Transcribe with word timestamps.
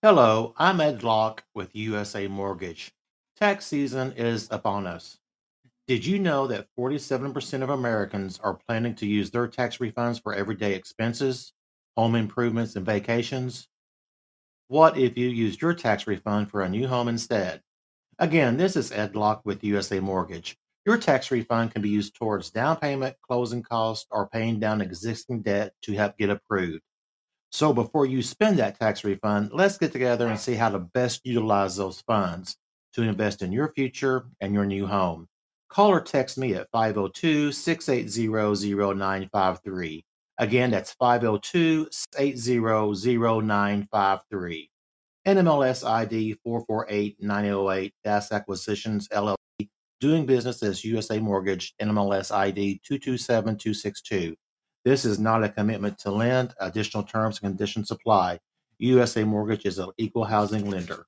Hello, 0.00 0.54
I'm 0.56 0.80
Ed 0.80 1.02
Locke 1.02 1.42
with 1.56 1.74
USA 1.74 2.28
Mortgage. 2.28 2.92
Tax 3.36 3.66
season 3.66 4.12
is 4.12 4.46
upon 4.52 4.86
us. 4.86 5.18
Did 5.88 6.06
you 6.06 6.20
know 6.20 6.46
that 6.46 6.68
47% 6.78 7.62
of 7.64 7.70
Americans 7.70 8.38
are 8.44 8.54
planning 8.54 8.94
to 8.94 9.06
use 9.08 9.32
their 9.32 9.48
tax 9.48 9.78
refunds 9.78 10.22
for 10.22 10.32
everyday 10.32 10.74
expenses, 10.74 11.52
home 11.96 12.14
improvements, 12.14 12.76
and 12.76 12.86
vacations? 12.86 13.66
What 14.68 14.96
if 14.96 15.18
you 15.18 15.30
used 15.30 15.60
your 15.60 15.74
tax 15.74 16.06
refund 16.06 16.48
for 16.48 16.62
a 16.62 16.68
new 16.68 16.86
home 16.86 17.08
instead? 17.08 17.60
Again, 18.20 18.56
this 18.56 18.76
is 18.76 18.92
Ed 18.92 19.16
Locke 19.16 19.42
with 19.44 19.64
USA 19.64 19.98
Mortgage. 19.98 20.56
Your 20.86 20.98
tax 20.98 21.32
refund 21.32 21.72
can 21.72 21.82
be 21.82 21.90
used 21.90 22.14
towards 22.14 22.50
down 22.50 22.76
payment, 22.76 23.16
closing 23.20 23.64
costs, 23.64 24.06
or 24.12 24.28
paying 24.28 24.60
down 24.60 24.80
existing 24.80 25.42
debt 25.42 25.72
to 25.82 25.94
help 25.94 26.16
get 26.16 26.30
approved. 26.30 26.84
So 27.50 27.72
before 27.72 28.06
you 28.06 28.22
spend 28.22 28.58
that 28.58 28.78
tax 28.78 29.04
refund, 29.04 29.50
let's 29.52 29.78
get 29.78 29.92
together 29.92 30.28
and 30.28 30.38
see 30.38 30.54
how 30.54 30.68
to 30.70 30.78
best 30.78 31.22
utilize 31.24 31.76
those 31.76 32.00
funds 32.02 32.56
to 32.92 33.02
invest 33.02 33.42
in 33.42 33.52
your 33.52 33.72
future 33.72 34.26
and 34.40 34.52
your 34.52 34.66
new 34.66 34.86
home. 34.86 35.26
Call 35.68 35.90
or 35.90 36.00
text 36.00 36.38
me 36.38 36.54
at 36.54 36.68
502 36.72 37.52
680 37.52 38.74
0953. 38.74 40.04
Again, 40.38 40.70
that's 40.70 40.92
502 40.92 41.88
680 41.90 43.46
0953. 43.46 44.70
NMLS 45.26 45.86
ID 45.86 46.34
448 46.42 47.94
Das 48.04 48.32
Acquisitions 48.32 49.08
LLC, 49.08 49.36
doing 50.00 50.24
business 50.24 50.62
as 50.62 50.84
USA 50.84 51.18
Mortgage, 51.18 51.74
NMLS 51.82 52.34
ID 52.34 52.80
227262. 52.86 54.36
This 54.84 55.04
is 55.04 55.18
not 55.18 55.42
a 55.42 55.48
commitment 55.48 55.98
to 56.00 56.10
lend. 56.10 56.54
Additional 56.60 57.02
terms 57.02 57.40
and 57.42 57.50
conditions 57.50 57.90
apply. 57.90 58.38
USA 58.78 59.24
Mortgage 59.24 59.66
is 59.66 59.78
an 59.78 59.90
equal 59.98 60.24
housing 60.24 60.70
lender. 60.70 61.06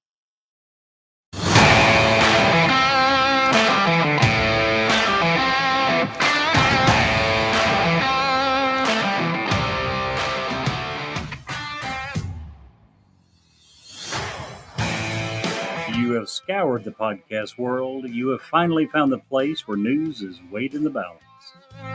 You 15.96 16.16
have 16.16 16.28
scoured 16.28 16.82
the 16.82 16.90
podcast 16.90 17.56
world. 17.56 18.08
You 18.08 18.30
have 18.30 18.42
finally 18.42 18.86
found 18.86 19.12
the 19.12 19.18
place 19.18 19.68
where 19.68 19.76
news 19.76 20.22
is 20.22 20.40
weighed 20.50 20.74
in 20.74 20.82
the 20.82 20.90
balance. 20.90 21.22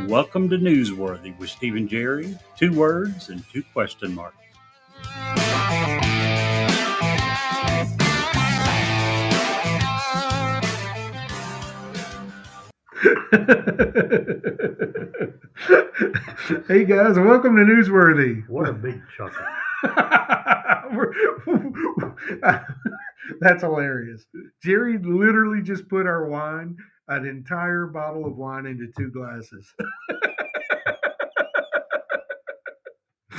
Welcome 0.08 0.50
to 0.50 0.58
Newsworthy 0.58 1.38
with 1.38 1.50
Stephen 1.50 1.88
Jerry. 1.88 2.38
Two 2.58 2.74
words 2.74 3.30
and 3.30 3.44
two 3.52 3.64
question 3.74 4.16
marks. 4.16 4.38
hey 16.68 16.86
guys, 16.86 17.18
welcome 17.18 17.56
to 17.56 17.64
Newsworthy. 17.64 18.48
What 18.48 18.70
a 18.70 18.74
big 18.74 19.02
chuckle. 19.18 19.46
That's 23.40 23.62
hilarious. 23.62 24.26
Jerry 24.64 24.98
literally 24.98 25.62
just 25.62 25.88
put 25.90 26.06
our 26.06 26.28
wine, 26.28 26.78
an 27.08 27.26
entire 27.26 27.86
bottle 27.88 28.26
of 28.26 28.38
wine, 28.38 28.66
into 28.66 28.88
two 28.98 29.10
glasses. 29.12 29.68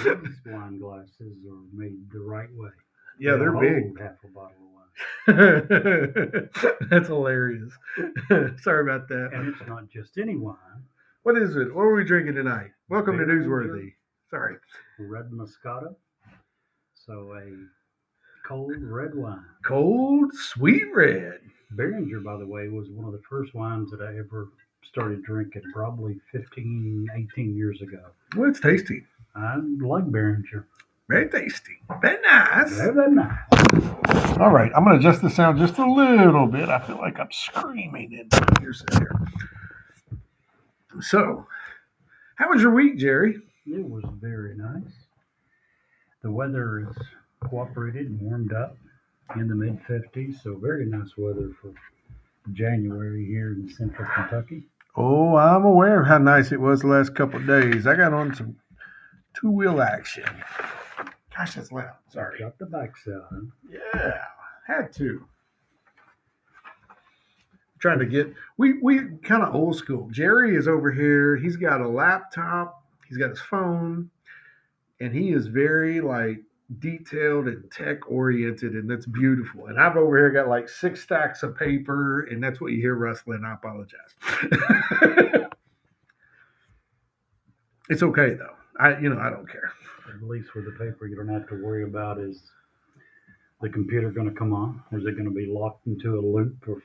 These 0.05 0.41
wine 0.47 0.79
glasses 0.79 1.37
are 1.51 1.63
made 1.73 1.99
the 2.13 2.21
right 2.21 2.49
way. 2.55 2.71
yeah, 3.19 3.33
They'll 3.33 3.59
they're 3.61 3.81
big. 3.81 3.99
Half 3.99 4.23
a 4.25 4.29
bottle 4.29 4.57
of 5.29 5.35
wine. 5.35 6.49
That's 6.91 7.09
hilarious. 7.09 7.73
Sorry 8.63 8.83
about 8.83 9.09
that. 9.09 9.31
And 9.33 9.49
it's 9.49 9.67
not 9.67 9.89
just 9.89 10.19
any 10.19 10.37
wine. 10.37 10.57
What 11.25 11.37
is 11.39 11.57
it? 11.57 11.75
What 11.75 11.83
are 11.83 11.95
we 11.95 12.05
drinking 12.05 12.35
tonight? 12.37 12.71
Welcome 12.89 13.19
to 13.19 13.25
Newsworthy. 13.25 13.95
Sorry. 14.31 14.57
Red 14.99 15.31
Moscato. 15.31 15.97
So 16.95 17.35
a 17.35 17.51
cold 18.47 18.77
red 18.81 19.15
wine. 19.15 19.45
Cold, 19.65 20.33
sweet 20.35 20.85
red. 20.95 21.41
Beringer, 21.71 22.21
by 22.21 22.37
the 22.37 22.47
way, 22.47 22.69
was 22.69 22.89
one 22.89 23.07
of 23.07 23.13
the 23.13 23.23
first 23.29 23.55
wines 23.55 23.91
that 23.91 24.01
I 24.01 24.19
ever 24.19 24.49
started 24.85 25.23
drinking 25.25 25.63
probably 25.75 26.21
15, 26.33 27.09
18 27.35 27.57
years 27.57 27.83
ago. 27.83 28.01
Well, 28.37 28.49
it's 28.49 28.61
tasty. 28.61 29.03
I 29.35 29.57
like 29.81 30.11
Beringer. 30.11 30.67
Very 31.09 31.29
tasty. 31.29 31.79
Very 32.01 32.21
nice. 32.23 32.73
Very, 32.73 33.11
nice. 33.13 33.39
All 34.39 34.51
right, 34.51 34.73
I'm 34.75 34.85
going 34.85 35.01
to 35.01 35.09
adjust 35.09 35.23
the 35.23 35.31
sound 35.31 35.59
just 35.59 35.79
a 35.79 35.85
little 35.85 36.47
bit. 36.47 36.69
I 36.69 36.81
feel 36.81 36.97
like 36.97 37.19
I'm 37.21 37.31
screaming 37.31 38.13
in 38.13 38.29
my 38.33 38.63
ears 38.63 38.85
here. 38.93 39.15
So, 41.01 41.47
how 42.37 42.51
was 42.51 42.63
your 42.63 42.73
week, 42.73 42.99
Jerry? 42.99 43.37
It 43.67 43.89
was 43.89 44.05
very 44.21 44.57
nice. 44.57 44.93
The 46.23 46.31
weather 46.31 46.87
has 46.87 46.97
cooperated 47.41 48.09
and 48.09 48.21
warmed 48.21 48.53
up 48.53 48.77
in 49.35 49.49
the 49.49 49.55
mid 49.55 49.83
50s, 49.85 50.43
so 50.43 50.57
very 50.57 50.87
nice 50.87 51.17
weather 51.17 51.51
for 51.61 51.73
January 52.53 53.27
here 53.27 53.53
in 53.53 53.69
central 53.69 54.09
Kentucky. 54.15 54.69
Oh, 54.95 55.37
I'm 55.37 55.65
aware 55.65 56.01
of 56.01 56.07
how 56.07 56.19
nice 56.19 56.53
it 56.53 56.61
was 56.61 56.81
the 56.81 56.87
last 56.87 57.15
couple 57.15 57.41
of 57.41 57.47
days. 57.47 57.87
I 57.87 57.97
got 57.97 58.15
on 58.15 58.35
some 58.35 58.57
two 59.35 59.51
wheel 59.51 59.83
action. 59.83 60.25
Gosh, 61.37 61.55
that's 61.55 61.71
loud. 61.71 61.97
Sorry. 62.09 62.39
Got 62.39 62.59
the 62.59 62.67
bikes 62.67 63.07
out. 63.09 63.27
Huh? 63.31 63.41
Yeah, 63.69 64.23
had 64.67 64.93
to. 64.95 65.27
Trying 67.79 67.99
to 67.99 68.07
get 68.07 68.33
we 68.57 68.79
we 68.81 69.01
kind 69.23 69.43
of 69.43 69.55
old 69.55 69.77
school. 69.77 70.09
Jerry 70.11 70.57
is 70.57 70.67
over 70.67 70.91
here. 70.91 71.37
He's 71.37 71.57
got 71.57 71.83
a 71.83 71.89
laptop. 71.89 72.83
He's 73.07 73.19
got 73.19 73.31
his 73.31 73.41
phone, 73.41 74.11
and 75.01 75.15
he 75.15 75.33
is 75.33 75.47
very 75.47 76.01
like 76.01 76.41
detailed 76.79 77.47
and 77.49 77.71
tech 77.71 78.11
oriented, 78.11 78.73
and 78.73 78.91
that's 78.91 79.07
beautiful. 79.07 79.67
And 79.67 79.81
I've 79.81 79.97
over 79.97 80.17
here 80.17 80.31
got 80.31 80.49
like 80.49 80.69
six 80.69 81.03
stacks 81.03 81.43
of 81.43 81.57
paper, 81.57 82.23
and 82.23 82.43
that's 82.43 82.61
what 82.61 82.73
you 82.73 82.81
hear 82.81 82.95
rustling. 82.95 83.45
I 83.45 83.55
apologize. 83.55 84.15
it's 87.89 88.03
okay 88.03 88.35
though. 88.35 88.57
I 88.79 88.99
you 88.99 89.09
know 89.09 89.21
I 89.21 89.31
don't 89.31 89.51
care. 89.51 89.73
At 90.15 90.23
least 90.23 90.55
with 90.55 90.65
the 90.65 90.73
paper, 90.73 91.07
you 91.07 91.17
don't 91.17 91.29
have 91.29 91.49
to 91.49 91.63
worry 91.63 91.85
about 91.85 92.19
is 92.19 92.43
the 93.61 93.69
computer 93.69 94.11
going 94.11 94.29
to 94.29 94.35
come 94.35 94.53
on? 94.53 94.83
Or 94.93 94.99
is 94.99 95.07
it 95.07 95.13
going 95.13 95.25
to 95.25 95.31
be 95.31 95.47
locked 95.47 95.87
into 95.87 96.19
a 96.19 96.21
loop 96.21 96.57
or 96.69 96.83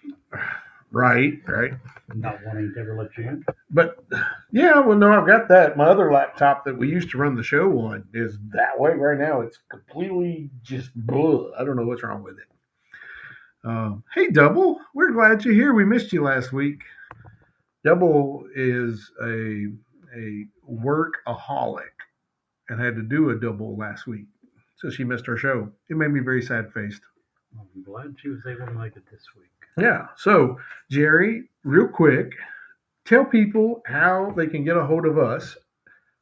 Right, 0.92 1.40
right. 1.48 1.72
not 2.14 2.40
wanting 2.46 2.74
to 2.74 2.80
ever 2.82 2.98
let 2.98 3.18
you 3.18 3.30
in? 3.30 3.46
But 3.70 4.04
yeah, 4.52 4.80
well, 4.80 4.98
no, 4.98 5.12
I've 5.12 5.28
got 5.28 5.48
that. 5.48 5.78
My 5.78 5.86
other 5.86 6.12
laptop 6.12 6.66
that 6.66 6.78
we 6.78 6.90
used 6.90 7.10
to 7.12 7.18
run 7.18 7.36
the 7.36 7.44
show 7.44 7.80
on 7.80 8.04
is 8.14 8.38
that 8.54 8.78
way 8.78 8.92
right 8.94 9.18
now. 9.18 9.40
It's 9.42 9.58
completely 9.70 10.50
just 10.64 10.92
blah. 10.96 11.52
I 11.58 11.64
don't 11.64 11.78
know 11.78 11.86
what's 11.86 12.04
wrong 12.04 12.24
with 12.24 12.38
it. 12.38 12.48
Um, 13.64 14.04
hey, 14.14 14.30
Double, 14.30 14.80
we're 14.94 15.12
glad 15.12 15.46
you're 15.46 15.54
here. 15.54 15.74
We 15.74 15.86
missed 15.86 16.12
you 16.12 16.24
last 16.24 16.52
week. 16.52 16.82
Double 17.86 18.46
is 18.56 19.12
a 19.24 19.68
a 20.14 20.46
workaholic 20.70 21.96
and 22.68 22.82
had 22.82 22.96
to 22.96 23.02
do 23.04 23.30
a 23.30 23.40
double 23.40 23.78
last 23.78 24.08
week, 24.08 24.26
so 24.78 24.90
she 24.90 25.06
missed 25.06 25.30
our 25.30 25.38
show. 25.38 25.72
It 25.90 25.96
made 25.96 26.12
me 26.12 26.20
very 26.20 26.42
sad 26.42 26.74
faced. 26.74 27.02
I'm 27.58 27.84
glad 27.84 28.16
she 28.22 28.30
was 28.30 28.40
able 28.46 28.66
to 28.66 28.74
make 28.74 28.96
it 28.98 29.04
this 29.10 29.24
week. 29.38 29.61
Yeah. 29.78 30.08
So, 30.18 30.58
Jerry, 30.90 31.44
real 31.64 31.88
quick, 31.88 32.32
tell 33.06 33.26
people 33.26 33.82
how 33.86 34.34
they 34.36 34.48
can 34.48 34.64
get 34.64 34.78
a 34.78 34.86
hold 34.86 35.06
of 35.06 35.18
us. 35.18 35.56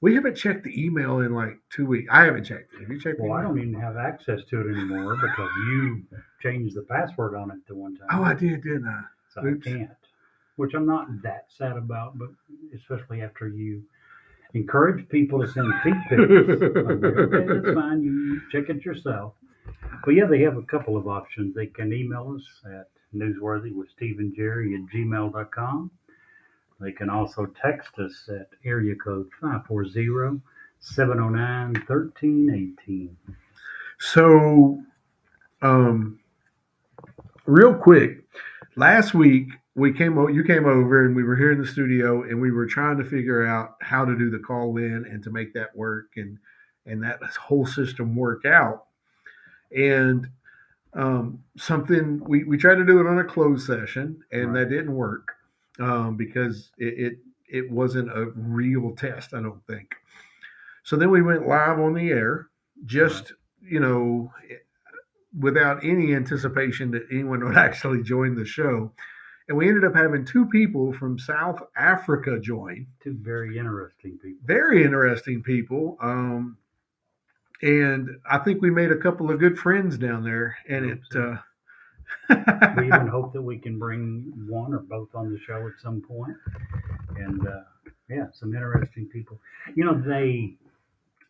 We 0.01 0.15
haven't 0.15 0.35
checked 0.35 0.63
the 0.63 0.81
email 0.85 1.19
in 1.19 1.33
like 1.33 1.57
two 1.69 1.85
weeks. 1.85 2.07
I 2.11 2.23
haven't 2.23 2.45
checked 2.45 2.73
it. 2.73 2.81
Have 2.81 2.89
you 2.89 3.01
checked 3.01 3.17
the 3.17 3.23
Well, 3.23 3.33
I 3.37 3.41
don't 3.41 3.57
even 3.59 3.73
have 3.73 3.97
access 3.97 4.39
to 4.49 4.61
it 4.61 4.71
anymore 4.71 5.15
because 5.15 5.49
you 5.67 6.03
changed 6.41 6.75
the 6.75 6.83
password 6.83 7.35
on 7.35 7.51
it 7.51 7.57
the 7.67 7.75
one 7.75 7.97
time. 7.97 8.07
Oh, 8.11 8.23
I 8.23 8.33
did, 8.33 8.63
didn't 8.63 8.87
I? 8.87 9.01
so 9.33 9.41
I 9.41 9.53
can't. 9.61 9.89
Which 10.55 10.73
I'm 10.73 10.85
not 10.85 11.07
that 11.23 11.45
sad 11.57 11.77
about, 11.77 12.17
but 12.17 12.29
especially 12.75 13.21
after 13.21 13.47
you 13.49 13.83
encourage 14.53 15.07
people 15.09 15.41
to 15.41 15.47
send 15.47 15.71
feet 15.83 15.93
pics. 16.09 16.21
Okay, 16.21 17.45
that's 17.47 17.75
fine. 17.75 18.01
You 18.01 18.41
check 18.51 18.69
it 18.69 18.83
yourself. 18.85 19.33
But 20.03 20.11
yeah, 20.11 20.25
they 20.25 20.41
have 20.41 20.57
a 20.57 20.63
couple 20.63 20.97
of 20.97 21.07
options. 21.07 21.55
They 21.55 21.67
can 21.67 21.93
email 21.93 22.35
us 22.35 22.43
at 22.65 22.87
newsworthy 23.15 23.73
with 23.73 23.89
Stephen 23.89 24.33
Jerry 24.35 24.75
at 24.75 24.81
gmail.com. 24.93 25.91
They 26.79 26.91
can 26.91 27.09
also 27.09 27.45
text 27.61 27.97
us 27.99 28.29
at 28.29 28.49
area 28.63 28.95
code 28.95 29.29
540 29.41 30.41
709 30.79 31.73
1318. 31.87 33.17
So, 33.99 34.81
um, 35.61 36.19
real 37.45 37.73
quick, 37.73 38.23
last 38.77 39.13
week 39.13 39.49
we 39.75 39.91
came 39.91 40.17
o- 40.17 40.27
you 40.27 40.43
came 40.43 40.65
over 40.65 41.05
and 41.05 41.15
we 41.15 41.23
were 41.23 41.35
here 41.35 41.51
in 41.51 41.59
the 41.59 41.67
studio 41.67 42.23
and 42.23 42.39
we 42.39 42.51
were 42.51 42.65
trying 42.65 42.97
to 42.97 43.03
figure 43.03 43.45
out 43.45 43.75
how 43.81 44.05
to 44.05 44.17
do 44.17 44.29
the 44.29 44.39
call 44.39 44.77
in 44.77 45.05
and 45.09 45.23
to 45.23 45.31
make 45.31 45.53
that 45.53 45.75
work 45.75 46.11
and 46.15 46.37
and 46.85 47.03
that 47.03 47.19
whole 47.39 47.65
system 47.65 48.15
work 48.15 48.45
out. 48.45 48.85
And 49.75 50.27
um, 50.93 51.39
something 51.57 52.19
we, 52.27 52.43
we 52.43 52.57
tried 52.57 52.75
to 52.75 52.85
do 52.85 52.99
it 52.99 53.07
on 53.07 53.19
a 53.19 53.23
closed 53.23 53.65
session 53.67 54.21
and 54.31 54.53
Right. 54.53 54.61
that 54.63 54.69
didn't 54.69 54.93
work 54.95 55.33
um, 55.79 56.17
because 56.17 56.71
it, 56.77 56.99
it 56.99 57.19
it 57.47 57.71
wasn't 57.71 58.09
a 58.11 58.31
real 58.35 58.95
test 58.95 59.33
i 59.33 59.41
don't 59.41 59.65
think 59.67 59.95
so 60.83 60.95
then 60.95 61.09
we 61.11 61.21
went 61.21 61.47
live 61.47 61.79
on 61.79 61.93
the 61.93 62.09
air 62.09 62.47
just 62.85 63.33
you 63.61 63.79
know 63.79 64.31
without 65.39 65.83
any 65.83 66.13
anticipation 66.15 66.91
that 66.91 67.05
anyone 67.11 67.43
would 67.45 67.57
actually 67.57 68.01
join 68.03 68.35
the 68.35 68.45
show 68.45 68.91
and 69.47 69.57
we 69.57 69.67
ended 69.67 69.83
up 69.83 69.95
having 69.95 70.25
two 70.25 70.45
people 70.47 70.91
from 70.93 71.17
south 71.19 71.61
africa 71.75 72.39
join 72.39 72.85
Two 73.03 73.17
very 73.21 73.57
interesting 73.57 74.17
people. 74.21 74.39
very 74.45 74.83
interesting 74.83 75.41
people 75.43 75.97
um, 76.01 76.57
and 77.61 78.09
i 78.29 78.37
think 78.37 78.61
we 78.61 78.69
made 78.69 78.91
a 78.91 78.97
couple 78.97 79.29
of 79.29 79.39
good 79.39 79.57
friends 79.57 79.97
down 79.97 80.23
there 80.23 80.57
and 80.69 80.85
it 80.85 80.99
uh, 81.15 81.35
We 82.77 82.87
even 82.87 83.07
hope 83.07 83.33
that 83.33 83.41
we 83.41 83.57
can 83.57 83.79
bring 83.79 84.31
one 84.47 84.73
or 84.73 84.79
both 84.79 85.09
on 85.13 85.31
the 85.31 85.39
show 85.39 85.67
at 85.67 85.81
some 85.81 86.01
point. 86.01 86.35
And 87.17 87.47
uh, 87.47 87.61
yeah, 88.09 88.27
some 88.33 88.53
interesting 88.53 89.07
people. 89.07 89.39
You 89.75 89.85
know, 89.85 89.99
they 89.99 90.55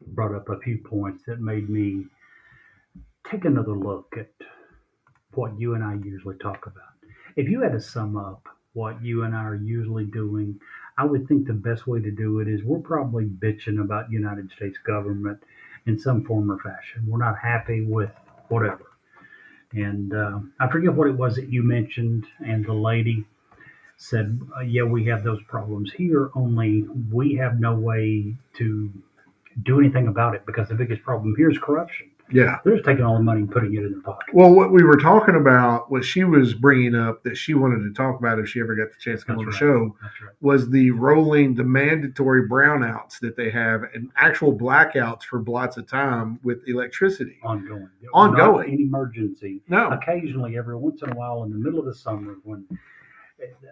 brought 0.07 0.35
up 0.35 0.49
a 0.49 0.59
few 0.59 0.77
points 0.77 1.23
that 1.27 1.39
made 1.39 1.69
me 1.69 2.05
take 3.29 3.45
another 3.45 3.73
look 3.73 4.15
at 4.17 4.31
what 5.33 5.57
you 5.59 5.75
and 5.75 5.83
I 5.83 5.95
usually 5.95 6.37
talk 6.37 6.65
about. 6.65 6.83
If 7.35 7.49
you 7.49 7.61
had 7.61 7.73
to 7.73 7.81
sum 7.81 8.17
up 8.17 8.47
what 8.73 9.01
you 9.03 9.23
and 9.23 9.35
I 9.35 9.43
are 9.43 9.55
usually 9.55 10.05
doing, 10.05 10.59
I 10.97 11.05
would 11.05 11.27
think 11.27 11.47
the 11.47 11.53
best 11.53 11.87
way 11.87 12.01
to 12.01 12.11
do 12.11 12.39
it 12.39 12.47
is 12.47 12.63
we're 12.63 12.79
probably 12.79 13.25
bitching 13.25 13.81
about 13.81 14.11
United 14.11 14.51
States 14.51 14.77
government 14.85 15.41
in 15.89 16.00
some 16.00 16.24
form 16.24 16.51
or 16.51 16.59
fashion. 16.59 17.06
We're 17.07 17.18
not 17.19 17.38
happy 17.38 17.83
with 17.86 18.12
whatever. 18.47 18.86
And 19.74 20.13
uh, 20.13 20.39
I 20.59 20.68
forget 20.69 20.94
what 20.94 21.07
it 21.07 21.18
was 21.18 21.36
that 21.36 21.50
you 21.50 21.63
mentioned, 21.63 22.25
and 22.39 22.65
the 22.65 22.74
lady 22.74 23.25
said, 23.97 24.39
uh, 24.57 24.62
"Yeah, 24.62 24.83
we 24.83 25.06
have 25.06 25.24
those 25.24 25.41
problems 25.44 25.91
here. 25.91 26.31
Only 26.33 26.83
we 27.12 27.36
have 27.36 27.59
no 27.59 27.75
way 27.75 28.36
to 28.56 28.91
do 29.63 29.80
anything 29.80 30.07
about 30.07 30.36
it 30.36 30.45
because 30.45 30.69
the 30.69 30.75
biggest 30.75 31.03
problem 31.03 31.36
here 31.36 31.51
is 31.51 31.59
corruption. 31.59 32.08
Yeah 32.31 32.57
They're 32.63 32.75
just 32.75 32.85
taking 32.85 33.03
all 33.03 33.15
the 33.15 33.23
money 33.23 33.41
and 33.41 33.51
putting 33.51 33.73
it 33.73 33.79
in 33.83 33.91
their 33.91 34.01
pocket. 34.01 34.33
well 34.33 34.51
what 34.53 34.71
we 34.71 34.83
were 34.83 34.97
talking 34.97 35.35
about 35.35 35.89
what 35.91 36.03
she 36.05 36.23
was 36.23 36.53
bringing 36.53 36.95
up 36.95 37.23
that 37.23 37.35
she 37.35 37.53
wanted 37.53 37.79
to 37.83 37.93
talk 37.93 38.19
about 38.19 38.39
if 38.39 38.47
she 38.49 38.59
ever 38.59 38.75
got 38.75 38.89
the 38.89 38.99
chance 38.99 39.21
to 39.21 39.25
come 39.27 39.37
That's 39.37 39.45
on 39.47 39.51
the 39.51 39.57
show 39.57 39.95
right. 40.23 40.33
was 40.41 40.69
the 40.69 40.91
rolling 40.91 41.55
the 41.55 41.63
mandatory 41.63 42.47
brownouts 42.47 43.19
that 43.19 43.35
they 43.35 43.49
have 43.49 43.83
and 43.93 44.11
actual 44.15 44.55
blackouts 44.57 45.23
for 45.23 45.41
lots 45.43 45.77
of 45.77 45.87
time 45.87 46.39
with 46.43 46.59
electricity 46.67 47.37
Ongoing. 47.43 47.89
Ongoing. 48.13 48.57
Not 48.57 48.67
an 48.67 48.79
emergency. 48.79 49.61
no 49.67 49.89
Occasionally, 49.89 50.57
every 50.57 50.75
once 50.75 51.01
in 51.01 51.11
a 51.11 51.15
while, 51.15 51.43
in 51.43 51.49
the 51.51 51.57
middle 51.57 51.79
of 51.79 51.85
the 51.85 51.93
summer, 51.95 52.35
when 52.43 52.65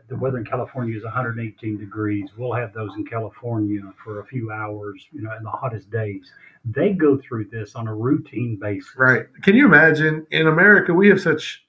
the 0.08 0.16
weather 0.16 0.38
in 0.38 0.46
California 0.46 0.98
is 0.98 1.04
118 1.04 1.78
degrees, 1.78 2.30
we'll 2.38 2.54
have 2.54 2.74
those 2.74 2.92
in 2.96 3.06
California 3.06 3.82
for 4.04 4.22
a 4.22 4.26
few 4.26 4.52
hours. 4.52 5.06
You 5.12 5.22
know, 5.22 5.36
in 5.36 5.44
the 5.44 5.50
hottest 5.50 5.90
days, 5.92 6.32
they 6.66 6.94
go 6.94 7.18
through 7.18 7.46
this 7.46 7.76
on 7.76 7.88
a 7.88 7.96
routine 7.96 8.58
basis. 8.60 8.96
Right. 8.96 9.26
Can 9.44 9.56
you 9.56 9.66
imagine 9.66 10.26
in 10.32 10.48
America 10.48 10.94
we 10.94 11.10
have 11.10 11.22
such 11.22 11.64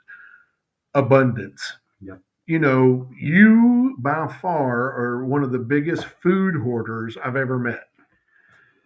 abundance. 0.95 1.75
Yep. 2.01 2.21
You 2.47 2.59
know, 2.59 3.09
you 3.19 3.97
by 3.99 4.27
far 4.41 4.93
are 4.99 5.25
one 5.25 5.43
of 5.43 5.53
the 5.53 5.59
biggest 5.59 6.05
food 6.05 6.57
hoarders 6.57 7.17
I've 7.23 7.37
ever 7.37 7.59
met. 7.59 7.85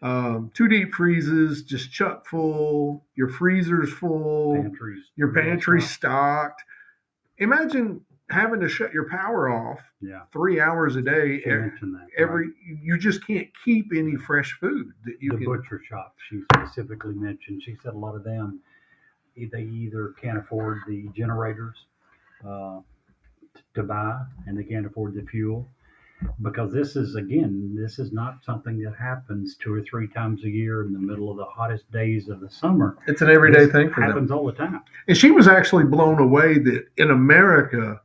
Um, 0.03 0.51
two 0.53 0.67
deep 0.67 0.93
freezes, 0.95 1.63
just 1.63 1.93
chuck 1.93 2.27
full, 2.27 3.05
your 3.15 3.29
freezer's 3.29 3.93
full, 3.93 4.57
Pantries. 4.57 5.05
your 5.15 5.33
stocked. 5.81 5.93
stocked. 5.93 6.63
Imagine 7.39 8.01
having 8.31 8.61
to 8.61 8.69
shut 8.69 8.93
your 8.95 9.09
power 9.11 9.51
off 9.51 9.81
Yeah. 10.01 10.23
three 10.33 10.61
hours 10.61 10.97
a 10.97 11.03
day. 11.03 11.41
She 11.41 11.49
e- 11.49 11.53
that. 11.93 12.09
Every 12.17 12.47
right. 12.47 12.55
you 12.83 12.97
just 12.99 13.27
can't 13.27 13.49
keep 13.65 13.93
any 13.95 14.17
fresh 14.17 14.53
food 14.59 14.93
that 15.05 15.17
you 15.21 15.31
the 15.33 15.37
can. 15.39 15.47
butcher 15.47 15.81
shop 15.87 16.15
she 16.29 16.43
specifically 16.55 17.15
mentioned. 17.15 17.63
She 17.63 17.77
said 17.83 17.95
a 17.95 17.99
lot 17.99 18.15
of 18.15 18.25
them 18.25 18.61
they 19.37 19.63
either 19.63 20.15
can't 20.21 20.37
afford 20.39 20.81
the 20.87 21.09
generators 21.17 21.87
uh, 22.47 22.81
t- 23.57 23.63
to 23.75 23.83
buy 23.83 24.21
and 24.47 24.57
they 24.59 24.65
can't 24.65 24.85
afford 24.87 25.15
the 25.15 25.23
fuel 25.23 25.67
because 26.43 26.73
this 26.73 26.97
is 26.97 27.15
again 27.17 27.75
this 27.79 27.99
is 27.99 28.13
not 28.13 28.45
something 28.45 28.79
that 28.83 28.95
happens 28.95 29.57
two 29.57 29.73
or 29.75 29.83
three 29.83 30.07
times 30.07 30.45
a 30.45 30.49
year 30.51 30.83
in 30.85 30.93
the 30.93 30.99
middle 30.99 31.31
of 31.31 31.37
the 31.39 31.45
hottest 31.47 31.91
days 31.91 32.29
of 32.29 32.41
the 32.41 32.49
summer. 32.51 32.97
It's 33.09 33.23
an 33.23 33.31
everyday 33.31 33.65
This 33.65 33.73
thing 33.73 33.91
for 33.91 34.01
them. 34.01 34.11
happens 34.11 34.31
all 34.31 34.45
the 34.47 34.53
time. 34.53 34.83
And 35.09 35.17
she 35.17 35.31
was 35.31 35.49
actually 35.49 35.85
blown 35.85 36.19
away 36.21 36.59
that 36.59 36.87
in 36.99 37.11
America, 37.11 38.01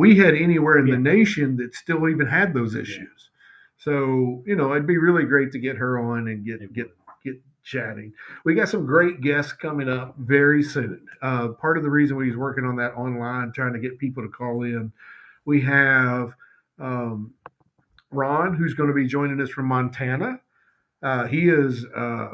we 0.00 0.16
had 0.16 0.34
anywhere 0.34 0.78
in 0.78 0.86
Yeah. 0.86 0.94
the 0.94 1.00
nation 1.16 1.56
that 1.58 1.74
still 1.74 2.08
even 2.08 2.26
had 2.26 2.54
those 2.54 2.74
issues. 2.74 3.20
So, 3.76 4.42
you 4.46 4.56
know, 4.56 4.72
it'd 4.72 4.86
be 4.86 4.98
really 4.98 5.24
great 5.24 5.50
to 5.52 5.58
get 5.58 5.76
her 5.76 5.98
on 5.98 6.28
and 6.28 6.44
get 6.44 6.60
It 6.62 6.72
get 6.72 6.86
would. 6.86 6.94
get 7.24 7.40
chatting. 7.62 8.12
We 8.44 8.54
got 8.54 8.68
some 8.68 8.84
great 8.86 9.20
guests 9.20 9.52
coming 9.52 9.88
up 9.88 10.16
very 10.18 10.62
soon. 10.62 11.06
Uh, 11.22 11.48
part 11.64 11.76
of 11.78 11.82
the 11.82 11.90
reason 11.90 12.16
we 12.16 12.28
was 12.28 12.36
working 12.36 12.64
on 12.64 12.76
that 12.76 12.94
online, 12.94 13.52
trying 13.52 13.74
to 13.74 13.78
get 13.78 13.98
people 13.98 14.22
to 14.22 14.28
call 14.28 14.62
in, 14.62 14.92
we 15.44 15.60
have 15.62 16.34
um, 16.78 17.32
Ron, 18.10 18.54
who's 18.56 18.74
going 18.74 18.88
to 18.88 18.94
be 18.94 19.06
joining 19.06 19.40
us 19.40 19.50
from 19.50 19.66
Montana. 19.66 20.40
Uh, 21.02 21.26
he 21.26 21.48
is 21.48 21.84
uh, 21.94 22.30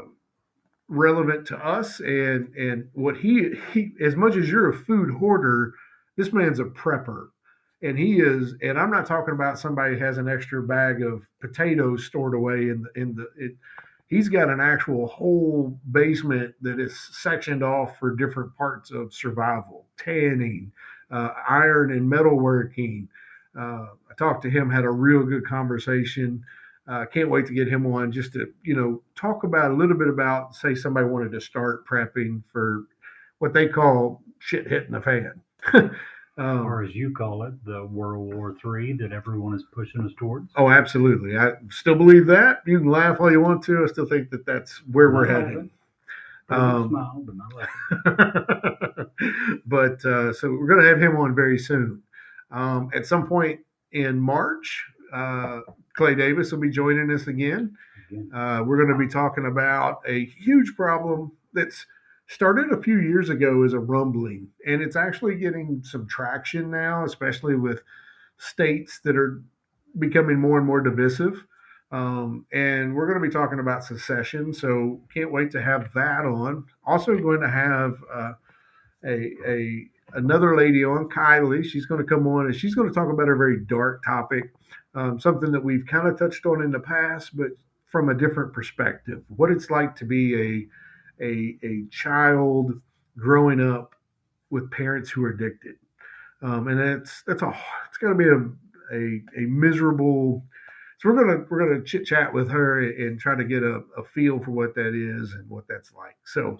relevant 0.87 1.45
to 1.47 1.57
us, 1.57 1.99
and 1.99 2.53
and 2.55 2.89
what 2.93 3.15
he 3.17 3.51
he 3.73 3.91
as 4.01 4.15
much 4.15 4.35
as 4.35 4.49
you're 4.49 4.69
a 4.69 4.73
food 4.73 5.09
hoarder, 5.19 5.73
this 6.17 6.31
man's 6.33 6.59
a 6.59 6.65
prepper. 6.65 7.27
And 7.83 7.97
he 7.97 8.19
is, 8.19 8.55
and 8.63 8.79
I'm 8.79 8.89
not 8.89 9.05
talking 9.05 9.35
about 9.35 9.59
somebody 9.59 9.99
has 9.99 10.17
an 10.17 10.27
extra 10.27 10.63
bag 10.63 11.03
of 11.03 11.21
potatoes 11.39 12.05
stored 12.05 12.33
away 12.33 12.69
in 12.69 12.83
the 12.83 13.01
in 13.01 13.15
the. 13.15 13.27
It, 13.37 13.55
he's 14.07 14.29
got 14.29 14.49
an 14.49 14.59
actual 14.59 15.07
whole 15.07 15.77
basement 15.91 16.55
that 16.61 16.79
is 16.79 16.97
sectioned 16.97 17.63
off 17.63 17.97
for 17.99 18.15
different 18.15 18.55
parts 18.55 18.91
of 18.91 19.13
survival 19.13 19.85
tanning 19.97 20.71
uh, 21.11 21.29
iron 21.47 21.91
and 21.91 22.11
metalworking 22.11 23.07
uh, 23.59 23.87
i 24.09 24.13
talked 24.17 24.41
to 24.41 24.49
him 24.49 24.69
had 24.69 24.83
a 24.83 24.89
real 24.89 25.23
good 25.23 25.45
conversation 25.45 26.43
uh, 26.87 27.05
can't 27.05 27.29
wait 27.29 27.45
to 27.45 27.53
get 27.53 27.67
him 27.67 27.85
on 27.85 28.11
just 28.11 28.33
to 28.33 28.51
you 28.63 28.75
know 28.75 29.01
talk 29.15 29.43
about 29.43 29.71
a 29.71 29.73
little 29.73 29.97
bit 29.97 30.07
about 30.07 30.55
say 30.55 30.73
somebody 30.73 31.05
wanted 31.05 31.31
to 31.31 31.41
start 31.41 31.85
prepping 31.85 32.41
for 32.51 32.85
what 33.39 33.53
they 33.53 33.67
call 33.67 34.21
shit 34.39 34.67
hitting 34.67 34.91
the 34.91 35.01
fan 35.01 35.41
um, 36.37 36.65
Or 36.65 36.83
as 36.83 36.93
you 36.93 37.11
call 37.11 37.43
it, 37.43 37.53
the 37.65 37.85
World 37.85 38.33
War 38.33 38.55
III 38.63 38.93
that 38.93 39.11
everyone 39.11 39.55
is 39.55 39.63
pushing 39.71 40.01
us 40.01 40.11
towards. 40.17 40.51
Oh, 40.55 40.69
absolutely. 40.69 41.37
I 41.37 41.53
still 41.69 41.95
believe 41.95 42.27
that. 42.27 42.61
You 42.65 42.79
can 42.79 42.89
laugh 42.89 43.19
all 43.19 43.31
you 43.31 43.41
want 43.41 43.63
to. 43.63 43.83
I 43.83 43.87
still 43.87 44.05
think 44.05 44.29
that 44.29 44.45
that's 44.45 44.83
where 44.91 45.09
we're 45.11 45.25
heading. 45.25 45.71
Um, 46.49 46.89
smile, 46.89 47.23
but 47.25 47.35
not 47.35 49.09
but 49.65 50.05
uh, 50.05 50.31
so 50.31 50.49
we're 50.49 50.67
going 50.67 50.79
to 50.79 50.87
have 50.87 51.01
him 51.01 51.17
on 51.17 51.35
very 51.35 51.57
soon. 51.57 52.01
Um, 52.51 52.89
at 52.95 53.05
some 53.05 53.27
point 53.27 53.59
in 53.91 54.19
March, 54.19 54.85
uh, 55.11 55.61
Clay 55.95 56.15
Davis 56.15 56.51
will 56.51 56.59
be 56.59 56.69
joining 56.69 57.11
us 57.11 57.27
again. 57.27 57.75
Again. 58.09 58.31
Uh, 58.33 58.63
we're 58.63 58.77
going 58.77 58.97
to 58.97 59.05
be 59.05 59.11
talking 59.11 59.47
about 59.47 60.01
a 60.07 60.25
huge 60.25 60.73
problem 60.75 61.31
that's 61.53 61.85
started 62.27 62.71
a 62.71 62.81
few 62.81 62.99
years 62.99 63.29
ago 63.29 63.63
as 63.63 63.73
a 63.73 63.79
rumbling, 63.79 64.47
and 64.65 64.81
it's 64.81 64.95
actually 64.95 65.35
getting 65.35 65.81
some 65.83 66.07
traction 66.07 66.69
now, 66.69 67.05
especially 67.05 67.55
with 67.55 67.81
states 68.37 68.99
that 69.03 69.15
are 69.15 69.41
becoming 69.97 70.39
more 70.39 70.57
and 70.57 70.67
more 70.67 70.81
divisive. 70.81 71.43
Um, 71.91 72.45
and 72.51 72.93
we're 72.93 73.07
going 73.07 73.21
to 73.21 73.25
be 73.25 73.33
talking 73.33 73.59
about 73.59 73.83
secession, 73.83 74.53
so 74.53 75.01
can't 75.13 75.31
wait 75.31 75.51
to 75.51 75.61
have 75.61 75.89
that 75.93 76.25
on. 76.25 76.65
Also, 76.85 77.17
going 77.17 77.39
to 77.39 77.49
have 77.49 77.95
uh, 78.13 78.33
a 79.05 79.31
a 79.47 79.87
another 80.13 80.55
lady 80.57 80.83
on, 80.83 81.07
Kylie. 81.09 81.63
She's 81.63 81.85
going 81.85 82.01
to 82.01 82.07
come 82.07 82.27
on 82.27 82.45
and 82.45 82.55
she's 82.55 82.75
going 82.75 82.87
to 82.87 82.93
talk 82.93 83.11
about 83.11 83.29
a 83.29 83.35
very 83.35 83.59
dark 83.65 84.03
topic, 84.03 84.53
um, 84.95 85.19
something 85.19 85.51
that 85.51 85.63
we've 85.63 85.85
kind 85.85 86.07
of 86.07 86.17
touched 86.17 86.45
on 86.45 86.61
in 86.61 86.71
the 86.71 86.79
past, 86.79 87.35
but 87.35 87.51
from 87.85 88.09
a 88.09 88.13
different 88.13 88.53
perspective. 88.53 89.23
What 89.29 89.51
it's 89.51 89.69
like 89.69 89.95
to 89.97 90.05
be 90.05 90.35
a 90.35 90.67
a 91.21 91.57
a 91.63 91.85
child 91.91 92.79
growing 93.17 93.61
up 93.61 93.95
with 94.49 94.71
parents 94.71 95.09
who 95.09 95.23
are 95.25 95.29
addicted, 95.29 95.75
um, 96.41 96.67
and 96.67 96.79
that's 96.79 97.23
that's 97.27 97.41
a 97.41 97.57
it's 97.87 97.97
going 97.97 98.17
to 98.17 98.23
be 98.23 98.29
a, 98.29 98.95
a 98.95 99.43
a 99.43 99.47
miserable. 99.47 100.43
So 100.99 101.09
we're 101.09 101.23
gonna 101.23 101.45
we're 101.49 101.59
gonna 101.59 101.83
chit 101.83 102.05
chat 102.05 102.33
with 102.33 102.49
her 102.49 102.81
and 102.81 103.19
try 103.19 103.35
to 103.35 103.43
get 103.43 103.63
a, 103.63 103.81
a 103.97 104.03
feel 104.13 104.39
for 104.39 104.51
what 104.51 104.73
that 104.75 104.95
is 104.95 105.33
and 105.33 105.49
what 105.49 105.65
that's 105.67 105.93
like. 105.93 106.17
So 106.25 106.59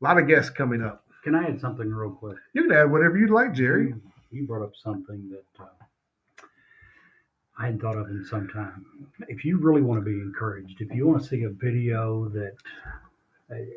a 0.00 0.04
lot 0.04 0.18
of 0.18 0.28
guests 0.28 0.50
coming 0.50 0.82
up. 0.82 1.04
Can 1.22 1.34
I 1.34 1.48
add 1.48 1.60
something 1.60 1.88
real 1.88 2.10
quick? 2.10 2.36
You 2.52 2.62
can 2.62 2.72
add 2.72 2.90
whatever 2.90 3.16
you'd 3.16 3.30
like, 3.30 3.54
Jerry. 3.54 3.88
You, 3.88 4.00
you 4.30 4.46
brought 4.46 4.62
up 4.62 4.72
something 4.76 5.30
that 5.30 5.64
uh, 5.64 5.68
I 7.58 7.66
hadn't 7.66 7.80
thought 7.80 7.96
of 7.96 8.08
in 8.10 8.24
some 8.24 8.48
time. 8.48 8.84
If 9.28 9.44
you 9.44 9.58
really 9.58 9.80
want 9.80 10.04
to 10.04 10.04
be 10.04 10.20
encouraged, 10.20 10.80
if 10.80 10.92
you 10.92 11.06
want 11.06 11.22
to 11.22 11.28
see 11.28 11.44
a 11.44 11.50
video 11.50 12.28
that 12.30 12.54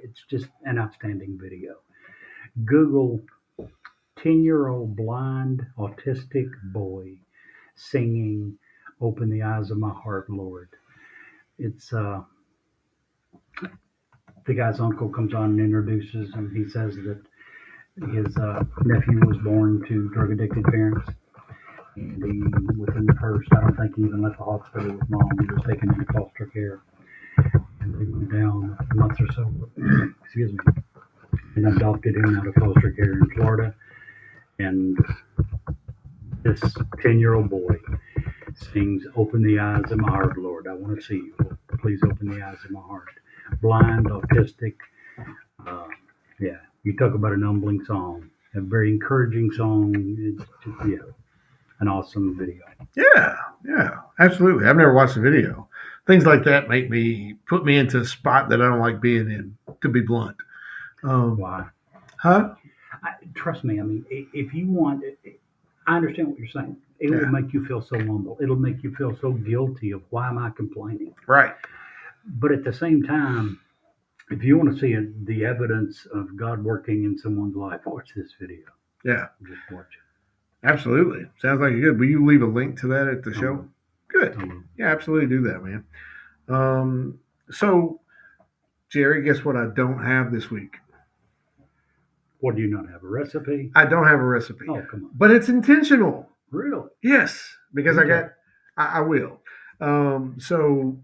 it's 0.04 0.24
just 0.30 0.48
an 0.64 0.80
outstanding 0.80 1.38
video, 1.42 1.76
Google 2.66 3.22
10 4.22 4.44
year 4.44 4.68
old 4.68 4.96
blind 4.96 5.66
autistic 5.78 6.50
boy 6.74 7.18
singing 7.76 8.58
Open 9.00 9.30
the 9.30 9.44
Eyes 9.44 9.70
of 9.70 9.78
My 9.78 9.92
Heart, 9.92 10.30
Lord. 10.30 10.70
It's 11.60 11.94
uh, 11.94 12.22
the 14.46 14.54
guy's 14.54 14.80
uncle 14.80 15.10
comes 15.10 15.34
on 15.34 15.52
and 15.52 15.60
introduces 15.60 16.34
him. 16.34 16.54
He 16.56 16.70
says 16.70 16.96
that 16.96 17.22
his 18.14 18.38
uh, 18.38 18.64
nephew 18.86 19.20
was 19.26 19.38
born 19.44 19.84
to 19.88 20.10
drug 20.10 20.32
addicted 20.32 20.64
parents. 20.66 21.08
And 21.96 22.24
he, 22.24 22.76
within 22.80 23.06
the 23.06 23.16
first, 23.20 23.50
I 23.54 23.62
don't 23.62 23.76
think 23.76 23.96
he 23.96 24.04
even 24.04 24.22
left 24.22 24.38
the 24.38 24.44
hospital 24.44 24.94
with 24.94 25.10
mom. 25.10 25.30
He 25.40 25.54
was 25.54 25.64
taken 25.68 25.90
into 25.90 26.06
foster 26.14 26.46
care. 26.48 26.82
And 27.88 27.96
they 27.96 28.12
went 28.12 28.32
down 28.32 28.78
a 28.80 28.96
month 28.96 29.18
or 29.22 29.32
so, 29.34 29.54
excuse 30.24 30.52
me, 30.52 30.60
and 31.56 31.68
adopted 31.78 32.16
him 32.18 32.38
out 32.38 32.48
of 32.48 32.54
foster 32.56 32.92
care 32.92 33.14
in 33.14 33.30
Florida. 33.30 33.74
And 34.60 34.98
this 36.44 36.60
10 37.02 37.20
year 37.20 37.36
old 37.36 37.50
boy 37.50 37.78
sings, 38.74 39.04
Open 39.16 39.42
the 39.42 39.60
eyes 39.60 39.90
of 39.92 40.00
my 40.00 40.10
heart, 40.10 40.38
Lord. 40.38 40.68
I 40.68 40.74
want 40.74 41.00
to 41.00 41.02
see 41.02 41.16
you. 41.16 41.58
Please 41.80 42.02
open 42.04 42.30
the 42.30 42.44
eyes 42.44 42.58
of 42.66 42.72
my 42.72 42.82
heart. 42.82 43.08
Blind, 43.62 44.08
autistic. 44.08 44.76
Uh, 45.66 45.88
yeah, 46.40 46.58
you 46.84 46.96
talk 46.98 47.14
about 47.14 47.32
an 47.32 47.44
humbling 47.44 47.86
song, 47.86 48.30
a 48.56 48.60
very 48.60 48.92
encouraging 48.92 49.50
song. 49.52 49.94
It's 50.20 50.44
just, 50.64 50.90
yeah, 50.90 51.10
an 51.80 51.88
awesome 51.88 52.38
video. 52.38 52.64
Yeah, 52.96 53.38
yeah, 53.66 53.92
absolutely. 54.20 54.68
I've 54.68 54.76
never 54.76 54.94
watched 54.94 55.16
the 55.16 55.22
video. 55.22 55.70
Things 56.08 56.26
like 56.26 56.44
that 56.46 56.70
make 56.70 56.90
me 56.90 57.36
put 57.48 57.66
me 57.66 57.78
into 57.78 58.00
a 58.00 58.06
spot 58.06 58.48
that 58.50 58.62
I 58.62 58.66
don't 58.66 58.80
like 58.80 59.02
being 59.02 59.30
in. 59.30 59.58
To 59.82 59.90
be 59.90 60.02
blunt, 60.02 60.38
um, 61.04 61.38
Why? 61.38 61.66
huh? 62.20 62.56
I, 63.04 63.14
trust 63.36 63.64
me. 63.64 63.80
I 63.80 63.84
mean, 63.84 64.06
if 64.10 64.54
you 64.54 64.68
want, 64.72 65.04
I 65.86 65.96
understand 65.98 66.30
what 66.30 66.40
you're 66.40 66.48
saying. 66.48 66.78
It 67.00 67.12
Yeah. 67.12 67.18
will 67.18 67.28
make 67.28 67.54
you 67.54 67.64
feel 67.66 67.82
so 67.82 67.98
humble. 67.98 68.38
It'll 68.42 68.56
make 68.56 68.82
you 68.84 68.96
feel 68.96 69.16
so 69.22 69.34
guilty 69.34 69.92
of 69.92 70.02
why 70.10 70.30
am 70.30 70.40
I 70.40 70.50
complaining? 70.50 71.14
Right. 71.28 71.54
But 72.26 72.52
at 72.52 72.64
the 72.64 72.74
same 72.74 73.04
time, 73.04 73.60
if 74.32 74.44
you 74.44 74.58
want 74.58 74.74
to 74.74 74.80
see 74.80 74.94
it, 74.94 75.26
the 75.28 75.46
evidence 75.46 76.08
of 76.08 76.36
God 76.36 76.64
working 76.64 77.04
in 77.04 77.18
someone's 77.18 77.56
life, 77.56 77.82
watch 77.86 78.14
this 78.16 78.34
video. 78.40 78.66
Yeah, 79.06 79.28
Just 79.48 79.62
watch 79.72 79.86
it. 79.94 80.68
absolutely. 80.68 81.28
Sounds 81.40 81.62
like 81.62 81.74
a 81.74 81.80
good. 81.80 82.00
Will 82.00 82.08
you 82.08 82.26
leave 82.26 82.42
a 82.42 82.46
link 82.48 82.80
to 82.80 82.88
that 82.88 83.08
at 83.08 83.24
the 83.24 83.34
show? 83.34 83.68
Good. 84.10 84.36
Um, 84.38 84.68
Yeah, 84.78 84.88
absolutely 84.92 85.28
do 85.28 85.42
that, 85.44 85.64
man. 85.64 85.84
Um, 86.50 87.20
so, 87.52 88.02
Jerry, 88.90 89.22
guess 89.24 89.44
what 89.44 89.56
I 89.58 89.68
don't 89.76 90.04
have 90.04 90.32
this 90.32 90.50
week? 90.52 90.78
what 92.40 92.56
do 92.56 92.62
you 92.62 92.68
not 92.70 92.88
have? 92.88 93.04
A 93.04 93.08
recipe? 93.08 93.72
I 93.76 93.86
don't 93.86 94.06
have 94.06 94.20
a 94.20 94.24
recipe, 94.24 94.66
Oh, 94.70 94.84
come 94.92 95.06
on. 95.06 95.10
but 95.16 95.32
it's 95.32 95.50
intentional. 95.50 96.30
Really? 96.52 96.88
Yes, 97.02 97.44
because 97.74 97.98
I 97.98 98.06
got, 98.06 98.30
I, 98.78 99.00
I 99.00 99.00
will. 99.02 99.42
Um, 99.82 100.36
so 100.38 101.00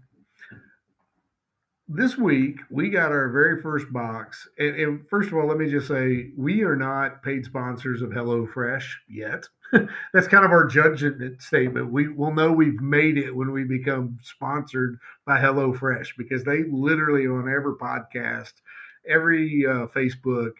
this 1.88 2.16
week 2.16 2.60
we 2.70 2.88
got 2.88 3.12
our 3.12 3.28
very 3.28 3.60
first 3.60 3.92
box, 3.92 4.48
and, 4.58 4.76
and 4.76 5.08
first 5.08 5.28
of 5.28 5.34
all, 5.34 5.46
let 5.46 5.58
me 5.58 5.70
just 5.70 5.88
say 5.88 6.30
we 6.36 6.62
are 6.62 6.76
not 6.76 7.22
paid 7.22 7.44
sponsors 7.44 8.00
of 8.00 8.10
HelloFresh 8.10 8.84
yet. 9.08 9.46
That's 10.12 10.28
kind 10.28 10.44
of 10.44 10.50
our 10.50 10.66
judgment 10.66 11.42
statement. 11.42 11.92
We 11.92 12.08
will 12.08 12.32
know 12.32 12.52
we've 12.52 12.80
made 12.80 13.18
it 13.18 13.34
when 13.34 13.52
we 13.52 13.64
become 13.64 14.18
sponsored 14.22 14.98
by 15.26 15.40
HelloFresh 15.40 16.16
because 16.16 16.44
they 16.44 16.64
literally 16.64 17.26
on 17.26 17.52
every 17.52 17.74
podcast, 17.74 18.52
every 19.06 19.66
uh, 19.66 19.86
Facebook, 19.88 20.52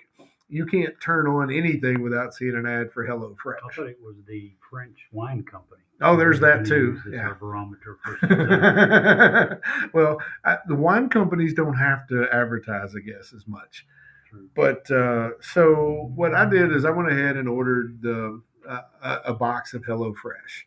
you 0.55 0.65
can't 0.65 0.95
turn 1.01 1.27
on 1.27 1.51
anything 1.51 2.01
without 2.01 2.33
seeing 2.33 2.55
an 2.55 2.65
ad 2.65 2.93
for 2.93 3.05
HelloFresh. 3.05 3.57
I 3.57 3.75
thought 3.75 3.89
it 3.89 3.99
was 4.01 4.15
the 4.29 4.53
French 4.71 5.09
wine 5.11 5.43
company. 5.43 5.83
Oh, 6.01 6.17
there's 6.17 6.39
that 6.41 6.65
too. 6.65 7.01
Yeah. 7.11 7.35
barometer 7.41 7.99
well, 9.93 10.19
I, 10.45 10.59
the 10.69 10.77
wine 10.77 11.09
companies 11.09 11.55
don't 11.55 11.75
have 11.75 12.07
to 12.07 12.29
advertise, 12.33 12.95
I 12.97 13.01
guess, 13.01 13.33
as 13.35 13.49
much. 13.49 13.85
True. 14.31 14.49
But 14.55 14.89
uh, 14.93 15.31
so 15.41 16.13
what 16.15 16.37
I 16.37 16.49
did 16.49 16.71
is 16.73 16.85
I 16.85 16.91
went 16.91 17.11
ahead 17.11 17.37
and 17.37 17.49
ordered 17.49 18.01
the 18.01 18.41
uh, 18.69 18.81
a, 19.03 19.21
a 19.27 19.35
box 19.35 19.75
of 19.75 19.83
HelloFresh. 19.83 20.63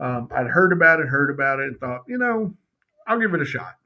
Um, 0.00 0.28
I'd 0.36 0.48
heard 0.48 0.74
about 0.74 1.00
it, 1.00 1.06
heard 1.06 1.30
about 1.30 1.60
it, 1.60 1.68
and 1.68 1.80
thought, 1.80 2.02
you 2.06 2.18
know, 2.18 2.52
I'll 3.06 3.18
give 3.18 3.32
it 3.32 3.40
a 3.40 3.46
shot. 3.46 3.76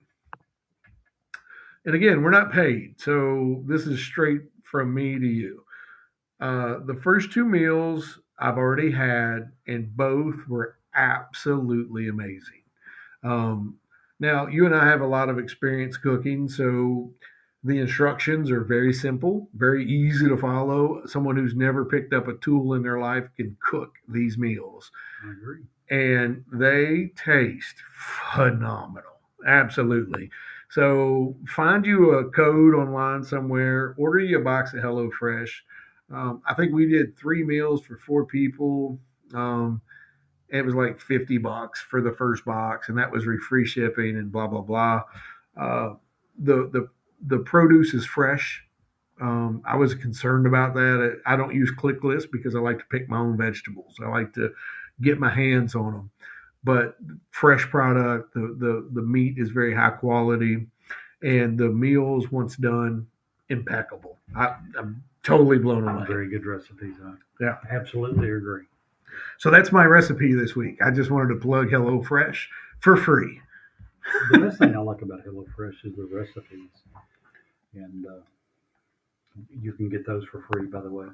And 1.84 1.94
again, 1.94 2.22
we're 2.22 2.30
not 2.30 2.50
paid, 2.50 2.94
so 2.98 3.62
this 3.66 3.86
is 3.86 4.00
straight 4.00 4.42
from 4.74 4.92
me 4.92 5.20
to 5.20 5.26
you. 5.26 5.64
Uh, 6.40 6.80
the 6.84 6.98
first 7.00 7.30
two 7.30 7.44
meals 7.44 8.18
I've 8.40 8.58
already 8.58 8.90
had, 8.90 9.52
and 9.68 9.96
both 9.96 10.34
were 10.48 10.78
absolutely 10.96 12.08
amazing. 12.08 12.64
Um, 13.22 13.76
now, 14.18 14.48
you 14.48 14.66
and 14.66 14.74
I 14.74 14.84
have 14.86 15.00
a 15.00 15.06
lot 15.06 15.28
of 15.28 15.38
experience 15.38 15.96
cooking, 15.96 16.48
so 16.48 17.12
the 17.62 17.78
instructions 17.78 18.50
are 18.50 18.64
very 18.64 18.92
simple, 18.92 19.48
very 19.54 19.86
easy 19.88 20.26
to 20.28 20.36
follow. 20.36 21.06
Someone 21.06 21.36
who's 21.36 21.54
never 21.54 21.84
picked 21.84 22.12
up 22.12 22.26
a 22.26 22.34
tool 22.38 22.74
in 22.74 22.82
their 22.82 22.98
life 22.98 23.28
can 23.36 23.56
cook 23.70 23.92
these 24.08 24.36
meals, 24.36 24.90
I 25.24 25.30
agree. 25.30 25.62
and 25.88 26.44
they 26.52 27.12
taste 27.14 27.76
phenomenal. 28.34 29.20
Absolutely. 29.46 30.30
So, 30.74 31.36
find 31.46 31.86
you 31.86 32.18
a 32.18 32.28
code 32.32 32.74
online 32.74 33.22
somewhere, 33.22 33.94
order 33.96 34.18
you 34.18 34.40
a 34.40 34.42
box 34.42 34.74
of 34.74 34.80
HelloFresh. 34.80 35.48
Um, 36.12 36.42
I 36.48 36.54
think 36.54 36.72
we 36.72 36.86
did 36.86 37.16
three 37.16 37.44
meals 37.44 37.82
for 37.82 37.96
four 37.96 38.26
people. 38.26 38.98
Um, 39.34 39.80
it 40.48 40.64
was 40.64 40.74
like 40.74 40.98
50 40.98 41.38
bucks 41.38 41.80
for 41.80 42.02
the 42.02 42.10
first 42.10 42.44
box, 42.44 42.88
and 42.88 42.98
that 42.98 43.08
was 43.08 43.24
re- 43.24 43.38
free 43.38 43.64
shipping 43.64 44.16
and 44.16 44.32
blah, 44.32 44.48
blah, 44.48 44.62
blah. 44.62 45.02
Uh, 45.56 45.90
the, 46.40 46.68
the, 46.72 46.88
the 47.24 47.38
produce 47.44 47.94
is 47.94 48.04
fresh. 48.04 48.60
Um, 49.20 49.62
I 49.64 49.76
was 49.76 49.94
concerned 49.94 50.48
about 50.48 50.74
that. 50.74 51.20
I 51.24 51.36
don't 51.36 51.54
use 51.54 51.70
ClickList 51.70 52.32
because 52.32 52.56
I 52.56 52.58
like 52.58 52.80
to 52.80 52.84
pick 52.90 53.08
my 53.08 53.18
own 53.18 53.36
vegetables. 53.36 53.94
I 54.04 54.08
like 54.08 54.32
to 54.34 54.50
get 55.00 55.20
my 55.20 55.30
hands 55.30 55.76
on 55.76 55.92
them. 55.92 56.10
But 56.64 56.96
fresh 57.30 57.68
product, 57.68 58.32
the, 58.34 58.56
the, 58.58 58.88
the 58.92 59.02
meat 59.02 59.34
is 59.36 59.50
very 59.50 59.74
high 59.74 59.90
quality, 59.90 60.66
and 61.22 61.58
the 61.58 61.68
meals, 61.68 62.30
once 62.32 62.56
done, 62.56 63.06
impeccable. 63.50 64.18
I, 64.34 64.56
I'm 64.78 65.02
totally 65.22 65.58
blown 65.58 65.86
away. 65.86 66.06
Very 66.06 66.28
good 66.28 66.46
recipes. 66.46 66.94
Huh? 67.02 67.12
Yeah. 67.40 67.56
Absolutely 67.70 68.30
agree. 68.30 68.64
So 69.38 69.50
that's 69.50 69.72
my 69.72 69.84
recipe 69.84 70.32
this 70.34 70.56
week. 70.56 70.80
I 70.82 70.90
just 70.90 71.10
wanted 71.10 71.34
to 71.34 71.40
plug 71.40 71.68
HelloFresh 71.68 72.38
for 72.80 72.96
free. 72.96 73.40
the 74.30 74.38
best 74.38 74.58
thing 74.58 74.74
I 74.76 74.78
like 74.78 75.02
about 75.02 75.24
HelloFresh 75.26 75.84
is 75.84 75.96
the 75.96 76.08
recipes, 76.10 76.70
and 77.74 78.06
uh, 78.06 78.22
you 79.60 79.72
can 79.72 79.88
get 79.88 80.06
those 80.06 80.24
for 80.24 80.44
free. 80.52 80.66
By 80.66 80.80
the 80.80 80.90
way, 80.90 81.06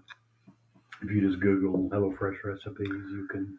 if 1.02 1.10
you 1.10 1.26
just 1.28 1.40
Google 1.40 1.88
HelloFresh 1.90 2.42
recipes, 2.44 2.88
you 2.88 3.28
can 3.30 3.58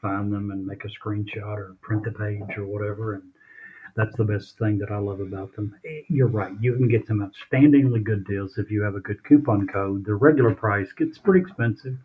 find 0.00 0.32
them 0.32 0.50
and 0.50 0.66
make 0.66 0.84
a 0.84 0.88
screenshot 0.88 1.56
or 1.56 1.76
print 1.80 2.04
the 2.04 2.12
page 2.12 2.56
or 2.56 2.64
whatever. 2.64 3.14
And 3.14 3.22
that's 3.96 4.14
the 4.16 4.24
best 4.24 4.58
thing 4.58 4.78
that 4.78 4.90
I 4.90 4.98
love 4.98 5.20
about 5.20 5.54
them. 5.56 5.74
Eh, 5.84 6.02
You're 6.08 6.28
right; 6.28 6.52
you 6.60 6.74
can 6.74 6.88
get 6.88 7.06
some 7.06 7.20
outstandingly 7.20 8.02
good 8.04 8.26
deals 8.26 8.58
if 8.58 8.70
you 8.70 8.82
have 8.82 8.94
a 8.94 9.00
good 9.00 9.22
coupon 9.24 9.66
code. 9.66 10.04
The 10.04 10.14
regular 10.14 10.54
price 10.54 10.92
gets 10.92 11.18
pretty 11.18 11.40
expensive. 11.40 11.96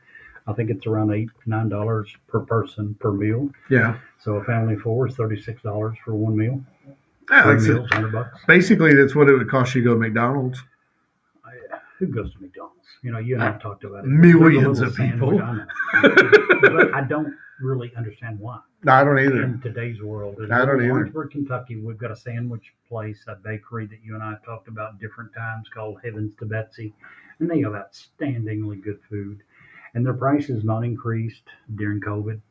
I 0.48 0.54
think 0.54 0.70
it's 0.70 0.88
around 0.88 1.12
eight 1.14 1.30
nine 1.46 1.70
dollars 1.70 2.10
per 2.28 2.40
person 2.40 2.96
per 3.00 3.12
meal. 3.12 3.50
Yeah. 3.70 3.98
So 4.20 4.36
a 4.36 4.44
family 4.44 4.76
of 4.76 4.82
four 4.82 5.08
is 5.08 5.16
thirty 5.16 5.40
six 5.42 5.62
dollars 5.62 5.98
for 6.04 6.16
one 6.16 6.36
meal. 6.38 6.62
Yeah, 7.30 7.44
Three 7.44 7.54
that's 7.54 7.68
meals, 7.68 7.90
hundred 7.92 8.12
bucks. 8.12 8.40
Basically, 8.48 8.94
that's 8.96 9.14
what 9.16 9.30
it 9.30 9.34
would 9.34 9.50
cost 9.50 9.76
you 9.76 9.82
to 9.84 9.90
go 9.90 9.94
to 9.94 10.00
McDonald's. 10.00 10.64
I, 11.46 11.52
who 12.00 12.08
goes 12.08 12.34
to 12.34 12.42
McDonald's? 12.42 12.76
You 13.04 13.12
know, 13.12 13.20
you 13.20 13.36
and 13.36 13.44
I've 13.44 13.62
talked 13.62 13.84
about 13.84 14.04
it. 14.06 14.08
Millions 14.08 14.80
of 14.80 14.96
people. 14.96 15.42
I 15.42 15.66
I 16.94 17.02
don't 17.08 17.36
really 17.62 17.92
understand 17.96 18.40
why. 18.40 18.60
No, 18.84 18.94
I 18.94 19.04
don't 19.04 19.20
either. 19.20 19.44
In 19.44 19.62
today's 19.62 20.02
world, 20.02 20.40
in 20.40 20.52
I 20.52 20.66
don't 20.66 20.82
either. 20.82 20.94
Lawrenceburg, 20.94 21.32
Kentucky, 21.32 21.78
we've 21.78 21.98
got 21.98 22.12
a 22.12 22.16
sandwich 22.16 22.74
place, 22.88 23.24
a 23.28 23.36
bakery 23.36 23.86
that 23.88 24.00
you 24.04 24.16
and 24.16 24.24
I 24.24 24.32
have 24.32 24.44
talked 24.44 24.68
about 24.68 25.00
different 25.00 25.34
times 25.34 25.70
called 25.74 26.00
Heavens 26.04 26.34
to 26.40 26.46
Betsy, 26.46 26.94
and 27.40 27.50
they 27.50 27.62
have 27.62 27.74
outstandingly 27.74 28.82
good 28.84 29.00
food, 29.10 29.42
and 29.94 30.06
their 30.06 30.14
price 30.14 30.48
has 30.48 30.64
not 30.64 30.84
increased 30.84 31.44
during 31.76 32.02
COVID. 32.02 32.42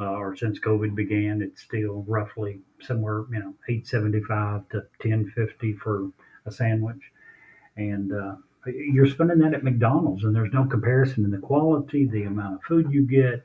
Uh, 0.00 0.12
or 0.12 0.36
since 0.36 0.60
COVID 0.60 0.94
began, 0.94 1.42
it's 1.42 1.62
still 1.62 2.04
roughly 2.06 2.60
somewhere, 2.80 3.24
you 3.32 3.40
know, 3.40 3.54
eight 3.68 3.84
seventy 3.84 4.20
five 4.22 4.68
to 4.68 4.84
ten 5.00 5.28
fifty 5.34 5.72
for 5.72 6.10
a 6.46 6.52
sandwich, 6.52 7.02
and 7.76 8.12
uh, 8.12 8.36
you're 8.66 9.08
spending 9.08 9.38
that 9.38 9.54
at 9.54 9.64
McDonald's, 9.64 10.22
and 10.22 10.34
there's 10.34 10.52
no 10.52 10.64
comparison 10.66 11.24
in 11.24 11.32
the 11.32 11.38
quality, 11.38 12.06
the 12.06 12.22
amount 12.22 12.54
of 12.54 12.62
food 12.62 12.92
you 12.92 13.02
get. 13.02 13.44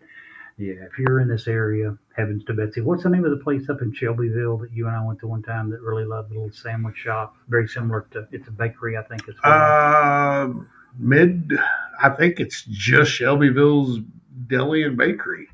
Yeah, 0.58 0.74
if 0.84 1.00
you're 1.00 1.20
in 1.20 1.28
this 1.28 1.48
area, 1.48 1.98
heavens 2.16 2.44
to 2.46 2.54
Betsy. 2.54 2.82
What's 2.82 3.04
the 3.04 3.10
name 3.10 3.26
of 3.26 3.32
the 3.32 3.44
place 3.44 3.70
up 3.70 3.82
in 3.82 3.94
Shelbyville 3.94 4.58
that 4.58 4.72
you 4.72 4.88
and 4.88 4.96
I 4.96 5.04
went 5.04 5.20
to 5.22 5.28
one 5.28 5.42
time 5.42 5.70
that 5.72 5.82
really 5.82 6.06
loved 6.06 6.30
the 6.30 6.36
little 6.36 6.52
sandwich 6.52 6.98
shop? 6.98 7.36
Very 7.48 7.68
similar 7.68 8.08
to 8.12 8.28
it's 8.32 8.48
a 8.48 8.52
bakery, 8.52 8.98
I 8.98 9.04
think. 9.04 9.28
As 9.28 9.36
well. 9.44 10.44
Um, 10.44 10.70
mid. 10.98 11.54
I 12.02 12.10
think 12.10 12.40
it's 12.40 12.64
just 12.70 13.12
Shelbyville's 13.12 14.00
Deli 14.48 14.84
and 14.84 14.96
Bakery. 14.96 15.48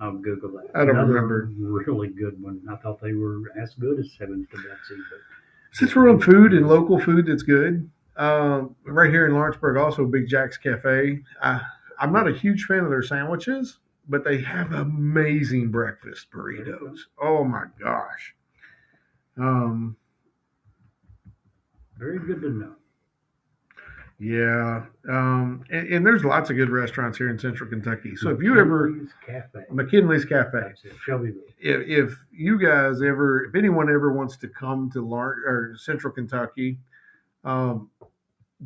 I'll 0.00 0.12
Google 0.12 0.50
that. 0.52 0.70
I 0.74 0.80
don't 0.80 0.96
Another 0.96 1.12
remember. 1.12 1.50
Really 1.58 2.08
good 2.08 2.42
one. 2.42 2.60
I 2.70 2.76
thought 2.76 3.00
they 3.00 3.12
were 3.12 3.42
as 3.60 3.74
good 3.74 3.98
as 3.98 4.10
Heavens 4.18 4.46
to 4.50 4.56
Betsy, 4.56 5.02
but 5.10 5.18
Since 5.72 5.94
we're 5.94 6.08
on 6.10 6.20
food 6.20 6.52
and 6.52 6.68
local 6.68 6.98
food 6.98 7.26
that's 7.26 7.42
good, 7.42 7.88
um, 8.16 8.74
right 8.84 9.10
here 9.10 9.26
in 9.26 9.34
Lawrenceburg, 9.34 9.76
also 9.76 10.04
Big 10.04 10.28
Jack's 10.28 10.56
Cafe. 10.56 11.20
I, 11.42 11.60
I'm 11.98 12.12
not 12.12 12.28
a 12.28 12.32
huge 12.32 12.64
fan 12.64 12.80
of 12.80 12.90
their 12.90 13.02
sandwiches, 13.02 13.78
but 14.08 14.24
they 14.24 14.38
have 14.42 14.72
amazing 14.72 15.70
breakfast 15.70 16.26
burritos. 16.30 16.98
Oh 17.20 17.44
my 17.44 17.64
gosh. 17.82 18.34
Um, 19.38 19.96
very 21.98 22.18
good 22.18 22.40
to 22.42 22.50
know. 22.50 22.74
yeah. 24.18 24.84
Um, 25.08 25.64
and, 25.70 25.88
and 25.88 26.06
there's 26.06 26.24
lots 26.24 26.50
of 26.50 26.56
good 26.56 26.70
restaurants 26.70 27.18
here 27.18 27.28
in 27.30 27.38
Central 27.38 27.68
Kentucky. 27.68 28.16
So 28.16 28.30
if 28.30 28.42
you 28.42 28.58
ever 28.58 28.88
McKinley's 28.90 29.12
Cafe. 29.26 29.64
McKinley's 29.70 30.24
Cafe, 30.24 30.60
That's 30.60 30.84
it. 30.84 30.92
Shelbyville. 31.04 31.42
if, 31.58 32.10
if 32.10 32.18
you 32.32 32.58
guys 32.58 33.02
ever, 33.02 33.44
if 33.44 33.54
anyone 33.54 33.88
ever 33.90 34.12
wants 34.12 34.36
to 34.38 34.48
come 34.48 34.90
to 34.92 35.06
Lar- 35.06 35.42
or 35.46 35.74
Central 35.78 36.12
Kentucky, 36.12 36.78
um, 37.44 37.90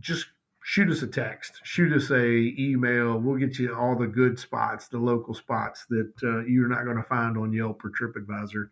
just 0.00 0.26
shoot 0.69 0.91
us 0.91 1.03
a 1.03 1.07
text, 1.07 1.61
shoot 1.65 1.93
us 1.95 2.11
a 2.11 2.27
email. 2.59 3.19
We'll 3.19 3.39
get 3.39 3.59
you 3.59 3.75
all 3.75 3.97
the 3.97 4.07
good 4.07 4.39
spots, 4.39 4.89
the 4.89 4.99
local 4.99 5.33
spots 5.33 5.87
that 5.89 6.13
uh, 6.23 6.45
you're 6.45 6.69
not 6.69 6.85
going 6.85 6.99
to 6.99 7.03
find 7.05 7.39
on 7.39 7.53
Yelp 7.55 7.83
or 7.85 7.91
TripAdvisor, 7.91 8.69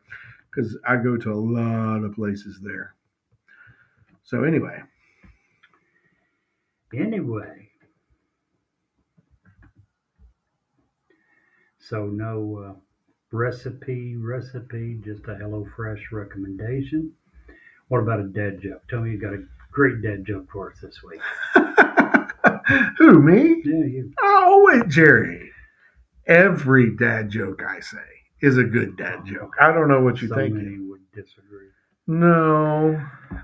because 0.51 0.77
I 0.87 0.97
go 0.97 1.17
to 1.17 1.33
a 1.33 1.35
lot 1.35 2.05
of 2.05 2.15
places 2.15 2.61
there. 2.63 2.95
So 4.25 4.45
anyway, 4.45 4.83
Anyway. 6.95 7.71
So 11.79 12.07
no 12.07 12.75
uh, 12.77 12.81
recipe, 13.33 14.17
recipe, 14.17 15.01
just 15.05 15.25
a 15.25 15.35
HelloFresh 15.35 16.13
recommendation. 16.13 17.13
What 17.89 18.01
about 18.01 18.21
a 18.21 18.25
dad 18.25 18.61
joke? 18.61 18.83
Tell 18.89 19.01
me 19.01 19.13
you 19.13 19.19
got 19.19 19.35
a 19.35 19.45
great 19.71 20.03
dad 20.03 20.25
joke 20.27 20.51
for 20.51 20.73
us 20.73 20.79
this 20.81 21.01
week. 21.03 21.21
who 22.99 23.21
me? 23.23 23.63
Yeah, 23.65 23.85
you. 23.87 24.13
Oh 24.23 24.65
wait, 24.67 24.89
Jerry. 24.89 25.51
Every 26.27 26.97
dad 26.97 27.31
joke 27.31 27.63
I 27.67 27.81
say 27.81 27.99
is 28.43 28.59
a 28.59 28.65
good 28.65 28.97
dad 28.97 29.25
joke. 29.25 29.55
I 29.61 29.73
don't 29.73 29.89
know 29.89 30.01
what 30.01 30.21
you're 30.21 30.29
so 30.29 30.35
thinking. 30.37 30.57
many 30.57 30.79
would 30.89 31.01
disagree. 31.15 31.69
No. 32.07 33.01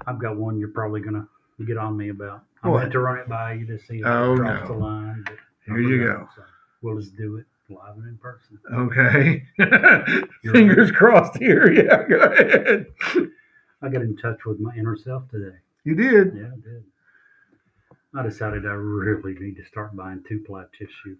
I've 0.06 0.20
got 0.20 0.36
one 0.36 0.58
you're 0.58 0.68
probably 0.68 1.00
gonna 1.00 1.26
get 1.66 1.76
on 1.78 1.96
me 1.96 2.08
about. 2.08 2.42
I 2.62 2.68
What? 2.68 2.80
meant 2.80 2.92
to 2.92 2.98
run 3.00 3.18
it 3.18 3.28
by 3.28 3.54
you 3.54 3.66
to 3.66 3.78
see 3.78 3.98
if 4.00 4.06
Oh, 4.06 4.34
it 4.34 4.36
drops 4.36 4.68
no. 4.68 4.74
the 4.74 4.80
line. 4.80 5.24
Here 5.66 5.78
you 5.80 6.04
go. 6.04 6.28
so 6.36 6.42
we'll 6.82 6.98
just 7.00 7.16
do 7.16 7.36
it 7.36 7.46
live 7.72 7.96
and 7.96 8.08
in 8.08 8.18
person. 8.18 8.58
Okay. 8.72 9.44
Fingers 10.52 10.90
crossed 10.90 11.38
here. 11.38 11.70
Yeah, 11.72 12.02
go 12.08 12.18
ahead. 12.20 12.86
I 13.80 13.88
got 13.88 14.02
in 14.02 14.16
touch 14.16 14.44
with 14.44 14.60
my 14.60 14.74
inner 14.76 14.96
self 14.96 15.28
today. 15.30 15.56
You 15.84 15.94
did. 15.94 16.34
Yeah, 16.36 16.46
I 16.52 16.60
did. 16.60 16.84
I 18.14 18.22
decided 18.22 18.66
I 18.66 18.72
really 18.72 19.34
need 19.40 19.56
to 19.56 19.64
start 19.64 19.96
buying 19.96 20.22
two 20.28 20.44
ply 20.46 20.64
tissue. 20.78 21.16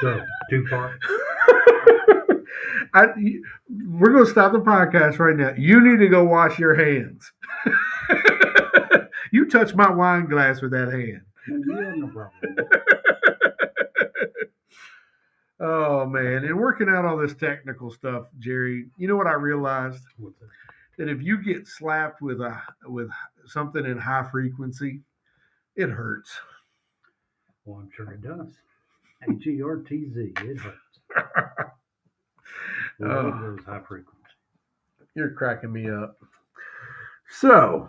So 0.00 0.20
two 0.50 0.64
part. 0.68 0.98
I, 2.94 3.06
we're 3.86 4.12
going 4.12 4.24
to 4.24 4.30
stop 4.30 4.52
the 4.52 4.58
podcast 4.58 5.18
right 5.18 5.36
now. 5.36 5.52
You 5.56 5.80
need 5.80 5.98
to 5.98 6.08
go 6.08 6.24
wash 6.24 6.58
your 6.58 6.74
hands. 6.74 7.30
you 9.32 9.48
touched 9.48 9.76
my 9.76 9.90
wine 9.90 10.26
glass 10.26 10.60
with 10.60 10.72
that 10.72 10.90
hand. 10.90 11.22
Have 11.46 11.96
no 11.96 12.08
problem. 12.08 12.56
Oh 15.64 16.04
man, 16.06 16.44
and 16.44 16.58
working 16.58 16.88
out 16.88 17.04
all 17.04 17.16
this 17.16 17.34
technical 17.34 17.90
stuff, 17.92 18.24
Jerry. 18.40 18.86
You 18.96 19.06
know 19.06 19.14
what 19.16 19.28
I 19.28 19.34
realized 19.34 20.02
that? 20.98 21.08
if 21.08 21.22
you 21.22 21.40
get 21.42 21.66
slapped 21.68 22.20
with 22.20 22.40
a 22.40 22.60
with 22.86 23.08
something 23.46 23.84
in 23.86 23.96
high 23.96 24.26
frequency, 24.30 25.00
it 25.76 25.88
hurts. 25.88 26.32
Well, 27.64 27.78
I'm 27.78 27.90
sure 27.96 28.10
it 28.12 28.22
does. 28.22 28.54
H 29.30 29.46
E 29.46 29.62
R 29.62 29.76
T 29.76 30.10
Z. 30.12 30.32
It 30.38 30.58
hurts. 30.58 30.76
Love 32.98 33.26
Oh. 33.34 33.40
those 33.56 33.64
high 33.64 33.80
frequency. 33.86 34.18
You're 35.14 35.30
cracking 35.30 35.72
me 35.72 35.88
up. 35.88 36.18
So, 37.28 37.88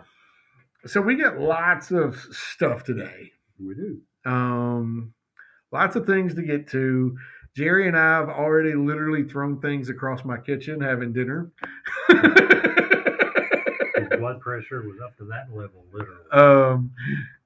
so 0.86 1.00
we 1.00 1.16
got 1.16 1.38
lots 1.40 1.90
of 1.90 2.16
stuff 2.30 2.84
today. 2.84 3.32
We 3.58 3.74
do. 3.74 4.00
Um, 4.24 5.12
lots 5.72 5.96
of 5.96 6.06
things 6.06 6.34
to 6.34 6.42
get 6.42 6.68
to. 6.68 7.16
Jerry 7.56 7.86
and 7.86 7.96
I 7.96 8.16
have 8.18 8.28
already 8.28 8.74
literally 8.74 9.24
thrown 9.24 9.60
things 9.60 9.88
across 9.88 10.24
my 10.24 10.36
kitchen 10.36 10.80
having 10.80 11.12
dinner. 11.12 11.50
His 12.08 12.18
blood 14.18 14.40
pressure 14.40 14.82
was 14.82 14.98
up 15.04 15.16
to 15.18 15.24
that 15.26 15.54
level, 15.54 15.84
literally. 15.92 16.30
um, 16.32 16.90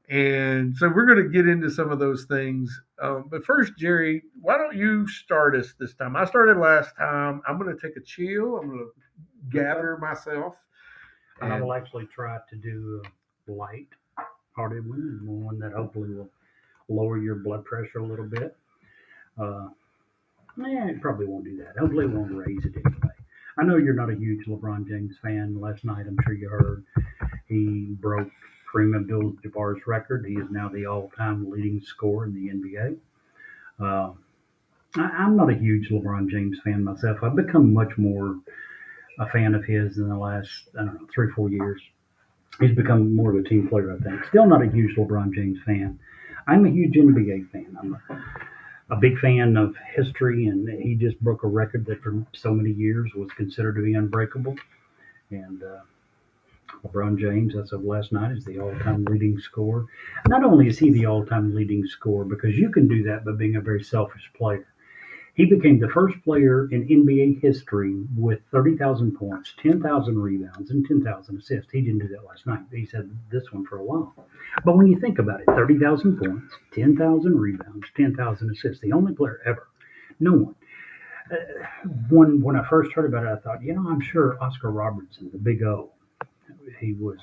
and 0.09 0.75
so 0.75 0.89
we're 0.89 1.05
going 1.05 1.23
to 1.23 1.29
get 1.29 1.47
into 1.47 1.71
some 1.71 1.91
of 1.91 1.99
those 1.99 2.25
things. 2.25 2.81
Um, 3.03 3.27
but 3.31 3.45
first, 3.45 3.75
Jerry, 3.77 4.23
why 4.41 4.57
don't 4.57 4.75
you 4.75 5.07
start 5.07 5.55
us 5.55 5.75
this 5.79 5.93
time? 5.95 6.17
I 6.17 6.25
started 6.25 6.57
last 6.57 6.97
time. 6.97 7.43
I'm 7.47 7.59
going 7.59 7.77
to 7.77 7.81
take 7.81 7.99
a 7.99 8.01
chill. 8.01 8.57
I'm 8.57 8.69
going 8.69 8.79
to 8.79 8.91
gather 9.51 9.99
myself. 9.99 10.55
And 11.43 11.53
I 11.53 11.61
will 11.61 11.75
actually 11.75 12.07
try 12.07 12.39
to 12.49 12.57
do 12.57 13.03
a 13.49 13.53
light 13.53 13.89
hearted 14.57 14.89
one, 14.89 15.21
one 15.25 15.59
that 15.61 15.73
hopefully 15.73 16.15
will 16.15 16.31
lower 16.89 17.19
your 17.19 17.37
blood 17.37 17.65
pressure 17.65 17.99
a 17.99 18.07
little 18.07 18.27
bit. 18.27 18.57
Uh, 19.41 19.69
yeah, 20.67 20.89
it 20.89 21.01
probably 21.01 21.27
won't 21.27 21.45
do 21.45 21.57
that. 21.59 21.79
Hopefully, 21.79 22.07
it 22.07 22.11
won't 22.11 22.35
raise 22.35 22.65
it 22.65 22.75
anyway. 22.75 23.15
I 23.59 23.65
know 23.65 23.77
you're 23.77 23.95
not 23.95 24.11
a 24.11 24.17
huge 24.17 24.47
LeBron 24.47 24.87
James 24.89 25.17
fan. 25.23 25.61
Last 25.61 25.85
night, 25.85 26.07
I'm 26.07 26.17
sure 26.25 26.33
you 26.33 26.49
heard 26.49 26.85
he 27.49 27.97
broke 28.01 28.31
Kareem 28.73 28.97
Abdul-Jabbar's 28.97 29.87
record. 29.87 30.25
He 30.27 30.35
is 30.35 30.51
now 30.51 30.69
the 30.69 30.87
all-time 30.87 31.51
leading 31.51 31.81
scorer 31.81 32.27
in 32.27 32.35
the 32.35 32.51
NBA. 32.51 32.97
Uh, 33.81 34.13
I, 34.97 35.03
I'm 35.03 35.37
not 35.37 35.51
a 35.51 35.55
huge 35.55 35.89
LeBron 35.91 36.29
James 36.31 36.59
fan 36.65 36.85
myself. 36.85 37.19
I've 37.23 37.37
become 37.37 37.73
much 37.73 37.97
more 37.97 38.39
a 39.19 39.29
fan 39.31 39.55
of 39.55 39.65
his 39.65 39.99
in 39.99 40.09
the 40.09 40.17
last 40.17 40.69
I 40.79 40.85
don't 40.85 40.95
know 40.95 41.09
three 41.13 41.31
four 41.33 41.51
years. 41.51 41.81
He's 42.61 42.75
become 42.75 43.15
more 43.15 43.37
of 43.37 43.45
a 43.45 43.49
team 43.49 43.69
player, 43.69 43.93
I 43.93 44.03
think. 44.03 44.25
Still 44.27 44.47
not 44.47 44.63
a 44.63 44.71
huge 44.71 44.97
LeBron 44.97 45.35
James 45.35 45.59
fan. 45.65 45.99
I'm 46.47 46.65
a 46.65 46.71
huge 46.71 46.95
NBA 46.95 47.51
fan. 47.51 47.77
I'm 47.81 47.95
a, 47.95 48.23
a 48.91 48.97
big 48.97 49.19
fan 49.19 49.57
of 49.57 49.75
history, 49.95 50.47
and 50.47 50.69
he 50.83 50.95
just 50.95 51.21
broke 51.21 51.43
a 51.43 51.49
record 51.49 51.85
that 51.87 52.03
for 52.03 52.25
so 52.33 52.53
many 52.53 52.71
years 52.71 53.13
was 53.15 53.31
considered 53.37 53.75
to 53.75 53.83
be 53.83 53.95
unbreakable. 53.95 54.57
And 55.31 55.63
uh, 55.63 55.81
LeBron 56.87 57.19
James, 57.19 57.55
as 57.55 57.73
of 57.73 57.85
last 57.85 58.13
night, 58.13 58.33
is 58.33 58.45
the 58.45 58.59
all-time 58.59 59.05
leading 59.05 59.39
scorer. 59.39 59.87
Not 60.27 60.45
only 60.45 60.69
is 60.69 60.79
he 60.79 60.91
the 60.91 61.07
all-time 61.07 61.55
leading 61.55 61.87
scorer, 61.87 62.25
because 62.25 62.57
you 62.57 62.71
can 62.71 62.89
do 62.89 63.03
that 63.05 63.25
by 63.25 63.33
being 63.33 63.57
a 63.57 63.61
very 63.61 63.83
selfish 63.83 64.31
player. 64.35 64.67
He 65.39 65.47
became 65.47 65.79
the 65.79 65.89
first 65.91 66.21
player 66.25 66.69
in 66.73 66.89
NBA 66.89 67.41
history 67.41 67.95
with 68.17 68.41
30,000 68.51 69.17
points, 69.17 69.55
10,000 69.63 70.19
rebounds, 70.19 70.73
and 70.73 70.85
10,000 70.85 71.39
assists. 71.39 71.71
He 71.71 71.81
didn't 71.81 72.01
do 72.01 72.09
that 72.09 72.25
last 72.25 72.45
night. 72.45 72.63
He 72.73 72.85
said 72.85 73.09
this 73.31 73.53
one 73.53 73.65
for 73.65 73.79
a 73.79 73.85
while. 73.85 74.13
But 74.65 74.77
when 74.77 74.89
you 74.89 74.99
think 74.99 75.21
about 75.21 75.41
it, 75.41 75.47
30,000 75.47 76.19
points, 76.19 76.53
10,000 76.75 77.39
rebounds, 77.39 77.87
10,000 77.97 78.51
assists, 78.51 78.83
the 78.83 78.91
only 78.91 79.15
player 79.15 79.41
ever. 79.47 79.69
No 80.19 80.33
one. 80.33 80.55
Uh, 81.31 81.37
when, 82.11 82.41
when 82.43 82.57
I 82.57 82.69
first 82.69 82.91
heard 82.93 83.07
about 83.07 83.23
it, 83.23 83.29
I 83.29 83.37
thought, 83.37 83.63
you 83.63 83.75
know, 83.75 83.89
I'm 83.89 84.01
sure 84.01 84.43
Oscar 84.43 84.73
Robertson, 84.73 85.31
the 85.31 85.39
big 85.39 85.63
O, 85.63 85.91
he 86.81 86.95
was 86.95 87.21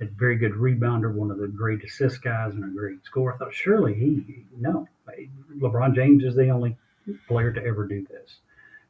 a 0.00 0.06
very 0.06 0.34
good 0.34 0.54
rebounder, 0.54 1.14
one 1.14 1.30
of 1.30 1.38
the 1.38 1.46
great 1.46 1.84
assist 1.84 2.22
guys, 2.22 2.54
and 2.54 2.64
a 2.64 2.76
great 2.76 3.04
scorer. 3.04 3.34
I 3.34 3.36
thought, 3.36 3.54
surely 3.54 3.94
he, 3.94 4.44
no. 4.58 4.88
LeBron 5.60 5.94
James 5.94 6.24
is 6.24 6.34
the 6.34 6.50
only 6.50 6.76
player 7.28 7.52
to 7.52 7.64
ever 7.64 7.86
do 7.86 8.04
this. 8.10 8.38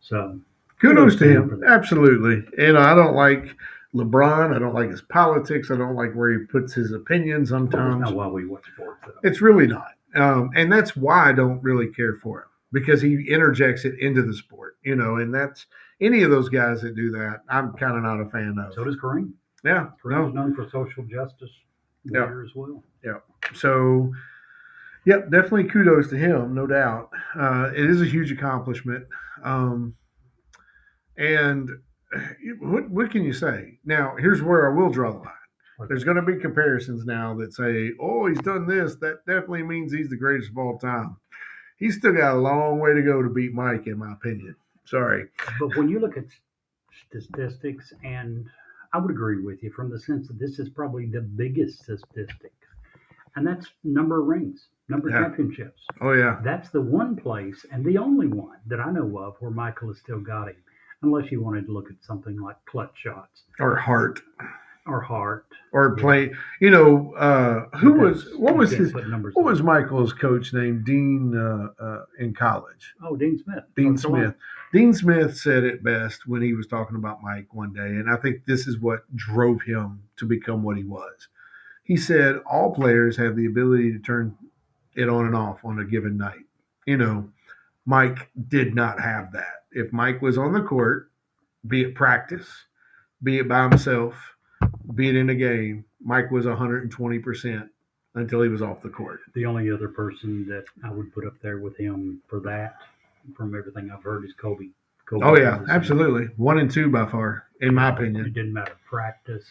So 0.00 0.38
Kudos 0.80 1.14
to 1.14 1.18
Kudos 1.18 1.18
to 1.18 1.24
him 1.30 1.42
him. 1.42 1.48
for 1.50 1.56
that. 1.56 1.70
Absolutely. 1.70 2.44
And 2.64 2.76
I 2.78 2.94
don't 2.94 3.14
like 3.14 3.46
LeBron. 3.94 4.54
I 4.54 4.58
don't 4.58 4.74
like 4.74 4.90
his 4.90 5.02
politics. 5.02 5.70
I 5.70 5.76
don't 5.76 5.94
like 5.96 6.12
where 6.14 6.30
he 6.32 6.46
puts 6.46 6.74
his 6.74 6.92
opinions 6.92 7.50
that's 7.50 7.56
sometimes. 7.60 8.00
not 8.00 8.14
why 8.14 8.26
we 8.28 8.46
watch 8.46 8.64
sports. 8.74 9.00
Though. 9.06 9.12
It's 9.28 9.40
really 9.40 9.66
not. 9.66 9.92
Um, 10.14 10.50
and 10.54 10.70
that's 10.72 10.96
why 10.96 11.28
I 11.28 11.32
don't 11.32 11.62
really 11.62 11.88
care 11.88 12.16
for 12.22 12.40
him 12.40 12.48
because 12.72 13.00
he 13.02 13.26
interjects 13.28 13.84
it 13.84 13.98
into 14.00 14.22
the 14.22 14.34
sport, 14.34 14.76
you 14.82 14.96
know, 14.96 15.16
and 15.16 15.32
that's 15.34 15.66
any 16.00 16.22
of 16.22 16.30
those 16.30 16.48
guys 16.48 16.80
that 16.82 16.94
do 16.94 17.10
that, 17.12 17.40
I'm 17.48 17.72
kind 17.74 17.96
of 17.96 18.02
not 18.02 18.20
a 18.20 18.28
fan 18.30 18.56
of. 18.58 18.74
So 18.74 18.84
does 18.84 18.96
Kareem. 18.96 19.32
yeah. 19.64 19.88
Kareem 20.02 20.28
is 20.28 20.34
No. 20.34 20.42
known 20.42 20.54
for 20.54 20.68
social 20.68 21.04
justice 21.04 21.50
Yeah. 22.04 22.24
as 22.44 22.54
well. 22.54 22.82
Yeah. 23.04 23.18
So, 23.54 24.12
yep, 25.06 25.30
definitely 25.30 25.64
kudos 25.64 26.10
to 26.10 26.16
him, 26.16 26.54
no 26.54 26.66
doubt. 26.66 27.10
Uh, 27.38 27.70
it 27.74 27.88
is 27.88 28.02
a 28.02 28.06
huge 28.06 28.30
accomplishment. 28.30 29.06
Um, 29.42 29.94
and 31.16 31.70
what 32.60 32.90
what 32.90 33.10
can 33.10 33.24
you 33.24 33.32
say? 33.32 33.78
Now, 33.84 34.14
here's 34.18 34.42
where 34.42 34.70
I 34.70 34.76
will 34.76 34.90
draw 34.90 35.12
the 35.12 35.18
line. 35.18 35.88
There's 35.88 36.04
going 36.04 36.16
to 36.16 36.22
be 36.22 36.40
comparisons 36.40 37.04
now 37.04 37.34
that 37.36 37.52
say, 37.52 37.92
"Oh, 38.00 38.26
he's 38.26 38.40
done 38.40 38.66
this. 38.66 38.96
That 38.96 39.24
definitely 39.26 39.62
means 39.62 39.92
he's 39.92 40.08
the 40.08 40.16
greatest 40.16 40.50
of 40.50 40.58
all 40.58 40.78
time." 40.78 41.16
He's 41.78 41.98
still 41.98 42.12
got 42.12 42.34
a 42.34 42.38
long 42.38 42.78
way 42.78 42.94
to 42.94 43.02
go 43.02 43.22
to 43.22 43.28
beat 43.28 43.52
Mike, 43.52 43.86
in 43.86 43.98
my 43.98 44.12
opinion. 44.12 44.56
Sorry. 44.86 45.26
But 45.60 45.76
when 45.76 45.88
you 45.90 45.98
look 46.00 46.16
at 46.16 46.24
statistics, 47.08 47.92
and 48.02 48.46
I 48.94 48.98
would 48.98 49.10
agree 49.10 49.42
with 49.42 49.62
you 49.62 49.70
from 49.70 49.90
the 49.90 50.00
sense 50.00 50.28
that 50.28 50.38
this 50.38 50.58
is 50.58 50.70
probably 50.70 51.06
the 51.06 51.20
biggest 51.20 51.82
statistic, 51.82 52.52
and 53.36 53.46
that's 53.46 53.66
number 53.84 54.20
of 54.20 54.26
rings, 54.26 54.66
number 54.88 55.08
of 55.08 55.14
Yeah. 55.14 55.22
championships. 55.22 55.86
Oh 56.00 56.12
yeah, 56.12 56.40
That's 56.42 56.70
the 56.70 56.80
one 56.82 57.16
place 57.16 57.64
and 57.70 57.84
the 57.84 57.98
only 57.98 58.26
one 58.28 58.58
that 58.66 58.80
I 58.80 58.90
know 58.90 59.18
of 59.18 59.36
where 59.40 59.50
Michael 59.50 59.88
has 59.88 59.98
still 59.98 60.20
got 60.20 60.48
him, 60.48 60.56
unless 61.02 61.30
you 61.30 61.40
wanted 61.42 61.66
to 61.66 61.72
look 61.72 61.90
at 61.90 62.02
something 62.02 62.40
like 62.40 62.56
clutch 62.66 62.96
shots 62.96 63.42
or 63.60 63.76
heart. 63.76 64.20
or 64.86 65.00
heart. 65.00 65.46
or 65.72 65.96
play. 65.96 66.32
You 66.60 66.70
know, 66.70 67.12
uh, 67.14 67.76
who 67.78 67.92
was 67.94 68.28
what 68.36 68.56
was 68.56 68.70
his 68.70 68.94
numbers 68.94 69.34
what 69.34 69.44
was. 69.44 69.60
Michael's 69.62 70.12
coach 70.12 70.52
name? 70.54 70.82
Dean 70.84 71.36
uh, 71.36 71.68
uh, 71.82 72.04
in 72.20 72.32
college. 72.32 72.94
Oh, 73.02 73.16
Dean 73.16 73.36
Smith. 73.42 73.64
Dean. 73.74 73.98
Smith. 73.98 74.34
Dean 74.72 74.92
Smith 74.94 75.36
said 75.36 75.64
it 75.64 75.82
best 75.82 76.26
when 76.28 76.40
he 76.42 76.52
was 76.54 76.66
talking 76.68 76.96
about 76.96 77.22
Mike 77.22 77.52
one 77.52 77.72
day, 77.72 77.80
and 77.80 78.08
I 78.08 78.16
think 78.16 78.44
this 78.46 78.66
is 78.68 78.78
what 78.78 79.00
drove 79.16 79.60
him 79.62 80.02
to 80.18 80.24
become 80.24 80.62
what 80.62 80.76
he 80.76 80.84
was. 80.84 81.28
He 81.86 81.96
said 81.96 82.36
all 82.50 82.74
players 82.74 83.16
have 83.16 83.36
the 83.36 83.46
ability 83.46 83.92
to 83.92 83.98
turn 84.00 84.36
it 84.96 85.08
on 85.08 85.26
and 85.26 85.36
off 85.36 85.64
on 85.64 85.78
a 85.78 85.84
given 85.84 86.16
night. 86.16 86.44
You 86.84 86.96
know, 86.96 87.28
Mike 87.84 88.28
did 88.48 88.74
not 88.74 89.00
have 89.00 89.32
that. 89.32 89.64
If 89.70 89.92
Mike 89.92 90.20
was 90.20 90.36
on 90.36 90.52
the 90.52 90.62
court, 90.62 91.10
be 91.68 91.82
it 91.82 91.94
practice, 91.94 92.48
be 93.22 93.38
it 93.38 93.48
by 93.48 93.62
himself, 93.68 94.14
be 94.94 95.08
it 95.08 95.16
in 95.16 95.30
a 95.30 95.34
game, 95.34 95.84
Mike 96.02 96.30
was 96.30 96.44
120% 96.46 97.68
until 98.14 98.42
he 98.42 98.48
was 98.48 98.62
off 98.62 98.82
the 98.82 98.88
court. 98.88 99.20
The 99.34 99.44
only 99.46 99.70
other 99.70 99.88
person 99.88 100.46
that 100.48 100.64
I 100.82 100.90
would 100.90 101.12
put 101.14 101.26
up 101.26 101.34
there 101.42 101.58
with 101.58 101.76
him 101.76 102.20
for 102.26 102.40
that, 102.40 102.76
from 103.36 103.56
everything 103.56 103.90
I've 103.92 104.02
heard, 104.02 104.24
is 104.24 104.32
Kobe. 104.32 104.68
Kobe 105.04 105.24
Oh, 105.24 105.36
yeah, 105.36 105.58
was 105.58 105.60
the 105.60 105.66
same. 105.66 105.76
absolutely. 105.76 106.24
One 106.36 106.58
and 106.58 106.70
two 106.70 106.90
by 106.90 107.06
far, 107.06 107.44
in 107.60 107.74
my 107.74 107.90
opinion. 107.90 108.26
It 108.26 108.34
didn't 108.34 108.52
matter 108.54 108.76
practice, 108.88 109.44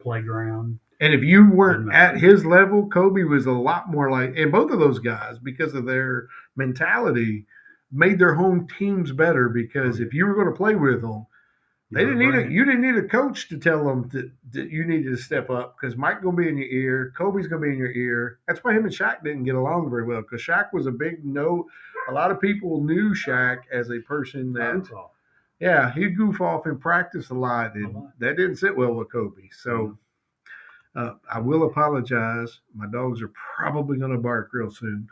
playground. 0.00 0.78
And 1.00 1.12
if 1.12 1.22
you 1.22 1.50
weren't 1.50 1.92
at 1.92 2.18
his 2.18 2.44
level, 2.44 2.88
Kobe 2.88 3.24
was 3.24 3.46
a 3.46 3.52
lot 3.52 3.90
more 3.90 4.10
like, 4.10 4.36
and 4.36 4.52
both 4.52 4.70
of 4.70 4.78
those 4.78 4.98
guys, 4.98 5.38
because 5.42 5.74
of 5.74 5.86
their 5.86 6.28
mentality, 6.56 7.46
made 7.90 8.18
their 8.18 8.34
home 8.34 8.66
teams 8.78 9.12
better. 9.12 9.48
Because 9.48 10.00
if 10.00 10.14
you 10.14 10.26
were 10.26 10.34
going 10.34 10.46
to 10.46 10.52
play 10.52 10.74
with 10.74 11.02
them, 11.02 11.26
they 11.94 12.00
you 12.00 12.06
didn't 12.06 12.18
need 12.18 12.34
a, 12.34 12.50
you 12.50 12.64
didn't 12.64 12.80
need 12.80 12.96
a 12.96 13.08
coach 13.08 13.48
to 13.50 13.58
tell 13.58 13.84
them 13.84 14.08
that, 14.12 14.30
that 14.52 14.70
you 14.70 14.84
needed 14.84 15.10
to 15.10 15.16
step 15.16 15.48
up 15.48 15.76
because 15.76 15.96
Mike 15.96 16.22
gonna 16.22 16.36
be 16.36 16.48
in 16.48 16.58
your 16.58 16.68
ear, 16.68 17.12
Kobe's 17.16 17.46
gonna 17.46 17.62
be 17.62 17.68
in 17.68 17.78
your 17.78 17.92
ear. 17.92 18.38
That's 18.48 18.64
why 18.64 18.72
him 18.72 18.84
and 18.84 18.92
Shaq 18.92 19.22
didn't 19.22 19.44
get 19.44 19.54
along 19.54 19.90
very 19.90 20.04
well 20.04 20.22
because 20.22 20.42
Shaq 20.42 20.72
was 20.72 20.86
a 20.86 20.90
big 20.90 21.24
no. 21.24 21.66
A 22.08 22.12
lot 22.12 22.32
of 22.32 22.40
people 22.40 22.82
knew 22.82 23.14
Shaq 23.14 23.60
as 23.70 23.90
a 23.90 24.00
person 24.00 24.52
that 24.54 24.88
yeah, 25.60 25.92
he'd 25.94 26.16
goof 26.16 26.40
off 26.40 26.66
in 26.66 26.78
practice 26.78 27.30
a 27.30 27.34
lot, 27.34 27.74
and 27.76 28.08
that 28.18 28.36
didn't 28.36 28.56
sit 28.56 28.76
well 28.76 28.94
with 28.94 29.12
Kobe. 29.12 29.48
So 29.52 29.96
uh, 30.96 31.12
I 31.32 31.40
will 31.40 31.64
apologize. 31.64 32.60
My 32.74 32.86
dogs 32.86 33.22
are 33.22 33.32
probably 33.56 33.98
going 33.98 34.12
to 34.12 34.18
bark 34.18 34.50
real 34.52 34.70
soon. 34.70 35.08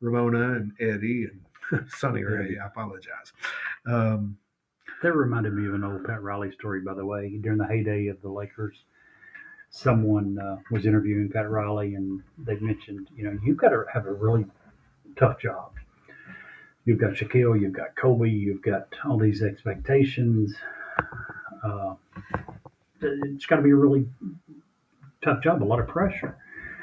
Ramona 0.00 0.54
and 0.54 0.72
Eddie 0.80 1.28
and 1.72 1.88
Sonny 1.90 2.22
Ray. 2.24 2.56
I 2.62 2.66
apologize. 2.66 3.32
Um, 3.86 4.38
That 5.02 5.14
reminded 5.14 5.54
me 5.54 5.66
of 5.68 5.74
an 5.74 5.84
old 5.84 6.04
Pat 6.04 6.22
Riley 6.22 6.50
story, 6.52 6.80
by 6.80 6.94
the 6.94 7.04
way. 7.04 7.36
During 7.40 7.58
the 7.58 7.66
heyday 7.66 8.06
of 8.08 8.20
the 8.22 8.28
Lakers, 8.30 8.84
someone 9.70 10.38
uh, 10.38 10.56
was 10.70 10.86
interviewing 10.86 11.30
Pat 11.30 11.50
Riley, 11.50 11.94
and 11.94 12.22
they 12.38 12.56
mentioned, 12.56 13.08
you 13.14 13.24
know, 13.24 13.38
you've 13.44 13.58
got 13.58 13.68
to 13.70 13.84
have 13.92 14.06
a 14.06 14.12
really 14.12 14.46
tough 15.16 15.38
job. 15.40 15.72
You've 16.84 16.98
got 16.98 17.12
Shaquille, 17.12 17.60
you've 17.60 17.74
got 17.74 17.94
Kobe, 17.96 18.30
you've 18.30 18.62
got 18.62 18.88
all 19.04 19.18
these 19.18 19.42
expectations. 19.42 20.54
Uh, 21.62 21.94
it's 23.00 23.46
got 23.46 23.56
to 23.56 23.62
be 23.62 23.70
a 23.70 23.76
really 23.76 24.08
tough 25.24 25.42
job, 25.42 25.62
a 25.62 25.64
lot 25.64 25.80
of 25.80 25.88
pressure. 25.88 26.36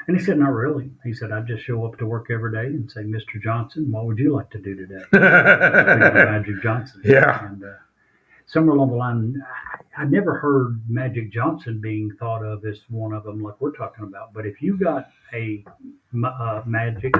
And 0.08 0.16
he 0.16 0.24
said, 0.24 0.38
Not 0.38 0.52
really. 0.52 0.90
He 1.04 1.12
said, 1.12 1.32
I 1.32 1.40
just 1.40 1.64
show 1.64 1.84
up 1.84 1.98
to 1.98 2.06
work 2.06 2.26
every 2.30 2.52
day 2.52 2.66
and 2.66 2.90
say, 2.90 3.02
Mr. 3.02 3.42
Johnson, 3.42 3.90
what 3.90 4.06
would 4.06 4.18
you 4.18 4.34
like 4.34 4.50
to 4.50 4.58
do 4.58 4.74
today? 4.76 5.02
Magic 5.12 6.62
Johnson. 6.62 7.00
Yeah. 7.04 7.44
And 7.44 7.64
uh, 7.64 7.68
somewhere 8.46 8.76
along 8.76 8.90
the 8.90 8.96
line, 8.96 9.42
I, 9.98 10.02
I 10.02 10.04
never 10.04 10.38
heard 10.38 10.80
Magic 10.88 11.32
Johnson 11.32 11.80
being 11.80 12.10
thought 12.20 12.44
of 12.44 12.64
as 12.64 12.78
one 12.88 13.12
of 13.12 13.24
them, 13.24 13.42
like 13.42 13.60
we're 13.60 13.72
talking 13.76 14.04
about. 14.04 14.32
But 14.32 14.46
if 14.46 14.62
you 14.62 14.78
got 14.78 15.08
a 15.34 15.64
uh, 16.24 16.62
Magic, 16.66 17.12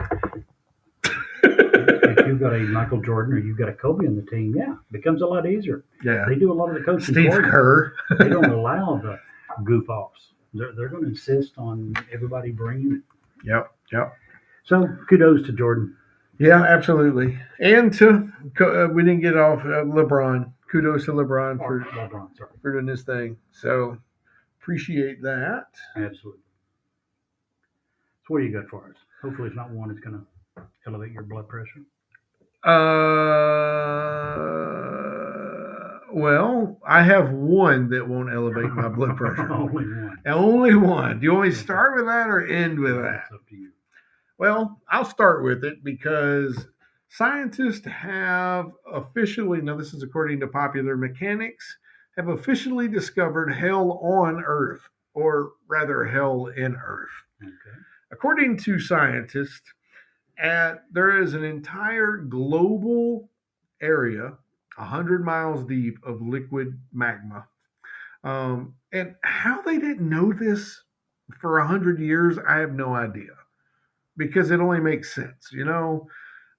if 1.42 2.26
you've 2.26 2.40
got 2.40 2.54
a 2.54 2.58
Michael 2.60 3.00
Jordan 3.00 3.34
or 3.34 3.38
you've 3.38 3.58
got 3.58 3.68
a 3.68 3.72
Kobe 3.72 4.06
on 4.06 4.14
the 4.14 4.22
team, 4.30 4.54
yeah, 4.56 4.74
it 4.74 4.92
becomes 4.92 5.22
a 5.22 5.26
lot 5.26 5.44
easier. 5.48 5.84
yeah. 6.04 6.24
They 6.28 6.36
do 6.36 6.52
a 6.52 6.54
lot 6.54 6.68
of 6.68 6.74
the 6.74 6.82
coaching. 6.82 7.14
Steve. 7.14 7.32
Kerr. 7.32 7.94
They 8.18 8.28
don't 8.28 8.50
allow 8.50 9.00
the 9.02 9.18
goof 9.64 9.88
offs. 9.88 10.28
They're, 10.56 10.72
they're 10.72 10.88
going 10.88 11.04
to 11.04 11.10
insist 11.10 11.52
on 11.58 11.94
everybody 12.12 12.50
bringing 12.50 12.96
it. 12.96 13.02
Yep. 13.44 13.72
Yep. 13.92 14.16
So 14.64 14.88
kudos 15.08 15.46
to 15.46 15.52
Jordan. 15.52 15.96
Yeah, 16.38 16.62
absolutely. 16.62 17.38
And 17.60 17.92
to 17.94 18.30
uh, 18.60 18.88
we 18.92 19.02
didn't 19.02 19.20
get 19.20 19.36
off 19.36 19.60
uh, 19.60 19.84
LeBron. 19.84 20.52
Kudos 20.70 21.06
to 21.06 21.12
LeBron 21.12 21.58
for 21.58 21.86
LeBron, 21.94 22.28
for 22.60 22.72
doing 22.72 22.86
this 22.86 23.02
thing. 23.02 23.36
So 23.52 23.96
appreciate 24.60 25.22
that. 25.22 25.66
Absolutely. 25.96 26.40
So 28.26 28.34
what 28.34 28.40
do 28.40 28.46
you 28.46 28.52
got 28.52 28.68
for 28.68 28.88
us? 28.88 28.96
Hopefully 29.22 29.48
it's 29.48 29.56
not 29.56 29.70
one 29.70 29.88
that's 29.88 30.00
going 30.00 30.18
to 30.18 30.26
elevate 30.86 31.12
your 31.12 31.22
blood 31.22 31.48
pressure. 31.48 31.80
Uh, 32.64 34.75
well, 36.16 36.80
I 36.88 37.02
have 37.02 37.30
one 37.30 37.90
that 37.90 38.08
won't 38.08 38.32
elevate 38.32 38.70
my 38.70 38.88
blood 38.88 39.16
pressure. 39.18 39.52
Only 39.52 39.84
one. 39.84 40.18
Only 40.24 40.74
one. 40.74 41.20
Do 41.20 41.26
you 41.26 41.44
to 41.44 41.52
start 41.52 41.94
with 41.94 42.06
that 42.06 42.30
or 42.30 42.46
end 42.46 42.80
with 42.80 42.94
that? 42.94 43.24
That's 43.30 43.32
up 43.34 43.46
to 43.50 43.54
you. 43.54 43.70
Well, 44.38 44.80
I'll 44.90 45.04
start 45.04 45.44
with 45.44 45.62
it 45.62 45.84
because 45.84 46.68
scientists 47.10 47.84
have 47.84 48.70
officially, 48.90 49.60
now 49.60 49.76
this 49.76 49.92
is 49.92 50.02
according 50.02 50.40
to 50.40 50.46
popular 50.46 50.96
mechanics, 50.96 51.76
have 52.16 52.28
officially 52.28 52.88
discovered 52.88 53.52
hell 53.52 54.00
on 54.02 54.42
Earth, 54.42 54.88
or 55.12 55.52
rather, 55.68 56.02
hell 56.02 56.46
in 56.46 56.76
Earth. 56.76 57.10
Okay. 57.42 57.78
According 58.10 58.56
to 58.60 58.80
scientists, 58.80 59.70
at, 60.38 60.84
there 60.90 61.20
is 61.20 61.34
an 61.34 61.44
entire 61.44 62.16
global 62.16 63.28
area, 63.82 64.38
100 64.76 65.24
miles 65.24 65.64
deep, 65.64 65.98
of 66.04 66.20
liquid 66.20 66.78
magma. 66.92 67.46
Um, 68.24 68.74
and 68.92 69.14
how 69.22 69.62
they 69.62 69.78
didn't 69.78 70.08
know 70.08 70.32
this 70.32 70.82
for 71.40 71.58
100 71.58 72.00
years, 72.00 72.38
I 72.46 72.58
have 72.58 72.72
no 72.72 72.94
idea. 72.94 73.32
Because 74.16 74.50
it 74.50 74.60
only 74.60 74.80
makes 74.80 75.14
sense. 75.14 75.50
You 75.52 75.64
know, 75.64 76.08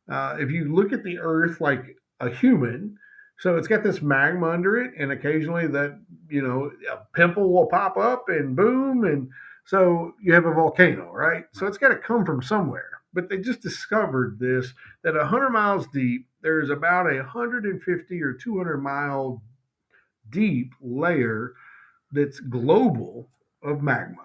uh, 0.10 0.38
if 0.40 0.52
you 0.52 0.74
look 0.74 0.94
at 0.94 1.04
the 1.04 1.20
Earth 1.20 1.60
like 1.60 1.84
a 2.20 2.30
human, 2.30 2.98
so 3.40 3.56
it's 3.58 3.68
got 3.68 3.84
this 3.84 4.02
magma 4.02 4.50
under 4.50 4.78
it, 4.78 4.94
and 4.98 5.12
occasionally 5.12 5.68
that, 5.68 6.00
you 6.30 6.42
know, 6.42 6.72
a 6.92 6.98
pimple 7.16 7.52
will 7.54 7.68
pop 7.68 7.98
up 7.98 8.26
and 8.30 8.56
boom, 8.56 9.04
and 9.04 9.30
so 9.66 10.14
you 10.22 10.34
have 10.34 10.46
a 10.46 10.54
volcano, 10.54 11.12
right? 11.12 11.44
So 11.54 11.68
it's 11.68 11.78
got 11.78 11.90
to 11.90 11.98
come 11.98 12.26
from 12.26 12.42
somewhere. 12.42 12.90
But 13.14 13.30
they 13.30 13.38
just 13.38 13.62
discovered 13.62 14.38
this 14.40 14.74
that 15.04 15.16
100 15.16 15.50
miles 15.50 15.88
deep, 15.94 16.28
there's 16.48 16.70
about 16.70 17.12
a 17.12 17.18
150 17.18 18.24
or 18.24 18.32
200 18.32 18.78
mile 18.78 19.44
deep 20.30 20.72
layer 20.82 21.52
that's 22.14 22.40
global 22.40 23.28
of 23.62 23.84
magma. 23.84 24.24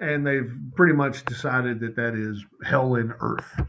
And 0.00 0.26
they've 0.26 0.52
pretty 0.74 0.94
much 0.94 1.24
decided 1.24 1.78
that 1.78 1.94
that 1.94 2.14
is 2.16 2.44
hell 2.64 2.96
in 2.96 3.14
earth. 3.20 3.60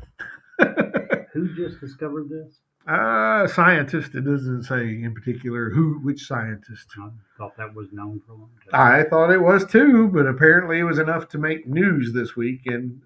Who 1.33 1.53
just 1.55 1.79
discovered 1.79 2.27
this? 2.27 2.57
Uh, 2.87 3.45
scientist, 3.45 4.15
it 4.15 4.21
doesn't 4.21 4.63
say 4.63 5.03
in 5.03 5.13
particular 5.13 5.69
who, 5.69 5.99
which 5.99 6.25
scientist. 6.25 6.87
I 6.99 7.09
thought 7.37 7.55
that 7.57 7.75
was 7.75 7.89
known 7.91 8.19
for 8.25 8.31
a 8.31 8.35
long 8.35 8.49
time. 8.71 8.99
I 8.99 9.03
thought 9.03 9.29
it 9.29 9.41
was 9.41 9.63
too, 9.65 10.07
but 10.07 10.25
apparently 10.25 10.79
it 10.79 10.85
was 10.85 10.97
enough 10.97 11.27
to 11.29 11.37
make 11.37 11.67
news 11.67 12.13
this 12.13 12.35
week. 12.35 12.61
And 12.65 12.99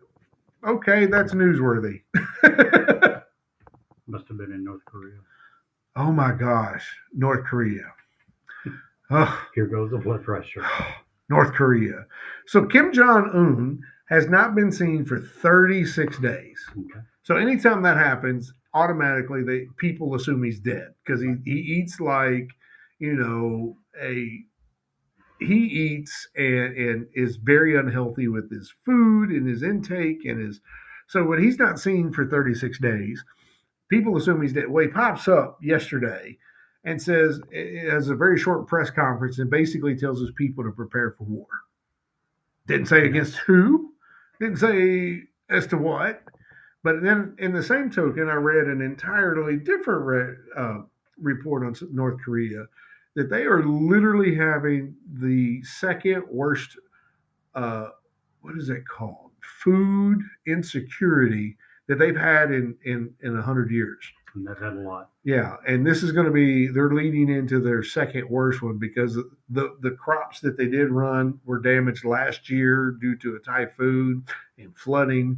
okay, 0.66 1.08
that's 1.08 1.34
newsworthy. 1.34 2.04
Must 4.12 4.28
have 4.28 4.38
been 4.38 4.52
in 4.52 4.66
North 4.66 4.81
Korea. 4.92 5.20
oh 5.96 6.12
my 6.12 6.32
gosh, 6.32 6.88
North 7.14 7.46
Korea. 7.46 7.94
Oh, 9.14 9.46
Here 9.56 9.66
goes 9.66 9.92
the 9.92 9.98
blood 9.98 10.24
pressure. 10.24 10.66
North 11.30 11.52
Korea. 11.54 12.06
So 12.48 12.66
Kim 12.66 12.94
Jong 12.94 13.30
Un 13.34 13.82
has 14.08 14.30
not 14.30 14.56
been 14.56 14.72
seen 14.72 15.04
for 15.04 15.20
36 15.20 16.18
days. 16.20 16.58
Okay. 16.72 17.02
So 17.24 17.36
anytime 17.36 17.82
that 17.82 17.98
happens, 17.98 18.54
automatically 18.74 19.44
they 19.44 19.68
people 19.76 20.16
assume 20.16 20.42
he's 20.44 20.62
dead 20.62 20.94
because 21.04 21.22
he, 21.22 21.36
he 21.44 21.60
eats 21.60 22.00
like 22.00 22.48
you 23.02 23.16
know, 23.16 23.76
a 24.02 24.44
he 25.40 25.56
eats 25.56 26.28
and 26.38 26.78
and 26.78 27.08
is 27.16 27.36
very 27.38 27.76
unhealthy 27.76 28.28
with 28.28 28.50
his 28.52 28.72
food 28.86 29.32
and 29.32 29.48
his 29.48 29.64
intake 29.64 30.24
and 30.24 30.40
his 30.40 30.62
so 31.08 31.26
when 31.26 31.44
he's 31.44 31.58
not 31.58 31.80
seen 31.80 32.14
for 32.14 32.26
36 32.26 32.80
days, 32.80 33.26
people 33.92 34.18
assume 34.18 34.42
he's 34.42 34.54
dead. 34.54 34.70
Well, 34.70 34.86
he 34.86 34.90
pops 34.90 35.28
up 35.28 35.60
yesterday 35.62 36.38
and 36.84 37.00
says 37.00 37.40
has 37.54 38.10
a 38.10 38.16
very 38.16 38.40
short 38.40 38.66
press 38.66 38.90
conference 38.90 39.38
and 39.38 39.52
basically 39.52 39.96
tells 39.96 40.20
his 40.20 40.32
people 40.32 40.64
to 40.64 40.72
prepare 40.72 41.12
for 41.12 41.26
war. 41.26 41.46
Didn't 42.66 42.88
say 42.88 43.06
against 43.06 43.36
who, 43.36 43.92
didn't 44.40 44.58
say 44.58 45.24
as 45.50 45.68
to 45.68 45.78
what. 45.78 46.24
But 46.84 47.04
then, 47.04 47.36
in 47.38 47.54
the 47.54 47.62
same 47.62 47.92
token, 47.92 48.28
I 48.28 48.34
read 48.34 48.66
an 48.66 48.82
entirely 48.82 49.58
different 49.58 50.02
re- 50.04 50.36
uh, 50.58 50.80
report 51.20 51.64
on 51.64 51.76
North 51.94 52.20
Korea 52.26 52.66
that 53.16 53.30
they 53.30 53.44
are 53.44 53.64
literally 53.64 54.34
having 54.34 54.96
the 55.20 55.62
second 55.64 56.24
worst, 56.28 56.80
uh, 57.54 57.90
what 58.42 58.58
is 58.58 58.70
it 58.70 58.88
called? 58.88 59.32
Food 59.42 60.22
insecurity 60.48 61.56
that 61.92 62.00
they've 62.00 62.16
had 62.16 62.52
in 62.52 62.74
in 62.86 63.14
in 63.22 63.38
a 63.38 63.42
hundred 63.42 63.70
years. 63.70 64.00
And 64.34 64.48
they've 64.48 64.58
had 64.58 64.72
a 64.72 64.80
lot. 64.80 65.10
Yeah, 65.26 65.58
and 65.68 65.86
this 65.86 66.04
is 66.04 66.14
going 66.14 66.26
to 66.26 66.32
be 66.32 66.68
they're 66.68 66.94
leading 66.94 67.28
into 67.28 67.60
their 67.60 67.84
second 67.84 68.30
worst 68.30 68.62
one 68.62 68.78
because 68.78 69.16
the 69.50 69.76
the 69.82 69.92
crops 69.92 70.40
that 70.40 70.56
they 70.56 70.68
did 70.68 70.90
run 70.90 71.38
were 71.44 71.60
damaged 71.60 72.06
last 72.06 72.50
year 72.50 72.92
due 73.02 73.18
to 73.18 73.36
a 73.36 73.40
typhoon 73.40 74.24
and 74.58 74.74
flooding, 74.78 75.38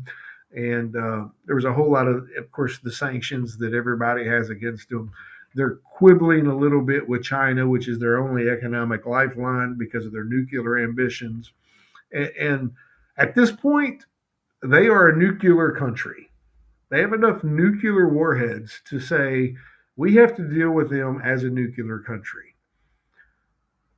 and 0.55 0.95
uh, 0.95 1.25
there 1.47 1.55
was 1.55 1.65
a 1.65 1.73
whole 1.73 1.91
lot 1.91 2.07
of, 2.07 2.27
of 2.37 2.51
course, 2.51 2.77
the 2.77 2.91
sanctions 2.91 3.57
that 3.57 3.73
everybody 3.73 4.23
has 4.23 4.51
against 4.51 4.89
them. 4.89 5.11
They're 5.55 5.79
quibbling 5.97 6.45
a 6.45 6.55
little 6.55 6.81
bit 6.81 7.09
with 7.09 7.23
China, 7.23 7.67
which 7.67 7.87
is 7.87 7.97
their 7.97 8.19
only 8.19 8.47
economic 8.47 9.07
lifeline 9.07 9.75
because 9.75 10.05
of 10.05 10.11
their 10.11 10.25
nuclear 10.25 10.83
ambitions, 10.83 11.51
and, 12.11 12.29
and 12.39 12.71
at 13.17 13.33
this 13.33 13.51
point, 13.51 14.05
they 14.61 14.87
are 14.87 15.09
a 15.09 15.17
nuclear 15.17 15.71
country 15.71 16.29
they 16.93 17.01
have 17.01 17.13
enough 17.13 17.43
nuclear 17.43 18.07
warheads 18.07 18.79
to 18.87 18.99
say 18.99 19.55
we 19.95 20.13
have 20.13 20.35
to 20.35 20.47
deal 20.47 20.69
with 20.69 20.91
them 20.91 21.19
as 21.23 21.43
a 21.43 21.49
nuclear 21.49 21.97
country. 21.97 22.53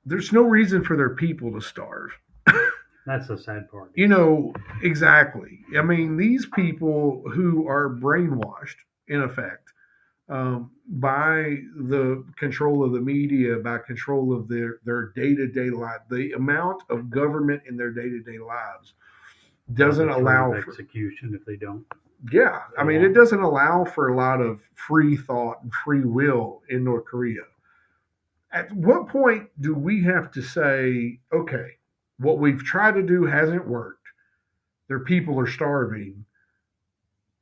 There's 0.05 0.31
no 0.31 0.43
reason 0.43 0.81
for 0.81 0.95
their 0.95 1.09
people 1.09 1.51
to 1.51 1.59
starve. 1.59 2.11
That's 3.05 3.27
the 3.27 3.37
sad 3.37 3.69
part. 3.69 3.91
You 3.95 4.07
know, 4.07 4.53
exactly. 4.81 5.59
I 5.77 5.81
mean, 5.81 6.15
these 6.15 6.45
people 6.45 7.21
who 7.33 7.67
are 7.67 7.89
brainwashed, 7.89 8.77
in 9.09 9.23
effect, 9.23 9.73
um, 10.29 10.71
by 10.87 11.57
the 11.75 12.23
control 12.37 12.81
of 12.81 12.93
the 12.93 13.01
media, 13.01 13.57
by 13.57 13.79
control 13.79 14.33
of 14.33 14.47
their, 14.47 14.77
their 14.85 15.07
day-to-day 15.17 15.69
life, 15.69 15.99
the 16.09 16.31
amount 16.31 16.83
of 16.89 17.09
government 17.09 17.61
in 17.67 17.75
their 17.75 17.91
day-to-day 17.91 18.39
lives 18.39 18.93
doesn't 19.73 20.07
allow 20.07 20.51
for 20.51 20.69
execution 20.69 21.35
if 21.37 21.43
they 21.43 21.57
don't. 21.57 21.85
Yeah, 22.31 22.61
I 22.77 22.83
mean, 22.83 23.01
it 23.01 23.13
doesn't 23.13 23.41
allow 23.41 23.85
for 23.85 24.07
a 24.07 24.15
lot 24.15 24.41
of 24.41 24.61
free 24.73 25.15
thought 25.15 25.61
and 25.61 25.71
free 25.83 26.03
will 26.03 26.61
in 26.69 26.83
North 26.83 27.05
Korea. 27.05 27.41
At 28.51 28.71
what 28.71 29.09
point 29.09 29.49
do 29.59 29.75
we 29.75 30.03
have 30.03 30.31
to 30.31 30.41
say, 30.41 31.19
okay, 31.33 31.71
what 32.17 32.39
we've 32.39 32.63
tried 32.63 32.93
to 32.95 33.03
do 33.03 33.25
hasn't 33.25 33.67
worked? 33.67 34.07
Their 34.87 34.99
people 34.99 35.39
are 35.39 35.47
starving. 35.47 36.25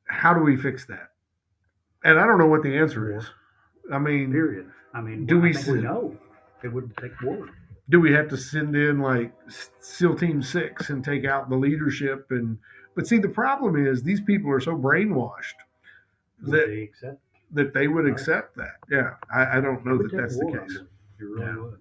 How 0.06 0.34
do 0.34 0.42
we 0.42 0.58
fix 0.58 0.86
that? 0.88 1.12
And 2.04 2.20
I 2.20 2.26
don't 2.26 2.40
know 2.40 2.48
what 2.48 2.64
the 2.64 2.78
answer 2.78 3.18
is. 3.18 3.26
I 3.92 4.00
mean, 4.00 4.32
period. 4.32 4.70
I 4.94 5.02
mean, 5.02 5.26
do 5.26 5.40
well, 5.40 5.52
we, 5.52 5.58
I 5.58 5.72
we 5.72 5.82
know 5.82 6.18
it 6.64 6.70
would 6.70 6.96
take 6.98 7.22
war? 7.22 7.50
Do 7.90 8.00
we 8.00 8.14
have 8.14 8.30
to 8.30 8.38
send 8.38 8.76
in 8.76 9.00
like 9.00 9.34
SEAL 9.80 10.16
Team 10.16 10.42
Six 10.42 10.90
and 10.90 11.04
take 11.04 11.26
out 11.26 11.50
the 11.50 11.56
leadership 11.56 12.28
and 12.32 12.58
but 12.96 13.08
see, 13.08 13.18
the 13.18 13.30
problem 13.30 13.76
is 13.76 14.04
these 14.04 14.22
people 14.22 14.52
are 14.52 14.60
so 14.60 14.76
brainwashed 14.76 15.60
that 16.42 16.68
they 16.68 16.82
accept 16.84 17.20
that 17.54 17.74
they 17.74 17.88
would 17.88 18.06
right. 18.06 18.14
accept 18.14 18.56
that. 18.58 18.76
Yeah, 18.90 19.16
I, 19.34 19.58
I 19.58 19.62
don't 19.62 19.86
know 19.86 19.98
that 19.98 20.12
that's 20.12 20.38
the 20.38 20.46
case. 20.46 20.80
You 21.20 21.36
really 21.36 21.46
yeah. 21.46 21.58
would. 21.58 21.80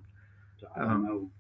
So 0.61 0.69
I 0.77 0.81
don't 0.81 0.91
um, 0.91 1.05
know. 1.05 1.31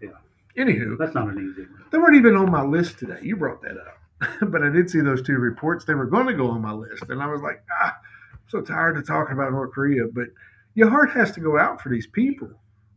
Yeah. 0.00 0.62
Anywho, 0.64 0.96
that's 0.96 1.14
not 1.14 1.28
an 1.28 1.50
easy. 1.50 1.62
One. 1.62 1.84
They 1.90 1.98
weren't 1.98 2.16
even 2.16 2.36
on 2.36 2.50
my 2.50 2.62
list 2.62 2.98
today. 2.98 3.18
You 3.22 3.36
brought 3.36 3.62
that 3.62 3.76
up, 3.76 4.40
but 4.50 4.62
I 4.62 4.70
did 4.70 4.88
see 4.88 5.00
those 5.00 5.22
two 5.22 5.34
reports. 5.34 5.84
They 5.84 5.94
were 5.94 6.06
going 6.06 6.26
to 6.26 6.34
go 6.34 6.48
on 6.48 6.62
my 6.62 6.72
list, 6.72 7.04
and 7.08 7.22
I 7.22 7.26
was 7.26 7.42
like, 7.42 7.62
ah, 7.82 7.96
I'm 8.32 8.38
so 8.48 8.60
tired 8.62 8.96
of 8.96 9.06
talking 9.06 9.34
about 9.34 9.52
North 9.52 9.72
Korea. 9.72 10.04
But 10.12 10.28
your 10.74 10.88
heart 10.88 11.10
has 11.10 11.32
to 11.32 11.40
go 11.40 11.58
out 11.58 11.80
for 11.80 11.88
these 11.88 12.06
people. 12.06 12.50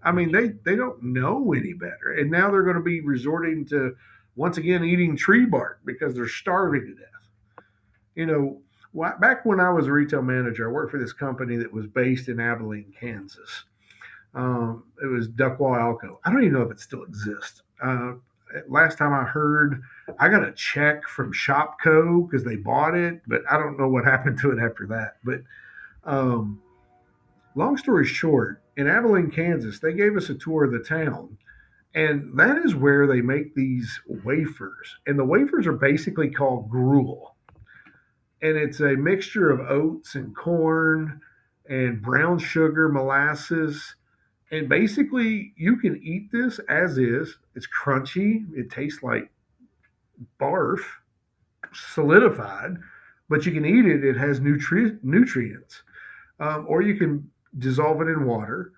I 0.04 0.12
mean, 0.12 0.32
they 0.32 0.50
they 0.64 0.76
don't 0.76 1.02
know 1.02 1.54
any 1.54 1.74
better, 1.74 2.16
and 2.18 2.30
now 2.32 2.52
they're 2.52 2.64
going 2.64 2.78
to 2.78 2.84
be 2.84 3.02
resorting 3.02 3.66
to 3.68 3.96
once 4.36 4.58
again 4.58 4.84
eating 4.84 5.16
tree 5.16 5.46
bark 5.46 5.80
because 5.86 6.16
they're 6.16 6.28
starving 6.28 6.86
to 6.86 6.94
death. 6.94 7.66
You 8.16 8.26
know, 8.26 8.62
back 9.20 9.46
when 9.46 9.60
I 9.60 9.70
was 9.70 9.88
a 9.88 9.92
retail 9.92 10.22
manager, 10.22 10.68
I 10.68 10.72
worked 10.72 10.92
for 10.92 11.00
this 11.00 11.14
company 11.14 11.58
that 11.58 11.72
was 11.72 11.88
based 11.88 12.30
in 12.30 12.40
Abilene, 12.40 12.94
Kansas. 13.00 13.66
Um, 14.34 14.84
it 15.02 15.08
was 15.08 15.28
Duckwall 15.28 15.78
Alco. 15.78 16.18
I 16.24 16.32
don't 16.32 16.44
even 16.44 16.54
know 16.54 16.62
if 16.62 16.72
it 16.72 16.80
still 16.80 17.04
exists. 17.04 17.64
Uh, 17.82 18.14
last 18.68 18.98
time 18.98 19.14
I 19.14 19.24
heard, 19.24 19.82
I 20.20 20.30
got 20.30 20.48
a 20.48 20.52
check 20.52 21.08
from 21.08 21.34
Shopko 21.34 22.30
because 22.30 22.44
they 22.44 22.56
bought 22.56 22.96
it, 22.96 23.22
but 23.28 23.42
I 23.50 23.58
don't 23.58 23.78
know 23.78 23.88
what 23.88 24.06
happened 24.14 24.40
to 24.40 24.52
it 24.52 24.60
after 24.60 24.86
that. 24.88 25.18
But 25.24 25.42
um, 26.04 26.62
long 27.56 27.78
story 27.78 28.06
short, 28.06 28.62
in 28.78 28.88
Abilene, 28.88 29.32
Kansas, 29.32 29.80
they 29.80 29.94
gave 29.94 30.16
us 30.16 30.30
a 30.30 30.36
tour 30.36 30.64
of 30.64 30.72
the 30.72 30.80
town 30.80 31.38
and 31.96 32.38
that 32.38 32.58
is 32.58 32.76
where 32.76 33.08
they 33.08 33.22
make 33.22 33.56
these 33.56 34.00
wafers. 34.24 34.98
And 35.08 35.18
the 35.18 35.26
wafers 35.26 35.66
are 35.66 35.74
basically 35.74 36.30
called 36.30 36.70
gruel. 36.70 37.36
And 38.42 38.58
it's 38.58 38.80
a 38.80 38.96
mixture 38.96 39.50
of 39.50 39.60
oats 39.60 40.16
and 40.16 40.36
corn 40.36 41.20
and 41.68 42.02
brown 42.02 42.40
sugar, 42.40 42.90
molasses. 42.90 43.96
And 44.52 44.70
basically, 44.70 45.54
you 45.58 45.78
can 45.78 46.00
eat 46.04 46.32
this 46.32 46.60
as 46.70 46.98
is. 46.98 47.38
It's 47.56 47.68
crunchy. 47.68 48.46
It 48.54 48.70
tastes 48.70 49.02
like 49.02 49.32
barf, 50.40 50.80
solidified, 51.74 52.78
but 53.30 53.46
you 53.46 53.52
can 53.52 53.66
eat 53.66 53.86
it. 53.86 54.06
It 54.06 54.16
has 54.18 54.40
nutri- 54.40 55.00
nutrients. 55.04 55.84
Um, 56.40 56.66
or 56.70 56.82
you 56.82 56.96
can 56.96 57.30
dissolve 57.58 58.02
it 58.02 58.08
in 58.08 58.26
water 58.26 58.74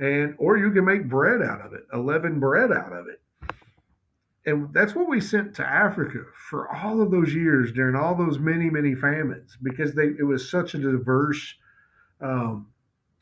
and 0.00 0.34
or 0.38 0.56
you 0.56 0.72
can 0.72 0.84
make 0.84 1.08
bread 1.08 1.42
out 1.42 1.60
of 1.60 1.74
it, 1.74 1.82
leavened 1.94 2.40
bread 2.40 2.72
out 2.72 2.92
of 2.92 3.06
it. 3.06 3.20
And 4.46 4.72
that's 4.72 4.94
what 4.94 5.08
we 5.08 5.20
sent 5.20 5.54
to 5.56 5.66
Africa 5.66 6.20
for 6.48 6.74
all 6.74 7.02
of 7.02 7.10
those 7.10 7.34
years 7.34 7.72
during 7.72 7.94
all 7.94 8.14
those 8.14 8.38
many, 8.38 8.70
many 8.70 8.94
famines 8.94 9.56
because 9.62 9.94
they 9.94 10.06
it 10.18 10.26
was 10.26 10.50
such 10.50 10.74
a 10.74 10.78
diverse 10.78 11.54
um, 12.22 12.66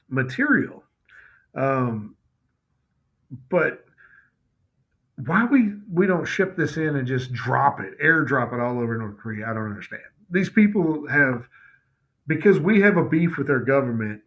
material. 0.08 0.84
Um, 1.56 2.14
but 3.50 3.84
why 5.26 5.44
we 5.46 5.72
we 5.92 6.06
don't 6.06 6.24
ship 6.24 6.56
this 6.56 6.76
in 6.76 6.94
and 6.94 7.08
just 7.08 7.32
drop 7.32 7.80
it, 7.80 7.98
airdrop 8.00 8.54
it 8.54 8.60
all 8.60 8.78
over 8.78 8.96
North 8.96 9.18
Korea? 9.18 9.50
I 9.50 9.52
don't 9.52 9.66
understand. 9.66 10.02
These 10.30 10.50
people 10.50 11.08
have 11.08 11.48
because 12.28 12.60
we 12.60 12.80
have 12.82 12.96
a 12.96 13.04
beef 13.04 13.36
with 13.36 13.48
their 13.48 13.60
government 13.60 14.20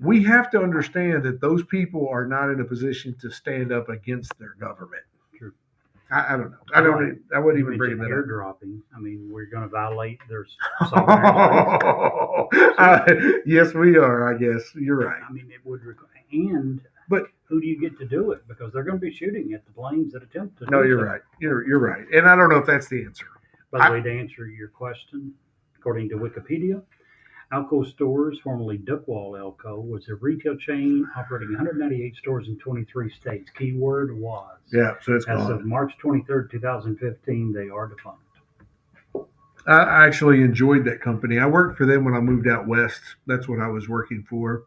we 0.00 0.22
have 0.24 0.50
to 0.50 0.62
understand 0.62 1.22
that 1.24 1.40
those 1.40 1.64
people 1.64 2.08
are 2.08 2.26
not 2.26 2.50
in 2.50 2.60
a 2.60 2.64
position 2.64 3.14
to 3.20 3.30
stand 3.30 3.72
up 3.72 3.88
against 3.88 4.38
their 4.38 4.54
government. 4.60 5.02
True. 5.36 5.52
I, 6.10 6.34
I 6.34 6.36
don't 6.36 6.50
know. 6.50 6.58
I 6.74 6.80
don't. 6.80 6.94
Right. 6.94 7.14
I 7.34 7.38
wouldn't 7.38 7.62
even 7.62 7.76
bring 7.76 7.98
that 7.98 8.08
airdropping. 8.08 8.80
I 8.96 9.00
mean, 9.00 9.28
we're 9.30 9.46
going 9.46 9.64
to 9.64 9.68
violate 9.68 10.20
their. 10.28 10.46
uh, 10.80 10.86
yes, 13.44 13.74
we 13.74 13.96
are. 13.96 14.32
I 14.32 14.38
guess 14.38 14.62
you're 14.74 15.06
right. 15.06 15.22
I 15.28 15.32
mean, 15.32 15.50
it 15.52 15.60
would 15.64 15.82
and. 16.32 16.80
But 17.10 17.28
who 17.44 17.58
do 17.58 17.66
you 17.66 17.80
get 17.80 17.98
to 18.00 18.04
do 18.04 18.32
it? 18.32 18.46
Because 18.46 18.70
they're 18.72 18.82
going 18.82 18.98
to 18.98 19.04
be 19.04 19.10
shooting 19.10 19.54
at 19.54 19.64
the 19.64 19.72
planes 19.72 20.12
that 20.12 20.22
attempt 20.22 20.58
to. 20.58 20.66
No, 20.66 20.82
you're 20.82 20.98
so. 20.98 21.04
right. 21.04 21.22
You're 21.40 21.66
you're 21.66 21.78
right, 21.78 22.04
and 22.12 22.28
I 22.28 22.36
don't 22.36 22.50
know 22.50 22.58
if 22.58 22.66
that's 22.66 22.88
the 22.88 23.02
answer. 23.04 23.26
By 23.70 23.78
the 23.78 23.84
I, 23.84 23.90
way, 23.90 24.02
to 24.02 24.10
answer 24.10 24.46
your 24.46 24.68
question, 24.68 25.32
according 25.78 26.10
to 26.10 26.16
Wikipedia, 26.16 26.82
Alco 27.52 27.86
Stores, 27.86 28.38
formerly 28.44 28.78
Duckwall 28.78 29.32
Alco, 29.38 29.82
was 29.82 30.08
a 30.08 30.16
retail 30.16 30.56
chain 30.56 31.06
operating 31.16 31.54
198 31.54 32.16
stores 32.16 32.48
in 32.48 32.58
23 32.58 33.10
states. 33.10 33.50
Keyword 33.56 34.18
was. 34.18 34.58
Yeah, 34.70 34.94
so 35.02 35.14
it's 35.14 35.26
As 35.28 35.38
gone. 35.38 35.52
of 35.52 35.64
March 35.64 35.94
23rd, 36.02 36.50
2015, 36.50 37.52
they 37.52 37.70
are 37.70 37.88
defunct. 37.88 38.22
I 39.66 40.06
actually 40.06 40.40
enjoyed 40.42 40.84
that 40.86 41.00
company. 41.00 41.38
I 41.38 41.46
worked 41.46 41.76
for 41.76 41.84
them 41.84 42.04
when 42.04 42.14
I 42.14 42.20
moved 42.20 42.48
out 42.48 42.66
west. 42.66 43.00
That's 43.26 43.48
what 43.48 43.60
I 43.60 43.68
was 43.68 43.88
working 43.88 44.24
for. 44.28 44.64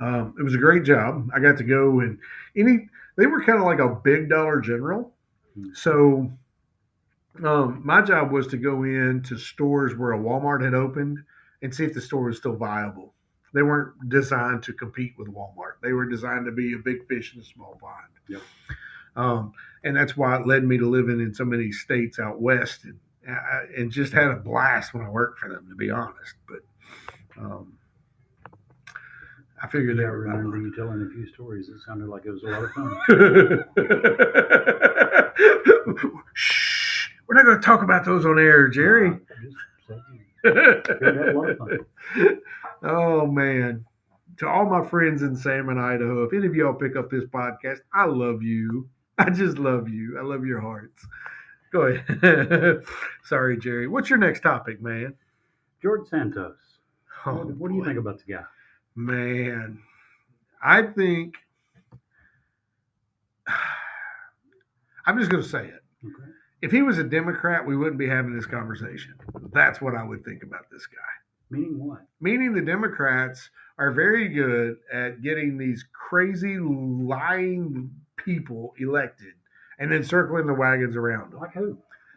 Um, 0.00 0.34
it 0.38 0.42
was 0.42 0.54
a 0.54 0.58
great 0.58 0.84
job. 0.84 1.30
I 1.34 1.40
got 1.40 1.56
to 1.58 1.64
go 1.64 2.00
and 2.00 2.18
any. 2.56 2.88
They 3.16 3.26
were 3.26 3.42
kind 3.42 3.58
of 3.58 3.64
like 3.64 3.78
a 3.78 3.88
big 3.88 4.28
Dollar 4.28 4.60
General, 4.60 5.12
mm-hmm. 5.58 5.72
so 5.72 6.30
um, 7.42 7.80
my 7.84 8.00
job 8.02 8.30
was 8.30 8.46
to 8.48 8.56
go 8.56 8.84
in 8.84 9.22
to 9.26 9.38
stores 9.38 9.96
where 9.96 10.12
a 10.12 10.18
Walmart 10.18 10.62
had 10.62 10.74
opened 10.74 11.18
and 11.62 11.74
see 11.74 11.84
if 11.84 11.94
the 11.94 12.00
store 12.00 12.24
was 12.24 12.36
still 12.36 12.54
viable. 12.54 13.12
They 13.52 13.62
weren't 13.62 14.08
designed 14.08 14.62
to 14.64 14.72
compete 14.72 15.14
with 15.18 15.28
Walmart. 15.28 15.74
They 15.82 15.92
were 15.92 16.06
designed 16.06 16.46
to 16.46 16.52
be 16.52 16.74
a 16.74 16.78
big 16.78 17.06
fish 17.08 17.34
in 17.34 17.40
a 17.40 17.44
small 17.44 17.78
pond. 17.80 18.08
Yep. 18.28 18.42
Um, 19.16 19.52
and 19.84 19.96
that's 19.96 20.16
why 20.16 20.36
it 20.36 20.46
led 20.46 20.64
me 20.64 20.78
to 20.78 20.88
living 20.88 21.20
in 21.20 21.34
so 21.34 21.44
many 21.44 21.70
states 21.72 22.18
out 22.18 22.40
west, 22.40 22.84
and 22.84 22.98
and 23.76 23.90
just 23.90 24.12
had 24.12 24.28
a 24.28 24.36
blast 24.36 24.92
when 24.92 25.04
I 25.04 25.08
worked 25.08 25.38
for 25.38 25.48
them, 25.48 25.66
to 25.68 25.74
be 25.76 25.90
honest. 25.90 26.34
But 26.48 26.60
um, 27.38 27.78
I 29.62 29.68
figured 29.68 29.98
they 29.98 30.04
I 30.04 30.10
were 30.10 30.20
remember 30.20 30.58
you 30.58 30.74
telling 30.74 31.00
a 31.02 31.10
few 31.10 31.26
stories. 31.32 31.68
It 31.68 31.80
sounded 31.86 32.08
like 32.08 32.26
it 32.26 32.32
was 32.32 32.42
a 32.42 32.46
lot 32.48 32.64
of 32.64 32.72
fun. 32.72 32.94
We're 37.26 37.34
not 37.36 37.44
going 37.44 37.60
to 37.60 37.64
talk 37.64 37.82
about 37.82 38.04
those 38.04 38.26
on 38.26 38.38
air, 38.38 38.68
Jerry. 38.68 39.08
I 39.08 39.12
just 39.42 39.56
said 39.86 40.00
you 40.44 40.52
had 40.52 41.28
a 41.28 41.32
lot 41.38 41.50
of 41.50 41.58
fun. 41.58 41.78
oh 42.82 43.26
man. 43.26 43.84
To 44.38 44.48
all 44.48 44.66
my 44.68 44.84
friends 44.84 45.22
in 45.22 45.36
Salmon, 45.36 45.78
Idaho, 45.78 46.24
if 46.24 46.32
any 46.32 46.46
of 46.48 46.56
y'all 46.56 46.74
pick 46.74 46.96
up 46.96 47.08
this 47.08 47.24
podcast, 47.24 47.78
I 47.92 48.04
love 48.06 48.42
you. 48.42 48.88
I 49.18 49.30
just 49.30 49.58
love 49.58 49.88
you. 49.88 50.18
I 50.18 50.22
love 50.22 50.44
your 50.44 50.60
hearts. 50.60 51.06
Go 51.72 51.82
ahead. 51.82 52.82
Sorry, 53.24 53.56
Jerry. 53.58 53.86
What's 53.86 54.10
your 54.10 54.18
next 54.18 54.40
topic, 54.40 54.82
man? 54.82 55.14
George 55.80 56.08
Santos. 56.08 56.56
Oh, 57.26 57.34
what, 57.34 57.56
what 57.56 57.70
do 57.70 57.76
you 57.76 57.84
think 57.84 57.98
about 57.98 58.18
the 58.18 58.32
guy? 58.32 58.44
Man, 58.96 59.78
I 60.62 60.82
think 60.82 61.36
I'm 65.06 65.18
just 65.18 65.30
going 65.30 65.42
to 65.42 65.48
say 65.48 65.66
it. 65.66 65.82
Okay. 66.04 66.33
If 66.64 66.72
he 66.72 66.80
was 66.80 66.96
a 66.96 67.04
Democrat, 67.04 67.66
we 67.66 67.76
wouldn't 67.76 67.98
be 67.98 68.08
having 68.08 68.34
this 68.34 68.46
conversation. 68.46 69.12
That's 69.52 69.82
what 69.82 69.94
I 69.94 70.02
would 70.02 70.24
think 70.24 70.42
about 70.42 70.70
this 70.72 70.86
guy. 70.86 70.96
Meaning 71.50 71.78
what? 71.78 72.06
Meaning 72.22 72.54
the 72.54 72.62
Democrats 72.62 73.50
are 73.76 73.90
very 73.92 74.28
good 74.28 74.78
at 74.90 75.20
getting 75.20 75.58
these 75.58 75.84
crazy, 75.92 76.56
lying 76.58 77.90
people 78.16 78.72
elected 78.78 79.34
and 79.78 79.92
then 79.92 80.02
circling 80.02 80.46
the 80.46 80.54
wagons 80.54 80.96
around 80.96 81.32
them. 81.32 81.40
Like 81.40 81.52
who? 81.52 81.76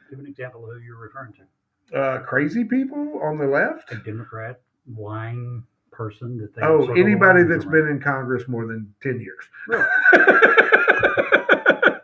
Give 0.10 0.20
an 0.20 0.28
example 0.28 0.64
of 0.64 0.78
who 0.78 0.80
you're 0.82 0.96
referring 0.98 1.34
to. 1.34 1.98
Uh, 2.00 2.20
crazy 2.22 2.64
people 2.64 3.20
on 3.22 3.38
the 3.38 3.48
left? 3.48 3.92
A 3.92 3.98
Democrat 3.98 4.62
lying 4.98 5.62
person 5.92 6.38
that 6.38 6.56
they 6.56 6.62
Oh, 6.62 6.94
anybody 6.94 7.44
that's 7.44 7.66
around. 7.66 7.72
been 7.86 7.88
in 7.98 8.00
Congress 8.00 8.48
more 8.48 8.66
than 8.66 8.94
10 9.04 9.20
years. 9.20 9.44
Really? 9.68 9.86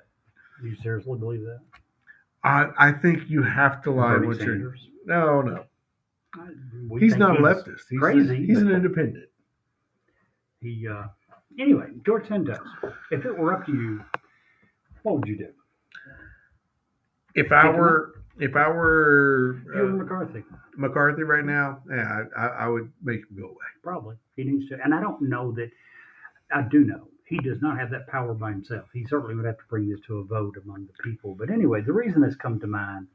You 0.64 0.76
seriously 0.82 1.20
believe 1.20 1.42
that? 1.42 1.60
I, 2.44 2.68
I 2.78 2.92
think 2.92 3.30
you 3.30 3.42
have 3.44 3.82
to 3.84 3.92
lie 3.92 4.16
Bernie 4.16 4.28
what 4.28 4.42
you're. 4.42 4.76
No, 5.06 5.42
no. 5.42 5.66
We 6.90 7.02
He's 7.02 7.16
not 7.16 7.40
a 7.40 7.42
leftist. 7.42 7.82
He's 7.90 8.00
crazy, 8.00 8.46
he's 8.46 8.58
an 8.60 8.72
independent. 8.72 9.26
He 10.62 10.88
uh, 10.88 11.04
anyway, 11.60 11.88
George 12.06 12.28
Santos. 12.28 12.58
If 13.12 13.26
it 13.26 13.38
were 13.38 13.54
up 13.54 13.66
to 13.68 13.72
you, 13.72 14.04
what 15.04 15.16
would 15.16 15.28
you 15.28 15.38
do? 15.38 15.50
If 17.36 17.52
I 17.52 17.64
Pick 17.64 17.76
were 17.76 18.24
if 18.40 18.56
I 18.56 18.68
were 18.68 19.62
If 19.74 19.80
uh, 19.80 19.96
McCarthy, 19.96 20.44
McCarthy 20.76 21.24
right 21.24 21.46
now, 21.46 21.82
yeah, 21.90 22.24
I, 22.36 22.42
I, 22.42 22.48
I 22.48 22.68
would 22.68 22.92
make 23.04 23.20
him 23.20 23.38
go 23.38 23.46
away. 23.46 23.56
probably 23.84 24.16
he 24.36 24.44
needs 24.44 24.68
to. 24.70 24.80
And 24.84 24.94
I 24.94 25.02
don't 25.02 25.22
know 25.22 25.52
that. 25.54 25.70
I 26.52 26.64
do 26.64 26.84
know 26.84 27.08
he 27.26 27.38
does 27.38 27.62
not 27.62 27.80
have 27.80 27.90
that 27.92 28.08
power 28.08 28.34
by 28.34 28.52
himself. 28.52 28.86
He 28.94 29.06
certainly 29.06 29.36
would 29.36 29.46
have 29.46 29.58
to 29.58 29.64
bring 29.70 29.90
this 29.90 30.02
to 30.08 30.18
a 30.18 30.24
vote 30.24 30.56
among 30.64 30.88
the 30.88 31.04
people. 31.04 31.36
But 31.36 31.50
anyway, 31.50 31.82
the 31.82 31.94
reason 31.94 32.22
this 32.22 32.36
come 32.36 32.60
to 32.60 32.68
mind 32.68 33.08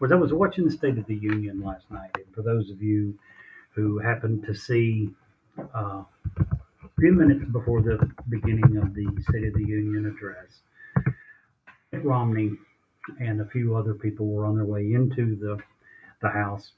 was 0.00 0.12
I 0.12 0.16
was 0.16 0.32
watching 0.32 0.64
the 0.64 0.72
State 0.72 0.98
of 0.98 1.06
the 1.06 1.14
Union 1.14 1.62
last 1.62 1.90
night, 1.90 2.10
and 2.16 2.34
for 2.34 2.42
those 2.42 2.70
of 2.70 2.82
you 2.82 3.16
who 3.74 3.98
happened 3.98 4.44
to 4.44 4.54
see 4.54 5.10
uh, 5.74 6.02
a 6.38 6.88
few 6.98 7.12
minutes 7.12 7.44
before 7.50 7.80
the 7.80 8.10
beginning 8.28 8.76
of 8.76 8.94
the 8.94 9.06
State 9.28 9.46
of 9.46 9.54
the 9.54 9.66
Union 9.66 10.06
address, 10.06 10.60
Mitt 11.92 12.04
Romney 12.04 12.52
and 13.20 13.40
a 13.40 13.46
few 13.46 13.76
other 13.76 13.94
people 13.94 14.26
were 14.26 14.46
on 14.46 14.56
their 14.56 14.64
way 14.64 14.92
into 14.92 15.36
the 15.36 15.58
the 16.22 16.28
House, 16.30 16.72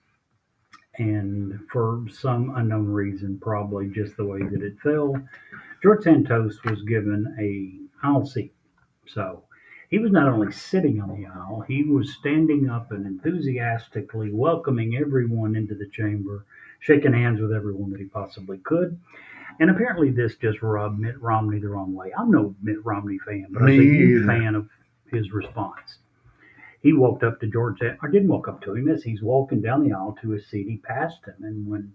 and 0.98 1.60
for 1.70 2.04
some 2.10 2.54
unknown 2.56 2.86
reason, 2.88 3.38
probably 3.40 3.88
just 3.88 4.16
the 4.16 4.24
way 4.24 4.42
that 4.42 4.62
it 4.62 4.78
fell, 4.82 5.14
George 5.86 6.02
Santos 6.02 6.58
was 6.64 6.82
given 6.82 7.32
a 7.38 8.04
aisle 8.04 8.26
seat. 8.26 8.52
So 9.06 9.44
he 9.88 10.00
was 10.00 10.10
not 10.10 10.26
only 10.26 10.50
sitting 10.50 11.00
on 11.00 11.10
the 11.10 11.28
aisle, 11.28 11.64
he 11.68 11.84
was 11.84 12.12
standing 12.12 12.68
up 12.68 12.90
and 12.90 13.06
enthusiastically 13.06 14.32
welcoming 14.32 14.96
everyone 14.96 15.54
into 15.54 15.76
the 15.76 15.88
chamber, 15.90 16.44
shaking 16.80 17.12
hands 17.12 17.40
with 17.40 17.52
everyone 17.52 17.92
that 17.92 18.00
he 18.00 18.06
possibly 18.06 18.58
could. 18.64 18.98
And 19.60 19.70
apparently, 19.70 20.10
this 20.10 20.34
just 20.34 20.60
rubbed 20.60 20.98
Mitt 20.98 21.22
Romney 21.22 21.60
the 21.60 21.68
wrong 21.68 21.94
way. 21.94 22.10
I'm 22.18 22.32
no 22.32 22.56
Mitt 22.60 22.84
Romney 22.84 23.20
fan, 23.24 23.46
but 23.50 23.62
I 23.62 23.66
was 23.66 23.78
a 23.78 23.82
huge 23.82 24.26
fan 24.26 24.56
of 24.56 24.68
his 25.12 25.30
response. 25.30 25.98
He 26.82 26.94
walked 26.94 27.22
up 27.22 27.38
to 27.38 27.46
George, 27.46 27.78
I 27.80 28.10
didn't 28.10 28.26
walk 28.26 28.48
up 28.48 28.60
to 28.62 28.74
him 28.74 28.88
as 28.88 29.04
he's 29.04 29.22
walking 29.22 29.62
down 29.62 29.84
the 29.84 29.94
aisle 29.94 30.18
to 30.20 30.30
his 30.30 30.48
seat. 30.48 30.66
He 30.68 30.78
passed 30.78 31.24
him, 31.24 31.44
and 31.44 31.64
when 31.64 31.92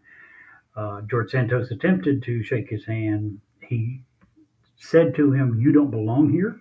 uh, 0.78 1.02
George 1.02 1.32
Santos 1.32 1.72
attempted 1.72 2.24
to 2.24 2.42
shake 2.42 2.70
his 2.70 2.86
hand, 2.86 3.42
he 3.68 4.02
said 4.78 5.16
to 5.16 5.32
him, 5.32 5.60
You 5.60 5.72
don't 5.72 5.92
belong 5.92 6.32
here. 6.32 6.60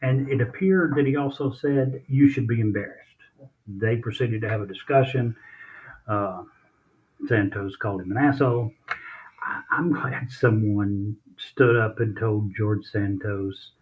And 0.00 0.28
it 0.28 0.40
appeared 0.40 0.94
that 0.96 1.06
he 1.06 1.16
also 1.16 1.52
said, 1.52 2.02
You 2.08 2.28
should 2.28 2.46
be 2.46 2.60
embarrassed. 2.60 3.04
They 3.66 3.96
proceeded 3.96 4.40
to 4.42 4.48
have 4.48 4.62
a 4.62 4.66
discussion. 4.66 5.36
Uh, 6.06 6.44
Santos 7.26 7.76
called 7.76 8.00
him 8.00 8.12
an 8.12 8.18
asshole. 8.18 8.72
I, 9.42 9.62
I'm 9.70 9.92
glad 9.92 10.30
someone 10.30 11.16
stood 11.36 11.76
up 11.76 12.00
and 12.00 12.16
told 12.16 12.54
George 12.56 12.84
Santos 12.86 13.72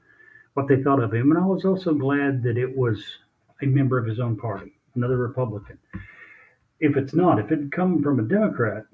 what 0.54 0.68
they 0.68 0.82
thought 0.82 1.02
of 1.02 1.12
him. 1.12 1.30
And 1.30 1.38
I 1.38 1.46
was 1.46 1.64
also 1.64 1.94
glad 1.94 2.42
that 2.42 2.56
it 2.56 2.76
was 2.76 3.02
a 3.62 3.66
member 3.66 3.98
of 3.98 4.06
his 4.06 4.20
own 4.20 4.36
party, 4.36 4.72
another 4.94 5.18
Republican. 5.18 5.78
If 6.80 6.96
it's 6.96 7.14
not, 7.14 7.38
if 7.38 7.50
it 7.52 7.72
come 7.72 8.02
from 8.02 8.20
a 8.20 8.22
Democrat, 8.22 8.84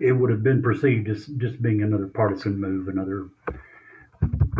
it 0.00 0.12
would 0.12 0.30
have 0.30 0.42
been 0.42 0.62
perceived 0.62 1.08
as 1.08 1.26
just 1.26 1.60
being 1.62 1.82
another 1.82 2.06
partisan 2.06 2.60
move, 2.60 2.88
another 2.88 3.28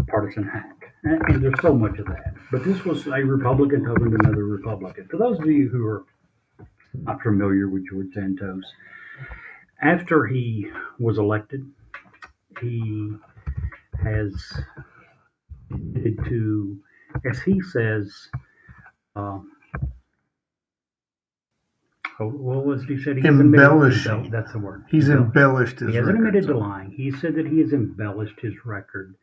partisan 0.08 0.44
hack. 0.44 0.94
And, 1.04 1.22
and 1.28 1.42
there's 1.42 1.60
so 1.60 1.74
much 1.74 1.98
of 1.98 2.06
that. 2.06 2.34
But 2.50 2.64
this 2.64 2.84
was 2.84 3.06
a 3.06 3.22
Republican 3.22 3.84
to 3.84 3.94
another 3.94 4.44
Republican. 4.44 5.08
For 5.08 5.18
those 5.18 5.38
of 5.38 5.46
you 5.46 5.68
who 5.68 5.86
are 5.86 6.04
not 6.94 7.20
familiar 7.22 7.68
with 7.68 7.88
George 7.88 8.12
Santos, 8.14 8.64
after 9.82 10.26
he 10.26 10.70
was 10.98 11.18
elected, 11.18 11.70
he 12.60 13.12
has 14.02 14.32
to, 15.70 16.78
as 17.28 17.40
he 17.40 17.60
says, 17.60 18.12
um, 19.14 19.50
what 22.24 22.64
was 22.64 22.84
he 22.84 23.00
said? 23.02 23.18
He 23.18 23.26
embellished. 23.26 24.08
That's 24.30 24.52
the 24.52 24.58
word. 24.58 24.84
He's 24.90 25.08
Embell- 25.08 25.24
embellished 25.26 25.80
his 25.80 25.88
record. 25.88 25.90
he 25.90 25.96
hasn't 25.96 26.18
record, 26.18 26.28
admitted 26.28 26.46
to 26.48 26.58
lying. 26.58 26.90
He 26.92 27.10
said 27.10 27.34
that 27.34 27.46
he 27.46 27.58
has 27.60 27.72
embellished 27.72 28.40
his 28.40 28.54
record 28.64 29.14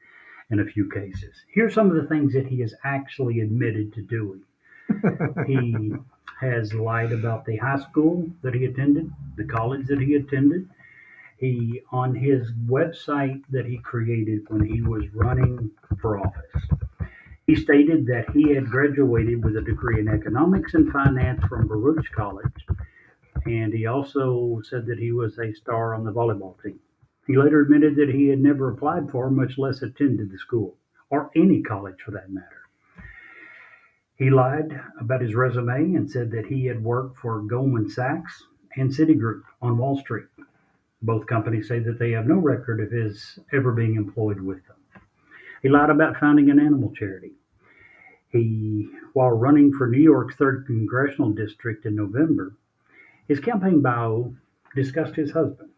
in 0.51 0.59
a 0.59 0.65
few 0.65 0.89
cases. 0.89 1.35
Here's 1.51 1.73
some 1.73 1.89
of 1.89 1.95
the 1.95 2.07
things 2.07 2.33
that 2.33 2.45
he 2.47 2.59
has 2.61 2.73
actually 2.83 3.39
admitted 3.39 3.93
to 3.93 4.01
doing. 4.01 4.41
he 5.47 5.93
has 6.39 6.73
lied 6.73 7.11
about 7.11 7.45
the 7.45 7.57
high 7.57 7.79
school 7.79 8.29
that 8.41 8.53
he 8.53 8.65
attended, 8.65 9.09
the 9.37 9.45
college 9.45 9.87
that 9.87 9.99
he 9.99 10.15
attended. 10.15 10.69
He, 11.37 11.81
on 11.91 12.13
his 12.15 12.51
website 12.67 13.41
that 13.49 13.65
he 13.65 13.77
created 13.79 14.41
when 14.49 14.63
he 14.63 14.81
was 14.81 15.03
running 15.13 15.71
for 15.99 16.19
office, 16.19 16.63
he 17.45 17.55
stated 17.55 18.05
that 18.07 18.29
he 18.31 18.53
had 18.53 18.69
graduated 18.69 19.43
with 19.43 19.57
a 19.57 19.61
degree 19.61 19.99
in 19.99 20.07
economics 20.07 20.73
and 20.73 20.91
finance 20.91 21.43
from 21.45 21.67
Baruch 21.67 22.05
College, 22.15 22.65
and 23.45 23.73
he 23.73 23.85
also 23.85 24.61
said 24.63 24.85
that 24.85 24.99
he 24.99 25.11
was 25.11 25.37
a 25.37 25.53
star 25.53 25.93
on 25.93 26.05
the 26.05 26.13
volleyball 26.13 26.61
team. 26.63 26.79
He 27.27 27.37
later 27.37 27.61
admitted 27.61 27.95
that 27.97 28.09
he 28.09 28.27
had 28.27 28.39
never 28.39 28.69
applied 28.71 29.09
for, 29.11 29.29
much 29.29 29.57
less 29.57 29.81
attended 29.81 30.31
the 30.31 30.37
school, 30.37 30.77
or 31.09 31.31
any 31.35 31.61
college 31.61 32.01
for 32.03 32.11
that 32.11 32.31
matter. 32.31 32.63
He 34.15 34.29
lied 34.29 34.79
about 34.99 35.21
his 35.21 35.35
resume 35.35 35.95
and 35.95 36.09
said 36.09 36.31
that 36.31 36.45
he 36.45 36.65
had 36.65 36.83
worked 36.83 37.17
for 37.17 37.41
Goldman 37.41 37.89
Sachs 37.89 38.43
and 38.77 38.89
Citigroup 38.89 39.41
on 39.61 39.77
Wall 39.77 39.97
Street. 39.97 40.27
Both 41.01 41.27
companies 41.27 41.67
say 41.67 41.79
that 41.79 41.99
they 41.99 42.11
have 42.11 42.27
no 42.27 42.35
record 42.35 42.79
of 42.79 42.91
his 42.91 43.39
ever 43.51 43.71
being 43.73 43.95
employed 43.95 44.39
with 44.39 44.65
them. 44.67 44.77
He 45.63 45.69
lied 45.69 45.89
about 45.89 46.17
founding 46.17 46.51
an 46.51 46.59
animal 46.59 46.91
charity. 46.93 47.31
He, 48.27 48.89
while 49.13 49.31
running 49.31 49.71
for 49.71 49.87
New 49.87 50.01
York's 50.01 50.35
3rd 50.35 50.65
Congressional 50.65 51.31
District 51.31 51.85
in 51.85 51.95
November, 51.95 52.53
his 53.29 53.39
campaign 53.39 53.81
bio 53.81 54.35
discussed 54.75 55.15
his 55.15 55.31
husband. 55.31 55.69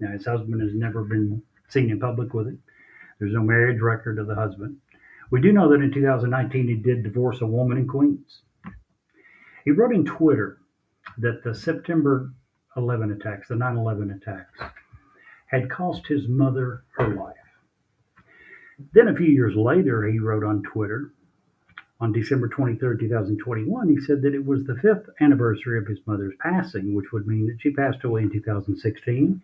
Now, 0.00 0.10
his 0.10 0.26
husband 0.26 0.60
has 0.60 0.74
never 0.74 1.04
been 1.04 1.42
seen 1.68 1.90
in 1.90 2.00
public 2.00 2.34
with 2.34 2.48
it. 2.48 2.58
There's 3.18 3.34
no 3.34 3.42
marriage 3.42 3.80
record 3.80 4.18
of 4.18 4.26
the 4.26 4.34
husband. 4.34 4.78
We 5.30 5.40
do 5.40 5.52
know 5.52 5.68
that 5.68 5.82
in 5.82 5.92
2019 5.92 6.66
he 6.66 6.74
did 6.74 7.04
divorce 7.04 7.40
a 7.40 7.46
woman 7.46 7.78
in 7.78 7.86
Queens. 7.86 8.42
He 9.64 9.70
wrote 9.70 9.94
in 9.94 10.04
Twitter 10.04 10.58
that 11.18 11.44
the 11.44 11.54
September 11.54 12.32
11 12.76 13.12
attacks, 13.12 13.46
the 13.48 13.54
9 13.54 13.76
11 13.76 14.10
attacks, 14.10 14.58
had 15.46 15.70
cost 15.70 16.06
his 16.08 16.26
mother 16.26 16.82
her 16.96 17.14
life. 17.14 17.36
Then 18.92 19.08
a 19.08 19.14
few 19.14 19.26
years 19.26 19.54
later, 19.56 20.06
he 20.06 20.18
wrote 20.18 20.44
on 20.44 20.62
Twitter 20.62 21.12
on 22.00 22.12
December 22.12 22.48
23, 22.48 22.98
2021, 22.98 23.88
he 23.88 24.00
said 24.00 24.22
that 24.22 24.34
it 24.34 24.44
was 24.44 24.64
the 24.64 24.76
fifth 24.76 25.10
anniversary 25.20 25.78
of 25.78 25.86
his 25.86 25.98
mother's 26.06 26.34
passing, 26.40 26.94
which 26.94 27.12
would 27.12 27.26
mean 27.26 27.46
that 27.46 27.60
she 27.60 27.70
passed 27.70 28.04
away 28.04 28.22
in 28.22 28.30
2016, 28.30 29.42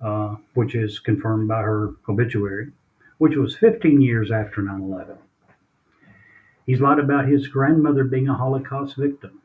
uh, 0.00 0.34
which 0.54 0.74
is 0.74 0.98
confirmed 0.98 1.46
by 1.46 1.62
her 1.62 1.94
obituary, 2.08 2.72
which 3.18 3.36
was 3.36 3.56
15 3.56 4.00
years 4.00 4.32
after 4.32 4.62
9 4.62 4.80
11. 4.80 5.16
He's 6.66 6.80
lied 6.80 6.98
about 6.98 7.28
his 7.28 7.46
grandmother 7.46 8.04
being 8.04 8.28
a 8.28 8.34
Holocaust 8.34 8.96
victim. 8.96 9.40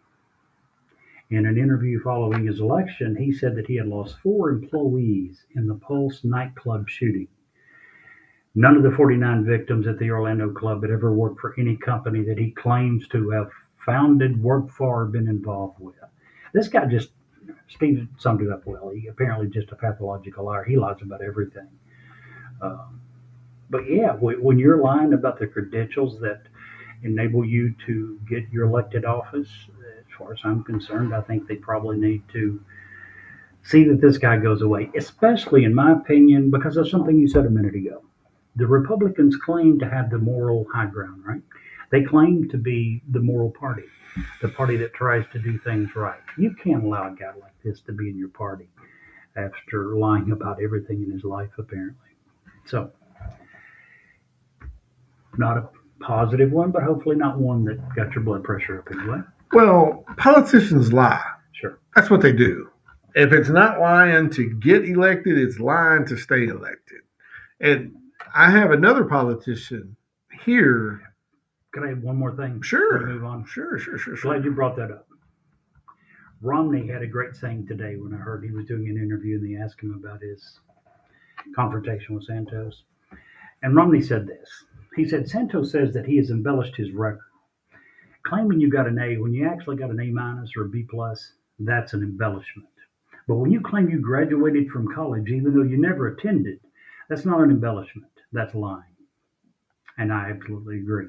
In 1.30 1.46
an 1.46 1.58
interview 1.58 2.00
following 2.02 2.46
his 2.46 2.60
election, 2.60 3.16
he 3.16 3.34
said 3.34 3.56
that 3.56 3.68
he 3.68 3.76
had 3.76 3.88
lost 3.88 4.20
four 4.20 4.50
employees 4.50 5.44
in 5.56 5.68
the 5.68 5.76
Pulse 5.76 6.24
nightclub 6.24 6.90
shooting. 6.90 7.28
None 8.58 8.78
of 8.78 8.84
the 8.84 8.92
49 8.92 9.44
victims 9.44 9.86
at 9.86 10.00
the 10.00 10.10
Orlando 10.10 10.50
club 10.50 10.82
had 10.82 10.92
ever 10.92 11.14
worked 11.14 11.42
for 11.42 11.54
any 11.60 11.76
company 11.76 12.24
that 12.24 12.38
he 12.38 12.52
claims 12.52 13.06
to 13.10 13.30
have 13.32 13.52
founded, 13.86 14.42
worked 14.42 14.72
for, 14.72 15.02
or 15.02 15.06
been 15.06 15.28
involved 15.28 15.78
with. 15.80 15.96
This 16.54 16.70
guy 16.70 16.86
just, 16.86 17.10
Steve 17.68 18.08
summed 18.18 18.42
it 18.42 18.50
up 18.50 18.66
well. 18.66 18.92
He 18.96 19.08
apparently 19.08 19.48
just 19.48 19.74
a 19.74 19.76
pathological 19.76 20.46
liar. 20.46 20.64
He 20.64 20.78
lies 20.78 21.02
about 21.02 21.22
everything. 21.22 21.68
Um, 22.62 23.02
but 23.70 23.90
yeah, 23.90 24.14
when 24.14 24.58
you're 24.58 24.82
lying 24.82 25.12
about 25.12 25.38
the 25.38 25.48
credentials 25.48 26.22
that 26.22 26.44
enable 27.04 27.44
you 27.44 27.76
to 27.86 28.18
get 28.30 28.50
your 28.52 28.66
elected 28.66 29.04
office, 29.04 29.50
as 30.00 30.18
far 30.18 30.32
as 30.32 30.40
I'm 30.46 30.64
concerned, 30.64 31.14
I 31.14 31.20
think 31.20 31.46
they 31.46 31.58
probably 31.58 31.98
need 31.98 32.24
to 32.30 32.64
see 33.64 33.84
that 33.84 34.00
this 34.00 34.18
guy 34.18 34.38
goes 34.38 34.62
away, 34.62 34.92
especially 34.96 35.66
in 35.66 35.76
my 35.76 35.92
opinion, 35.92 36.52
because 36.52 36.78
of 36.78 36.88
something 36.88 37.20
you 37.20 37.28
said 37.28 37.46
a 37.46 37.50
minute 37.50 37.76
ago 37.76 38.02
the 38.56 38.68
Republicans 38.68 39.36
claim 39.38 39.80
to 39.80 39.90
have 39.90 40.10
the 40.10 40.18
moral 40.18 40.66
high 40.74 40.86
ground, 40.86 41.24
right? 41.26 41.42
They 41.92 42.04
claim 42.04 42.50
to 42.50 42.58
be 42.58 43.02
the 43.10 43.20
moral 43.20 43.52
party, 43.52 43.84
the 44.42 44.50
party 44.50 44.78
that 44.78 44.94
tries 44.94 45.26
to 45.34 45.40
do 45.40 45.58
things 45.60 45.96
right. 45.96 46.20
You 46.38 46.56
can't 46.64 46.84
allow 46.84 47.12
a 47.12 47.16
guy 47.16 47.32
like 47.40 47.54
this 47.64 47.82
to 47.82 47.92
be 47.92 48.10
in 48.10 48.18
your 48.18 48.30
party 48.30 48.68
after 49.36 49.96
lying 49.98 50.32
about 50.32 50.62
everything 50.64 51.04
in 51.04 51.12
his 51.12 51.24
life, 51.24 51.50
apparently. 51.58 51.96
So, 52.66 52.92
not 55.38 55.58
a 55.58 55.70
positive 56.00 56.52
one, 56.52 56.72
but 56.72 56.84
hopefully 56.84 57.16
not 57.16 57.38
one 57.38 57.66
that 57.66 57.96
got 57.96 58.14
your 58.14 58.24
blood 58.24 58.44
pressure 58.44 58.80
up 58.80 58.88
anyway. 58.92 59.20
Well, 59.52 60.06
politicians 60.18 60.92
lie. 60.92 61.24
Sure. 61.52 61.80
That's 61.96 62.10
what 62.10 62.22
they 62.22 62.32
do. 62.32 62.70
If 63.16 63.32
it's 63.32 63.50
not 63.50 63.80
lying 63.80 64.30
to 64.32 64.50
get 64.60 64.86
elected, 64.86 65.38
it's 65.38 65.60
lying 65.60 66.06
to 66.08 66.18
stay 66.18 66.48
elected. 66.48 67.02
And 67.62 67.96
I 68.34 68.52
have 68.52 68.72
another 68.72 69.06
politician 69.06 69.96
here. 70.46 71.02
Can 71.74 71.84
I 71.84 71.90
have 71.90 72.04
one 72.04 72.18
more 72.18 72.36
thing? 72.36 72.62
Sure. 72.62 73.06
Move 73.06 73.24
on. 73.24 73.46
Sure, 73.46 73.78
sure, 73.78 73.98
sure, 73.98 74.16
sure. 74.16 74.34
Glad 74.34 74.46
you 74.46 74.52
brought 74.52 74.76
that 74.78 74.92
up. 74.92 75.08
Romney 76.42 76.88
had 76.88 77.02
a 77.02 77.08
great 77.08 77.36
saying 77.36 77.68
today 77.68 77.96
when 77.96 78.14
I 78.14 78.18
heard 78.18 78.44
he 78.44 78.52
was 78.52 78.66
doing 78.66 78.88
an 78.88 78.98
interview 78.98 79.38
and 79.38 79.50
they 79.50 79.62
asked 79.62 79.82
him 79.82 79.94
about 79.94 80.22
his 80.22 80.60
confrontation 81.56 82.16
with 82.16 82.26
Santos. 82.26 82.84
And 83.64 83.76
Romney 83.76 84.02
said 84.02 84.28
this. 84.28 84.50
He 84.96 85.06
said 85.06 85.28
Santos 85.28 85.72
says 85.72 85.94
that 85.94 86.06
he 86.06 86.18
has 86.18 86.30
embellished 86.30 86.76
his 86.76 86.92
record. 86.92 87.20
Claiming 88.24 88.60
you 88.60 88.70
got 88.70 88.88
an 88.88 89.00
A 89.00 89.18
when 89.18 89.34
you 89.34 89.48
actually 89.48 89.76
got 89.76 89.90
an 89.90 90.00
A 90.00 90.06
minus 90.08 90.52
or 90.56 90.66
a 90.66 90.70
B 90.70 90.86
plus, 90.90 91.34
that's 91.60 91.94
an 91.94 92.02
embellishment. 92.04 92.70
But 93.28 93.36
when 93.36 93.52
you 93.52 93.62
claim 93.62 93.90
you 93.90 94.00
graduated 94.00 94.70
from 94.70 94.94
college 94.94 95.30
even 95.30 95.54
though 95.54 95.64
you 95.64 95.78
never 95.78 96.08
attended, 96.08 96.60
that's 97.10 97.26
not 97.26 97.42
an 97.42 97.52
embellishment. 97.52 98.12
That's 98.36 98.54
lying. 98.54 98.84
And 99.98 100.12
I 100.12 100.30
absolutely 100.30 100.80
agree. 100.80 101.08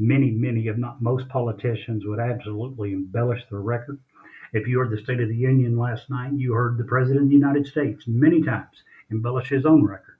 Many, 0.00 0.32
many, 0.32 0.66
if 0.66 0.76
not 0.76 1.00
most 1.00 1.28
politicians 1.28 2.04
would 2.04 2.18
absolutely 2.18 2.92
embellish 2.92 3.42
their 3.48 3.60
record. 3.60 4.00
If 4.52 4.66
you 4.66 4.78
heard 4.78 4.90
the 4.90 5.02
State 5.02 5.20
of 5.20 5.28
the 5.28 5.36
Union 5.36 5.78
last 5.78 6.10
night, 6.10 6.32
you 6.32 6.52
heard 6.54 6.76
the 6.76 6.84
President 6.84 7.22
of 7.22 7.28
the 7.28 7.34
United 7.34 7.66
States 7.66 8.04
many 8.06 8.42
times 8.42 8.82
embellish 9.10 9.48
his 9.48 9.64
own 9.64 9.84
record. 9.84 10.16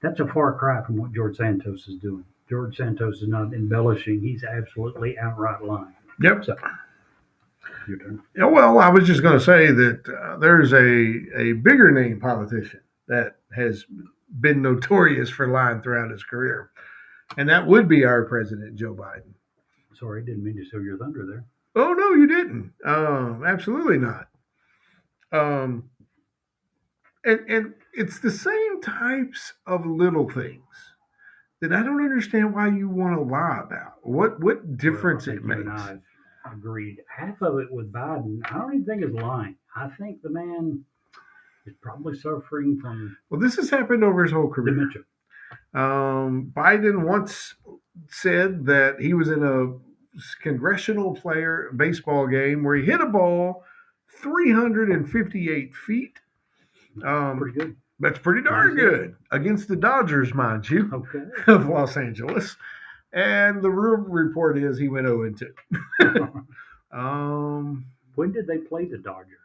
That's 0.00 0.20
a 0.20 0.28
far 0.28 0.56
cry 0.56 0.84
from 0.84 0.96
what 0.96 1.12
George 1.12 1.36
Santos 1.36 1.88
is 1.88 1.96
doing. 1.96 2.24
George 2.48 2.76
Santos 2.76 3.16
is 3.16 3.28
not 3.28 3.52
embellishing, 3.52 4.20
he's 4.20 4.44
absolutely 4.44 5.18
outright 5.18 5.62
lying. 5.64 5.94
Yep. 6.20 6.44
So, 6.44 6.56
your 7.88 7.98
turn. 7.98 8.22
Yeah, 8.36 8.46
well, 8.46 8.78
I 8.78 8.90
was 8.90 9.06
just 9.06 9.22
going 9.22 9.38
to 9.38 9.44
say 9.44 9.72
that 9.72 10.08
uh, 10.08 10.36
there's 10.36 10.72
a, 10.72 11.40
a 11.40 11.52
bigger 11.54 11.90
name 11.90 12.20
politician 12.20 12.80
that 13.08 13.36
has 13.56 13.84
been 14.40 14.62
notorious 14.62 15.30
for 15.30 15.48
lying 15.48 15.80
throughout 15.82 16.10
his 16.10 16.22
career. 16.22 16.70
And 17.36 17.48
that 17.48 17.66
would 17.66 17.88
be 17.88 18.04
our 18.04 18.24
president, 18.24 18.76
Joe 18.76 18.94
Biden. 18.94 19.32
Sorry, 19.98 20.24
didn't 20.24 20.44
mean 20.44 20.56
to 20.56 20.64
steal 20.64 20.82
your 20.82 20.98
thunder 20.98 21.24
there. 21.26 21.44
Oh 21.76 21.92
no, 21.92 22.14
you 22.14 22.26
didn't. 22.26 22.72
Um, 22.84 23.44
absolutely 23.46 23.98
not. 23.98 24.28
Um, 25.32 25.90
and 27.24 27.40
and 27.48 27.74
it's 27.92 28.20
the 28.20 28.30
same 28.30 28.80
types 28.80 29.54
of 29.66 29.86
little 29.86 30.28
things 30.28 30.62
that 31.60 31.72
I 31.72 31.82
don't 31.82 32.04
understand 32.04 32.54
why 32.54 32.68
you 32.68 32.88
want 32.88 33.16
to 33.16 33.22
lie 33.22 33.62
about. 33.64 33.94
What 34.02 34.40
what 34.40 34.76
difference 34.76 35.26
well, 35.26 35.36
it 35.36 35.44
makes? 35.44 35.68
I've 35.70 36.00
agreed. 36.52 36.98
Half 37.08 37.42
of 37.42 37.58
it 37.58 37.72
with 37.72 37.92
Biden, 37.92 38.40
I 38.44 38.58
don't 38.58 38.74
even 38.74 38.84
think 38.84 39.04
is 39.04 39.12
lying. 39.12 39.56
I 39.74 39.88
think 39.98 40.22
the 40.22 40.30
man 40.30 40.84
is 41.66 41.74
probably 41.80 42.16
suffering 42.18 42.78
from 42.80 43.16
Well, 43.30 43.40
this 43.40 43.56
has 43.56 43.70
happened 43.70 44.04
over 44.04 44.22
his 44.22 44.32
whole 44.32 44.48
career. 44.50 44.74
dementia. 44.74 45.02
Um, 45.74 46.52
Biden 46.56 47.04
once 47.06 47.54
said 48.08 48.64
that 48.66 49.00
he 49.00 49.14
was 49.14 49.28
in 49.28 49.42
a 49.44 49.72
congressional 50.42 51.14
player 51.14 51.70
baseball 51.76 52.26
game 52.26 52.62
where 52.64 52.76
he 52.76 52.84
hit 52.84 53.00
a 53.00 53.06
ball 53.06 53.64
358 54.22 55.74
feet. 55.74 56.18
Um, 57.04 57.38
Pretty 57.38 57.58
good. 57.58 57.76
that's 57.98 58.18
pretty 58.20 58.42
darn 58.42 58.76
good 58.76 59.16
against 59.32 59.66
the 59.68 59.76
Dodgers, 59.76 60.32
mind 60.34 60.68
you, 60.70 60.88
Okay. 60.92 61.24
of 61.52 61.68
Los 61.68 61.96
Angeles. 61.96 62.56
And 63.12 63.62
the 63.62 63.70
real 63.70 63.96
report 63.96 64.58
is 64.58 64.78
he 64.78 64.88
went 64.88 65.06
0 65.06 65.32
2. 65.32 65.54
Um, 66.92 67.86
when 68.14 68.30
did 68.30 68.46
they 68.46 68.58
play 68.58 68.84
the 68.84 68.98
Dodgers? 68.98 69.38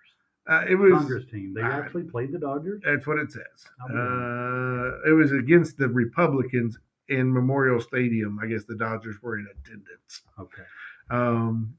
Uh, 0.49 0.65
it 0.67 0.75
was 0.75 0.93
Congress 0.93 1.25
team. 1.31 1.53
They 1.53 1.61
I- 1.61 1.77
actually 1.77 2.03
played 2.03 2.31
the 2.31 2.39
Dodgers. 2.39 2.81
That's 2.83 3.05
what 3.05 3.19
it 3.19 3.31
says. 3.31 3.43
I'll 3.81 3.87
be 3.87 3.93
honest. 3.93 5.05
Uh, 5.05 5.09
it 5.09 5.13
was 5.13 5.31
against 5.31 5.77
the 5.77 5.87
Republicans 5.87 6.79
in 7.09 7.31
Memorial 7.31 7.79
Stadium. 7.79 8.39
I 8.41 8.47
guess 8.47 8.63
the 8.65 8.75
Dodgers 8.75 9.21
were 9.21 9.37
in 9.37 9.47
attendance. 9.47 10.21
Okay. 10.39 10.63
Um, 11.11 11.75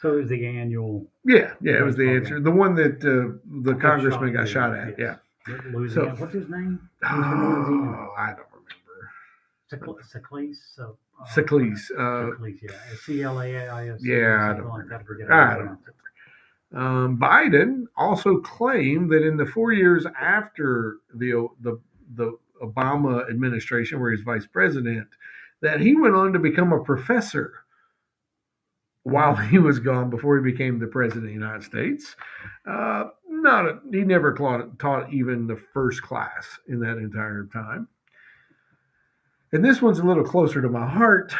So 0.00 0.12
it 0.14 0.16
was 0.22 0.28
the 0.28 0.46
annual 0.46 1.06
yeah, 1.24 1.54
yeah, 1.60 1.78
it 1.78 1.82
was 1.84 1.96
the 1.96 2.08
answer. 2.08 2.38
The 2.40 2.50
one 2.50 2.74
that 2.76 2.96
uh, 3.04 3.38
the 3.64 3.72
Got 3.72 3.80
congressman 3.80 4.30
shot 4.34 4.38
got 4.44 4.48
shot 4.48 4.74
at. 4.74 4.98
yes. 4.98 5.18
Yeah. 5.48 5.56
Louisiana. 5.72 6.14
So- 6.16 6.20
What's 6.22 6.34
his 6.34 6.48
name? 6.48 6.80
He's 7.00 7.08
from 7.10 7.54
Louisiana. 7.54 7.96
Oh, 8.10 8.14
I 8.18 8.26
don't 8.36 8.50
remember. 8.52 10.00
Scalise. 10.04 10.56
So, 10.74 10.98
uh, 11.20 11.24
Scalise. 11.26 11.90
Uh, 11.98 12.44
yeah. 12.62 12.70
C 13.04 13.22
L 13.22 13.40
A 13.40 13.56
I 13.68 13.88
S. 13.90 14.00
Yeah, 14.04 14.50
I 14.50 14.56
don't. 14.56 14.92
I 14.92 15.02
forget 15.02 15.30
I 15.30 15.46
how 15.46 15.56
to 15.56 15.64
don't. 15.64 15.78
Um, 16.74 17.18
Biden 17.18 17.84
also 17.96 18.38
claimed 18.38 19.10
that 19.10 19.26
in 19.26 19.36
the 19.36 19.46
four 19.46 19.72
years 19.72 20.06
after 20.20 20.96
the 21.14 21.48
the 21.60 21.80
the 22.14 22.36
Obama 22.62 23.28
administration, 23.30 24.00
where 24.00 24.10
he's 24.10 24.22
vice 24.22 24.46
president, 24.46 25.08
that 25.62 25.80
he 25.80 25.94
went 25.94 26.14
on 26.14 26.32
to 26.32 26.38
become 26.38 26.72
a 26.72 26.82
professor 26.82 27.52
while 29.02 29.36
he 29.50 29.58
was 29.58 29.78
gone 29.78 30.10
before 30.10 30.36
he 30.36 30.50
became 30.50 30.78
the 30.78 30.86
president 30.86 31.24
of 31.24 31.28
the 31.28 31.34
United 31.34 31.62
States. 31.62 32.16
Uh, 32.68 33.04
not 33.28 33.66
a, 33.66 33.78
he 33.92 34.00
never 34.00 34.34
taught, 34.34 34.78
taught 34.78 35.12
even 35.12 35.46
the 35.46 35.60
first 35.72 36.02
class 36.02 36.58
in 36.68 36.80
that 36.80 36.98
entire 36.98 37.48
time. 37.52 37.88
And 39.52 39.64
this 39.64 39.80
one's 39.80 40.00
a 40.00 40.04
little 40.04 40.24
closer 40.24 40.60
to 40.60 40.68
my 40.68 40.86
heart. 40.86 41.32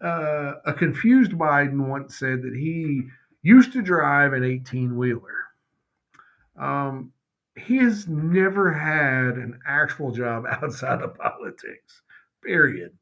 Uh, 0.00 0.54
a 0.64 0.72
confused 0.72 1.32
Biden 1.32 1.88
once 1.88 2.16
said 2.16 2.42
that 2.42 2.54
he 2.54 3.02
used 3.42 3.72
to 3.72 3.82
drive 3.82 4.32
an 4.32 4.44
18 4.44 4.96
wheeler. 4.96 5.44
Um, 6.58 7.12
he 7.56 7.78
has 7.78 8.06
never 8.08 8.72
had 8.72 9.36
an 9.36 9.58
actual 9.66 10.10
job 10.10 10.44
outside 10.50 11.02
of 11.02 11.16
politics, 11.16 12.02
period. 12.44 12.92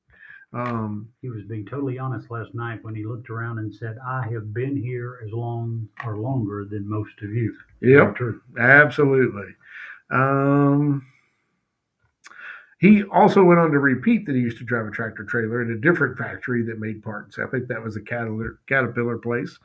Um, 0.52 1.08
He 1.20 1.28
was 1.28 1.44
being 1.44 1.66
totally 1.66 1.98
honest 1.98 2.30
last 2.30 2.54
night 2.54 2.82
when 2.82 2.94
he 2.94 3.04
looked 3.04 3.28
around 3.30 3.58
and 3.58 3.74
said, 3.74 3.98
I 4.06 4.26
have 4.32 4.54
been 4.54 4.76
here 4.76 5.20
as 5.24 5.30
long 5.32 5.88
or 6.04 6.16
longer 6.16 6.64
than 6.64 6.88
most 6.88 7.20
of 7.22 7.30
you. 7.30 7.54
yep, 7.80 8.16
True. 8.16 8.40
absolutely. 8.58 9.54
Um, 10.10 11.06
he 12.80 13.02
also 13.04 13.42
went 13.44 13.58
on 13.60 13.72
to 13.72 13.78
repeat 13.80 14.24
that 14.26 14.36
he 14.36 14.40
used 14.40 14.58
to 14.58 14.64
drive 14.64 14.86
a 14.86 14.90
tractor 14.90 15.24
trailer 15.24 15.62
at 15.62 15.68
a 15.68 15.78
different 15.78 16.16
factory 16.16 16.62
that 16.62 16.78
made 16.78 17.02
parts. 17.02 17.38
I 17.38 17.46
think 17.46 17.66
that 17.68 17.82
was 17.82 17.96
a 17.96 18.00
Caterpillar, 18.00 18.60
Caterpillar 18.68 19.18
place. 19.18 19.58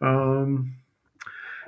Um, 0.00 0.74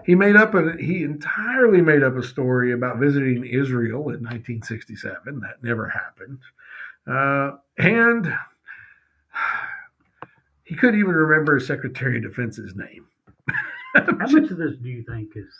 He 0.06 0.14
made 0.14 0.36
up 0.36 0.54
a 0.54 0.76
he 0.78 1.02
entirely 1.04 1.82
made 1.82 2.02
up 2.02 2.16
a 2.16 2.22
story 2.22 2.72
about 2.72 2.98
visiting 2.98 3.44
Israel 3.44 4.00
in 4.10 4.22
1967. 4.24 5.40
That 5.40 5.62
never 5.62 5.88
happened, 5.88 6.38
uh, 7.06 7.56
and 7.78 8.26
he 10.64 10.74
couldn't 10.76 11.00
even 11.00 11.14
remember 11.14 11.56
his 11.56 11.66
Secretary 11.66 12.16
of 12.18 12.22
Defense's 12.24 12.74
name. 12.74 13.06
How 13.94 14.12
much 14.12 14.32
of 14.50 14.56
this 14.58 14.76
do 14.82 14.88
you 14.88 15.02
think 15.04 15.32
is 15.36 15.52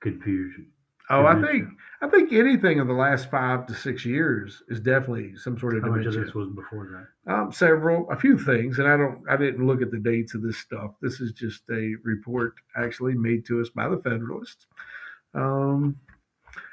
confusion? 0.00 0.66
Oh, 1.10 1.24
I 1.24 1.40
think 1.40 1.68
I 2.02 2.08
think 2.08 2.32
anything 2.32 2.78
in 2.78 2.86
the 2.86 2.92
last 2.92 3.30
five 3.30 3.66
to 3.66 3.74
six 3.74 4.04
years 4.04 4.62
is 4.68 4.78
definitely 4.80 5.36
some 5.36 5.58
sort 5.58 5.76
of 5.76 5.82
How 5.82 5.90
much 5.90 6.06
of 6.06 6.12
this 6.14 6.34
was 6.34 6.48
before 6.50 7.06
that? 7.26 7.32
Um, 7.32 7.50
several, 7.52 8.08
a 8.10 8.16
few 8.16 8.38
things, 8.38 8.78
and 8.78 8.86
I 8.86 8.96
don't, 8.96 9.22
I 9.28 9.36
didn't 9.36 9.66
look 9.66 9.82
at 9.82 9.90
the 9.90 9.98
dates 9.98 10.34
of 10.34 10.42
this 10.42 10.58
stuff. 10.58 10.92
This 11.02 11.20
is 11.20 11.32
just 11.32 11.62
a 11.70 11.94
report 12.04 12.54
actually 12.76 13.14
made 13.14 13.44
to 13.46 13.60
us 13.60 13.68
by 13.70 13.88
the 13.88 13.96
Federalists, 13.98 14.66
um, 15.34 15.96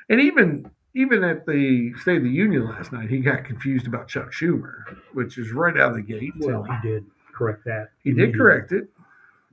and 0.09 0.19
even 0.21 0.69
even 0.93 1.23
at 1.23 1.45
the 1.45 1.93
State 2.01 2.17
of 2.17 2.23
the 2.23 2.29
Union 2.29 2.65
last 2.65 2.91
night, 2.93 3.09
he 3.09 3.19
got 3.19 3.43
confused 3.45 3.87
about 3.87 4.07
Chuck 4.07 4.31
Schumer, 4.31 4.83
which 5.13 5.37
is 5.37 5.51
right 5.51 5.75
out 5.77 5.91
of 5.91 5.95
the 5.95 6.01
gate. 6.01 6.31
Well, 6.39 6.63
he 6.63 6.87
did 6.87 7.05
correct 7.33 7.65
that. 7.65 7.89
he 8.03 8.13
did 8.13 8.35
correct 8.35 8.71
it. 8.71 8.87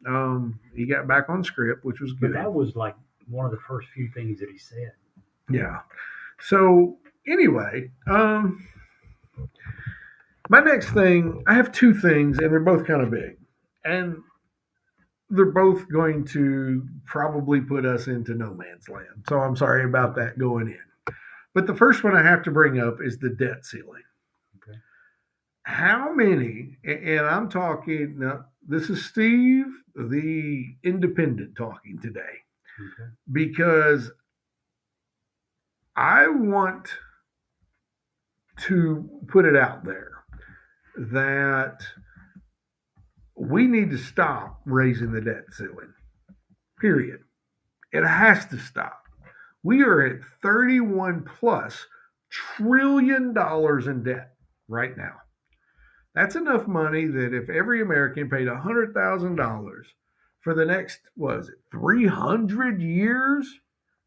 Um, 0.06 0.58
he 0.74 0.86
got 0.86 1.06
back 1.08 1.28
on 1.28 1.42
script, 1.44 1.84
which 1.84 2.00
was 2.00 2.12
But 2.14 2.28
good. 2.28 2.36
that 2.36 2.52
was 2.52 2.76
like 2.76 2.94
one 3.28 3.46
of 3.46 3.52
the 3.52 3.60
first 3.66 3.88
few 3.94 4.08
things 4.14 4.40
that 4.40 4.50
he 4.50 4.58
said. 4.58 4.92
Yeah. 5.50 5.80
So 6.40 6.98
anyway, 7.26 7.90
um, 8.06 8.66
my 10.48 10.60
next 10.60 10.90
thing, 10.90 11.42
I 11.46 11.54
have 11.54 11.72
two 11.72 11.94
things, 11.94 12.38
and 12.38 12.50
they're 12.50 12.60
both 12.60 12.86
kind 12.86 13.02
of 13.02 13.10
big, 13.10 13.38
and 13.84 14.16
they're 15.30 15.46
both 15.46 15.88
going 15.90 16.24
to 16.26 16.86
probably 17.06 17.60
put 17.60 17.86
us 17.86 18.06
into 18.06 18.34
no 18.34 18.52
man's 18.52 18.88
land. 18.88 19.24
So 19.28 19.38
I'm 19.40 19.56
sorry 19.56 19.84
about 19.84 20.14
that 20.16 20.38
going 20.38 20.68
in. 20.68 21.14
But 21.54 21.66
the 21.66 21.74
first 21.74 22.04
one 22.04 22.16
I 22.16 22.22
have 22.22 22.42
to 22.44 22.50
bring 22.50 22.80
up 22.80 22.98
is 23.02 23.18
the 23.18 23.30
debt 23.30 23.64
ceiling. 23.64 24.02
Okay. 24.56 24.78
How 25.64 26.12
many, 26.12 26.76
and 26.84 27.20
I'm 27.20 27.48
talking, 27.48 28.18
now, 28.18 28.46
this 28.66 28.90
is 28.90 29.04
Steve, 29.06 29.66
the 29.94 30.64
independent, 30.82 31.56
talking 31.56 31.98
today 32.00 32.41
Okay. 32.80 33.10
because 33.30 34.10
I 35.94 36.28
want 36.28 36.88
to 38.60 39.08
put 39.28 39.44
it 39.44 39.56
out 39.56 39.84
there 39.84 40.10
that 40.96 41.80
we 43.36 43.66
need 43.66 43.90
to 43.90 43.98
stop 43.98 44.60
raising 44.64 45.12
the 45.12 45.20
debt 45.20 45.44
ceiling. 45.52 45.92
Period. 46.80 47.20
It 47.92 48.04
has 48.04 48.46
to 48.46 48.58
stop. 48.58 49.02
We 49.62 49.82
are 49.82 50.00
at 50.00 50.20
31 50.42 51.24
plus 51.24 51.86
trillion 52.30 53.34
dollars 53.34 53.86
in 53.86 54.02
debt 54.02 54.32
right 54.68 54.96
now. 54.96 55.16
That's 56.14 56.36
enough 56.36 56.66
money 56.66 57.06
that 57.06 57.34
if 57.34 57.48
every 57.48 57.80
American 57.82 58.28
paid 58.28 58.48
$100,000 58.48 59.82
for 60.42 60.54
the 60.54 60.64
next, 60.64 61.00
was 61.16 61.48
it 61.48 61.54
300 61.70 62.82
years, 62.82 63.48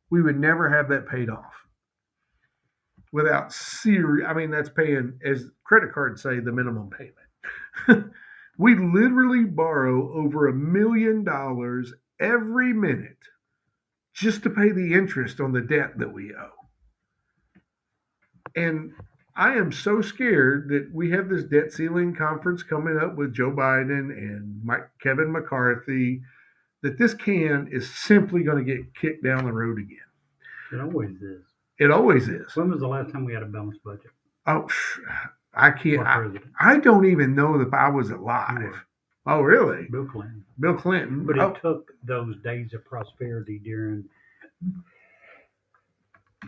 we 0.10 0.22
would 0.22 0.40
never 0.40 0.70
have 0.70 0.90
that 0.90 1.08
paid 1.08 1.30
off 1.30 1.54
without 3.12 3.54
serious. 3.54 4.28
I 4.30 4.34
mean, 4.34 4.52
that's 4.52 4.70
paying, 4.70 5.18
as 5.24 5.46
credit 5.64 5.94
cards 5.94 6.22
say, 6.22 6.40
the 6.40 6.52
minimum 6.52 6.90
payment. 6.90 8.12
we 8.58 8.76
literally 8.76 9.46
borrow 9.46 10.12
over 10.14 10.48
a 10.48 10.54
million 10.54 11.24
dollars 11.24 11.94
every 12.20 12.74
minute 12.74 13.18
just 14.14 14.44
to 14.44 14.50
pay 14.50 14.72
the 14.72 14.94
interest 14.94 15.40
on 15.40 15.52
the 15.52 15.62
debt 15.62 15.98
that 15.98 16.12
we 16.12 16.34
owe. 16.34 16.52
And 18.56 18.92
I 19.38 19.56
am 19.56 19.72
so 19.72 20.02
scared 20.02 20.70
that 20.70 20.90
we 20.94 21.12
have 21.12 21.28
this 21.28 21.44
debt 21.44 21.74
ceiling 21.74 22.16
conference 22.16 22.64
coming 22.64 22.98
up 22.98 23.16
with 23.16 23.34
Joe 23.34 23.52
Biden 23.52 24.10
and 24.12 24.64
Mike, 24.64 24.90
Kevin 25.02 25.32
McCarthy 25.32 26.22
that 26.84 26.98
this 26.98 27.14
can 27.14 27.68
is 27.72 27.90
simply 27.94 28.44
going 28.44 28.64
to 28.64 28.76
get 28.76 28.96
kicked 28.96 29.24
down 29.24 29.44
the 29.46 29.52
road 29.52 29.78
again. 29.80 29.98
It 30.72 30.80
always 30.80 31.22
is. 31.22 31.44
It 31.80 31.92
always 31.92 32.28
is. 32.30 32.56
When 32.56 32.70
was 32.70 32.80
the 32.80 32.88
last 32.88 33.12
time 33.12 33.26
we 33.26 33.34
had 33.34 33.44
a 33.44 33.48
balanced 33.48 33.84
budget? 33.84 34.12
Oh, 34.48 34.68
I 35.54 35.72
can't. 35.72 36.08
I. 36.08 36.30
I 36.60 36.80
don't 36.80 37.06
even 37.06 37.36
know 37.36 37.60
if 37.60 37.74
I 37.74 37.90
was 37.90 38.12
alive. 38.12 38.74
Oh, 39.26 39.42
really? 39.42 39.88
Bill 39.92 40.06
Clinton. 40.06 40.46
Bill 40.60 40.76
Clinton. 40.76 41.26
But 41.26 41.38
it 41.38 41.42
Oh, 41.42 41.54
took 41.62 41.92
those 42.04 42.38
days 42.44 42.74
of 42.74 42.86
prosperity 42.86 43.60
during. 43.60 44.06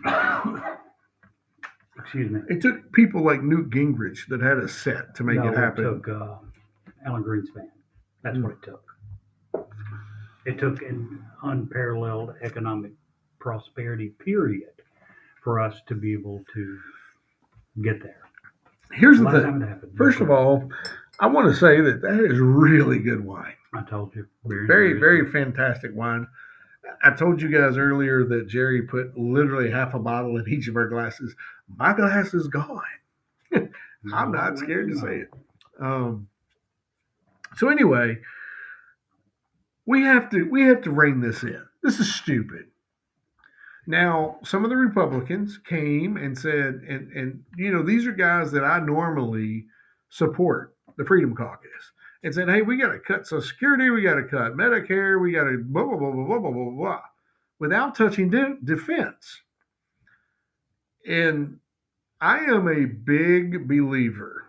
Excuse 1.98 2.30
me. 2.30 2.40
it 2.48 2.60
took 2.60 2.92
people 2.92 3.24
like 3.24 3.42
Newt 3.42 3.70
Gingrich 3.70 4.28
that 4.28 4.40
had 4.40 4.58
a 4.58 4.68
set 4.68 5.14
to 5.16 5.24
make 5.24 5.36
no, 5.36 5.48
it 5.48 5.56
happen. 5.56 5.84
It 5.84 5.88
took 5.88 6.08
uh, 6.08 6.34
Alan 7.06 7.24
Greenspan. 7.24 7.68
That's 8.22 8.38
what 8.38 8.52
it 8.52 8.62
took. 8.62 8.84
It 10.46 10.58
took 10.58 10.80
an 10.82 11.24
unparalleled 11.42 12.34
economic 12.42 12.92
prosperity 13.38 14.10
period 14.24 14.70
for 15.42 15.60
us 15.60 15.80
to 15.88 15.94
be 15.94 16.12
able 16.12 16.44
to 16.54 16.78
get 17.82 18.02
there. 18.02 18.22
Here's 18.92 19.18
the 19.18 19.30
thing. 19.30 19.92
First 19.96 20.20
of 20.20 20.30
all, 20.30 20.68
I 21.20 21.26
want 21.26 21.48
to 21.48 21.54
say 21.54 21.80
that 21.80 22.00
that 22.02 22.20
is 22.20 22.38
really 22.38 22.98
good 22.98 23.24
wine. 23.24 23.54
I 23.74 23.82
told 23.82 24.14
you. 24.14 24.26
Very, 24.44 24.94
very 24.94 25.30
fantastic 25.30 25.90
wine. 25.94 26.26
I 27.02 27.10
told 27.10 27.40
you 27.40 27.48
guys 27.48 27.76
earlier 27.76 28.24
that 28.24 28.48
Jerry 28.48 28.82
put 28.82 29.16
literally 29.16 29.70
half 29.70 29.94
a 29.94 29.98
bottle 29.98 30.36
in 30.36 30.48
each 30.48 30.68
of 30.68 30.76
our 30.76 30.88
glasses. 30.88 31.34
My 31.76 31.92
glass 31.92 32.34
is 32.34 32.48
gone. 32.48 32.82
I'm 34.12 34.32
not 34.32 34.58
scared 34.58 34.90
to 34.90 34.98
say 34.98 35.16
it. 35.18 35.28
Um, 35.80 36.28
so 37.56 37.68
anyway, 37.68 38.18
we 39.86 40.02
have 40.02 40.30
to 40.30 40.44
we 40.50 40.62
have 40.62 40.82
to 40.82 40.90
rein 40.90 41.20
this 41.20 41.42
in. 41.42 41.62
This 41.82 41.98
is 41.98 42.14
stupid. 42.14 42.66
Now, 43.86 44.38
some 44.44 44.64
of 44.64 44.70
the 44.70 44.76
Republicans 44.76 45.58
came 45.66 46.18
and 46.18 46.36
said, 46.36 46.82
and 46.86 47.10
and 47.12 47.42
you 47.56 47.72
know 47.72 47.82
these 47.82 48.06
are 48.06 48.12
guys 48.12 48.52
that 48.52 48.64
I 48.64 48.80
normally 48.80 49.66
support, 50.10 50.76
the 50.96 51.04
Freedom 51.04 51.34
Caucus, 51.34 51.92
and 52.22 52.34
saying, 52.34 52.48
hey, 52.48 52.62
we 52.62 52.76
got 52.76 52.92
to 52.92 52.98
cut 52.98 53.26
Social 53.26 53.42
Security, 53.42 53.90
we 53.90 54.02
got 54.02 54.14
to 54.14 54.24
cut 54.24 54.56
Medicare, 54.56 55.20
we 55.20 55.32
got 55.32 55.44
to 55.44 55.58
blah, 55.58 55.84
blah, 55.84 55.96
blah, 55.96 56.10
blah, 56.10 56.38
blah, 56.38 56.50
blah, 56.50 56.70
blah, 56.70 57.00
without 57.58 57.94
touching 57.94 58.30
de- 58.30 58.56
defense. 58.64 59.42
And 61.06 61.58
I 62.20 62.38
am 62.38 62.68
a 62.68 62.84
big 62.84 63.68
believer 63.68 64.44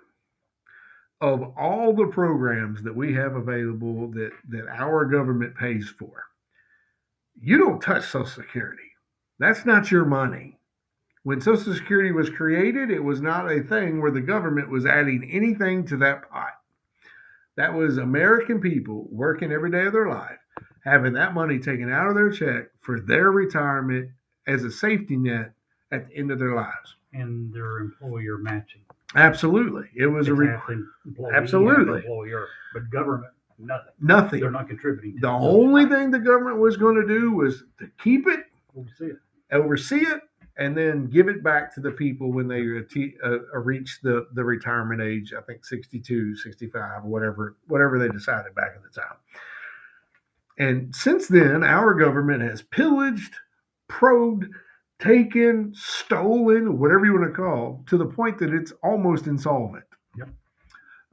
of 1.21 1.53
all 1.57 1.93
the 1.93 2.07
programs 2.07 2.81
that 2.83 2.95
we 2.95 3.13
have 3.13 3.35
available 3.35 4.09
that, 4.11 4.31
that 4.49 4.67
our 4.67 5.05
government 5.05 5.55
pays 5.55 5.89
for. 5.99 6.23
You 7.41 7.57
don't 7.57 7.81
touch 7.81 8.05
Social 8.05 8.25
Security. 8.25 8.83
That's 9.37 9.65
not 9.65 9.91
your 9.91 10.05
money. 10.05 10.59
When 11.23 11.41
Social 11.41 11.73
Security 11.73 12.11
was 12.11 12.29
created, 12.29 12.89
it 12.89 13.03
was 13.03 13.21
not 13.21 13.51
a 13.51 13.61
thing 13.61 14.01
where 14.01 14.11
the 14.11 14.21
government 14.21 14.69
was 14.69 14.85
adding 14.85 15.29
anything 15.31 15.85
to 15.87 15.97
that 15.97 16.29
pot. 16.29 16.53
That 17.57 17.73
was 17.73 17.97
American 17.97 18.59
people 18.61 19.07
working 19.11 19.51
every 19.51 19.71
day 19.71 19.85
of 19.85 19.93
their 19.93 20.09
life, 20.09 20.37
having 20.83 21.13
that 21.13 21.33
money 21.33 21.59
taken 21.59 21.91
out 21.91 22.07
of 22.07 22.15
their 22.15 22.29
check 22.31 22.69
for 22.81 22.99
their 22.99 23.31
retirement 23.31 24.09
as 24.47 24.63
a 24.63 24.71
safety 24.71 25.17
net 25.17 25.51
at 25.91 26.07
the 26.07 26.15
end 26.15 26.31
of 26.31 26.39
their 26.39 26.55
lives. 26.55 26.95
And 27.13 27.51
their 27.53 27.79
employer 27.79 28.37
matching. 28.37 28.81
Absolutely. 29.15 29.89
It 29.95 30.05
was 30.05 30.27
It's 30.27 30.31
a 30.31 30.35
re- 30.35 30.55
Absolutely. 31.33 31.97
employer, 31.99 32.47
but 32.73 32.89
government 32.91 33.33
nothing. 33.57 33.93
nothing. 33.99 34.39
They're 34.39 34.51
not 34.51 34.67
contributing. 34.67 35.17
The 35.19 35.27
only 35.29 35.85
thing 35.87 36.11
the 36.11 36.19
government 36.19 36.59
was 36.59 36.77
going 36.77 36.95
to 36.95 37.07
do 37.07 37.31
was 37.31 37.63
to 37.79 37.89
keep 38.01 38.27
it, 38.27 38.45
We'll 38.73 38.85
it. 38.99 39.17
oversee 39.51 40.01
it, 40.05 40.21
and 40.59 40.77
then 40.77 41.07
give 41.07 41.29
it 41.29 41.41
back 41.41 41.73
to 41.73 41.79
the 41.79 41.91
people 41.91 42.33
when 42.33 42.49
they 42.49 42.59
ati- 42.59 43.15
uh, 43.23 43.37
uh, 43.55 43.59
reach 43.59 43.99
the, 44.03 44.27
the 44.33 44.43
retirement 44.43 45.01
age, 45.01 45.33
I 45.33 45.41
think 45.41 45.65
62, 45.65 46.35
65, 46.35 47.05
whatever, 47.05 47.55
whatever 47.67 47.97
they 47.97 48.09
decided 48.09 48.53
back 48.55 48.73
at 48.75 48.83
the 48.83 49.01
time. 49.01 49.15
And 50.57 50.93
since 50.93 51.29
then, 51.29 51.63
our 51.63 51.93
government 51.93 52.41
has 52.41 52.61
pillaged, 52.61 53.33
probed, 53.87 54.47
taken, 54.99 55.71
stolen, 55.73 56.77
whatever 56.77 57.05
you 57.05 57.13
want 57.13 57.33
to 57.33 57.41
call, 57.41 57.85
to 57.87 57.97
the 57.97 58.05
point 58.05 58.37
that 58.39 58.53
it's 58.53 58.73
almost 58.83 59.27
insolvent. 59.27 59.85
Yep. 60.17 60.29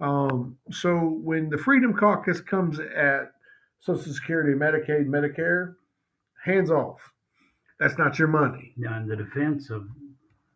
Um, 0.00 0.58
so 0.72 1.20
when 1.22 1.50
the 1.50 1.58
Freedom 1.58 1.94
Caucus 1.94 2.40
comes 2.40 2.80
at 2.80 3.30
Social 3.78 4.12
Security, 4.12 4.58
Medicaid, 4.58 5.06
Medicare, 5.06 5.76
hands 6.44 6.72
off. 6.72 7.12
That's 7.78 7.98
not 7.98 8.18
your 8.18 8.28
money. 8.28 8.72
Now, 8.76 8.98
in 8.98 9.06
the 9.06 9.16
defense 9.16 9.70
of 9.70 9.86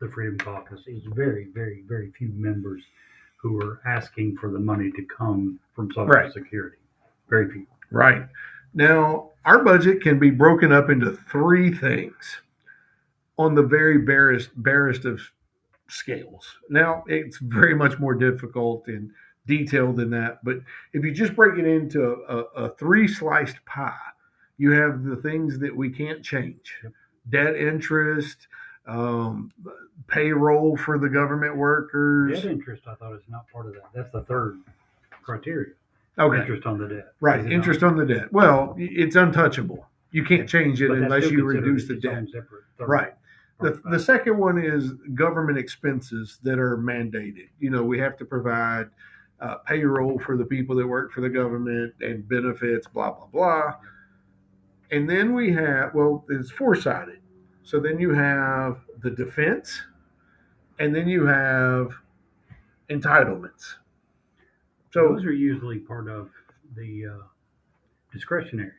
the 0.00 0.08
Freedom 0.08 0.38
Caucus, 0.38 0.80
is 0.86 1.02
very, 1.14 1.48
very, 1.52 1.84
very 1.86 2.10
few 2.12 2.30
members 2.34 2.82
who 3.36 3.60
are 3.62 3.80
asking 3.86 4.36
for 4.36 4.50
the 4.50 4.58
money 4.58 4.90
to 4.92 5.04
come 5.04 5.58
from 5.74 5.90
Social 5.90 6.06
Right. 6.06 6.32
Security. 6.32 6.76
Very 7.28 7.50
few. 7.50 7.66
Right. 7.90 8.26
Now, 8.74 9.30
our 9.44 9.62
budget 9.62 10.02
can 10.02 10.18
be 10.18 10.30
broken 10.30 10.72
up 10.72 10.90
into 10.90 11.12
three 11.30 11.72
things 11.72 12.36
on 13.38 13.54
the 13.54 13.62
very 13.62 13.98
barest, 13.98 14.50
barest 14.56 15.04
of 15.04 15.20
scales. 15.88 16.46
Now, 16.68 17.04
it's 17.06 17.38
very 17.38 17.74
much 17.74 17.98
more 17.98 18.14
difficult 18.14 18.86
and 18.86 19.10
detailed 19.46 19.96
than 19.96 20.10
that, 20.10 20.44
but 20.44 20.58
if 20.92 21.04
you 21.04 21.12
just 21.12 21.34
break 21.34 21.58
it 21.58 21.66
into 21.66 22.22
a, 22.28 22.36
a 22.64 22.70
three 22.76 23.08
sliced 23.08 23.56
pie, 23.64 23.94
you 24.58 24.70
have 24.72 25.04
the 25.04 25.16
things 25.16 25.58
that 25.58 25.74
we 25.74 25.90
can't 25.90 26.22
change 26.22 26.76
Yep. 26.84 26.92
Debt 27.30 27.56
interest, 27.56 28.48
um, 28.86 29.52
payroll 30.06 30.76
for 30.76 30.98
the 30.98 31.08
government 31.08 31.56
workers. 31.56 32.42
Debt 32.42 32.50
interest, 32.50 32.82
I 32.86 32.94
thought 32.94 33.14
is 33.14 33.22
not 33.28 33.50
part 33.52 33.66
of 33.66 33.74
that. 33.74 33.84
That's 33.94 34.10
the 34.12 34.22
third 34.22 34.58
criteria. 35.22 35.72
Okay. 36.18 36.40
Interest 36.40 36.66
on 36.66 36.78
the 36.78 36.88
debt. 36.88 37.12
Right, 37.20 37.50
interest 37.50 37.82
not? 37.82 37.92
on 37.92 37.96
the 37.96 38.04
debt. 38.04 38.32
Well, 38.32 38.74
it's 38.76 39.16
untouchable. 39.16 39.86
You 40.12 40.24
can't 40.24 40.48
change 40.48 40.82
it 40.82 40.88
But 40.88 40.98
unless 40.98 41.30
you 41.30 41.44
reduce 41.44 41.86
the 41.86 41.94
debt. 41.94 42.26
separate 42.32 42.64
Right. 42.78 43.14
The, 43.60 43.80
the 43.90 43.98
second 43.98 44.38
one 44.38 44.58
is 44.58 44.92
government 45.14 45.58
expenses 45.58 46.38
that 46.42 46.58
are 46.58 46.78
mandated. 46.78 47.48
You 47.58 47.70
know, 47.70 47.84
we 47.84 47.98
have 47.98 48.16
to 48.16 48.24
provide 48.24 48.88
uh, 49.40 49.56
payroll 49.66 50.18
for 50.18 50.36
the 50.36 50.44
people 50.44 50.74
that 50.76 50.86
work 50.86 51.12
for 51.12 51.20
the 51.20 51.28
government 51.28 51.94
and 52.00 52.26
benefits, 52.28 52.86
blah, 52.86 53.12
blah, 53.12 53.26
blah. 53.26 53.74
And 54.90 55.08
then 55.08 55.34
we 55.34 55.52
have, 55.52 55.94
well, 55.94 56.24
it's 56.30 56.50
four 56.50 56.74
sided. 56.74 57.19
So 57.70 57.78
then 57.78 58.00
you 58.00 58.12
have 58.12 58.80
the 59.00 59.10
defense, 59.10 59.80
and 60.80 60.92
then 60.92 61.06
you 61.06 61.24
have 61.24 61.92
entitlements. 62.90 63.74
So, 64.92 65.14
Those 65.14 65.24
are 65.24 65.32
usually 65.32 65.78
part 65.78 66.08
of 66.08 66.30
the 66.74 67.06
uh, 67.06 67.22
discretionary. 68.12 68.72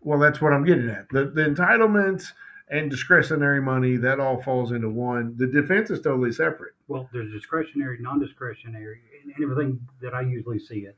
Well, 0.00 0.18
that's 0.18 0.40
what 0.40 0.54
I'm 0.54 0.64
getting 0.64 0.88
at. 0.88 1.06
The, 1.10 1.26
the 1.26 1.42
entitlements 1.42 2.32
and 2.70 2.90
discretionary 2.90 3.60
money, 3.60 3.96
that 3.96 4.18
all 4.18 4.40
falls 4.40 4.72
into 4.72 4.88
one. 4.88 5.36
The 5.36 5.46
defense 5.46 5.90
is 5.90 6.00
totally 6.00 6.32
separate. 6.32 6.72
Well, 6.88 7.10
there's 7.12 7.30
discretionary, 7.30 7.98
non-discretionary, 8.00 9.02
and 9.22 9.34
and 9.34 9.44
everything 9.44 9.86
that 10.00 10.14
I 10.14 10.22
usually 10.22 10.60
see 10.60 10.86
it 10.86 10.96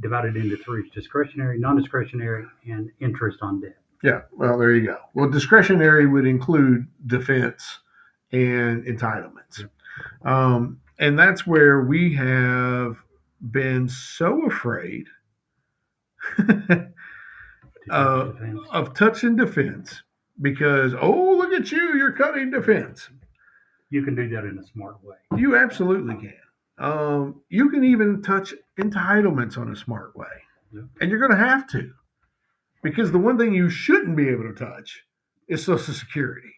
divided 0.00 0.36
into 0.36 0.56
three: 0.56 0.88
discretionary, 0.94 1.58
non-discretionary, 1.58 2.46
and 2.66 2.90
interest 2.98 3.40
on 3.42 3.60
debt. 3.60 3.76
Yeah, 4.02 4.22
well, 4.32 4.58
there 4.58 4.72
you 4.72 4.86
go. 4.86 4.98
Well, 5.14 5.28
discretionary 5.28 6.06
would 6.06 6.26
include 6.26 6.86
defense 7.06 7.78
and 8.32 8.84
entitlements. 8.84 9.68
Um, 10.22 10.80
and 10.98 11.18
that's 11.18 11.46
where 11.46 11.82
we 11.82 12.14
have 12.14 12.96
been 13.50 13.88
so 13.88 14.46
afraid 14.46 15.06
Uh, 17.90 18.32
of 18.70 18.92
touching 18.94 19.36
defense 19.36 20.02
because, 20.42 20.94
oh, 21.00 21.36
look 21.38 21.52
at 21.52 21.72
you, 21.72 21.96
you're 21.96 22.12
cutting 22.12 22.50
defense. 22.50 23.08
You 23.90 24.02
can 24.02 24.14
do 24.14 24.28
that 24.28 24.44
in 24.44 24.58
a 24.58 24.66
smart 24.66 25.02
way. 25.02 25.16
You 25.36 25.56
absolutely 25.56 26.16
can. 26.16 26.34
Um, 26.76 27.40
you 27.48 27.70
can 27.70 27.84
even 27.84 28.22
touch 28.22 28.52
entitlements 28.78 29.56
on 29.56 29.72
a 29.72 29.76
smart 29.76 30.14
way. 30.14 30.26
Yeah. 30.72 30.82
And 31.00 31.10
you're 31.10 31.18
going 31.18 31.30
to 31.30 31.38
have 31.38 31.66
to. 31.68 31.90
Because 32.82 33.10
the 33.12 33.18
one 33.18 33.38
thing 33.38 33.54
you 33.54 33.68
shouldn't 33.70 34.16
be 34.16 34.28
able 34.28 34.44
to 34.44 34.54
touch 34.54 35.02
is 35.48 35.64
Social 35.64 35.94
Security. 35.94 36.52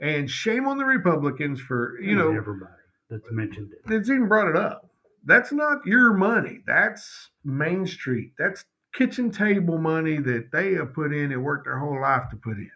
And 0.00 0.30
shame 0.30 0.66
on 0.68 0.78
the 0.78 0.84
Republicans 0.84 1.60
for, 1.60 1.98
you 2.00 2.10
And 2.10 2.18
know, 2.18 2.36
everybody 2.36 2.72
that's 3.10 3.24
mentioned 3.32 3.70
it. 3.72 3.92
it's 3.92 4.08
even 4.10 4.28
brought 4.28 4.48
it 4.48 4.56
up. 4.56 4.90
That's 5.24 5.52
not 5.52 5.84
your 5.86 6.12
money. 6.12 6.60
That's 6.66 7.30
Main 7.44 7.86
Street. 7.86 8.32
That's 8.38 8.64
kitchen 8.94 9.30
table 9.30 9.78
money 9.78 10.18
that 10.18 10.50
they 10.52 10.74
have 10.74 10.94
put 10.94 11.12
in 11.12 11.32
and 11.32 11.42
worked 11.42 11.64
their 11.64 11.78
whole 11.78 12.00
life 12.00 12.28
to 12.30 12.36
put 12.36 12.56
in. 12.58 12.70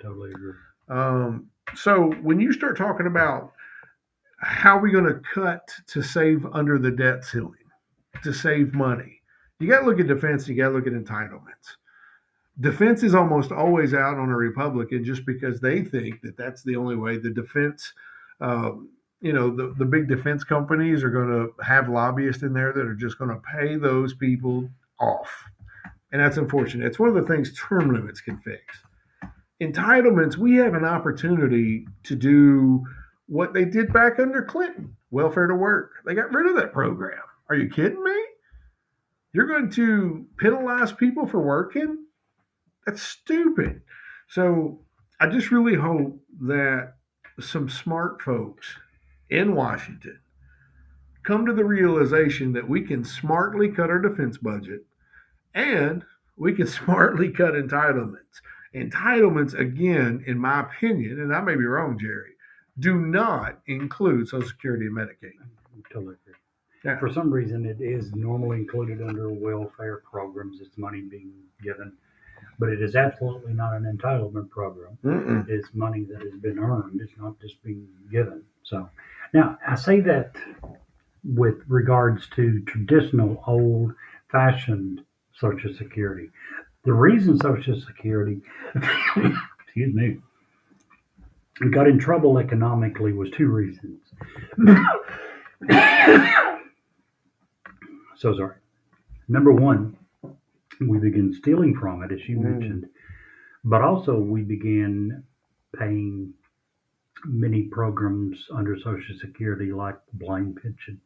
Totally 0.00 0.30
agree. 0.30 0.52
Um, 0.88 1.46
so 1.74 2.10
when 2.22 2.40
you 2.40 2.52
start 2.52 2.76
talking 2.76 3.06
about 3.06 3.52
how 4.40 4.76
we're 4.76 4.82
we 4.84 4.92
going 4.92 5.04
to 5.04 5.20
cut 5.32 5.70
to 5.88 6.02
save 6.02 6.44
under 6.52 6.78
the 6.78 6.90
debt 6.90 7.24
ceiling, 7.24 7.54
to 8.22 8.32
save 8.32 8.74
money, 8.74 9.20
you 9.58 9.68
got 9.68 9.80
to 9.80 9.86
look 9.86 10.00
at 10.00 10.06
defense. 10.06 10.46
You 10.48 10.56
got 10.56 10.68
to 10.70 10.74
look 10.74 10.86
at 10.86 10.92
entitlements. 10.92 11.76
Defense 12.60 13.02
is 13.02 13.14
almost 13.14 13.50
always 13.50 13.94
out 13.94 14.16
on 14.16 14.30
a 14.30 14.36
Republican 14.36 15.04
just 15.04 15.26
because 15.26 15.60
they 15.60 15.82
think 15.82 16.20
that 16.22 16.36
that's 16.36 16.62
the 16.62 16.76
only 16.76 16.96
way. 16.96 17.18
The 17.18 17.30
defense, 17.30 17.92
um, 18.40 18.90
you 19.20 19.32
know, 19.32 19.54
the, 19.54 19.74
the 19.76 19.84
big 19.84 20.08
defense 20.08 20.44
companies 20.44 21.02
are 21.02 21.10
going 21.10 21.28
to 21.28 21.64
have 21.64 21.88
lobbyists 21.88 22.42
in 22.42 22.52
there 22.52 22.72
that 22.72 22.86
are 22.86 22.94
just 22.94 23.18
going 23.18 23.30
to 23.30 23.42
pay 23.58 23.76
those 23.76 24.14
people 24.14 24.68
off. 25.00 25.30
And 26.12 26.22
that's 26.22 26.36
unfortunate. 26.36 26.86
It's 26.86 26.98
one 26.98 27.08
of 27.08 27.16
the 27.16 27.22
things 27.22 27.52
term 27.58 27.92
limits 27.92 28.20
can 28.20 28.38
fix 28.38 28.62
entitlements, 29.60 30.36
we 30.36 30.56
have 30.56 30.74
an 30.74 30.84
opportunity 30.84 31.86
to 32.04 32.14
do 32.14 32.84
what 33.26 33.54
they 33.54 33.64
did 33.64 33.92
back 33.92 34.18
under 34.18 34.42
Clinton 34.42 34.96
welfare 35.10 35.46
to 35.46 35.54
work. 35.54 35.92
They 36.04 36.14
got 36.14 36.32
rid 36.32 36.46
of 36.46 36.56
that 36.56 36.72
program. 36.72 37.22
Are 37.48 37.56
you 37.56 37.68
kidding 37.68 38.02
me? 38.02 38.24
You're 39.32 39.46
going 39.46 39.70
to 39.70 40.26
penalize 40.38 40.92
people 40.92 41.26
for 41.26 41.40
working? 41.40 42.03
That's 42.86 43.02
stupid. 43.02 43.82
So 44.28 44.80
I 45.20 45.28
just 45.28 45.50
really 45.50 45.74
hope 45.74 46.18
that 46.42 46.94
some 47.40 47.68
smart 47.68 48.22
folks 48.22 48.76
in 49.30 49.54
Washington 49.54 50.18
come 51.24 51.46
to 51.46 51.52
the 51.52 51.64
realization 51.64 52.52
that 52.52 52.68
we 52.68 52.82
can 52.82 53.04
smartly 53.04 53.68
cut 53.68 53.90
our 53.90 53.98
defense 53.98 54.36
budget 54.38 54.84
and 55.54 56.04
we 56.36 56.52
can 56.52 56.66
smartly 56.80 57.30
cut 57.30 57.54
entitlements 57.54 58.40
entitlements 58.74 59.58
again 59.58 60.22
in 60.26 60.36
my 60.36 60.60
opinion 60.60 61.20
and 61.20 61.34
i 61.34 61.40
may 61.40 61.54
be 61.54 61.64
wrong 61.64 61.96
jerry 61.96 62.32
do 62.80 62.98
not 62.98 63.60
include 63.68 64.26
social 64.26 64.48
security 64.48 64.86
and 64.86 64.96
medicaid 64.96 65.30
I 65.40 65.92
totally 65.92 66.16
agree. 66.22 66.34
Yeah. 66.84 66.98
For 66.98 67.10
some 67.10 67.32
reason, 67.32 67.64
it 67.64 67.80
is 67.80 68.14
normally 68.14 68.58
included 68.58 69.00
under 69.00 69.30
welfare 69.30 70.02
programs. 70.10 70.60
It's 70.60 70.76
money 70.76 71.00
being 71.00 71.32
given, 71.62 71.94
but 72.58 72.68
it 72.68 72.80
is 72.82 72.96
absolutely 72.96 73.52
not 73.52 73.74
an 73.74 73.84
entitlement 73.84 74.50
program. 74.50 74.98
Mm-mm. 75.04 75.48
It's 75.48 75.68
money 75.74 76.04
that 76.04 76.20
has 76.22 76.40
been 76.40 76.58
earned. 76.58 77.00
It's 77.00 77.12
not 77.18 77.40
just 77.40 77.62
being 77.62 77.88
given. 78.10 78.42
So 78.62 78.88
now 79.32 79.58
I 79.66 79.74
say 79.74 80.00
that 80.00 80.36
with 81.24 81.62
regards 81.68 82.28
to 82.36 82.60
traditional, 82.62 83.42
old-fashioned 83.46 85.04
Social 85.36 85.74
Security. 85.74 86.30
The 86.84 86.92
reason 86.92 87.40
Social 87.40 87.80
Security, 87.80 88.40
excuse 88.74 89.94
me, 89.94 90.18
got 91.70 91.88
in 91.88 91.98
trouble 91.98 92.38
economically 92.38 93.12
was 93.12 93.30
two 93.30 93.48
reasons. 93.48 94.00
so 98.16 98.36
sorry. 98.36 98.56
Number 99.28 99.52
one, 99.52 99.96
we 100.88 100.98
began 100.98 101.32
stealing 101.32 101.74
from 101.74 102.02
it, 102.02 102.12
as 102.12 102.28
you 102.28 102.38
Mm. 102.38 102.42
mentioned, 102.42 102.86
but 103.64 103.82
also 103.82 104.18
we 104.18 104.42
began 104.42 105.22
paying 105.78 106.32
many 107.26 107.62
programs 107.64 108.46
under 108.52 108.76
Social 108.78 109.16
Security, 109.18 109.72
like 109.72 109.96
blind 110.14 110.56
pensions. 110.60 111.00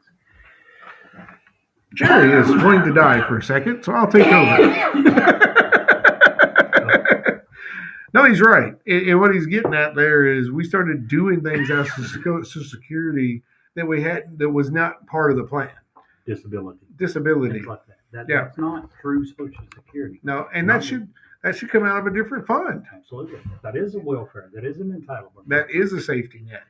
jerry 1.95 2.33
is 2.39 2.47
going 2.62 2.83
to 2.85 2.93
die 2.93 3.26
for 3.26 3.39
a 3.39 3.43
second 3.43 3.83
so 3.83 3.95
i'll 3.95 4.07
take 4.07 4.26
over 4.26 4.59
no 8.14 8.24
he's 8.24 8.41
right 8.43 8.74
and 8.87 9.09
and 9.09 9.20
what 9.20 9.33
he's 9.35 9.47
getting 9.47 9.72
at 9.74 9.95
there 9.95 10.26
is 10.26 10.51
we 10.51 10.62
started 10.64 11.07
doing 11.09 11.41
things 11.43 11.70
as 11.70 11.89
social 11.95 12.62
security 12.64 13.43
that 13.74 13.87
we 13.87 14.03
had 14.03 14.39
that 14.39 14.49
was 14.51 14.70
not 14.70 15.07
part 15.07 15.31
of 15.31 15.37
the 15.39 15.45
plan 15.45 15.70
Disability, 16.26 16.81
disability 16.97 17.61
like 17.62 17.81
that. 17.87 17.97
That 18.13 18.27
Yeah. 18.29 18.45
That's 18.45 18.59
not 18.59 18.91
through 19.01 19.27
Social 19.27 19.65
Security. 19.75 20.21
no 20.23 20.49
and 20.55 20.69
that 20.71 20.83
should 20.85 21.09
that 21.43 21.57
should 21.57 21.71
come 21.71 21.85
out 21.85 21.99
of 21.99 22.07
a 22.07 22.11
different 22.11 22.47
fund 22.47 22.85
Absolutely. 22.95 23.39
That 23.63 23.77
is 23.77 23.95
a 23.95 24.01
welfare. 24.01 24.51
That 24.55 24.65
is 24.65 24.79
an 24.81 24.91
entitlement. 24.93 25.47
That 25.47 25.71
is 25.71 25.93
a 25.93 26.01
safety 26.01 26.41
net. 26.45 26.65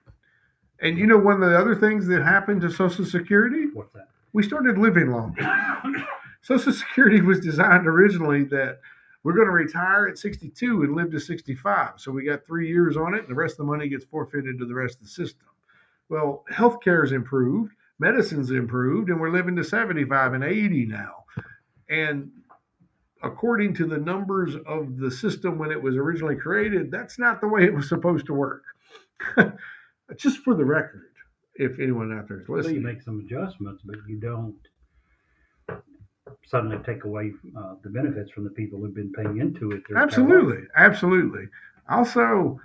And 0.81 0.99
you 0.99 1.07
know, 1.07 1.19
one 1.19 1.43
of 1.43 1.49
the 1.51 1.59
other 1.59 1.75
things 1.75 2.07
that 2.09 2.23
happened 2.23 2.61
to 2.63 2.71
Social 2.71 3.05
Security, 3.05 3.67
What's 3.73 3.93
that? 3.95 4.09
we 4.33 4.43
started 4.43 4.79
living 4.79 5.11
longer. 5.11 5.43
Social 6.43 6.73
Security 6.73 7.21
was 7.21 7.41
designed 7.41 7.87
originally 7.87 8.45
that 8.45 8.81
we're 9.25 9.33
going 9.35 9.49
to 9.49 9.53
retire 9.53 10.07
at 10.07 10.17
62 10.19 10.85
and 10.85 10.95
live 10.95 11.11
to 11.11 11.19
65. 11.19 11.95
So 11.97 12.13
we 12.13 12.25
got 12.25 12.47
three 12.47 12.69
years 12.69 12.97
on 12.97 13.15
it, 13.15 13.21
and 13.21 13.29
the 13.29 13.35
rest 13.35 13.55
of 13.55 13.59
the 13.59 13.65
money 13.73 13.89
gets 13.89 14.05
forfeited 14.05 14.59
to 14.59 14.65
the 14.67 14.75
rest 14.75 14.97
of 14.97 15.03
the 15.03 15.09
system. 15.09 15.49
Well, 16.09 16.45
healthcare 16.53 17.01
has 17.03 17.11
improved, 17.13 17.75
medicine's 17.99 18.51
improved, 18.53 19.11
and 19.11 19.21
we're 19.21 19.31
living 19.33 19.57
to 19.57 19.65
75 19.65 20.35
and 20.35 20.45
80 20.45 20.87
now. 20.87 21.25
And 21.91 22.31
according 23.23 23.75
to 23.75 23.87
the 23.87 23.99
numbers 23.99 24.55
of 24.67 24.97
the 24.99 25.11
system 25.11 25.59
when 25.59 25.71
it 25.71 25.83
was 25.83 25.97
originally 25.97 26.37
created, 26.37 26.91
that's 26.91 27.19
not 27.19 27.41
the 27.41 27.49
way 27.49 27.65
it 27.65 27.75
was 27.75 27.89
supposed 27.89 28.27
to 28.27 28.35
work. 28.35 28.63
Just 30.17 30.39
for 30.39 30.55
the 30.55 30.65
record, 30.65 31.11
if 31.57 31.79
anyone 31.81 32.17
out 32.17 32.29
there 32.29 32.41
is 32.41 32.47
So 32.47 32.53
you 32.53 32.57
listening. 32.63 32.83
make 32.83 33.03
some 33.03 33.21
adjustments, 33.21 33.83
but 33.85 33.97
you 34.09 34.19
don't 34.19 34.55
suddenly 36.47 36.79
take 36.85 37.05
away 37.05 37.33
uh, 37.57 37.75
the 37.83 37.91
benefits 37.91 38.31
from 38.31 38.45
the 38.45 38.51
people 38.51 38.79
who've 38.81 38.95
been 38.95 39.13
paying 39.13 39.39
into 39.39 39.73
it. 39.73 39.83
Absolutely, 39.95 40.65
absolutely. 40.77 41.45
Also, 41.89 42.59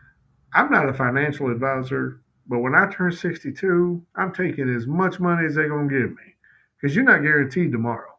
I'm 0.54 0.72
not 0.72 0.88
a 0.88 0.94
financial 0.94 1.50
advisor, 1.52 2.22
but 2.48 2.60
when 2.60 2.76
I 2.76 2.90
turn 2.92 3.12
62, 3.12 4.06
I'm 4.16 4.34
taking 4.34 4.74
as 4.74 4.86
much 4.88 5.20
money 5.20 5.46
as 5.46 5.56
they're 5.56 5.70
gonna 5.70 5.90
give 5.90 6.12
me, 6.12 6.36
because 6.80 6.96
you're 6.96 7.06
not 7.06 7.24
guaranteed 7.24 7.72
tomorrow. 7.72 8.10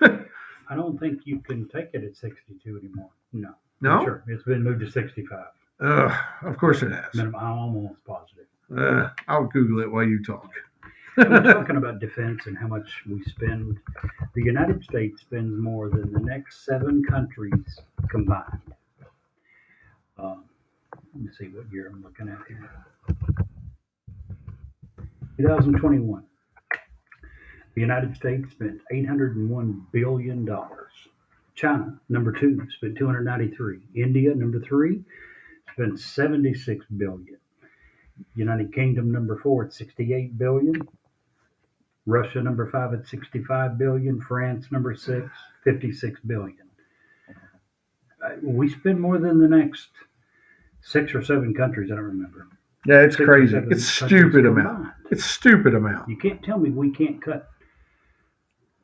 I 0.70 0.74
don't 0.76 0.98
think 0.98 1.22
you 1.24 1.38
can 1.40 1.66
take 1.68 1.90
it 1.94 2.04
at 2.04 2.16
62 2.16 2.78
anymore. 2.78 3.10
No. 3.32 3.54
No, 3.80 4.04
Sure. 4.04 4.24
It's 4.26 4.42
been 4.42 4.62
moved 4.62 4.80
to 4.80 4.90
65. 4.90 5.46
Ugh, 5.80 6.12
of 6.42 6.58
course 6.58 6.82
it 6.82 6.90
has. 6.90 7.14
Minimum, 7.14 7.40
I'm 7.40 7.58
almost 7.58 8.04
positive. 8.04 8.46
Uh, 8.76 9.10
I'll 9.28 9.44
Google 9.46 9.80
it 9.80 9.90
while 9.90 10.04
you 10.04 10.22
talk. 10.24 10.50
We're 11.16 11.24
talking 11.54 11.76
about 11.76 12.00
defense 12.00 12.46
and 12.46 12.58
how 12.58 12.66
much 12.66 12.88
we 13.08 13.22
spend. 13.24 13.78
The 14.34 14.42
United 14.42 14.82
States 14.84 15.20
spends 15.20 15.56
more 15.56 15.88
than 15.88 16.12
the 16.12 16.20
next 16.20 16.64
seven 16.64 17.02
countries 17.04 17.80
combined. 18.08 18.74
Um, 20.18 20.44
let 21.14 21.22
me 21.22 21.30
see 21.38 21.46
what 21.48 21.72
year 21.72 21.88
I'm 21.92 22.02
looking 22.02 22.28
at 22.28 22.38
here. 22.48 22.70
2021. 25.38 26.24
The 27.78 27.82
United 27.82 28.16
States 28.16 28.50
spent 28.50 28.80
801 28.90 29.86
billion 29.92 30.44
dollars. 30.44 30.90
China, 31.54 31.96
number 32.08 32.32
two, 32.32 32.60
spent 32.76 32.98
293. 32.98 33.78
India, 33.94 34.34
number 34.34 34.58
three, 34.58 35.04
spent 35.74 36.00
76 36.00 36.84
billion. 36.96 37.38
United 38.34 38.74
Kingdom, 38.74 39.12
number 39.12 39.38
four, 39.38 39.66
at 39.66 39.72
68 39.72 40.36
billion. 40.36 40.88
Russia, 42.04 42.42
number 42.42 42.68
five, 42.68 42.94
at 42.94 43.06
65 43.06 43.78
billion. 43.78 44.20
France, 44.22 44.72
number 44.72 44.96
six, 44.96 45.30
56 45.62 46.18
billion. 46.26 46.68
Uh, 48.20 48.30
we 48.42 48.68
spend 48.68 48.98
more 49.00 49.18
than 49.18 49.38
the 49.38 49.46
next 49.46 49.90
six 50.80 51.14
or 51.14 51.22
seven 51.22 51.54
countries. 51.54 51.92
I 51.92 51.94
don't 51.94 52.06
remember. 52.06 52.48
Yeah, 52.86 53.02
it's 53.02 53.16
Six 53.16 53.24
crazy. 53.24 53.56
It's 53.70 53.84
stupid 53.84 54.46
amount. 54.46 54.66
combined. 54.66 54.94
It's 55.12 55.24
stupid 55.24 55.76
amount. 55.76 56.08
You 56.08 56.16
can't 56.16 56.42
tell 56.42 56.58
me 56.58 56.70
we 56.70 56.90
can't 56.90 57.22
cut 57.22 57.48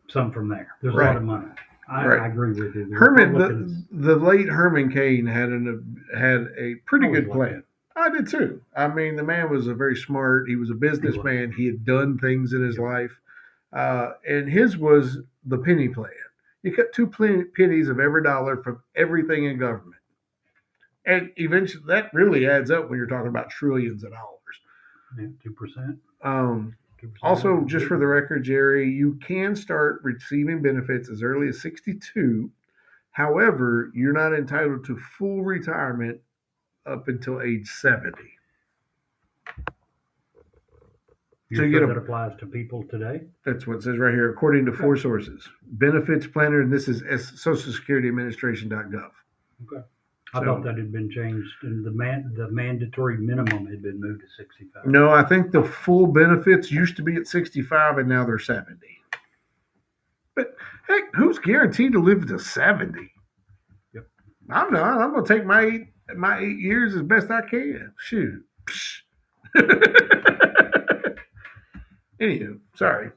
some 0.09 0.31
from 0.33 0.49
there. 0.49 0.69
There's 0.83 0.95
a 0.95 0.99
lot 0.99 1.17
of 1.17 1.23
money. 1.23 1.47
I, 1.89 2.07
Right. 2.07 2.21
I 2.21 2.27
agree 2.29 2.49
with 2.49 2.75
you. 2.75 2.87
The 2.89 2.97
Herman, 2.97 3.35
the, 3.35 3.85
the 4.13 4.17
late 4.17 4.49
Herman 4.49 4.91
Cain 4.91 5.27
had 5.27 5.51
an 5.51 6.05
had 6.17 6.49
a 6.59 6.77
pretty 6.87 7.09
good 7.09 7.31
plan. 7.31 7.63
I 7.97 8.09
did 8.11 8.27
too. 8.29 8.63
I 8.77 8.89
mean, 8.89 9.17
the 9.17 9.23
man 9.23 9.51
was 9.51 9.67
a 9.67 9.75
very 9.75 9.95
smart. 9.97 10.49
He 10.49 10.57
was 10.57 10.71
a 10.71 10.75
businessman. 10.75 11.53
He 11.53 11.67
had 11.67 11.85
done 11.85 12.19
things 12.19 12.53
in 12.53 12.63
his 12.65 12.79
life, 12.79 13.13
uh, 13.73 14.13
and 14.27 14.49
his 14.49 14.77
was 14.79 15.19
the 15.45 15.59
penny 15.59 15.89
plan. 15.89 16.11
You 16.63 16.73
cut 16.75 16.93
two 16.95 17.07
pen- 17.07 17.51
pennies 17.55 17.89
of 17.89 18.01
every 18.01 18.23
dollar 18.23 18.57
from 18.57 18.83
everything 18.97 19.45
in 19.45 19.59
government, 19.59 20.01
and 21.05 21.31
eventually 21.37 21.85
that 21.87 22.13
really 22.15 22.49
adds 22.49 22.71
up 22.71 22.89
when 22.89 22.99
you're 22.99 23.07
talking 23.07 23.29
about 23.29 23.51
trillions 23.51 24.03
of 24.05 24.13
dollars. 24.13 24.39
yeah, 25.19 25.27
two 25.43 25.53
percent. 25.53 25.99
Um, 26.23 26.77
also, 27.23 27.63
just 27.67 27.87
for 27.87 27.99
the 27.99 28.07
record, 28.07 28.45
Jerry, 28.45 28.91
you 28.91 29.15
can 29.23 29.55
start 29.57 30.01
receiving 30.03 30.63
benefits 30.63 31.09
as 31.09 31.23
early 31.23 31.49
as 31.49 31.61
62. 31.61 32.51
However, 33.13 33.91
you're 33.95 34.13
not 34.13 34.35
entitled 34.35 34.85
to 34.87 34.97
full 34.97 35.43
retirement 35.45 36.21
up 36.87 37.09
until 37.09 37.41
age 37.41 37.69
70. 37.69 38.11
you 41.51 41.57
so 41.59 41.63
you 41.63 41.71
get 41.71 41.83
a- 41.83 41.87
that 41.87 41.97
applies 41.97 42.35
to 42.37 42.47
people 42.47 42.83
today. 42.85 43.27
That's 43.45 43.67
what 43.67 43.77
it 43.77 43.83
says 43.83 43.99
right 43.99 44.13
here, 44.15 44.31
according 44.31 44.65
to 44.67 44.73
four 44.73 44.97
sources. 44.97 45.49
Benefits 45.63 46.27
planner, 46.27 46.61
and 46.61 46.73
this 46.73 46.89
is 46.89 47.03
S- 47.09 47.41
Social 47.41 47.73
Security 47.73 48.09
Administration.gov. 48.09 49.11
I 50.35 50.41
So- 50.41 50.45
thought 50.47 50.65
that 50.65 50.77
had 50.77 50.91
been 50.93 51.09
changed, 51.11 51.49
and 51.63 51.85
the 51.85 51.93
man, 51.93 52.33
the 52.37 52.51
mandatory 52.51 53.17
minimum 53.19 53.67
had 53.67 53.83
been 53.83 54.01
moved 54.01 54.21
to 54.23 54.29
65. 54.37 54.85
No, 54.87 55.11
I 55.11 55.23
think 55.23 55.53
the 55.53 55.63
full 55.63 56.09
benefits 56.09 56.73
used 56.73 56.97
to 56.97 57.03
be 57.03 57.15
at 57.15 57.29
65 57.29 57.99
and 57.99 58.09
now 58.09 58.25
they're 58.25 58.39
70. 58.41 58.77
But 60.35 60.57
heck, 60.89 61.15
who's 61.15 61.39
guaranteed 61.39 61.93
to 61.93 62.01
live 62.01 62.27
to 62.27 62.39
70? 62.41 63.13
Yep. 63.95 64.07
I'm 64.51 64.73
not. 64.73 65.01
I'm 65.01 65.13
going 65.13 65.25
to 65.25 65.35
take 65.37 65.47
my 65.47 65.63
eight, 65.63 65.87
my 66.17 66.41
eight 66.41 66.59
years 66.59 66.97
as 66.97 67.03
best 67.03 67.31
I 67.31 67.43
can. 67.43 67.93
Shoot. 67.99 68.45
Anywho, 72.21 72.59
sorry. 72.75 73.11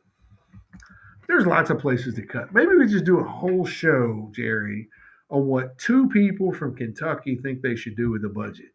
There's 1.28 1.46
lots 1.46 1.70
of 1.70 1.80
places 1.80 2.16
to 2.16 2.22
cut. 2.26 2.54
Maybe 2.54 2.76
we 2.76 2.88
just 2.88 3.06
do 3.06 3.20
a 3.20 3.24
whole 3.24 3.66
show, 3.66 4.30
Jerry, 4.34 4.88
on 5.30 5.46
what 5.48 5.78
two 5.78 6.08
people 6.10 6.54
from 6.54 6.76
Kentucky 6.76 7.36
think 7.36 7.62
they 7.62 7.76
should 7.76 7.96
do 7.98 8.12
with 8.12 8.22
the 8.22 8.30
budget 8.30 8.72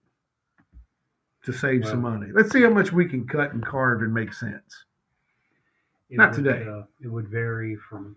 to 1.44 1.52
save 1.52 1.86
some 1.86 2.02
money. 2.02 2.28
Let's 2.32 2.52
see 2.52 2.62
how 2.62 2.70
much 2.70 2.92
we 2.92 3.06
can 3.06 3.26
cut 3.26 3.52
and 3.52 3.64
carve 3.64 4.02
and 4.02 4.14
make 4.14 4.32
sense. 4.32 4.84
It 6.08 6.18
Not 6.18 6.36
would, 6.36 6.44
today. 6.44 6.66
Uh, 6.68 6.82
it 7.00 7.08
would 7.08 7.28
vary 7.28 7.76
from 7.88 8.16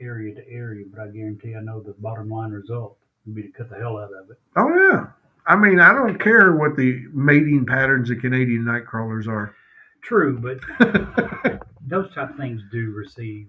area 0.00 0.34
to 0.34 0.48
area, 0.48 0.84
but 0.90 1.00
I 1.00 1.08
guarantee 1.08 1.54
I 1.56 1.60
know 1.60 1.80
the 1.80 1.94
bottom 1.98 2.30
line 2.30 2.52
result 2.52 2.96
would 3.26 3.34
be 3.34 3.42
to 3.42 3.48
cut 3.50 3.70
the 3.70 3.76
hell 3.76 3.98
out 3.98 4.10
of 4.12 4.30
it. 4.30 4.38
Oh 4.56 4.68
yeah. 4.68 5.06
I 5.46 5.56
mean, 5.56 5.78
I 5.78 5.92
don't 5.92 6.18
care 6.18 6.54
what 6.56 6.76
the 6.76 7.04
mating 7.12 7.66
patterns 7.66 8.10
of 8.10 8.18
Canadian 8.20 8.64
night 8.64 8.86
crawlers 8.86 9.28
are. 9.28 9.54
True, 10.02 10.38
but 10.38 10.58
those 11.86 12.12
type 12.14 12.30
of 12.30 12.36
things 12.36 12.62
do 12.72 12.92
receive 12.92 13.48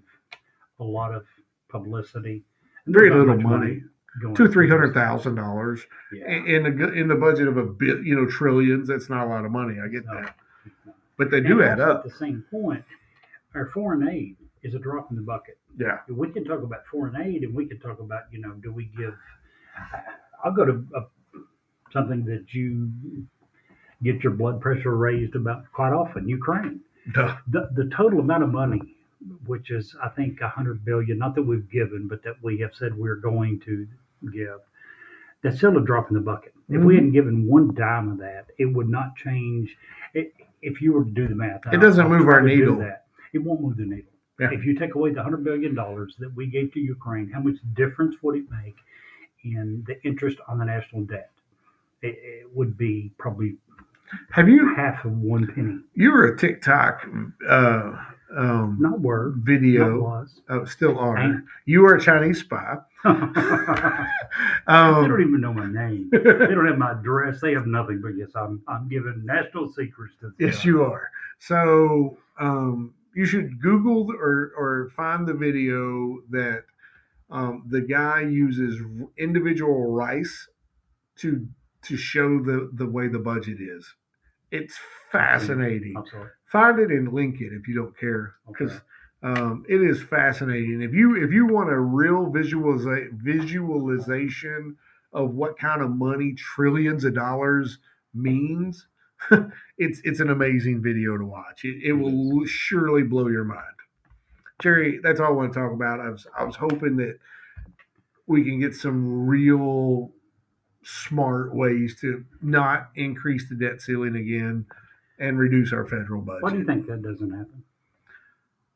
a 0.80 0.84
lot 0.84 1.14
of 1.14 1.24
publicity. 1.68 2.44
and 2.84 2.94
Very 2.94 3.10
little 3.10 3.34
much 3.34 3.44
money. 3.44 3.82
Two, 4.34 4.48
three 4.48 4.68
hundred 4.68 4.94
thousand 4.94 5.34
dollars 5.34 5.84
Yeah. 6.12 6.30
in 6.30 6.62
the 6.62 6.92
in 6.92 7.08
the 7.08 7.14
budget 7.16 7.48
of 7.48 7.56
a 7.56 7.64
bit, 7.64 8.02
you 8.02 8.14
know, 8.16 8.26
trillions. 8.26 8.88
That's 8.88 9.10
not 9.10 9.26
a 9.26 9.28
lot 9.28 9.44
of 9.44 9.50
money. 9.50 9.78
I 9.80 9.88
get 9.88 10.04
No. 10.06 10.14
that, 10.22 10.36
but 11.18 11.30
they 11.30 11.40
do 11.40 11.62
add 11.62 11.80
up. 11.80 11.98
At 12.04 12.12
the 12.12 12.16
same 12.18 12.42
point, 12.50 12.84
our 13.54 13.66
foreign 13.66 14.08
aid 14.08 14.36
is 14.62 14.74
a 14.74 14.78
drop 14.78 15.10
in 15.10 15.16
the 15.16 15.22
bucket. 15.22 15.58
Yeah, 15.78 15.98
We 16.08 16.30
can 16.30 16.44
talk 16.44 16.62
about 16.62 16.86
foreign 16.90 17.16
aid, 17.20 17.42
and 17.42 17.54
we 17.54 17.66
can 17.66 17.78
talk 17.78 18.00
about, 18.00 18.22
you 18.32 18.40
know, 18.40 18.52
do 18.52 18.72
we 18.72 18.86
give? 18.96 19.14
I'll 20.42 20.52
go 20.52 20.64
to 20.64 20.84
a, 20.94 21.02
something 21.92 22.24
that 22.24 22.54
you 22.54 22.90
get 24.02 24.22
your 24.24 24.32
blood 24.32 24.60
pressure 24.60 24.96
raised 24.96 25.34
about 25.36 25.70
quite 25.72 25.92
often: 25.92 26.26
Ukraine. 26.28 26.80
Duh. 27.12 27.36
The 27.48 27.68
the 27.74 27.90
total 27.94 28.20
amount 28.20 28.42
of 28.44 28.50
money, 28.50 28.80
which 29.44 29.70
is 29.70 29.94
I 30.02 30.08
think 30.08 30.40
a 30.40 30.48
hundred 30.48 30.84
billion, 30.84 31.18
not 31.18 31.34
that 31.34 31.42
we've 31.42 31.68
given, 31.70 32.08
but 32.08 32.22
that 32.22 32.42
we 32.42 32.58
have 32.60 32.74
said 32.74 32.96
we're 32.96 33.16
going 33.16 33.60
to 33.66 33.86
give. 34.32 34.60
That's 35.42 35.58
still 35.58 35.76
a 35.78 35.84
drop 35.84 36.08
in 36.10 36.14
the 36.14 36.20
bucket. 36.20 36.54
If 36.68 36.82
we 36.82 36.94
Mhm. 36.94 36.96
hadn't 36.96 37.12
given 37.12 37.46
one 37.46 37.74
dime 37.74 38.08
of 38.10 38.18
that, 38.18 38.46
it 38.58 38.64
would 38.66 38.88
not 38.88 39.14
change. 39.16 39.76
It, 40.14 40.32
if 40.62 40.80
you 40.82 40.92
were 40.92 41.04
to 41.04 41.10
do 41.10 41.28
the 41.28 41.34
math, 41.34 41.62
It 41.72 41.78
doesn't 41.80 42.08
move 42.08 42.26
our 42.28 42.40
needle. 42.40 42.76
That. 42.78 43.06
It 43.32 43.38
won't 43.38 43.60
move 43.60 43.76
the 43.76 43.84
needle. 43.86 44.10
Yeah. 44.40 44.50
If 44.50 44.64
you 44.64 44.74
take 44.74 44.94
away 44.96 45.12
the 45.12 45.22
hundred 45.22 45.44
billion 45.44 45.74
dollars 45.74 46.16
that 46.18 46.34
we 46.34 46.46
gave 46.46 46.72
to 46.72 46.80
Ukraine, 46.80 47.30
how 47.30 47.40
much 47.40 47.56
difference 47.74 48.16
would 48.22 48.36
it 48.36 48.44
make 48.50 48.76
in 49.44 49.84
the 49.86 50.02
interest 50.04 50.38
on 50.48 50.58
the 50.58 50.64
national 50.64 51.02
debt? 51.04 51.30
It, 52.02 52.18
it 52.22 52.54
would 52.56 52.76
be 52.76 53.12
probably 53.18 53.56
have 54.30 54.48
you 54.48 54.74
half 54.74 55.04
of 55.04 55.12
one 55.18 55.46
penny. 55.48 55.78
you 55.94 56.12
were 56.12 56.26
a 56.26 56.36
TikTok 56.36 57.08
uh, 57.48 57.92
um, 58.36 58.76
Not 58.80 59.00
word. 59.00 59.36
Not 59.38 59.44
video? 59.46 60.00
was. 60.02 60.40
Oh, 60.48 60.64
still 60.64 60.98
are. 60.98 61.42
You 61.64 61.86
are 61.86 61.94
a 61.94 62.00
Chinese 62.00 62.40
spy. 62.40 62.76
they 64.66 64.72
Um, 64.72 65.08
don't 65.08 65.20
even 65.20 65.40
know 65.40 65.52
my 65.52 65.66
name. 65.70 66.08
They 66.12 66.18
don't 66.18 66.66
have 66.66 66.78
my 66.78 66.92
address. 66.92 67.40
They 67.40 67.54
have 67.54 67.66
nothing. 67.66 68.00
But 68.02 68.16
yes, 68.16 68.30
I'm 68.34 68.62
I'm 68.68 68.88
giving 68.88 69.22
national 69.24 69.68
secrets 69.72 70.14
to. 70.20 70.26
Them. 70.26 70.34
Yes, 70.38 70.64
you 70.64 70.82
are. 70.82 71.10
So 71.38 72.18
um, 72.40 72.94
you 73.14 73.26
should 73.26 73.60
Google 73.60 74.10
or 74.12 74.52
or 74.56 74.90
find 74.96 75.26
the 75.26 75.34
video 75.34 76.18
that 76.30 76.64
um, 77.30 77.64
the 77.68 77.80
guy 77.80 78.22
uses 78.22 78.80
individual 79.18 79.90
rice 79.92 80.48
to 81.18 81.46
to 81.82 81.96
show 81.96 82.40
the 82.40 82.70
the 82.74 82.86
way 82.86 83.08
the 83.08 83.18
budget 83.18 83.58
is. 83.60 83.86
It's 84.50 84.78
fascinating. 85.12 86.02
Find 86.46 86.78
it 86.78 86.90
and 86.90 87.12
link 87.12 87.40
it 87.40 87.52
if 87.52 87.68
you 87.68 87.74
don't 87.74 87.98
care, 87.98 88.34
because 88.48 88.72
Okay. 88.72 88.80
Um, 89.22 89.64
it 89.68 89.80
is 89.80 90.02
fascinating. 90.02 90.82
If 90.82 90.92
you 90.92 91.22
if 91.22 91.32
you 91.32 91.46
want 91.46 91.70
a 91.70 91.78
real 91.78 92.26
visualiza- 92.26 93.12
visualization 93.12 94.76
of 95.12 95.34
what 95.34 95.58
kind 95.58 95.82
of 95.82 95.90
money 95.90 96.34
trillions 96.34 97.04
of 97.04 97.14
dollars 97.14 97.78
means, 98.14 98.86
it's 99.78 100.00
it's 100.04 100.20
an 100.20 100.30
amazing 100.30 100.82
video 100.82 101.16
to 101.16 101.24
watch. 101.24 101.64
It, 101.64 101.82
it 101.82 101.92
will 101.92 102.44
surely 102.46 103.02
blow 103.02 103.28
your 103.28 103.44
mind. 103.44 103.62
Jerry, 104.60 105.00
that's 105.02 105.20
all 105.20 105.26
I 105.28 105.30
want 105.30 105.52
to 105.52 105.58
talk 105.58 105.72
about. 105.72 106.00
I 106.00 106.10
was 106.10 106.26
I 106.38 106.44
was 106.44 106.56
hoping 106.56 106.96
that 106.96 107.18
we 108.26 108.44
can 108.44 108.60
get 108.60 108.74
some 108.74 109.26
real 109.26 110.10
smart 110.82 111.54
ways 111.54 111.98
to 112.00 112.24
not 112.42 112.90
increase 112.94 113.48
the 113.48 113.54
debt 113.54 113.80
ceiling 113.80 114.16
again 114.16 114.66
and 115.18 115.38
reduce 115.38 115.72
our 115.72 115.86
federal 115.86 116.20
budget. 116.20 116.42
Why 116.42 116.50
do 116.50 116.58
you 116.58 116.64
think 116.64 116.86
that 116.86 117.02
doesn't 117.02 117.30
happen? 117.30 117.64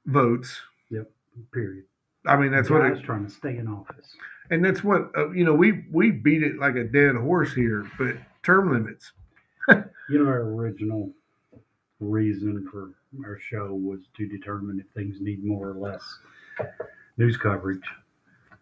Votes. 0.07 0.61
Yep. 0.91 1.11
Period. 1.53 1.85
I 2.27 2.37
mean, 2.37 2.53
that's 2.53 2.69
what 2.71 2.83
guys 2.83 2.99
it, 2.99 3.05
trying 3.05 3.25
to 3.27 3.31
stay 3.33 3.57
in 3.57 3.67
office. 3.69 4.15
and 4.51 4.65
that's 4.65 4.85
what 4.85 5.11
uh, 5.17 5.31
you 5.31 5.45
know. 5.45 5.55
We 5.55 5.85
we 5.91 6.11
beat 6.11 6.43
it 6.43 6.59
like 6.59 6.77
a 6.77 6.85
dead 6.85 7.15
horse 7.17 7.55
here, 7.55 7.91
but 7.99 8.17
term 8.43 8.73
limits. 8.73 9.13
You 10.11 10.19
know, 10.19 10.27
our 10.29 10.41
original 10.43 11.13
reason 12.01 12.67
for 12.69 12.91
our 13.25 13.39
show 13.39 13.75
was 13.75 14.01
to 14.17 14.27
determine 14.27 14.81
if 14.81 14.93
things 14.93 15.19
need 15.21 15.45
more 15.45 15.69
or 15.71 15.75
less 15.75 16.03
news 17.17 17.37
coverage. 17.37 17.85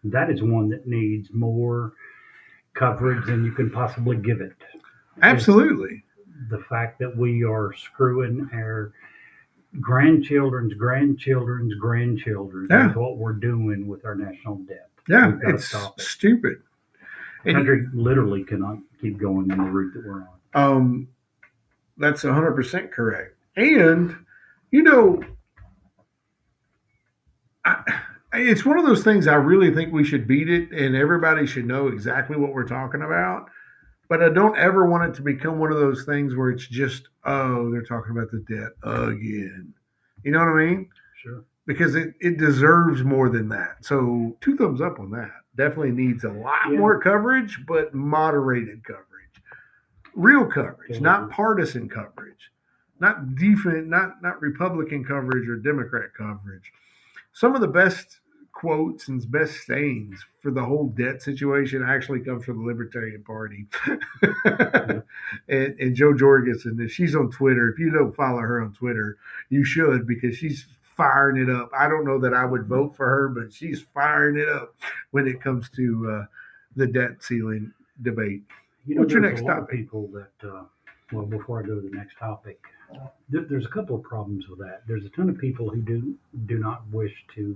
That 0.03 0.29
is 0.29 0.43
one 0.43 0.69
that 0.69 0.85
needs 0.85 1.29
more 1.33 1.93
coverage 2.75 3.25
than 3.25 3.43
you 3.43 3.51
can 3.51 3.71
possibly 3.71 4.17
give 4.17 4.41
it. 4.41 4.53
Absolutely. 5.23 6.03
The 6.51 6.63
fact 6.69 6.99
that 6.99 7.17
we 7.17 7.43
are 7.43 7.73
screwing 7.73 8.47
our 8.53 8.93
grandchildren's 9.79 10.73
grandchildren's 10.73 11.73
grandchildren 11.75 12.67
Yeah. 12.69 12.89
is 12.89 12.95
what 12.95 13.17
we're 13.17 13.33
doing 13.33 13.87
with 13.87 14.03
our 14.05 14.15
national 14.15 14.55
debt. 14.59 14.89
Yeah, 15.07 15.37
it's 15.43 15.73
it. 15.73 15.91
stupid. 15.99 16.61
The 17.43 17.49
And- 17.51 17.57
country 17.57 17.87
literally 17.93 18.43
cannot 18.43 18.79
keep 18.99 19.17
going 19.17 19.49
in 19.51 19.57
the 19.57 19.69
route 19.71 19.93
that 19.93 20.05
we're 20.05 20.21
on. 20.21 20.27
Um, 20.53 21.07
that's 21.97 22.23
100% 22.23 22.91
correct. 22.91 23.35
And, 23.55 24.15
you 24.71 24.83
know, 24.83 25.21
I, 27.65 27.83
it's 28.33 28.65
one 28.65 28.77
of 28.79 28.85
those 28.85 29.03
things 29.03 29.27
I 29.27 29.35
really 29.35 29.73
think 29.73 29.91
we 29.93 30.03
should 30.03 30.27
beat 30.27 30.49
it 30.49 30.71
and 30.71 30.95
everybody 30.95 31.45
should 31.45 31.65
know 31.65 31.87
exactly 31.87 32.37
what 32.37 32.53
we're 32.53 32.67
talking 32.67 33.01
about. 33.01 33.49
But 34.09 34.23
I 34.23 34.29
don't 34.29 34.57
ever 34.57 34.85
want 34.85 35.03
it 35.09 35.15
to 35.17 35.21
become 35.21 35.59
one 35.59 35.71
of 35.71 35.77
those 35.79 36.03
things 36.03 36.35
where 36.35 36.49
it's 36.49 36.67
just, 36.67 37.07
oh, 37.25 37.71
they're 37.71 37.83
talking 37.83 38.11
about 38.11 38.31
the 38.31 38.43
debt 38.49 38.71
again. 38.83 39.73
You 40.23 40.31
know 40.31 40.39
what 40.39 40.49
I 40.49 40.65
mean? 40.65 40.89
Sure. 41.23 41.45
Because 41.67 41.95
it, 41.95 42.15
it 42.19 42.37
deserves 42.37 43.03
more 43.03 43.29
than 43.29 43.47
that. 43.49 43.77
So, 43.85 44.35
two 44.41 44.57
thumbs 44.57 44.81
up 44.81 44.99
on 44.99 45.11
that. 45.11 45.31
Definitely 45.55 45.91
needs 45.91 46.23
a 46.23 46.29
lot 46.31 46.71
Yeah. 46.71 46.79
more 46.79 46.99
coverage, 46.99 47.63
but 47.67 47.93
moderated 47.93 48.83
coverage 48.83 49.05
real 50.15 50.45
coverage, 50.45 50.95
Yeah. 50.95 50.99
not 50.99 51.29
partisan 51.31 51.87
coverage, 51.87 52.51
not 52.99 53.35
defense, 53.35 53.87
not 53.87 54.21
not 54.21 54.41
Republican 54.41 55.03
coverage 55.05 55.47
or 55.47 55.55
Democrat 55.57 56.13
coverage. 56.17 56.71
Some 57.31 57.55
of 57.55 57.61
the 57.61 57.67
best 57.67 58.19
quotes 58.59 59.07
and 59.07 59.31
best 59.31 59.65
sayings 59.65 60.25
for 60.41 60.51
the 60.51 60.61
whole 60.61 60.87
debt 60.87 61.21
situation 61.21 61.81
actually 61.81 62.19
comes 62.19 62.43
from 62.43 62.57
the 62.57 62.67
Libertarian 62.67 63.23
Party. 63.23 63.65
and, 65.47 65.79
and 65.79 65.95
Jo 65.95 66.13
Jorgensen, 66.13 66.77
if 66.81 66.91
she's 66.91 67.15
on 67.15 67.31
Twitter, 67.31 67.69
if 67.69 67.79
you 67.79 67.89
don't 67.89 68.13
follow 68.13 68.39
her 68.39 68.61
on 68.61 68.73
Twitter, 68.73 69.17
you 69.49 69.63
should 69.63 70.05
because 70.05 70.35
she's 70.35 70.65
firing 70.97 71.41
it 71.41 71.49
up. 71.49 71.69
I 71.77 71.87
don't 71.87 72.03
know 72.03 72.19
that 72.19 72.33
I 72.33 72.43
would 72.43 72.65
vote 72.65 72.97
for 72.97 73.05
her, 73.07 73.29
but 73.29 73.53
she's 73.53 73.85
firing 73.93 74.37
it 74.37 74.49
up 74.49 74.75
when 75.11 75.25
it 75.25 75.41
comes 75.41 75.69
to 75.77 76.11
uh, 76.11 76.25
the 76.75 76.87
debt 76.87 77.23
ceiling 77.23 77.71
debate. 78.01 78.43
You 78.85 78.95
know, 78.95 79.01
What's 79.01 79.13
your 79.13 79.21
next 79.21 79.45
topic? 79.45 79.69
people 79.69 80.07
that, 80.07 80.49
uh, 80.49 80.63
well, 81.13 81.25
before 81.25 81.63
I 81.63 81.65
go 81.65 81.75
to 81.75 81.89
the 81.89 81.95
next 81.95 82.17
topic, 82.19 82.59
there's 83.29 83.65
a 83.65 83.69
couple 83.69 83.95
of 83.95 84.03
problems 84.03 84.49
with 84.49 84.59
that. 84.59 84.81
There's 84.85 85.05
a 85.05 85.09
ton 85.09 85.29
of 85.29 85.37
people 85.37 85.69
who 85.69 85.81
do 85.81 86.15
do 86.45 86.57
not 86.57 86.85
wish 86.91 87.13
to 87.35 87.55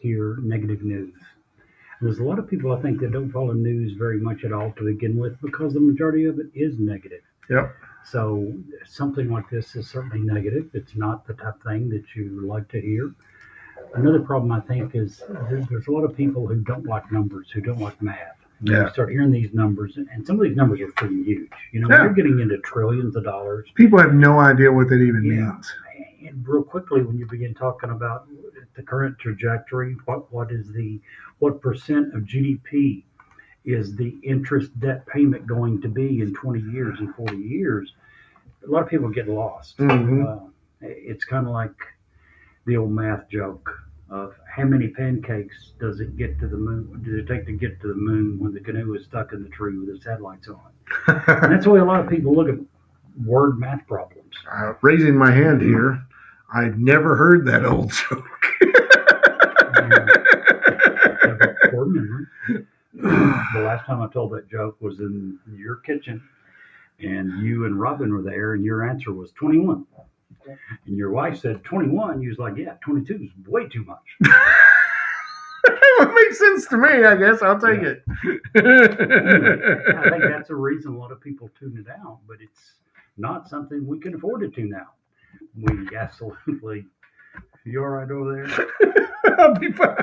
hear 0.00 0.36
negative 0.42 0.82
news. 0.82 1.14
There's 2.00 2.18
a 2.20 2.24
lot 2.24 2.38
of 2.38 2.48
people 2.48 2.72
I 2.72 2.80
think 2.80 3.00
that 3.00 3.12
don't 3.12 3.30
follow 3.30 3.52
news 3.52 3.92
very 3.94 4.20
much 4.20 4.44
at 4.44 4.52
all 4.52 4.72
to 4.78 4.84
begin 4.84 5.16
with 5.16 5.40
because 5.40 5.74
the 5.74 5.80
majority 5.80 6.26
of 6.26 6.38
it 6.38 6.46
is 6.54 6.78
negative. 6.78 7.22
Yep. 7.50 7.74
So 8.04 8.52
something 8.86 9.28
like 9.30 9.50
this 9.50 9.74
is 9.74 9.90
certainly 9.90 10.20
negative. 10.20 10.70
It's 10.74 10.94
not 10.94 11.26
the 11.26 11.34
type 11.34 11.56
of 11.56 11.62
thing 11.62 11.88
that 11.90 12.04
you 12.14 12.46
like 12.46 12.68
to 12.68 12.80
hear. 12.80 13.12
Another 13.94 14.20
problem 14.20 14.52
I 14.52 14.60
think 14.60 14.94
is 14.94 15.22
there's, 15.48 15.66
there's 15.68 15.88
a 15.88 15.90
lot 15.90 16.04
of 16.04 16.16
people 16.16 16.46
who 16.46 16.56
don't 16.56 16.86
like 16.86 17.10
numbers, 17.10 17.50
who 17.50 17.60
don't 17.60 17.80
like 17.80 18.00
math. 18.00 18.36
Yeah. 18.62 18.84
You 18.84 18.90
start 18.90 19.10
hearing 19.10 19.30
these 19.30 19.52
numbers, 19.54 19.96
and 19.96 20.26
some 20.26 20.36
of 20.36 20.42
these 20.42 20.56
numbers 20.56 20.80
are 20.80 20.90
pretty 20.92 21.22
huge. 21.22 21.50
You 21.72 21.80
know, 21.80 21.88
Yeah. 21.90 22.04
you're 22.04 22.12
getting 22.12 22.40
into 22.40 22.58
trillions 22.58 23.14
of 23.16 23.24
dollars. 23.24 23.68
People 23.74 23.98
have 23.98 24.14
no 24.14 24.38
idea 24.40 24.70
what 24.70 24.88
that 24.88 24.96
even 24.96 25.24
Yeah. 25.24 25.52
means. 25.52 25.72
And 26.26 26.46
real 26.46 26.64
quickly, 26.64 27.02
when 27.02 27.16
you 27.18 27.26
begin 27.26 27.54
talking 27.54 27.90
about 27.90 28.26
the 28.78 28.82
current 28.84 29.18
trajectory, 29.18 29.96
what 30.06 30.32
what 30.32 30.50
is 30.52 30.72
the 30.72 31.00
what 31.40 31.60
percent 31.60 32.14
of 32.14 32.22
GDP 32.22 33.02
is 33.64 33.94
the 33.96 34.16
interest 34.22 34.70
debt 34.80 35.04
payment 35.06 35.46
going 35.46 35.82
to 35.82 35.88
be 35.88 36.20
in 36.22 36.32
20 36.32 36.60
years 36.72 36.98
and 37.00 37.14
40 37.16 37.36
years? 37.36 37.92
A 38.66 38.70
lot 38.70 38.82
of 38.84 38.88
people 38.88 39.08
get 39.08 39.28
lost. 39.28 39.76
Mhm. 39.78 40.24
Uh, 40.24 40.48
it's 40.80 41.24
kind 41.24 41.46
of 41.46 41.52
like 41.52 41.74
the 42.66 42.76
old 42.76 42.92
math 42.92 43.28
joke 43.28 43.68
of 44.10 44.34
how 44.48 44.64
many 44.64 44.88
pancakes 44.88 45.72
does 45.80 45.98
it 46.00 46.16
get 46.16 46.38
to 46.38 46.46
the 46.46 46.56
moon? 46.56 47.02
Does 47.04 47.14
it 47.14 47.26
take 47.26 47.44
to 47.46 47.52
get 47.52 47.80
to 47.82 47.88
the 47.88 47.94
moon 47.94 48.38
when 48.38 48.54
the 48.54 48.60
canoe 48.60 48.94
is 48.94 49.04
stuck 49.04 49.32
in 49.32 49.42
the 49.42 49.48
tree 49.50 49.76
with 49.76 49.88
its 49.90 50.04
headlights 50.06 50.48
on? 50.48 50.60
And 51.26 51.52
that's 51.52 51.64
the 51.64 51.70
way 51.70 51.80
a 51.80 51.84
lot 51.84 52.00
of 52.00 52.08
people 52.08 52.32
look 52.34 52.48
at 52.48 52.58
word 53.26 53.58
math 53.58 53.84
problems. 53.88 54.34
uh, 54.52 54.74
raising 54.82 55.16
my 55.16 55.30
hand 55.32 55.60
here, 55.60 56.00
I'd 56.54 56.78
never 56.78 57.16
heard 57.16 57.44
that 57.46 57.64
old 57.66 57.90
joke. 58.10 58.24
have 61.22 61.40
a 61.40 61.54
core 61.70 61.86
memory. 61.86 62.26
The 63.02 63.60
last 63.60 63.86
time 63.86 64.02
I 64.02 64.08
told 64.08 64.32
that 64.32 64.48
joke 64.50 64.76
was 64.80 65.00
in 65.00 65.38
your 65.56 65.76
kitchen, 65.76 66.22
and 67.00 67.40
you 67.42 67.64
and 67.66 67.78
Robin 67.80 68.12
were 68.12 68.22
there, 68.22 68.54
and 68.54 68.64
your 68.64 68.88
answer 68.88 69.12
was 69.12 69.30
21. 69.32 69.84
And 70.86 70.96
your 70.96 71.10
wife 71.10 71.38
said 71.40 71.62
21. 71.64 72.22
You 72.22 72.30
was 72.30 72.38
like, 72.38 72.56
yeah, 72.56 72.74
22 72.80 73.14
is 73.14 73.30
way 73.46 73.68
too 73.68 73.84
much. 73.84 74.16
it 75.64 76.14
makes 76.14 76.38
sense 76.38 76.66
to 76.68 76.76
me, 76.78 77.04
I 77.04 77.14
guess. 77.16 77.42
I'll 77.42 77.60
take 77.60 77.82
Yeah. 77.82 77.94
it. 77.94 78.02
I 79.96 80.08
think 80.10 80.22
that's 80.28 80.50
a 80.50 80.54
reason 80.56 80.94
a 80.94 80.98
lot 80.98 81.12
of 81.12 81.20
people 81.20 81.50
tune 81.58 81.76
it 81.78 81.90
out, 81.90 82.20
but 82.26 82.38
it's 82.40 82.74
not 83.18 83.48
something 83.48 83.86
we 83.86 83.98
can 84.00 84.14
afford 84.14 84.40
to 84.40 84.48
tune 84.48 84.74
out. 84.74 84.94
We 85.54 85.94
absolutely. 85.96 86.86
You 87.70 87.82
all 87.82 87.90
right 87.90 88.10
over 88.10 88.46
there? 88.46 89.38
I'll 89.38 89.54
be 89.54 89.70
fine. 89.72 89.96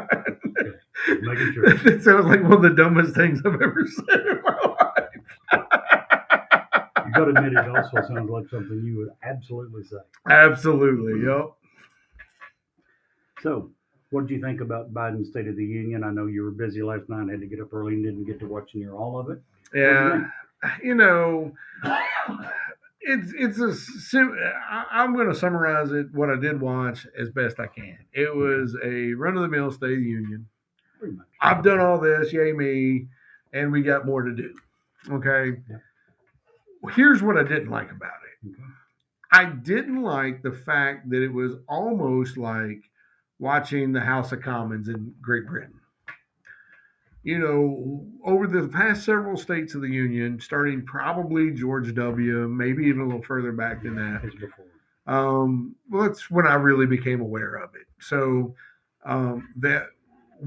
Making 1.21 1.53
sure. 1.53 1.77
That 1.83 2.01
sounds 2.03 2.25
like 2.25 2.43
one 2.43 2.53
of 2.53 2.61
the 2.61 2.69
dumbest 2.69 3.15
things 3.15 3.41
I've 3.45 3.55
ever 3.55 3.87
said 3.87 4.19
in 4.19 4.41
my 4.43 4.57
life. 4.79 5.09
You 7.05 7.11
got 7.13 7.25
to 7.25 7.31
admit, 7.31 7.53
it 7.53 7.69
also 7.69 8.07
sounds 8.07 8.29
like 8.29 8.49
something 8.49 8.83
you 8.83 8.97
would 8.97 9.09
absolutely 9.23 9.83
say. 9.83 9.97
Absolutely, 10.29 11.13
mm-hmm. 11.13 11.27
yep. 11.27 11.51
So, 13.41 13.69
what 14.11 14.27
did 14.27 14.35
you 14.35 14.41
think 14.41 14.61
about 14.61 14.93
Biden's 14.93 15.29
State 15.29 15.47
of 15.47 15.55
the 15.55 15.65
Union? 15.65 16.03
I 16.03 16.11
know 16.11 16.27
you 16.27 16.43
were 16.43 16.51
busy 16.51 16.81
last 16.81 17.09
night, 17.09 17.29
had 17.29 17.41
to 17.41 17.47
get 17.47 17.59
up 17.59 17.73
early 17.73 17.93
and 17.93 18.03
didn't 18.03 18.25
get 18.25 18.39
to 18.39 18.47
watch 18.47 18.71
near 18.73 18.93
all 18.93 19.19
of 19.19 19.29
it. 19.29 19.41
Yeah, 19.73 20.25
you 20.83 20.95
know, 20.95 21.51
it's 23.05 23.33
it's 23.37 23.59
a 23.59 23.73
I'm 24.91 25.13
going 25.13 25.27
to 25.27 25.35
summarize 25.35 25.91
it 25.91 26.07
what 26.13 26.29
I 26.29 26.37
did 26.37 26.59
watch 26.59 27.05
as 27.17 27.29
best 27.29 27.59
I 27.59 27.67
can. 27.67 27.97
It 28.13 28.35
was 28.35 28.75
a 28.83 29.13
run 29.13 29.35
of 29.35 29.43
the 29.43 29.47
mill 29.47 29.71
State 29.71 29.93
of 29.93 29.99
the 29.99 30.09
Union. 30.09 30.47
I've 31.39 31.63
done 31.63 31.79
all 31.79 31.99
this, 31.99 32.33
yay 32.33 32.51
me, 32.51 33.07
and 33.53 33.71
we 33.71 33.83
got 33.83 34.05
more 34.05 34.23
to 34.23 34.33
do. 34.33 34.53
Okay. 35.11 35.57
Here's 36.95 37.21
what 37.21 37.37
I 37.37 37.43
didn't 37.43 37.69
like 37.69 37.91
about 37.91 38.11
it. 38.43 38.51
I 39.31 39.45
didn't 39.45 40.01
like 40.01 40.41
the 40.41 40.51
fact 40.51 41.09
that 41.11 41.21
it 41.21 41.31
was 41.33 41.53
almost 41.67 42.37
like 42.37 42.81
watching 43.37 43.91
the 43.91 44.01
House 44.01 44.31
of 44.31 44.41
Commons 44.41 44.87
in 44.87 45.13
Great 45.21 45.45
Britain. 45.45 45.79
You 47.25 47.39
know, 47.39 48.05
over 48.23 48.45
the 48.45 48.67
past 48.67 49.03
several 49.03 49.35
states 49.35 49.73
of 49.73 49.81
the 49.81 49.89
Union, 49.89 50.39
starting 50.39 50.85
probably 50.85 51.49
George 51.49 51.93
W., 51.95 52.47
maybe 52.47 52.83
even 52.85 53.01
a 53.01 53.05
little 53.05 53.23
further 53.23 53.51
back 53.51 53.81
than 53.81 53.95
that, 53.95 54.21
um, 55.07 55.75
well, 55.89 56.03
that's 56.03 56.29
when 56.29 56.45
I 56.45 56.53
really 56.53 56.85
became 56.85 57.21
aware 57.21 57.55
of 57.55 57.73
it. 57.73 57.87
So 57.99 58.53
um, 59.05 59.49
that 59.55 59.87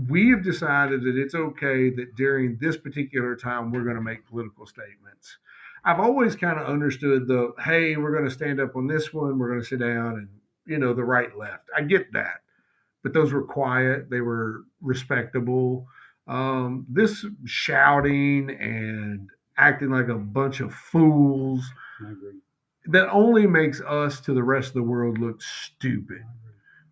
we 0.08 0.30
have 0.30 0.44
decided 0.44 1.02
that 1.02 1.16
it's 1.16 1.34
okay 1.34 1.90
that 1.90 2.14
during 2.14 2.56
this 2.60 2.76
particular 2.76 3.34
time 3.34 3.72
we're 3.72 3.82
going 3.82 3.96
to 3.96 4.02
make 4.02 4.24
political 4.28 4.64
statements. 4.64 5.38
I've 5.84 5.98
always 5.98 6.36
kind 6.36 6.60
of 6.60 6.66
understood 6.68 7.26
the 7.26 7.54
hey, 7.64 7.96
we're 7.96 8.12
going 8.12 8.24
to 8.24 8.30
stand 8.30 8.60
up 8.60 8.76
on 8.76 8.86
this 8.86 9.12
one, 9.12 9.38
we're 9.38 9.48
going 9.48 9.60
to 9.60 9.66
sit 9.66 9.80
down, 9.80 10.14
and 10.14 10.28
you 10.66 10.78
know 10.78 10.92
the 10.92 11.04
right 11.04 11.36
left. 11.36 11.68
I 11.76 11.82
get 11.82 12.12
that, 12.12 12.42
but 13.02 13.12
those 13.12 13.32
were 13.32 13.42
quiet, 13.42 14.10
they 14.10 14.20
were 14.20 14.64
respectable. 14.80 15.88
Um, 16.28 16.86
this 16.88 17.24
shouting 17.46 18.50
and 18.50 19.28
acting 19.56 19.90
like 19.90 20.08
a 20.08 20.14
bunch 20.14 20.60
of 20.60 20.74
fools 20.74 21.64
that 22.86 23.08
only 23.10 23.46
makes 23.46 23.80
us 23.80 24.20
to 24.20 24.34
the 24.34 24.42
rest 24.42 24.68
of 24.68 24.74
the 24.74 24.82
world 24.82 25.18
look 25.18 25.40
stupid. 25.42 26.22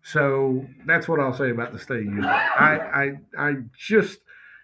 So 0.03 0.65
that's 0.85 1.07
what 1.07 1.19
I'll 1.19 1.33
say 1.33 1.51
about 1.51 1.73
the 1.73 1.79
state 1.79 2.05
union. 2.05 2.25
I, 2.25 3.17
I, 3.37 3.47
I 3.49 3.53
just, 3.77 4.19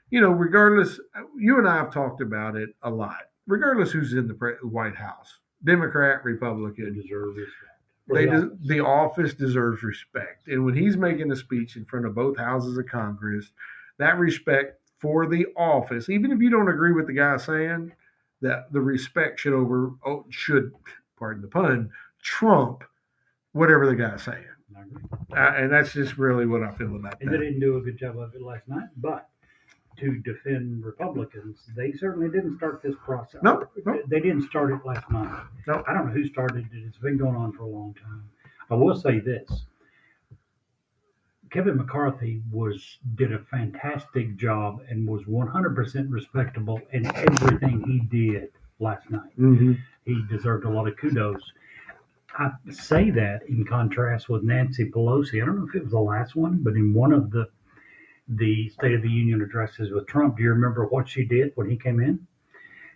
you 0.09 0.21
know, 0.21 0.29
regardless, 0.29 0.99
you 1.37 1.57
and 1.59 1.67
I 1.67 1.75
have 1.75 1.93
talked 1.93 2.21
about 2.21 2.55
it 2.55 2.69
a 2.81 2.89
lot. 2.89 3.17
Regardless 3.45 3.91
who's 3.91 4.13
in 4.13 4.27
the 4.27 4.57
White 4.63 4.95
House, 4.95 5.37
Democrat, 5.65 6.21
They 6.23 6.31
Republican, 6.31 6.93
deserve 6.95 7.35
respect. 7.35 7.73
They 8.07 8.25
the 8.25 8.31
office. 8.31 8.67
the 8.67 8.79
office 8.79 9.33
deserves 9.33 9.83
respect, 9.83 10.47
and 10.47 10.65
when 10.65 10.75
he's 10.75 10.97
making 10.97 11.31
a 11.31 11.35
speech 11.35 11.75
in 11.75 11.85
front 11.85 12.05
of 12.05 12.15
both 12.15 12.37
houses 12.37 12.77
of 12.77 12.85
Congress, 12.85 13.51
that 13.97 14.17
respect 14.17 14.79
for 14.99 15.27
the 15.27 15.45
office, 15.57 16.09
even 16.09 16.31
if 16.31 16.39
you 16.39 16.49
don't 16.49 16.69
agree 16.69 16.93
with 16.93 17.07
the 17.07 17.13
guy 17.13 17.37
saying 17.37 17.91
that, 18.41 18.71
the 18.71 18.81
respect 18.81 19.39
should 19.39 19.53
over 19.53 19.91
oh, 20.05 20.25
should, 20.29 20.71
pardon 21.17 21.41
the 21.41 21.47
pun, 21.47 21.89
trump 22.21 22.83
whatever 23.51 23.85
the 23.85 23.95
guy's 23.95 24.23
saying, 24.23 24.45
I 24.75 24.81
agree. 24.81 25.03
uh, 25.31 25.53
and 25.55 25.71
that's 25.71 25.93
just 25.93 26.17
really 26.17 26.45
what 26.45 26.63
I 26.63 26.71
feel 26.71 26.95
about 26.95 27.21
And 27.21 27.33
they 27.33 27.37
didn't 27.37 27.59
do 27.59 27.77
a 27.77 27.81
good 27.81 27.97
job 27.97 28.17
of 28.17 28.33
it 28.33 28.41
last 28.41 28.67
night, 28.67 28.87
but 28.97 29.29
to 29.97 30.17
defend 30.19 30.83
Republicans, 30.83 31.59
they 31.75 31.91
certainly 31.91 32.29
didn't 32.29 32.57
start 32.57 32.81
this 32.81 32.95
process. 33.05 33.41
No, 33.43 33.67
no. 33.85 34.01
They 34.07 34.19
didn't 34.19 34.49
start 34.49 34.71
it 34.71 34.85
last 34.85 35.09
night. 35.11 35.43
No. 35.67 35.83
I 35.87 35.93
don't 35.93 36.07
know 36.07 36.13
who 36.13 36.25
started 36.25 36.65
it. 36.73 36.83
It's 36.87 36.97
been 36.97 37.17
going 37.17 37.35
on 37.35 37.53
for 37.53 37.63
a 37.63 37.67
long 37.67 37.93
time. 37.93 38.23
I 38.69 38.75
will 38.75 38.95
say 38.95 39.19
this. 39.19 39.65
Kevin 41.53 41.77
McCarthy 41.77 42.41
was 42.51 42.97
did 43.13 43.31
a 43.31 43.37
fantastic 43.37 44.35
job 44.37 44.81
and 44.89 45.07
was 45.07 45.21
100% 45.25 46.07
respectable 46.09 46.81
in 46.91 47.05
everything 47.15 47.83
he 47.85 47.99
did 47.99 48.49
last 48.79 49.11
night 49.11 49.37
Mhm. 49.37 49.77
he 50.03 50.19
deserved 50.29 50.65
a 50.65 50.69
lot 50.69 50.87
of 50.87 50.97
kudos. 50.97 51.53
I 52.39 52.53
say 52.71 53.11
that 53.11 53.43
in 53.47 53.65
contrast 53.65 54.29
with 54.29 54.41
Nancy 54.41 54.89
Pelosi. 54.89 55.43
I 55.43 55.45
don't 55.45 55.57
know 55.59 55.67
if 55.67 55.75
it 55.75 55.83
was 55.83 55.91
the 55.91 55.99
last 55.99 56.35
one, 56.35 56.63
but 56.63 56.73
in 56.75 56.91
one 56.91 57.13
of 57.13 57.29
the 57.29 57.47
the 58.27 58.69
State 58.69 58.95
of 58.95 59.03
the 59.03 59.11
Union 59.11 59.41
addresses 59.41 59.91
with 59.91 60.07
Trump, 60.07 60.37
do 60.37 60.43
you 60.43 60.49
remember 60.49 60.85
what 60.87 61.07
she 61.07 61.23
did 61.23 61.51
when 61.55 61.69
he 61.69 61.77
came 61.77 61.99
in? 61.99 62.25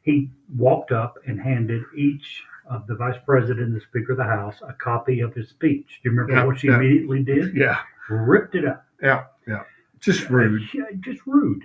He 0.01 0.31
walked 0.55 0.91
up 0.91 1.19
and 1.27 1.39
handed 1.39 1.83
each 1.93 2.43
of 2.69 2.87
the 2.87 2.95
Vice 2.95 3.17
President 3.25 3.59
and 3.67 3.75
the 3.75 3.81
Speaker 3.81 4.13
of 4.13 4.17
the 4.17 4.23
House 4.23 4.55
a 4.67 4.73
copy 4.73 5.19
of 5.21 5.33
his 5.33 5.49
speech. 5.49 5.99
Do 6.03 6.09
you 6.09 6.11
remember 6.11 6.33
Yeah, 6.33 6.45
what 6.45 6.59
she 6.59 6.67
yeah. 6.67 6.75
immediately 6.75 7.23
did? 7.23 7.55
Yeah, 7.55 7.79
Ripped 8.09 8.55
it 8.55 8.65
up. 8.65 8.85
yeah, 9.01 9.25
yeah. 9.47 9.63
Just 9.99 10.29
uh, 10.29 10.35
rude. 10.35 10.61
Yeah, 10.73 10.83
uh, 10.83 10.95
just 10.99 11.21
rude. 11.25 11.63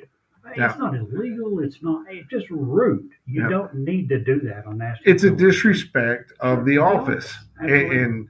Yeah. 0.57 0.71
It's 0.71 0.79
not 0.79 0.95
illegal. 0.95 1.61
It's 1.61 1.83
not. 1.83 2.05
It's 2.11 2.29
just 2.29 2.51
rude. 2.51 3.11
You 3.27 3.49
don't 3.49 3.75
need 3.75 4.09
to 4.09 4.19
do 4.19 4.41
that 4.41 4.67
on 4.67 4.79
national. 4.79 5.11
It's 5.11 5.23
a 5.23 5.31
disrespect 5.31 6.33
of 6.41 6.65
the 6.65 6.79
office, 6.79 7.33
and, 7.61 7.71
and 7.71 8.29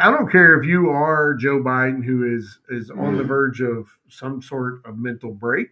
I 0.00 0.10
don't 0.10 0.30
care 0.30 0.58
if 0.58 0.66
you 0.66 0.88
are 0.90 1.34
Joe 1.34 1.60
Biden, 1.60 2.04
who 2.04 2.36
is 2.36 2.58
is 2.70 2.90
on 2.90 3.16
the 3.16 3.22
mm. 3.22 3.28
verge 3.28 3.60
of 3.60 3.86
some 4.08 4.40
sort 4.40 4.84
of 4.86 4.98
mental 4.98 5.32
break. 5.32 5.68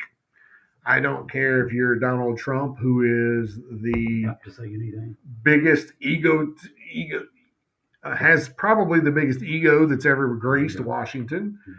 I 0.86 0.98
don't 1.00 1.30
care 1.30 1.64
if 1.66 1.72
you're 1.72 1.96
Donald 1.98 2.38
Trump, 2.38 2.78
who 2.78 3.02
is 3.42 3.56
the 3.82 4.24
Not 4.26 4.42
to 4.44 4.50
say 4.50 4.64
anything. 4.64 5.16
biggest 5.42 5.92
ego 6.00 6.54
ego 6.92 7.24
uh, 8.02 8.16
has 8.16 8.48
probably 8.50 8.98
the 9.00 9.10
biggest 9.10 9.42
ego 9.42 9.86
that's 9.86 10.06
ever 10.06 10.34
graced 10.36 10.78
Yeah. 10.78 10.84
Washington. 10.86 11.58
Yeah. 11.66 11.74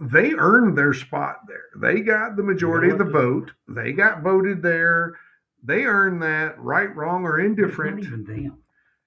They 0.00 0.32
earned 0.34 0.76
their 0.78 0.92
spot 0.92 1.38
there. 1.48 1.64
They 1.76 2.00
got 2.00 2.36
the 2.36 2.42
majority 2.42 2.90
of 2.90 2.98
the 2.98 3.04
vote. 3.04 3.52
They 3.68 3.92
got 3.92 4.22
voted 4.22 4.62
there. 4.62 5.14
They 5.64 5.84
earned 5.84 6.22
that, 6.22 6.58
right, 6.60 6.94
wrong, 6.94 7.24
or 7.24 7.40
indifferent. 7.40 7.98
It's 8.00 8.08
not 8.10 8.26
them. 8.26 8.58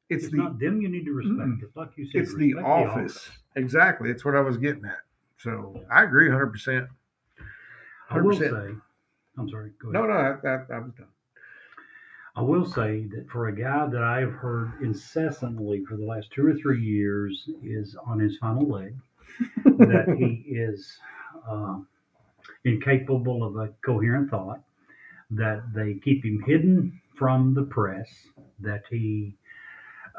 It's, 0.09 0.23
It's, 0.25 0.31
the 0.31 0.37
not 0.37 0.59
them 0.59 0.81
you 0.81 0.89
need 0.89 1.05
to 1.05 1.13
respect. 1.13 1.37
Mm-mm. 1.39 1.63
It's 1.63 1.75
like 1.77 1.91
you 1.95 2.05
said. 2.11 2.21
it's 2.21 2.35
the 2.35 2.53
respect 2.55 2.67
office. 2.67 3.29
Exactly. 3.55 4.09
It's 4.09 4.25
what 4.25 4.35
I 4.35 4.41
was 4.41 4.57
getting 4.57 4.83
at. 4.85 4.97
So 5.37 5.73
Yeah. 5.75 5.81
I 5.93 6.03
agree 6.03 6.27
100%. 6.29 6.87
I 8.11 8.21
will 8.21 8.37
say, 8.37 8.49
I'm 9.37 9.49
sorry. 9.49 9.71
Go 9.81 9.89
ahead. 9.89 10.01
No, 10.01 10.07
no, 10.07 10.13
I, 10.13 10.47
I, 10.47 10.75
I 10.75 10.79
was 10.79 10.91
done. 10.97 11.07
I 12.35 12.41
will 12.41 12.65
say 12.65 13.05
that 13.13 13.29
for 13.29 13.49
a 13.49 13.55
guy 13.55 13.87
that 13.87 14.03
I 14.03 14.21
have 14.21 14.31
heard 14.31 14.81
incessantly 14.81 15.83
for 15.85 15.97
the 15.97 16.05
last 16.05 16.31
two 16.31 16.47
or 16.47 16.53
three 16.55 16.81
years 16.81 17.49
is 17.61 17.95
on 18.05 18.19
his 18.19 18.37
final 18.37 18.67
leg, 18.67 18.95
that 19.65 20.15
he 20.17 20.49
is 20.49 20.97
uh, 21.49 21.79
incapable 22.63 23.43
of 23.43 23.57
a 23.57 23.73
coherent 23.85 24.29
thought, 24.29 24.61
that 25.31 25.61
they 25.73 25.95
keep 25.95 26.23
him 26.23 26.41
hidden 26.45 27.01
from 27.17 27.53
the 27.53 27.63
press, 27.63 28.09
that 28.59 28.83
he. 28.89 29.35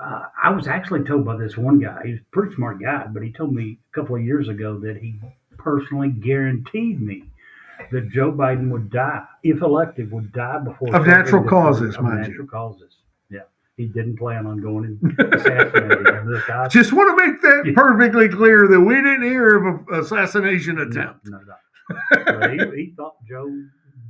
Uh, 0.01 0.25
I 0.43 0.51
was 0.51 0.67
actually 0.67 1.05
told 1.05 1.25
by 1.25 1.37
this 1.37 1.57
one 1.57 1.79
guy, 1.79 2.01
he's 2.05 2.19
a 2.19 2.25
pretty 2.31 2.55
smart 2.55 2.81
guy, 2.81 3.07
but 3.09 3.23
he 3.23 3.31
told 3.31 3.55
me 3.55 3.79
a 3.91 3.95
couple 3.95 4.17
of 4.17 4.23
years 4.23 4.49
ago 4.49 4.79
that 4.79 4.97
he 4.97 5.15
personally 5.59 6.09
guaranteed 6.09 7.01
me 7.01 7.32
that 7.93 8.11
Joe 8.11 8.33
Biden 8.33 8.71
would 8.71 8.91
die, 8.91 9.25
if 9.43 9.63
elected, 9.63 10.11
would 10.13 10.33
die 10.33 10.59
before 10.59 10.95
Of 10.95 11.07
natural 11.07 11.45
causes, 11.45 11.97
of 11.97 12.03
mind 12.03 12.25
you. 12.27 12.31
natural 12.31 12.47
causes. 12.49 12.97
Yeah, 13.31 13.41
he 13.77 13.87
didn't 13.87 14.19
plan 14.19 14.47
on 14.47 14.61
going 14.61 14.99
and 15.03 15.35
assassinating 15.35 16.07
him. 16.07 16.43
Just 16.71 16.93
want 16.93 17.17
to 17.19 17.27
make 17.27 17.41
that 17.43 17.73
perfectly 17.75 18.29
clear 18.29 18.67
that 18.69 18.81
we 18.81 18.95
didn't 18.97 19.23
hear 19.23 19.57
of 19.57 19.65
an 19.89 19.95
assassination 20.01 20.79
attempt. 20.81 21.27
No, 21.29 21.39
no, 21.39 21.45
no. 21.47 22.49
He, 22.51 22.85
he 22.85 22.93
thought 22.97 23.17
Joe 23.29 23.49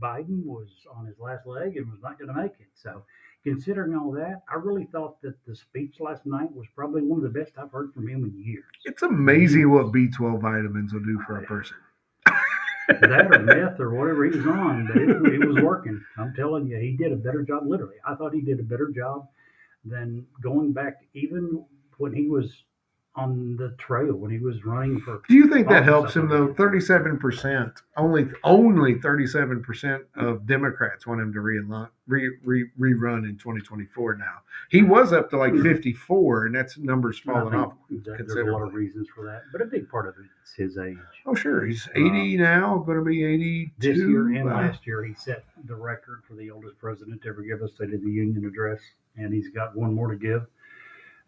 Biden 0.01 0.45
was 0.45 0.68
on 0.95 1.07
his 1.07 1.18
last 1.18 1.47
leg 1.47 1.76
and 1.76 1.91
was 1.91 2.01
not 2.03 2.18
going 2.18 2.35
to 2.35 2.41
make 2.41 2.53
it. 2.61 2.68
So, 2.74 3.03
considering 3.45 3.97
all 3.97 4.11
that, 4.12 4.43
I 4.53 4.57
really 4.57 4.85
thought 4.93 5.20
that 5.22 5.35
the 5.47 5.55
speech 5.57 5.97
last 6.01 6.26
night 6.26 6.53
was 6.53 6.66
probably 6.76 7.03
one 7.03 7.24
of 7.24 7.33
the 7.33 7.39
best 7.41 7.53
I've 7.59 7.70
heard 7.72 7.93
from 7.95 8.09
him 8.09 8.24
in 8.24 8.45
years. 8.45 8.64
It's 8.85 9.03
amazing 9.03 9.70
what 9.70 9.87
B12 9.93 10.41
vitamins 10.41 10.93
will 10.93 11.01
do 11.01 11.20
for 11.26 11.39
a 11.39 11.43
person. 11.47 11.76
That 12.89 13.35
or 13.35 13.39
meth 13.41 13.80
or 13.80 13.91
whatever 13.95 14.24
he 14.24 14.37
was 14.37 14.47
on, 14.47 14.87
but 14.87 14.97
it, 14.97 15.09
it 15.11 15.47
was 15.47 15.62
working. 15.62 16.03
I'm 16.18 16.35
telling 16.35 16.66
you, 16.66 16.78
he 16.78 16.97
did 16.97 17.12
a 17.12 17.16
better 17.16 17.43
job. 17.43 17.64
Literally, 17.66 17.97
I 18.07 18.14
thought 18.14 18.35
he 18.35 18.41
did 18.41 18.61
a 18.61 18.64
better 18.64 18.91
job 18.95 19.28
than 19.85 20.26
going 20.43 20.72
back 20.72 21.01
even 21.14 21.64
when 21.99 22.12
he 22.12 22.28
was 22.28 22.51
on 23.14 23.56
the 23.56 23.74
trail 23.78 24.14
when 24.14 24.30
he 24.30 24.38
was 24.38 24.64
running 24.64 24.98
for. 25.00 25.20
Do 25.28 25.34
you 25.34 25.48
think 25.52 25.68
that 25.68 25.84
helps 25.84 26.16
him 26.16 26.28
though? 26.28 26.54
Thirty-seven 26.54 27.18
percent, 27.18 27.72
only 27.96 28.28
only 28.42 28.98
thirty-seven 29.00 29.62
percent 29.62 30.02
of 30.16 30.46
Democrats 30.46 31.06
want 31.06 31.20
him 31.20 31.32
to 31.32 31.40
re, 31.40 31.58
re, 32.06 32.30
re, 32.42 32.64
rerun 32.80 33.28
in 33.28 33.36
twenty 33.36 33.60
twenty-four. 33.60 34.16
Now 34.16 34.38
he 34.70 34.82
was 34.82 35.12
up 35.12 35.28
to 35.30 35.36
like 35.36 35.54
fifty-four, 35.54 36.46
and 36.46 36.54
that's 36.54 36.78
numbers 36.78 37.18
falling 37.18 37.54
off 37.54 37.74
There's 37.90 38.32
a 38.34 38.50
lot 38.50 38.62
of 38.62 38.72
reasons 38.72 39.08
for 39.14 39.26
that, 39.26 39.42
but 39.52 39.60
a 39.60 39.66
big 39.66 39.90
part 39.90 40.08
of 40.08 40.14
it 40.16 40.26
is 40.44 40.54
his 40.56 40.78
age. 40.78 40.96
Oh, 41.26 41.34
sure, 41.34 41.66
he's 41.66 41.86
um, 41.94 42.06
eighty 42.06 42.38
now, 42.38 42.78
going 42.78 42.98
to 42.98 43.04
be 43.04 43.24
eighty-two. 43.24 43.72
This 43.78 43.98
year 43.98 44.28
and 44.28 44.46
last 44.46 44.86
year, 44.86 45.04
he 45.04 45.12
set 45.14 45.44
the 45.66 45.74
record 45.74 46.22
for 46.26 46.34
the 46.34 46.50
oldest 46.50 46.78
president 46.78 47.22
to 47.22 47.28
ever 47.28 47.42
give 47.42 47.60
a 47.60 47.68
State 47.68 47.92
of 47.92 48.02
the 48.02 48.10
Union 48.10 48.46
address, 48.46 48.80
and 49.16 49.34
he's 49.34 49.50
got 49.50 49.76
one 49.76 49.94
more 49.94 50.10
to 50.10 50.16
give 50.16 50.46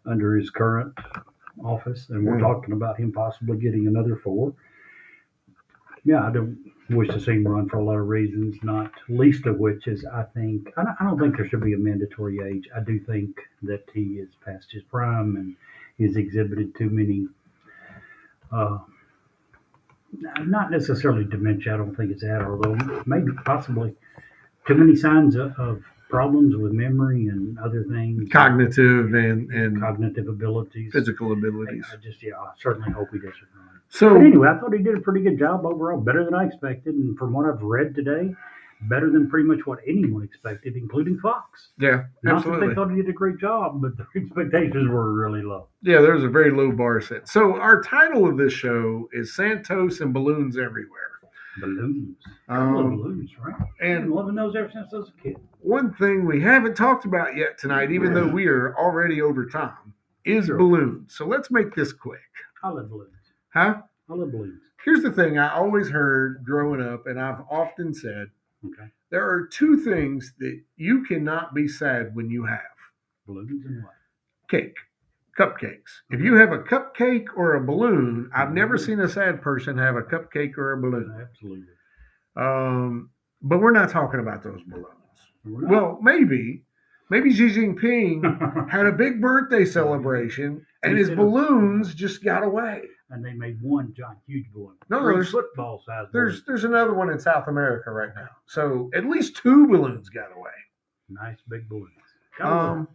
under 0.07 0.35
his 0.35 0.49
current 0.49 0.93
office, 1.63 2.09
and 2.09 2.25
we're 2.25 2.37
Mm. 2.37 2.41
talking 2.41 2.73
about 2.73 2.97
him 2.97 3.11
possibly 3.11 3.57
getting 3.57 3.87
another 3.87 4.15
four. 4.15 4.53
Yeah, 6.03 6.27
I 6.27 6.31
don't 6.31 6.57
wish 6.89 7.09
to 7.09 7.19
see 7.19 7.31
him 7.33 7.47
run 7.47 7.67
for 7.67 7.77
a 7.77 7.83
lot 7.83 7.97
of 7.97 8.07
reasons, 8.07 8.61
not 8.63 8.91
least 9.09 9.45
of 9.47 9.57
which 9.57 9.87
is 9.87 10.05
I 10.05 10.23
think 10.23 10.71
I 10.77 10.83
don't, 10.83 10.95
I 10.99 11.03
don't 11.05 11.19
think 11.19 11.37
there 11.37 11.47
should 11.47 11.61
be 11.63 11.73
a 11.73 11.77
mandatory 11.77 12.39
age. 12.41 12.69
I 12.75 12.81
do 12.81 12.99
think 12.99 13.39
that 13.63 13.83
he 13.93 14.19
is 14.19 14.29
past 14.45 14.71
his 14.71 14.83
prime 14.83 15.35
and 15.35 15.55
he's 15.97 16.15
exhibited 16.15 16.75
too 16.75 16.89
many. 16.89 17.27
Uh, 18.51 18.77
not 20.45 20.71
necessarily 20.71 21.25
dementia. 21.25 21.73
I 21.73 21.77
don't 21.77 21.95
think 21.95 22.11
it's 22.11 22.21
that, 22.21 22.41
although 22.41 22.77
maybe 23.05 23.31
possibly 23.43 23.95
too 24.67 24.75
many 24.75 24.95
signs 24.95 25.35
of, 25.35 25.53
of 25.57 25.83
problems 26.09 26.55
with 26.55 26.71
memory 26.71 27.27
and 27.27 27.57
other 27.59 27.83
things, 27.83 28.29
cognitive 28.31 29.13
and 29.13 29.51
and 29.51 29.79
cognitive 29.81 30.27
abilities. 30.27 30.91
physical 30.91 31.31
abilities. 31.33 31.85
I 31.91 31.97
just, 31.97 32.21
yeah, 32.23 32.33
I 32.39 32.51
certainly 32.57 32.91
hope 32.91 33.09
he 33.11 33.17
doesn't 33.19 33.33
run. 33.55 33.79
So 33.89 34.13
But 34.15 34.21
anyway, 34.25 34.47
I 34.49 34.59
thought 34.59 34.73
he 34.73 34.83
did 34.83 34.95
a 34.97 35.01
pretty 35.01 35.21
good 35.21 35.39
job 35.39 35.65
overall, 35.65 35.99
better 35.99 36.23
than 36.25 36.33
I 36.33 36.45
expected, 36.45 36.95
and 36.95 37.17
from 37.17 37.33
what 37.33 37.45
I've 37.45 37.61
read 37.61 37.95
today, 37.95 38.33
better 38.89 39.09
than 39.09 39.29
pretty 39.29 39.47
much 39.47 39.65
what 39.65 39.79
anyone 39.87 40.21
expected, 40.23 40.75
including 40.75 41.17
Fox. 41.19 41.69
yeah, 41.79 41.89
Not 41.89 42.05
that 42.23 42.35
absolutely. 42.35 42.67
they 42.69 42.73
thought 42.75 42.89
he 42.89 42.97
did 42.97 43.09
a 43.09 43.13
great 43.13 43.37
job, 43.39 43.81
but 43.81 43.95
the 43.97 44.05
expectations 44.19 44.89
were 44.89 45.13
really 45.13 45.41
low. 45.41 45.67
Yeah, 45.81 46.01
there's 46.01 46.23
a 46.23 46.29
very 46.29 46.51
low 46.51 46.71
bar 46.71 46.99
set. 47.01 47.27
So 47.27 47.55
our 47.55 47.81
title 47.81 48.27
of 48.27 48.37
this 48.37 48.53
show 48.53 49.07
is 49.13 49.35
Santos 49.35 50.01
and 50.01 50.13
balloons 50.13 50.57
everywhere. 50.57 51.14
Balloons, 51.59 52.17
I 52.49 52.57
love 52.57 52.85
Um, 52.85 52.97
balloons, 52.97 53.31
right? 53.39 53.55
and 53.81 53.93
I've 53.97 54.01
been 54.03 54.11
loving 54.11 54.35
those 54.35 54.55
ever 54.55 54.69
since 54.71 54.93
I 54.93 54.97
was 54.97 55.09
a 55.09 55.21
kid. 55.21 55.37
one 55.59 55.93
thing 55.93 56.25
we 56.25 56.41
haven't 56.41 56.75
talked 56.75 57.05
about 57.05 57.35
yet 57.35 57.57
tonight, 57.57 57.91
even 57.91 58.13
though 58.13 58.27
we 58.27 58.47
are 58.47 58.75
already 58.77 59.21
over 59.21 59.45
time, 59.45 59.93
is 60.25 60.47
Sure. 60.47 60.57
balloons. 60.57 61.15
So 61.15 61.25
let's 61.25 61.49
make 61.51 61.73
this 61.75 61.93
quick. 61.93 62.19
I 62.63 62.69
love 62.69 62.89
balloons. 62.89 63.11
Huh? 63.53 63.81
I 64.09 64.13
love 64.13 64.31
balloons. 64.31 64.61
Here's 64.83 65.01
the 65.01 65.11
thing 65.11 65.37
I 65.39 65.49
always 65.53 65.89
heard 65.89 66.43
growing 66.43 66.81
up, 66.81 67.07
and 67.07 67.19
I've 67.19 67.41
often 67.49 67.93
said 67.93 68.29
Okay, 68.65 68.89
there 69.11 69.27
are 69.29 69.45
two 69.47 69.77
things 69.77 70.33
that 70.39 70.59
you 70.75 71.03
cannot 71.03 71.53
be 71.53 71.67
sad 71.67 72.15
when 72.15 72.29
you 72.29 72.43
have 72.45 72.61
balloons 73.27 73.65
and 73.65 73.83
what? 73.83 73.93
cake, 74.49 74.75
cupcakes. 75.37 75.91
If 76.09 76.21
you 76.21 76.35
have 76.35 76.51
a 76.51 76.59
cupcake 76.59 77.25
or 77.35 77.55
a 77.55 77.63
balloon, 77.65 78.29
I've 78.33 78.53
never 78.53 78.77
seen 78.77 78.99
a 79.01 79.09
sad 79.09 79.41
person 79.41 79.77
have 79.77 79.95
a 79.95 80.01
cupcake 80.01 80.57
or 80.57 80.73
a 80.73 80.77
balloon. 80.81 81.15
Absolutely. 81.21 81.65
Um, 82.37 83.09
but 83.41 83.59
we're 83.59 83.71
not 83.71 83.89
talking 83.89 84.19
about 84.19 84.43
those 84.43 84.61
balloons. 84.67 84.87
Well, 85.45 85.99
maybe, 86.01 86.63
maybe 87.09 87.33
Xi 87.33 87.49
Jinping 87.49 88.69
had 88.71 88.85
a 88.87 88.91
big 88.91 89.21
birthday 89.21 89.63
celebration 89.65 90.65
and 90.83 90.97
his 90.97 91.09
balloons 91.11 91.93
just 91.93 92.23
got 92.23 92.43
away. 92.43 92.81
and 93.11 93.23
they 93.23 93.33
made 93.33 93.57
one 93.61 93.93
giant, 93.95 94.17
huge 94.25 94.45
balloon. 94.53 94.75
No, 94.89 95.01
Three 95.01 95.13
there's- 95.15 95.29
football 95.31 95.81
size. 95.85 96.07
There's 96.11 96.43
there's 96.45 96.63
another 96.63 96.93
one 96.93 97.11
in 97.11 97.19
South 97.19 97.47
America 97.47 97.91
right 97.91 98.09
now. 98.15 98.29
So 98.47 98.89
at 98.95 99.05
least 99.05 99.35
two 99.37 99.67
balloons 99.67 100.09
got 100.09 100.35
away. 100.35 100.49
nice 101.09 101.37
big 101.47 101.69
balloons. 101.69 101.89
Um, 102.41 102.87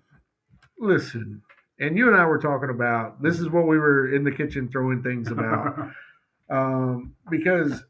listen, 0.79 1.41
and 1.81 1.97
you 1.97 2.07
and 2.09 2.17
I 2.17 2.25
were 2.27 2.39
talking 2.39 2.71
about 2.71 3.23
this 3.23 3.41
is 3.41 3.49
what 3.49 3.67
we 3.67 3.79
were 3.79 4.15
in 4.15 4.25
the 4.25 4.31
kitchen 4.31 4.69
throwing 4.69 5.03
things 5.03 5.29
about. 5.33 5.91
um, 6.51 7.15
because 7.31 7.83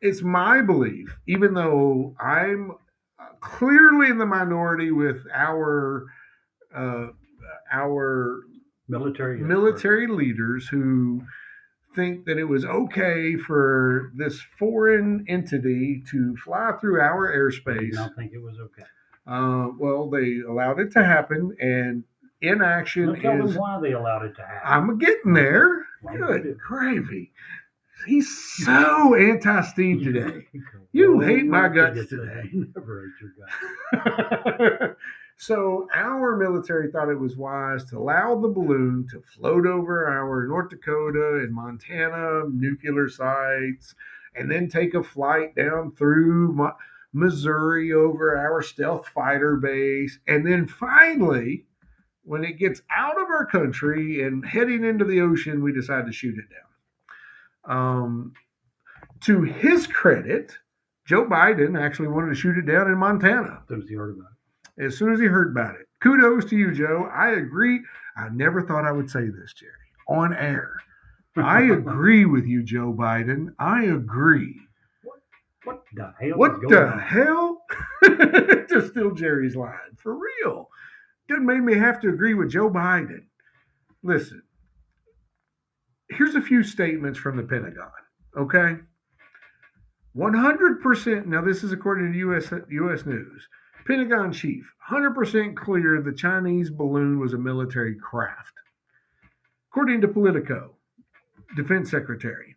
it's 0.00 0.22
my 0.22 0.60
belief, 0.62 1.16
even 1.26 1.54
though 1.54 2.14
I'm 2.20 2.72
clearly 3.40 4.10
in 4.10 4.18
the 4.18 4.26
minority 4.26 4.90
with 4.90 5.18
our 5.32 6.06
uh, 6.74 7.08
our 7.72 8.42
military. 8.88 9.40
military 9.40 10.06
leaders 10.06 10.68
who 10.68 11.22
think 11.94 12.26
that 12.26 12.38
it 12.38 12.44
was 12.44 12.64
okay 12.64 13.36
for 13.36 14.12
this 14.14 14.40
foreign 14.58 15.24
entity 15.28 16.02
to 16.10 16.36
fly 16.36 16.72
through 16.80 17.00
our 17.00 17.32
airspace. 17.34 17.96
I 17.96 18.02
not 18.02 18.14
think 18.16 18.32
it 18.34 18.42
was 18.42 18.58
okay. 18.58 18.84
Uh, 19.26 19.70
well, 19.78 20.08
they 20.08 20.40
allowed 20.46 20.78
it 20.78 20.92
to 20.92 21.04
happen, 21.04 21.56
and 21.60 22.04
inaction 22.48 23.12
Now 23.12 23.20
tell 23.20 23.38
them 23.38 23.48
is. 23.48 23.56
why 23.56 23.80
they 23.80 23.92
allowed 23.92 24.24
it 24.24 24.34
to 24.36 24.42
happen. 24.42 24.60
I'm 24.64 24.98
getting 24.98 25.34
there. 25.34 25.86
Why 26.02 26.16
Good 26.16 26.58
gravy. 26.58 27.32
He's 28.06 28.28
so 28.64 29.14
anti 29.14 29.60
Steve 29.62 30.02
today. 30.04 30.46
You 30.92 31.20
hate 31.20 31.44
my 31.44 31.68
guts 31.68 32.08
today. 32.08 32.48
Never 32.54 33.04
hate 33.04 33.20
your 33.20 34.80
guts. 34.80 34.96
so 35.36 35.86
our 35.92 36.36
military 36.36 36.90
thought 36.90 37.10
it 37.10 37.20
was 37.20 37.36
wise 37.36 37.84
to 37.90 37.98
allow 37.98 38.40
the 38.40 38.48
balloon 38.48 39.06
to 39.10 39.20
float 39.20 39.66
over 39.66 40.06
our 40.06 40.46
North 40.46 40.70
Dakota 40.70 41.40
and 41.42 41.52
Montana 41.52 42.44
nuclear 42.50 43.10
sites, 43.10 43.94
and 44.34 44.50
then 44.50 44.70
take 44.70 44.94
a 44.94 45.02
flight 45.02 45.54
down 45.54 45.92
through 45.92 46.70
Missouri 47.12 47.92
over 47.92 48.38
our 48.38 48.62
stealth 48.62 49.08
fighter 49.08 49.56
base, 49.56 50.18
and 50.26 50.46
then 50.46 50.66
finally, 50.66 51.66
when 52.26 52.44
it 52.44 52.58
gets 52.58 52.82
out 52.94 53.20
of 53.20 53.28
our 53.28 53.46
country 53.46 54.22
and 54.24 54.44
heading 54.44 54.84
into 54.84 55.04
the 55.04 55.20
ocean, 55.20 55.62
we 55.62 55.72
decide 55.72 56.06
to 56.06 56.12
shoot 56.12 56.36
it 56.38 56.46
down. 56.50 57.76
Um, 57.78 58.32
to 59.22 59.42
his 59.42 59.86
credit, 59.86 60.52
Joe 61.06 61.24
Biden 61.26 61.80
actually 61.80 62.08
wanted 62.08 62.30
to 62.30 62.34
shoot 62.34 62.58
it 62.58 62.66
down 62.66 62.88
in 62.88 62.98
Montana 62.98 63.62
As 63.62 63.68
soon 63.68 63.82
as 63.82 63.90
you 63.90 63.98
heard 63.98 64.16
about 64.18 64.30
it. 64.76 64.84
as 64.84 64.98
soon 64.98 65.12
as 65.12 65.20
he 65.20 65.26
heard 65.26 65.50
about 65.52 65.76
it. 65.76 65.86
Kudos 66.02 66.44
to 66.50 66.56
you, 66.56 66.72
Joe. 66.74 67.08
I 67.14 67.30
agree. 67.30 67.80
I 68.16 68.28
never 68.30 68.62
thought 68.62 68.84
I 68.84 68.92
would 68.92 69.08
say 69.10 69.28
this, 69.28 69.52
Jerry, 69.54 69.72
on 70.08 70.34
air. 70.34 70.76
I 71.36 71.62
agree 71.72 72.24
with 72.26 72.46
you, 72.46 72.62
Joe 72.62 72.92
Biden. 72.96 73.48
I 73.58 73.84
agree. 73.84 74.60
What 75.64 75.82
the 75.94 76.12
hell? 76.20 76.36
What 76.38 76.60
the 76.68 76.86
on? 76.88 76.98
hell? 77.00 77.62
to 78.04 78.88
steal 78.88 79.12
Jerry's 79.14 79.56
line. 79.56 79.96
For 79.96 80.14
real. 80.16 80.68
Didn't 81.28 81.46
make 81.46 81.62
me 81.62 81.76
have 81.76 82.00
to 82.02 82.08
agree 82.08 82.34
with 82.34 82.50
Joe 82.50 82.70
Biden. 82.70 83.24
Listen, 84.02 84.42
here's 86.08 86.34
a 86.34 86.40
few 86.40 86.62
statements 86.62 87.18
from 87.18 87.36
the 87.36 87.42
Pentagon, 87.42 87.90
okay? 88.36 88.76
100%, 90.16 91.26
now 91.26 91.42
this 91.42 91.62
is 91.64 91.72
according 91.72 92.12
to 92.12 92.18
US, 92.18 92.52
US 92.70 93.06
News. 93.06 93.48
Pentagon 93.86 94.32
chief, 94.32 94.72
100% 94.90 95.56
clear 95.56 96.00
the 96.00 96.12
Chinese 96.12 96.70
balloon 96.70 97.18
was 97.20 97.34
a 97.34 97.38
military 97.38 97.94
craft. 97.94 98.54
According 99.70 100.00
to 100.00 100.08
Politico, 100.08 100.76
defense 101.56 101.90
secretary, 101.90 102.56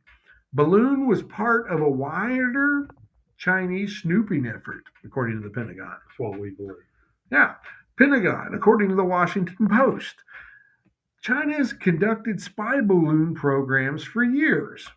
balloon 0.53 1.07
was 1.07 1.22
part 1.24 1.70
of 1.70 1.82
a 1.82 1.89
wider 1.89 2.88
Chinese 3.38 3.99
snooping 4.01 4.47
effort, 4.47 4.84
according 5.05 5.41
to 5.41 5.47
the 5.47 5.53
Pentagon. 5.53 5.97
That's 6.07 6.20
what 6.20 6.39
we 6.39 6.51
believe. 6.51 6.78
Now, 7.32 7.57
Pentagon, 7.99 8.53
according 8.53 8.87
to 8.87 8.95
the 8.95 9.03
Washington 9.03 9.67
Post, 9.67 10.15
China 11.21 11.53
has 11.57 11.73
conducted 11.73 12.41
spy 12.41 12.79
balloon 12.79 13.35
programs 13.35 14.05
for 14.05 14.23
years. 14.23 14.87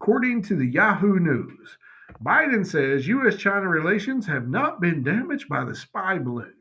According 0.00 0.42
to 0.44 0.56
the 0.56 0.66
Yahoo 0.66 1.18
News, 1.18 1.76
Biden 2.24 2.66
says 2.66 3.06
U.S. 3.06 3.36
China 3.36 3.68
relations 3.68 4.26
have 4.26 4.48
not 4.48 4.80
been 4.80 5.02
damaged 5.02 5.46
by 5.50 5.62
the 5.62 5.74
spy 5.74 6.18
balloon. 6.18 6.54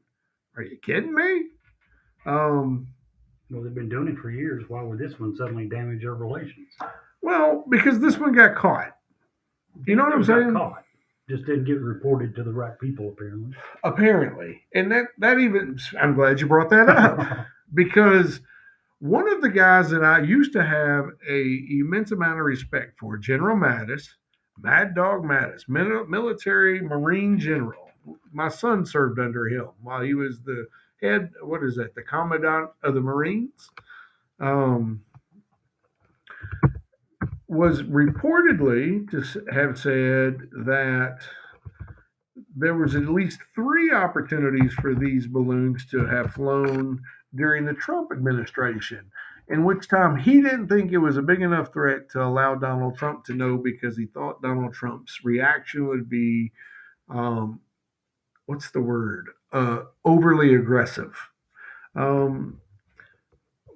Are 0.57 0.63
you 0.63 0.77
kidding 0.83 1.13
me? 1.13 1.43
Um, 2.25 2.87
Well, 3.49 3.63
they've 3.63 3.73
been 3.73 3.87
doing 3.87 4.09
it 4.09 4.17
for 4.17 4.29
years. 4.29 4.65
Why 4.67 4.83
would 4.83 4.99
this 4.99 5.17
one 5.21 5.37
suddenly 5.37 5.69
damage 5.69 6.03
our 6.03 6.15
relations? 6.15 6.67
well, 7.21 7.63
because 7.69 7.99
this 7.99 8.17
one 8.17 8.33
got 8.33 8.55
caught. 8.55 8.93
You 9.85 9.95
know 9.95 10.03
what 10.03 10.13
I'm 10.13 10.23
saying? 10.25 10.51
Caught. 10.51 10.83
Just 11.29 11.45
didn't 11.45 11.65
get 11.65 11.81
reported 11.81 12.35
to 12.35 12.43
the 12.43 12.53
right 12.53 12.79
people, 12.79 13.09
apparently. 13.09 13.53
Apparently. 13.83 14.61
And 14.73 14.91
that, 14.91 15.07
that 15.17 15.39
even, 15.39 15.77
I'm 15.99 16.15
glad 16.15 16.39
you 16.39 16.47
brought 16.47 16.69
that 16.69 16.89
up. 16.89 17.45
because 17.73 18.39
one 18.99 19.29
of 19.31 19.41
the 19.41 19.49
guys 19.49 19.89
that 19.89 20.03
I 20.03 20.21
used 20.21 20.53
to 20.53 20.63
have 20.63 21.09
a 21.29 21.65
immense 21.69 22.11
amount 22.11 22.39
of 22.39 22.45
respect 22.45 22.97
for, 22.99 23.17
General 23.17 23.57
Mattis, 23.57 24.07
Mad 24.57 24.95
Dog 24.95 25.23
Mattis, 25.23 25.67
military 25.67 26.81
Marine 26.81 27.37
general. 27.39 27.89
My 28.31 28.47
son 28.47 28.85
served 28.85 29.19
under 29.19 29.47
him 29.47 29.67
while 29.81 30.01
he 30.01 30.13
was 30.13 30.39
the 30.41 30.67
head. 31.01 31.29
What 31.41 31.63
is 31.63 31.75
that? 31.75 31.93
The 31.93 32.01
commandant 32.01 32.71
of 32.83 32.93
the 32.93 33.01
Marines. 33.01 33.69
Um, 34.39 35.03
was 37.47 37.83
reportedly 37.83 39.09
to 39.09 39.23
have 39.51 39.77
said 39.77 40.49
that 40.65 41.19
there 42.55 42.75
was 42.75 42.95
at 42.95 43.07
least 43.07 43.39
three 43.55 43.91
opportunities 43.91 44.73
for 44.73 44.93
these 44.93 45.27
balloons 45.27 45.85
to 45.91 46.05
have 46.05 46.33
flown 46.33 47.01
during 47.35 47.65
the 47.65 47.73
Trump 47.73 48.11
administration, 48.11 49.09
in 49.47 49.63
which 49.63 49.87
time 49.87 50.17
he 50.17 50.41
didn't 50.41 50.67
think 50.67 50.91
it 50.91 50.97
was 50.97 51.17
a 51.17 51.21
big 51.21 51.41
enough 51.41 51.71
threat 51.71 52.09
to 52.11 52.21
allow 52.21 52.55
Donald 52.55 52.97
Trump 52.97 53.23
to 53.25 53.33
know 53.33 53.57
because 53.57 53.97
he 53.97 54.07
thought 54.07 54.41
Donald 54.41 54.73
Trump's 54.73 55.19
reaction 55.23 55.87
would 55.87 56.09
be, 56.09 56.51
um, 57.09 57.61
what's 58.45 58.71
the 58.71 58.81
word, 58.81 59.27
uh, 59.53 59.83
overly 60.03 60.53
aggressive. 60.53 61.15
Um, 61.95 62.59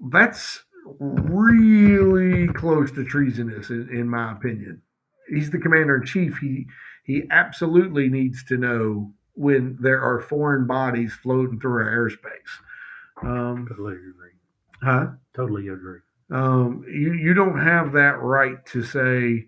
that's 0.09 0.63
really 0.99 2.47
close 2.53 2.91
to 2.91 3.03
treasonous, 3.05 3.69
in, 3.69 3.89
in 3.89 4.07
my 4.07 4.32
opinion. 4.32 4.82
He's 5.29 5.49
the 5.49 5.59
commander 5.59 5.97
in 5.97 6.05
chief. 6.05 6.37
He 6.37 6.67
he 7.03 7.24
absolutely 7.32 8.09
needs 8.09 8.43
to 8.45 8.58
know 8.58 9.13
when 9.33 9.78
there 9.79 10.01
are 10.01 10.20
foreign 10.21 10.67
bodies 10.67 11.13
floating 11.13 11.59
through 11.59 11.83
our 11.83 12.09
airspace. 12.09 13.25
Um, 13.28 13.66
Totally 13.67 13.95
agree. 13.95 14.32
huh? 14.83 15.08
Totally 15.36 15.67
agree. 15.70 15.99
Um, 16.32 16.83
you 16.87 17.13
you 17.13 17.33
don't 17.33 17.59
have 17.59 17.91
that 17.93 18.21
right 18.21 18.63
to 18.67 18.83
say, 18.83 19.47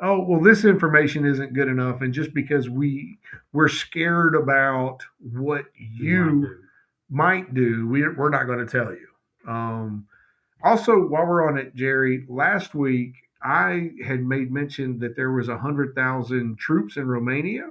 oh 0.00 0.20
well, 0.20 0.40
this 0.40 0.64
information 0.64 1.24
isn't 1.26 1.52
good 1.54 1.68
enough, 1.68 2.00
and 2.02 2.12
just 2.14 2.34
because 2.34 2.68
we 2.68 3.18
we're 3.52 3.68
scared 3.68 4.34
about 4.34 4.98
what 5.18 5.64
you 5.76 6.24
might 6.24 6.40
do. 6.40 6.58
might 7.10 7.54
do, 7.54 7.88
we, 7.88 8.08
we're 8.08 8.30
not 8.30 8.44
going 8.46 8.64
to 8.64 8.70
tell 8.70 8.92
you. 8.92 9.06
Um, 9.48 10.06
also, 10.62 10.98
while 10.98 11.26
we're 11.26 11.48
on 11.48 11.58
it, 11.58 11.74
Jerry, 11.74 12.24
last 12.28 12.74
week 12.74 13.14
I 13.42 13.90
had 14.04 14.22
made 14.22 14.52
mention 14.52 14.98
that 14.98 15.16
there 15.16 15.32
was 15.32 15.48
100,000 15.48 16.58
troops 16.58 16.96
in 16.96 17.08
Romania. 17.08 17.70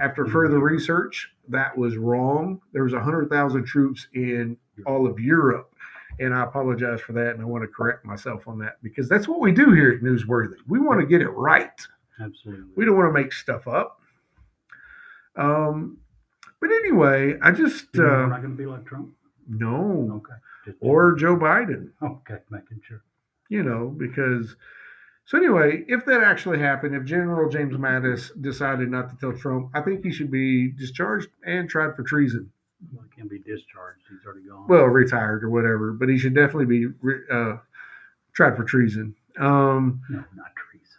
After 0.00 0.26
further 0.26 0.58
research, 0.58 1.30
that 1.48 1.76
was 1.76 1.96
wrong. 1.96 2.60
There 2.72 2.82
was 2.82 2.94
100,000 2.94 3.64
troops 3.64 4.08
in 4.14 4.56
all 4.86 5.06
of 5.06 5.20
Europe. 5.20 5.72
And 6.18 6.34
I 6.34 6.42
apologize 6.42 7.00
for 7.00 7.12
that. 7.12 7.34
And 7.34 7.42
I 7.42 7.44
want 7.44 7.62
to 7.62 7.68
correct 7.68 8.04
myself 8.04 8.48
on 8.48 8.58
that 8.60 8.82
because 8.82 9.08
that's 9.08 9.28
what 9.28 9.40
we 9.40 9.52
do 9.52 9.70
here 9.72 9.92
at 9.92 10.00
Newsworthy. 10.00 10.56
We 10.66 10.80
want 10.80 11.00
to 11.00 11.06
get 11.06 11.20
it 11.20 11.30
right. 11.30 11.80
Absolutely. 12.20 12.64
We 12.74 12.84
don't 12.84 12.96
want 12.96 13.14
to 13.14 13.22
make 13.22 13.32
stuff 13.32 13.68
up. 13.68 14.00
Um, 15.36 15.98
but 16.60 16.70
anyway, 16.70 17.38
I 17.42 17.50
just, 17.50 17.86
You 17.94 18.02
know 18.02 18.08
we're 18.08 18.24
uh, 18.24 18.28
not 18.28 18.42
going 18.42 18.56
to 18.56 18.62
be 18.62 18.66
like 18.66 18.86
Trump. 18.86 19.10
No, 19.48 20.10
Okay. 20.16 20.34
Just 20.64 20.78
or 20.80 21.12
Joe 21.14 21.36
Biden, 21.36 21.90
okay, 22.02 22.38
making 22.50 22.80
sure. 22.86 23.02
you 23.50 23.62
know, 23.62 23.88
because 23.98 24.56
so 25.26 25.36
anyway, 25.38 25.84
if 25.88 26.04
that 26.06 26.22
actually 26.22 26.58
happened, 26.58 26.94
if 26.94 27.04
General 27.04 27.50
James 27.50 27.74
Mattis 27.76 28.30
decided 28.42 28.90
not 28.90 29.10
to 29.10 29.16
tell 29.16 29.32
Trump, 29.38 29.70
I 29.74 29.80
think 29.82 30.02
he 30.04 30.10
should 30.12 30.30
be 30.30 30.70
discharged 30.70 31.28
and 31.44 31.68
tried 31.68 31.94
for 31.96 32.02
treason. 32.02 32.50
Well, 32.92 33.04
he 33.14 33.20
can 33.20 33.28
be 33.28 33.38
discharged. 33.38 34.02
He's 34.10 34.24
already 34.26 34.46
gone. 34.46 34.66
Well, 34.68 34.84
retired 34.84 35.44
or 35.44 35.50
whatever, 35.50 35.92
but 35.92 36.08
he 36.08 36.18
should 36.18 36.34
definitely 36.34 36.66
be 36.66 36.86
re- 37.00 37.22
uh, 37.32 37.56
tried 38.34 38.56
for 38.56 38.64
treason. 38.64 39.14
Um, 39.38 40.00
no, 40.10 40.24
not 40.36 40.52
treason. 40.56 40.98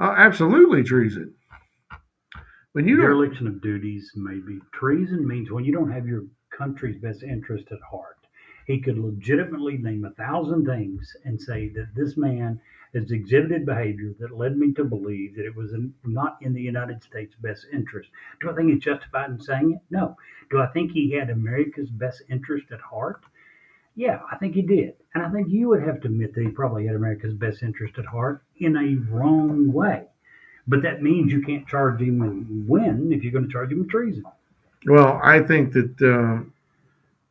uh, 0.00 0.14
absolutely 0.18 0.82
treason. 0.82 1.32
When 2.72 2.86
you 2.86 2.96
don't, 2.96 3.06
Dereliction 3.06 3.46
of 3.46 3.62
duties, 3.62 4.10
maybe. 4.14 4.60
Treason 4.72 5.26
means 5.26 5.50
when 5.50 5.64
you 5.64 5.72
don't 5.72 5.90
have 5.90 6.06
your 6.06 6.24
country's 6.56 6.96
best 6.98 7.22
interest 7.22 7.66
at 7.70 7.80
heart. 7.80 8.16
He 8.66 8.80
could 8.80 8.98
legitimately 8.98 9.78
name 9.78 10.04
a 10.04 10.10
thousand 10.10 10.66
things 10.66 11.16
and 11.24 11.40
say 11.40 11.68
that 11.68 11.94
this 11.94 12.16
man 12.16 12.60
has 12.94 13.10
exhibited 13.10 13.66
behavior 13.66 14.14
that 14.18 14.36
led 14.36 14.56
me 14.56 14.72
to 14.72 14.84
believe 14.84 15.36
that 15.36 15.46
it 15.46 15.54
was 15.54 15.72
in, 15.72 15.94
not 16.04 16.38
in 16.40 16.52
the 16.52 16.62
United 16.62 17.02
States' 17.02 17.34
best 17.40 17.66
interest. 17.72 18.10
Do 18.40 18.50
I 18.50 18.54
think 18.54 18.70
he's 18.70 18.82
justified 18.82 19.30
in 19.30 19.40
saying 19.40 19.72
it? 19.72 19.80
No. 19.90 20.16
Do 20.50 20.60
I 20.60 20.66
think 20.68 20.90
he 20.90 21.12
had 21.12 21.30
America's 21.30 21.90
best 21.90 22.22
interest 22.28 22.72
at 22.72 22.80
heart? 22.80 23.22
Yeah, 23.94 24.20
I 24.30 24.36
think 24.36 24.54
he 24.54 24.62
did. 24.62 24.94
And 25.14 25.24
I 25.24 25.30
think 25.30 25.48
you 25.48 25.68
would 25.68 25.82
have 25.82 26.00
to 26.02 26.08
admit 26.08 26.34
that 26.34 26.42
he 26.42 26.48
probably 26.50 26.86
had 26.86 26.96
America's 26.96 27.34
best 27.34 27.62
interest 27.62 27.98
at 27.98 28.06
heart 28.06 28.42
in 28.58 28.76
a 28.76 28.96
wrong 29.10 29.72
way. 29.72 30.04
But 30.66 30.82
that 30.82 31.02
means 31.02 31.32
you 31.32 31.42
can't 31.42 31.68
charge 31.68 32.00
him 32.00 32.20
and 32.22 32.68
win 32.68 33.12
if 33.12 33.22
you're 33.22 33.32
going 33.32 33.46
to 33.46 33.52
charge 33.52 33.70
him 33.70 33.78
with 33.80 33.90
treason. 33.90 34.24
Well, 34.86 35.20
I 35.22 35.40
think 35.40 35.72
that 35.72 35.94
um, 36.02 36.52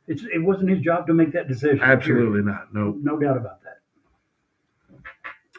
It's, 0.08 0.24
it 0.34 0.40
wasn't 0.40 0.70
his 0.70 0.82
job 0.82 1.08
to 1.08 1.14
make 1.14 1.32
that 1.34 1.48
decision. 1.48 1.82
absolutely 1.82 2.42
not. 2.42 2.74
No. 2.74 2.92
period. 2.92 3.06
No 3.06 3.20
doubt 3.20 3.38
about 3.38 3.60
that. 3.64 3.80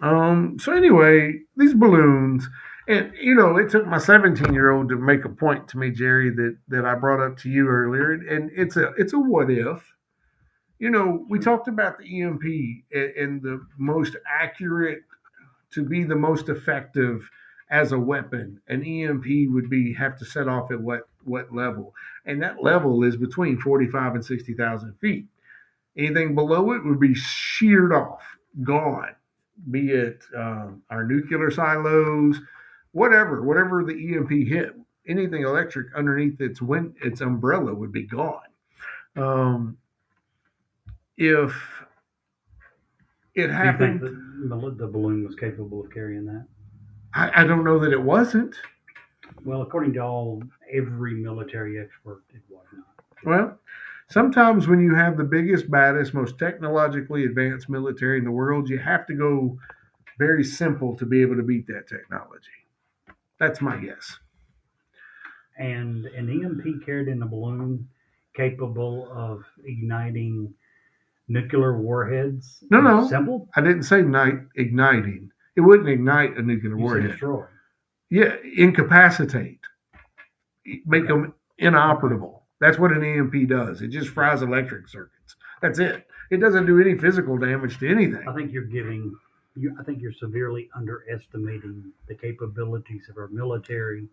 Um, 0.03 0.59
so 0.59 0.73
anyway, 0.73 1.41
these 1.57 1.75
balloons, 1.75 2.49
and 2.87 3.13
you 3.21 3.35
know, 3.35 3.57
it 3.57 3.71
took 3.71 3.87
my 3.87 3.99
17 3.99 4.53
year 4.53 4.71
old 4.71 4.91
to 4.91 4.97
make 4.97 5.25
a 5.25 5.29
point 5.31 5.69
to 5.69 5.79
me, 5.79 5.91
Jerry, 5.91 6.31
that 6.31 6.57
that 6.69 6.85
I 6.85 6.95
brought 6.95 7.25
up 7.25 7.39
to 7.39 7.49
you 7.49 7.67
earlier, 7.69 8.13
and 8.13 8.51
it's 8.55 8.77
a 8.77 8.93
it's 8.99 9.13
a 9.15 9.19
what 9.19 9.51
if. 9.51 9.83
You 10.79 10.91
know, 10.91 11.25
we 11.31 11.39
talked 11.39 11.69
about 11.69 11.99
the 11.99 12.21
EMP 12.21 12.43
and, 12.93 13.11
and 13.17 13.43
the 13.43 13.67
most 13.79 14.15
accurate 14.31 15.01
to 15.71 15.83
be 15.83 16.05
the 16.05 16.15
most 16.15 16.51
effective 16.51 17.29
as 17.71 17.93
a 17.93 17.99
weapon. 17.99 18.61
An 18.69 18.85
EMP 18.85 19.25
would 19.55 19.71
be 19.71 19.95
have 19.95 20.19
to 20.19 20.27
set 20.27 20.47
off 20.47 20.71
at 20.71 20.79
what 20.81 21.09
what 21.27 21.55
level, 21.55 21.95
and 22.25 22.43
that 22.43 22.63
level 22.63 23.03
is 23.05 23.17
between 23.17 23.59
45 23.59 24.15
and 24.15 24.25
60,000 24.25 24.95
feet. 25.01 25.27
Anything 25.97 26.35
below 26.35 26.73
it 26.73 26.85
would 26.85 27.01
be 27.01 27.15
sheared 27.15 27.93
off, 27.93 28.23
gone 28.63 29.15
be 29.71 29.91
it 29.91 30.23
um, 30.37 30.83
our 30.91 31.05
nuclear 31.05 31.51
silos, 31.51 32.41
whatever, 32.93 33.43
whatever 33.43 33.85
the 33.85 34.15
EMP 34.15 34.31
hit, 34.49 34.75
anything 35.09 35.43
electric 35.43 35.95
underneath 35.95 36.41
its 36.41 36.61
wind, 36.61 36.95
its 37.03 37.21
umbrella 37.21 37.75
would 37.75 37.93
be 37.93 38.03
gone. 38.03 38.41
Um, 39.17 39.79
if 41.17 41.53
it 43.35 43.35
Do 43.35 43.43
you 43.43 43.49
think 43.49 43.53
happened, 43.53 44.01
the, 44.51 44.71
the 44.77 44.87
balloon 44.87 45.25
was 45.25 45.35
capable 45.35 45.81
of 45.81 45.91
carrying 45.91 46.27
that? 46.27 46.47
I, 47.15 47.43
I 47.43 47.45
don't 47.45 47.65
know 47.65 47.79
that 47.79 47.93
it 47.93 48.03
wasn't. 48.03 48.55
Well, 49.47 49.63
according 49.63 49.93
to 49.95 50.01
all 50.01 50.43
every 50.73 51.15
military 51.15 51.79
expert, 51.81 52.23
it 52.35 52.43
was 52.51 52.67
not. 52.75 52.87
Well, 53.25 53.59
sometimes 54.09 54.67
when 54.67 54.81
you 54.81 54.93
have 54.95 55.17
the 55.17 55.25
biggest, 55.25 55.71
baddest, 55.71 56.15
most 56.15 56.37
technologically 56.39 57.25
advanced 57.25 57.69
military 57.69 58.19
in 58.19 58.25
the 58.25 58.31
world, 58.33 58.69
you 58.69 58.79
have 58.79 59.07
to 59.07 59.15
go 59.15 59.57
very 60.19 60.43
simple 60.43 60.97
to 60.97 61.07
be 61.07 61.23
able 61.23 61.37
to 61.37 61.45
beat 61.45 61.67
that 61.69 61.87
technology. 61.87 62.51
That's 63.39 63.61
my 63.61 63.77
guess. 63.77 64.19
And 65.59 66.07
an 66.07 66.29
EMP 66.29 66.85
carried 66.85 67.09
in 67.09 67.23
a 67.23 67.27
balloon 67.27 67.89
capable 68.35 69.09
of 69.13 69.45
igniting 69.65 70.53
nuclear 71.29 71.81
warheads. 71.81 72.65
No, 72.71 72.81
no. 72.81 73.07
Simple. 73.09 73.49
I 73.57 73.61
didn't 73.61 73.85
say 73.85 74.03
night 74.03 74.41
igniting. 74.57 75.31
It 75.57 75.61
wouldn't 75.63 75.89
ignite 75.89 76.37
a 76.37 76.43
nuclear 76.43 76.77
You 76.77 76.85
warhead. 76.85 77.11
destroy. 77.13 77.45
Yeah, 78.11 78.35
incapacitate, 78.57 79.61
make 80.87 81.09
them 81.09 81.35
inoperable. 81.59 82.45
That's 82.61 82.79
what 82.79 82.93
an 82.93 83.05
EMP 83.05 83.49
does. 83.49 83.83
It 83.83 83.89
just 83.89 84.09
fries 84.11 84.43
electric 84.43 84.89
circuits. 84.89 85.37
That's 85.61 85.79
it. 85.79 86.07
It 86.31 86.39
doesn't 86.39 86.67
do 86.67 86.81
any 86.81 86.97
physical 86.99 87.37
damage 87.37 87.79
to 87.79 87.91
anything. 87.91 88.27
I 88.29 88.35
think 88.35 88.53
you're 88.53 88.65
giving. 88.65 89.15
You, 89.55 89.75
I 89.81 89.85
think 89.85 90.03
you're 90.03 90.13
severely 90.13 90.69
underestimating 90.75 91.93
the 92.09 92.15
capabilities 92.15 93.09
of 93.09 93.17
our 93.17 93.29
military 93.29 94.07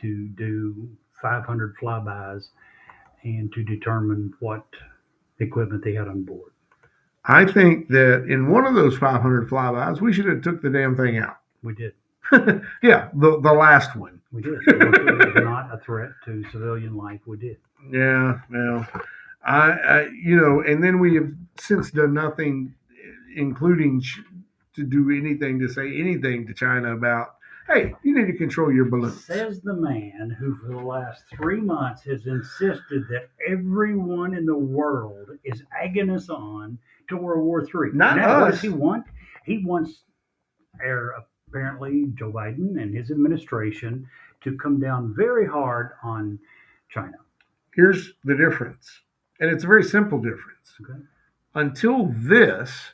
to 0.00 0.28
do 0.28 0.88
500 1.20 1.76
flybys 1.80 2.48
and 3.22 3.52
to 3.52 3.62
determine 3.62 4.34
what 4.40 4.66
equipment 5.38 5.84
they 5.84 5.94
had 5.94 6.08
on 6.08 6.24
board. 6.24 6.52
I 7.24 7.44
think 7.44 7.88
that 7.88 8.26
in 8.28 8.50
one 8.50 8.66
of 8.66 8.74
those 8.74 8.98
500 8.98 9.48
flybys, 9.48 10.00
we 10.00 10.12
should 10.12 10.26
have 10.26 10.42
took 10.42 10.60
the 10.60 10.70
damn 10.70 10.96
thing 10.96 11.18
out. 11.18 11.38
We 11.62 11.74
did. 11.74 11.94
yeah, 12.82 13.08
the 13.14 13.40
the 13.40 13.52
last 13.52 13.96
one. 13.96 14.20
We 14.32 14.42
did. 14.42 14.54
It 14.66 15.34
was 15.34 15.44
not 15.44 15.72
a 15.72 15.78
threat 15.78 16.10
to 16.24 16.42
civilian 16.50 16.96
life. 16.96 17.20
We 17.26 17.36
did. 17.36 17.58
Yeah, 17.90 18.38
well, 18.50 18.86
I, 19.44 19.70
I 19.70 20.08
you 20.08 20.36
know, 20.36 20.62
and 20.62 20.82
then 20.82 20.98
we 20.98 21.14
have 21.16 21.30
since 21.60 21.90
done 21.90 22.14
nothing, 22.14 22.74
including 23.36 24.02
to 24.74 24.84
do 24.84 25.10
anything 25.10 25.58
to 25.58 25.68
say 25.68 25.98
anything 26.00 26.46
to 26.46 26.54
China 26.54 26.96
about, 26.96 27.36
hey, 27.68 27.94
you 28.02 28.16
need 28.16 28.30
to 28.32 28.38
control 28.38 28.72
your 28.72 28.86
balloons. 28.86 29.24
Says 29.24 29.60
the 29.60 29.74
man 29.74 30.34
who, 30.38 30.56
for 30.56 30.68
the 30.68 30.78
last 30.78 31.24
three 31.36 31.60
months, 31.60 32.02
has 32.04 32.26
insisted 32.26 33.04
that 33.10 33.28
everyone 33.46 34.34
in 34.34 34.46
the 34.46 34.56
world 34.56 35.28
is 35.44 35.62
egging 35.80 36.10
us 36.10 36.28
on 36.30 36.78
to 37.08 37.16
World 37.16 37.44
War 37.44 37.60
III. 37.60 37.92
Not 37.92 38.16
now, 38.16 38.40
What 38.40 38.50
does 38.52 38.62
he 38.62 38.70
want? 38.70 39.04
He 39.44 39.62
wants, 39.64 40.04
er, 40.82 41.14
apparently, 41.52 42.06
Joe 42.14 42.32
Biden 42.32 42.80
and 42.80 42.94
his 42.94 43.10
administration 43.10 44.08
to 44.42 44.56
come 44.56 44.80
down 44.80 45.14
very 45.16 45.46
hard 45.46 45.90
on 46.02 46.38
China. 46.88 47.16
Here's 47.74 48.14
the 48.24 48.34
difference, 48.34 49.00
and 49.40 49.50
it's 49.50 49.64
a 49.64 49.66
very 49.66 49.84
simple 49.84 50.18
difference. 50.18 50.74
Okay. 50.80 51.00
Until 51.54 52.12
this, 52.16 52.92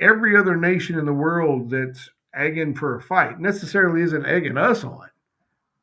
every 0.00 0.36
other 0.36 0.56
nation 0.56 0.98
in 0.98 1.06
the 1.06 1.12
world 1.12 1.70
that's 1.70 2.10
egging 2.34 2.74
for 2.74 2.96
a 2.96 3.02
fight 3.02 3.40
necessarily 3.40 4.02
isn't 4.02 4.26
egging 4.26 4.58
us 4.58 4.82
on. 4.84 5.08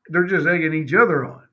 They're 0.09 0.25
just 0.25 0.47
egging 0.47 0.73
each 0.73 0.93
other 0.93 1.25
on. 1.25 1.43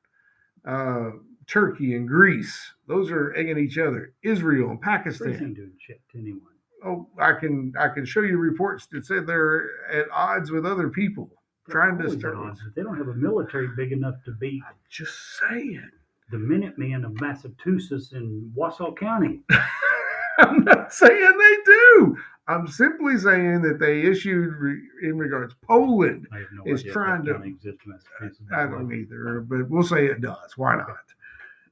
Uh, 0.65 1.11
Turkey 1.47 1.95
and 1.95 2.07
Greece, 2.07 2.73
those 2.89 3.11
are 3.11 3.33
egging 3.35 3.59
each 3.59 3.79
other. 3.79 4.13
Israel 4.23 4.71
and 4.71 4.81
Pakistan. 4.81 5.55
doing 5.55 5.73
shit 5.79 6.01
to 6.13 6.19
anyone. 6.19 6.48
Oh, 6.85 7.09
I 7.19 7.33
can 7.33 7.73
I 7.79 7.89
can 7.89 8.05
show 8.05 8.21
you 8.21 8.39
reports 8.39 8.87
that 8.93 9.05
say 9.05 9.21
they're 9.21 9.69
at 9.91 10.07
odds 10.13 10.51
with 10.51 10.65
other 10.65 10.89
people 10.89 11.29
They're 11.67 11.75
trying 11.75 11.99
to 11.99 12.11
start. 12.11 12.37
odds. 12.37 12.61
They 12.77 12.83
don't 12.83 12.97
have 12.97 13.09
a 13.09 13.15
military 13.15 13.69
big 13.77 13.93
enough 13.93 14.15
to 14.27 14.33
beat 14.33 14.63
Just 14.89 15.39
saying. 15.41 15.91
the 16.31 16.39
Minutemen 16.39 17.05
of 17.05 17.21
Massachusetts 17.21 18.13
and 18.13 18.53
Wassaw 18.55 18.97
County. 18.97 19.41
I'm 20.39 20.63
not 20.65 20.93
saying 20.93 21.37
they 21.39 21.57
do. 21.73 22.17
I'm 22.47 22.67
simply 22.69 23.19
saying 23.19 23.61
that 23.63 23.79
they 23.81 24.03
issued 24.03 24.55
re- 24.55 24.81
in 25.03 25.19
regards 25.19 25.55
Poland. 25.67 26.27
I 26.33 26.39
have 26.39 26.47
no 26.53 26.63
Is 26.73 26.81
idea 26.81 26.93
trying 26.93 27.25
to- 27.25 27.33
that 27.33 27.39
county 27.39 27.51
exists 27.51 27.81
in 27.85 27.93
Massachusetts. 27.93 28.49
I 28.55 28.63
don't 28.67 28.93
either, 28.95 29.41
but 29.41 29.69
we'll 29.69 29.83
say 29.83 30.07
it 30.07 30.21
does. 30.21 30.57
Why 30.57 30.77
not? 30.77 30.97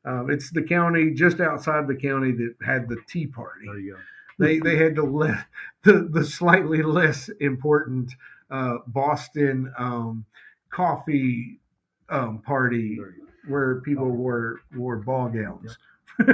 Um, 0.05 0.31
it's 0.31 0.51
the 0.51 0.63
county 0.63 1.13
just 1.13 1.41
outside 1.41 1.87
the 1.87 1.95
county 1.97 2.33
that 2.33 2.55
had 2.65 2.89
the 2.89 2.97
Tea 3.09 3.27
Party. 3.27 3.67
There 3.67 3.79
you 3.79 3.93
go. 3.95 4.01
They 4.39 4.59
they 4.59 4.77
had 4.77 4.97
the 4.97 5.05
le- 5.05 5.47
the 5.85 6.09
the 6.11 6.25
slightly 6.25 6.83
less 6.83 7.29
important 7.41 8.13
uh, 8.51 8.79
Boston 8.87 9.73
um, 9.79 10.25
coffee 10.71 11.59
um, 12.09 12.41
party 12.43 12.97
There 12.97 13.11
you 13.11 13.27
go. 13.27 13.53
where 13.53 13.81
people 13.81 14.11
wore 14.11 14.61
wore 14.75 14.97
ball 14.97 15.29
gowns. 15.29 15.79
I 16.21 16.25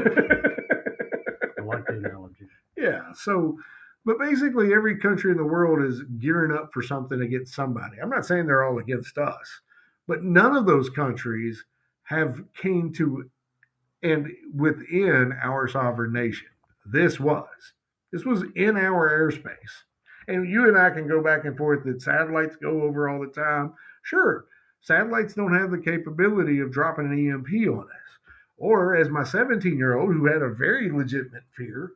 like 1.65 1.87
the 1.87 1.95
analogy. 2.05 2.47
Yeah. 2.77 3.13
So, 3.15 3.59
but 4.05 4.19
basically, 4.19 4.73
every 4.75 4.99
country 4.99 5.31
in 5.31 5.37
the 5.37 5.45
world 5.45 5.83
is 5.85 6.03
gearing 6.19 6.53
up 6.53 6.73
for 6.73 6.83
something 6.83 7.21
against 7.23 7.55
somebody. 7.55 7.99
I'm 8.01 8.11
not 8.11 8.27
saying 8.27 8.47
they're 8.47 8.65
all 8.65 8.79
against 8.79 9.17
us, 9.19 9.61
but 10.09 10.23
none 10.25 10.57
of 10.57 10.67
those 10.67 10.91
countries 10.91 11.65
have 12.05 12.43
came 12.55 12.93
to 12.95 13.31
and 14.03 14.29
within 14.55 15.33
our 15.43 15.69
sovereign 15.69 16.13
nation. 16.13 16.49
This 16.85 17.21
was. 17.21 17.47
This 18.13 18.25
was 18.25 18.45
in 18.57 18.77
our 18.77 19.11
airspace. 19.11 19.57
And 20.29 20.49
you 20.49 20.69
and 20.69 20.79
I 20.79 20.91
can 20.91 21.09
go 21.09 21.23
back 21.23 21.45
and 21.45 21.57
forth 21.57 21.85
that 21.85 22.03
satellites 22.03 22.57
go 22.57 22.83
over 22.83 23.09
all 23.09 23.21
the 23.21 23.33
time. 23.33 23.75
Sure, 24.03 24.47
satellites 24.81 25.35
don't 25.35 25.59
have 25.59 25.71
the 25.71 25.79
capability 25.79 26.61
of 26.61 26.73
dropping 26.73 27.07
an 27.07 27.31
EMP 27.31 27.69
on 27.69 27.85
us. 27.85 28.13
Or, 28.59 28.95
as 28.95 29.09
my 29.09 29.25
17 29.25 29.77
year 29.77 29.97
old, 29.97 30.13
who 30.13 30.27
had 30.27 30.43
a 30.43 30.51
very 30.51 30.91
legitimate 30.91 31.43
fear, 31.57 31.93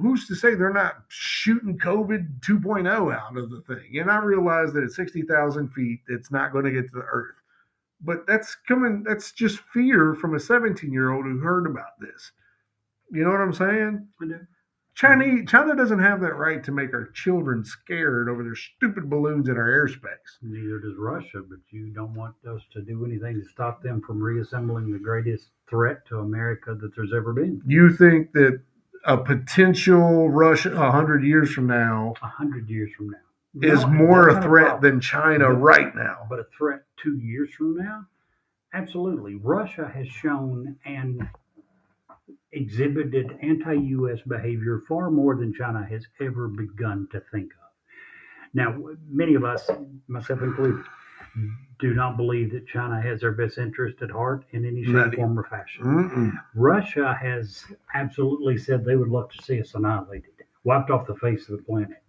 who's 0.00 0.28
to 0.28 0.36
say 0.36 0.54
they're 0.54 0.72
not 0.72 1.02
shooting 1.08 1.78
COVID 1.78 2.40
2.0 2.40 3.14
out 3.14 3.36
of 3.36 3.50
the 3.50 3.62
thing? 3.62 3.98
And 3.98 4.10
I 4.10 4.18
realize 4.18 4.72
that 4.74 4.84
at 4.84 4.92
60,000 4.92 5.68
feet, 5.70 6.00
it's 6.08 6.30
not 6.30 6.52
going 6.52 6.66
to 6.66 6.70
get 6.70 6.90
to 6.92 6.98
the 6.98 7.06
earth. 7.10 7.34
But 8.00 8.26
that's 8.28 8.54
coming, 8.54 9.02
that's 9.02 9.32
just 9.32 9.58
fear 9.58 10.14
from 10.14 10.36
a 10.36 10.40
17 10.40 10.92
year 10.92 11.10
old 11.10 11.24
who 11.24 11.38
heard 11.38 11.66
about 11.66 11.98
this. 11.98 12.30
You 13.10 13.24
know 13.24 13.30
what 13.30 13.40
I'm 13.40 13.52
saying? 13.52 14.06
I 14.22 14.26
Chinese 14.98 15.48
China 15.48 15.76
doesn't 15.76 16.00
have 16.00 16.20
that 16.22 16.34
right 16.34 16.64
to 16.64 16.72
make 16.72 16.92
our 16.92 17.06
children 17.14 17.64
scared 17.64 18.28
over 18.28 18.42
their 18.42 18.56
stupid 18.56 19.08
balloons 19.08 19.48
in 19.48 19.56
our 19.56 19.68
airspace. 19.68 20.38
Neither 20.42 20.80
does 20.80 20.96
Russia, 20.98 21.40
but 21.48 21.60
you 21.70 21.90
don't 21.90 22.14
want 22.14 22.34
us 22.50 22.62
to 22.72 22.82
do 22.82 23.04
anything 23.04 23.40
to 23.40 23.48
stop 23.48 23.80
them 23.80 24.00
from 24.04 24.20
reassembling 24.20 24.90
the 24.92 24.98
greatest 24.98 25.50
threat 25.70 26.04
to 26.08 26.18
America 26.18 26.74
that 26.74 26.96
there's 26.96 27.12
ever 27.16 27.32
been. 27.32 27.62
You 27.64 27.92
think 27.92 28.32
that 28.32 28.60
a 29.04 29.16
potential 29.16 30.28
Russia 30.30 30.72
a 30.74 30.90
hundred 30.90 31.22
years 31.22 31.52
from 31.52 31.68
now 31.68 32.14
A 32.20 32.26
hundred 32.26 32.68
years 32.68 32.90
from 32.96 33.10
now 33.10 33.18
is 33.72 33.82
No, 33.82 33.88
more 33.90 34.28
a 34.30 34.42
threat 34.42 34.66
problem. 34.66 34.92
than 34.94 35.00
China 35.00 35.46
But- 35.50 35.60
right 35.60 35.94
now? 35.94 36.26
But 36.28 36.40
a 36.40 36.46
threat 36.58 36.82
two 37.00 37.16
years 37.18 37.54
from 37.54 37.76
now? 37.76 38.06
Absolutely. 38.74 39.36
Russia 39.36 39.88
has 39.94 40.08
shown 40.08 40.76
and 40.84 41.28
exhibited 42.52 43.38
anti 43.42 43.74
US 43.74 44.20
behavior 44.26 44.82
far 44.88 45.10
more 45.10 45.36
than 45.36 45.52
China 45.52 45.84
has 45.88 46.06
ever 46.20 46.48
begun 46.48 47.08
to 47.12 47.20
think 47.32 47.52
of. 47.52 47.68
Now, 48.54 48.76
many 49.08 49.34
of 49.34 49.44
us, 49.44 49.68
myself 50.08 50.42
included, 50.42 50.84
do 51.78 51.94
not 51.94 52.16
believe 52.16 52.50
that 52.52 52.66
China 52.66 53.00
has 53.00 53.22
our 53.22 53.32
best 53.32 53.58
interest 53.58 54.02
at 54.02 54.10
heart 54.10 54.44
in 54.52 54.64
any 54.64 54.82
shape, 54.84 55.12
e- 55.12 55.16
form, 55.16 55.38
or 55.38 55.44
fashion. 55.44 55.84
Mm-mm. 55.84 56.32
Russia 56.54 57.16
has 57.20 57.64
absolutely 57.94 58.58
said 58.58 58.84
they 58.84 58.96
would 58.96 59.08
love 59.10 59.30
to 59.30 59.42
see 59.42 59.60
us 59.60 59.74
annihilated, 59.74 60.32
wiped 60.64 60.90
off 60.90 61.06
the 61.06 61.14
face 61.16 61.48
of 61.48 61.58
the 61.58 61.62
planet. 61.62 62.02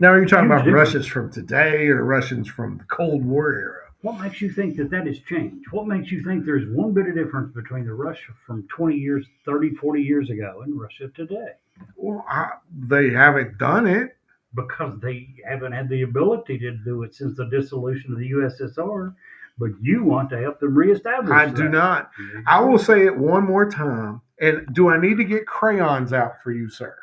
Now, 0.00 0.08
are 0.08 0.20
you 0.20 0.26
talking 0.26 0.46
Huge 0.46 0.52
about 0.52 0.64
difference. 0.64 0.88
Russians 0.88 1.06
from 1.06 1.32
today 1.32 1.86
or 1.88 2.04
Russians 2.04 2.48
from 2.48 2.78
the 2.78 2.84
Cold 2.84 3.24
War 3.24 3.52
era? 3.54 3.85
What 4.06 4.20
makes 4.20 4.40
you 4.40 4.52
think 4.52 4.76
that 4.76 4.88
that 4.90 5.04
has 5.08 5.18
changed? 5.18 5.66
What 5.72 5.88
makes 5.88 6.12
you 6.12 6.22
think 6.22 6.46
there's 6.46 6.64
one 6.68 6.92
bit 6.92 7.08
of 7.08 7.16
difference 7.16 7.52
between 7.52 7.86
the 7.86 7.92
Russia 7.92 8.34
from 8.46 8.62
20 8.68 8.94
years, 8.94 9.26
30, 9.44 9.70
40 9.74 10.00
years 10.00 10.30
ago 10.30 10.62
and 10.64 10.80
Russia 10.80 11.08
today? 11.16 11.54
Well, 11.96 12.24
I, 12.28 12.50
they 12.72 13.10
haven't 13.10 13.58
done 13.58 13.88
it. 13.88 14.16
Because 14.54 15.00
they 15.00 15.30
haven't 15.44 15.72
had 15.72 15.88
the 15.88 16.02
ability 16.02 16.56
to 16.60 16.70
do 16.84 17.02
it 17.02 17.16
since 17.16 17.36
the 17.36 17.46
dissolution 17.46 18.12
of 18.12 18.20
the 18.20 18.30
USSR, 18.30 19.12
but 19.58 19.70
you 19.82 20.04
want 20.04 20.30
to 20.30 20.40
help 20.40 20.60
them 20.60 20.78
reestablish 20.78 21.32
I 21.32 21.46
do 21.46 21.64
that. 21.64 21.72
not. 21.72 22.10
I 22.46 22.60
will 22.60 22.78
say 22.78 23.06
it 23.06 23.16
one 23.16 23.42
more 23.42 23.68
time. 23.68 24.20
And 24.40 24.72
do 24.72 24.88
I 24.88 25.00
need 25.00 25.16
to 25.16 25.24
get 25.24 25.48
crayons 25.48 26.12
out 26.12 26.44
for 26.44 26.52
you, 26.52 26.70
sir? 26.70 26.96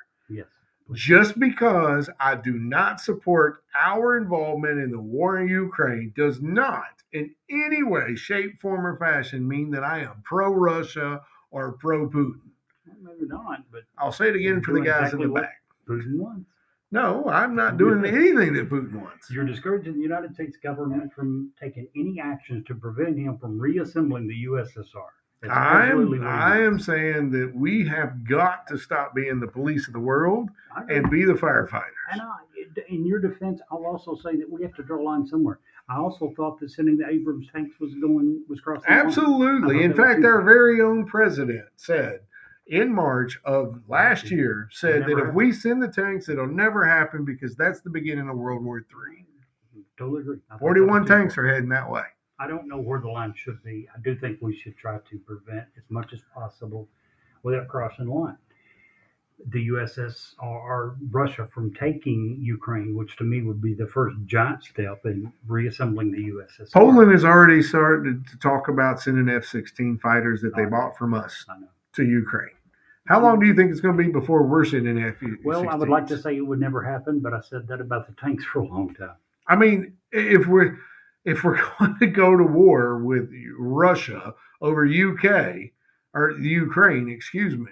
Just 0.91 1.39
because 1.39 2.09
I 2.19 2.35
do 2.35 2.53
not 2.53 2.99
support 2.99 3.63
our 3.73 4.17
involvement 4.17 4.79
in 4.79 4.91
the 4.91 4.99
war 4.99 5.39
in 5.39 5.47
Ukraine 5.47 6.13
does 6.15 6.41
not 6.41 7.03
in 7.13 7.33
any 7.49 7.83
way, 7.83 8.15
shape, 8.15 8.59
form, 8.59 8.85
or 8.85 8.97
fashion 8.97 9.47
mean 9.47 9.71
that 9.71 9.83
I 9.83 9.99
am 9.99 10.21
pro 10.23 10.51
Russia 10.53 11.21
or 11.51 11.73
pro 11.73 12.09
Putin. 12.09 12.41
Maybe 13.01 13.27
not, 13.27 13.63
but 13.71 13.83
I'll 13.97 14.11
say 14.11 14.29
it 14.29 14.35
again 14.35 14.61
for 14.61 14.73
the 14.73 14.81
guys 14.81 15.13
exactly 15.13 15.23
in 15.23 15.33
the 15.33 15.41
back. 15.41 15.61
Putin 15.87 16.17
wants. 16.17 16.49
No, 16.91 17.25
I'm 17.27 17.55
not 17.55 17.77
doing 17.77 18.05
anything 18.05 18.53
that 18.53 18.69
Putin 18.69 19.01
wants. 19.01 19.29
You're 19.31 19.45
discouraging 19.45 19.93
the 19.93 20.01
United 20.01 20.35
States 20.35 20.57
government 20.57 21.11
from 21.13 21.51
taking 21.59 21.87
any 21.95 22.19
actions 22.19 22.65
to 22.67 22.75
prevent 22.75 23.17
him 23.17 23.37
from 23.39 23.59
reassembling 23.59 24.27
the 24.27 24.45
USSR. 24.45 25.09
I'm 25.51 26.23
I 26.23 26.59
am 26.61 26.79
saying 26.79 27.31
that 27.31 27.51
we 27.55 27.87
have 27.87 28.27
got 28.27 28.67
to 28.67 28.77
stop 28.77 29.13
being 29.13 29.39
the 29.39 29.47
police 29.47 29.87
of 29.87 29.93
the 29.93 29.99
world 29.99 30.49
and 30.89 31.09
be 31.09 31.25
the 31.25 31.33
firefighters. 31.33 31.91
And 32.11 32.21
I, 32.21 32.35
in 32.87 33.05
your 33.05 33.19
defense, 33.19 33.61
I'll 33.71 33.85
also 33.85 34.15
say 34.15 34.35
that 34.37 34.49
we 34.49 34.61
have 34.63 34.73
to 34.75 34.83
draw 34.83 35.01
a 35.01 35.03
line 35.03 35.25
somewhere. 35.27 35.59
I 35.89 35.97
also 35.97 36.33
thought 36.35 36.59
that 36.59 36.71
sending 36.71 36.97
the 36.97 37.07
Abrams 37.07 37.47
tanks 37.51 37.79
was 37.79 37.93
going 37.95 38.41
was 38.47 38.61
crossing. 38.61 38.83
the 38.87 38.95
line. 38.95 39.05
Absolutely. 39.05 39.83
In 39.83 39.91
thought 39.91 39.97
that 39.97 40.01
was 40.01 40.13
fact, 40.15 40.25
our 40.25 40.41
very 40.41 40.81
own 40.81 41.05
president 41.05 41.65
said 41.75 42.21
in 42.67 42.93
March 42.93 43.39
of 43.43 43.81
last 43.87 44.31
year 44.31 44.69
said 44.71 45.03
that 45.03 45.19
if 45.19 45.33
we 45.33 45.51
send 45.51 45.83
the 45.83 45.87
tanks, 45.87 46.29
it'll 46.29 46.47
never 46.47 46.85
happen 46.85 47.25
because 47.25 47.55
that's 47.55 47.81
the 47.81 47.89
beginning 47.89 48.29
of 48.29 48.37
World 48.37 48.63
War 48.63 48.79
III. 48.79 49.25
Totally 49.97 50.21
agree. 50.21 50.37
I 50.49 50.53
thought 50.53 50.59
that 50.59 50.65
41 50.65 51.05
tanks 51.05 51.37
are 51.37 51.47
heading 51.47 51.69
that 51.69 51.89
way. 51.89 52.03
I 52.43 52.47
don't 52.47 52.67
know 52.67 52.77
where 52.77 52.99
the 52.99 53.07
line 53.07 53.33
should 53.37 53.63
be. 53.63 53.87
I 53.95 54.01
do 54.01 54.17
think 54.17 54.39
we 54.41 54.53
should 54.53 54.75
try 54.75 54.97
to 54.97 55.19
prevent 55.19 55.65
as 55.77 55.83
much 55.89 56.11
as 56.11 56.19
possible 56.33 56.89
without 57.41 57.69
crossing 57.69 58.07
the 58.07 58.11
line. 58.11 58.37
The 59.47 59.69
USS 59.69 60.33
or, 60.41 60.59
or 60.59 60.97
Russia 61.09 61.47
from 61.53 61.73
taking 61.73 62.37
Ukraine, 62.41 62.95
which 62.97 63.15
to 63.17 63.23
me 63.23 63.43
would 63.43 63.61
be 63.61 63.73
the 63.73 63.87
first 63.87 64.17
giant 64.25 64.61
step 64.65 65.05
in 65.05 65.31
reassembling 65.47 66.11
the 66.11 66.31
USSR. 66.33 66.73
Poland 66.73 67.13
has 67.13 67.23
already 67.23 67.63
started 67.63 68.27
to 68.27 68.37
talk 68.39 68.67
about 68.67 68.99
sending 68.99 69.33
F 69.33 69.45
16 69.45 69.99
fighters 69.99 70.41
that 70.41 70.53
they 70.53 70.65
bought 70.65 70.97
from 70.97 71.13
us 71.13 71.45
to 71.93 72.03
Ukraine. 72.03 72.55
How 73.07 73.21
long 73.21 73.39
do 73.39 73.45
you 73.45 73.55
think 73.55 73.71
it's 73.71 73.81
going 73.81 73.97
to 73.97 74.03
be 74.03 74.11
before 74.11 74.43
we're 74.43 74.65
sending 74.65 75.01
F 75.01 75.15
16s? 75.21 75.45
Well, 75.45 75.69
I 75.69 75.75
would 75.75 75.89
like 75.89 76.07
to 76.07 76.17
say 76.17 76.35
it 76.35 76.45
would 76.45 76.59
never 76.59 76.83
happen, 76.83 77.21
but 77.21 77.33
I 77.33 77.39
said 77.39 77.69
that 77.69 77.79
about 77.79 78.05
the 78.05 78.13
tanks 78.21 78.43
for 78.43 78.59
a 78.59 78.67
long 78.67 78.93
time. 78.95 79.15
I 79.47 79.55
mean, 79.55 79.93
if 80.11 80.45
we're 80.47 80.77
if 81.25 81.43
we're 81.43 81.59
going 81.79 81.97
to 81.99 82.07
go 82.07 82.35
to 82.37 82.43
war 82.43 82.97
with 83.03 83.29
Russia 83.57 84.33
over 84.61 84.85
UK 84.85 85.71
or 86.13 86.31
Ukraine, 86.31 87.09
excuse 87.09 87.57
me, 87.57 87.71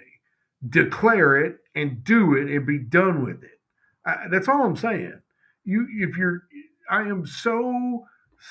declare 0.68 1.36
it 1.44 1.56
and 1.74 2.02
do 2.04 2.34
it 2.36 2.50
and 2.54 2.66
be 2.66 2.78
done 2.78 3.24
with 3.24 3.42
it. 3.42 3.60
I, 4.06 4.26
that's 4.30 4.48
all 4.48 4.64
I'm 4.64 4.76
saying. 4.76 5.20
You, 5.64 5.86
if 6.00 6.16
you're, 6.16 6.42
I 6.90 7.02
am 7.02 7.24
so 7.26 8.04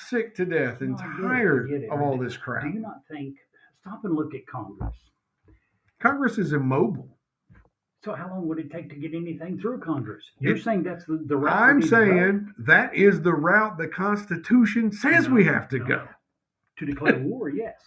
sick 0.08 0.34
to 0.36 0.44
death 0.44 0.80
and 0.80 0.96
No, 0.98 1.04
I 1.04 1.06
get 1.06 1.14
it, 1.20 1.24
I 1.24 1.28
tired 1.28 1.70
it. 1.70 1.90
of 1.90 2.00
all 2.00 2.16
this 2.18 2.36
crap. 2.36 2.62
Do 2.64 2.70
you 2.70 2.80
not 2.80 3.00
think? 3.10 3.36
Stop 3.82 4.04
and 4.04 4.14
look 4.14 4.34
at 4.34 4.46
Congress. 4.46 4.94
Congress 6.00 6.38
is 6.38 6.52
immobile. 6.52 7.18
So 8.04 8.14
how 8.14 8.28
long 8.28 8.48
would 8.48 8.58
it 8.58 8.70
take 8.72 8.88
to 8.90 8.96
get 8.96 9.14
anything 9.14 9.60
through 9.60 9.78
Congress? 9.80 10.24
You're 10.40 10.56
It- 10.56 10.64
saying 10.64 10.82
that's 10.82 11.04
the, 11.04 11.18
the 11.24 11.36
route. 11.36 11.54
I'm 11.56 11.78
need 11.78 11.84
to 11.84 11.90
go? 11.90 11.96
saying 12.04 12.54
that 12.58 12.94
is 12.94 13.22
the 13.22 13.32
route 13.32 13.78
the 13.78 13.86
Constitution 13.88 14.90
says 14.92 15.28
we 15.28 15.44
have 15.44 15.68
to 15.68 15.78
no. 15.78 15.86
go. 15.86 16.08
to 16.78 16.86
declare 16.86 17.18
war, 17.20 17.48
yes, 17.48 17.78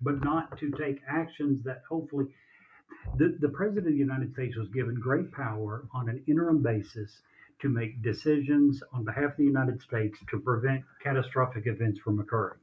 but 0.00 0.24
not 0.24 0.58
to 0.58 0.70
take 0.72 1.00
actions 1.06 1.62
that 1.64 1.82
hopefully. 1.88 2.26
The, 3.18 3.36
the 3.40 3.48
president 3.48 3.86
of 3.88 3.92
the 3.92 3.98
United 3.98 4.32
States 4.32 4.56
was 4.56 4.68
given 4.68 4.94
great 4.94 5.30
power 5.32 5.86
on 5.92 6.08
an 6.08 6.22
interim 6.26 6.62
basis 6.62 7.20
to 7.60 7.68
make 7.68 8.00
decisions 8.02 8.82
on 8.92 9.04
behalf 9.04 9.32
of 9.32 9.36
the 9.36 9.44
United 9.44 9.80
States 9.82 10.18
to 10.30 10.38
prevent 10.40 10.82
catastrophic 11.02 11.66
events 11.66 12.00
from 12.00 12.18
occurring. 12.20 12.58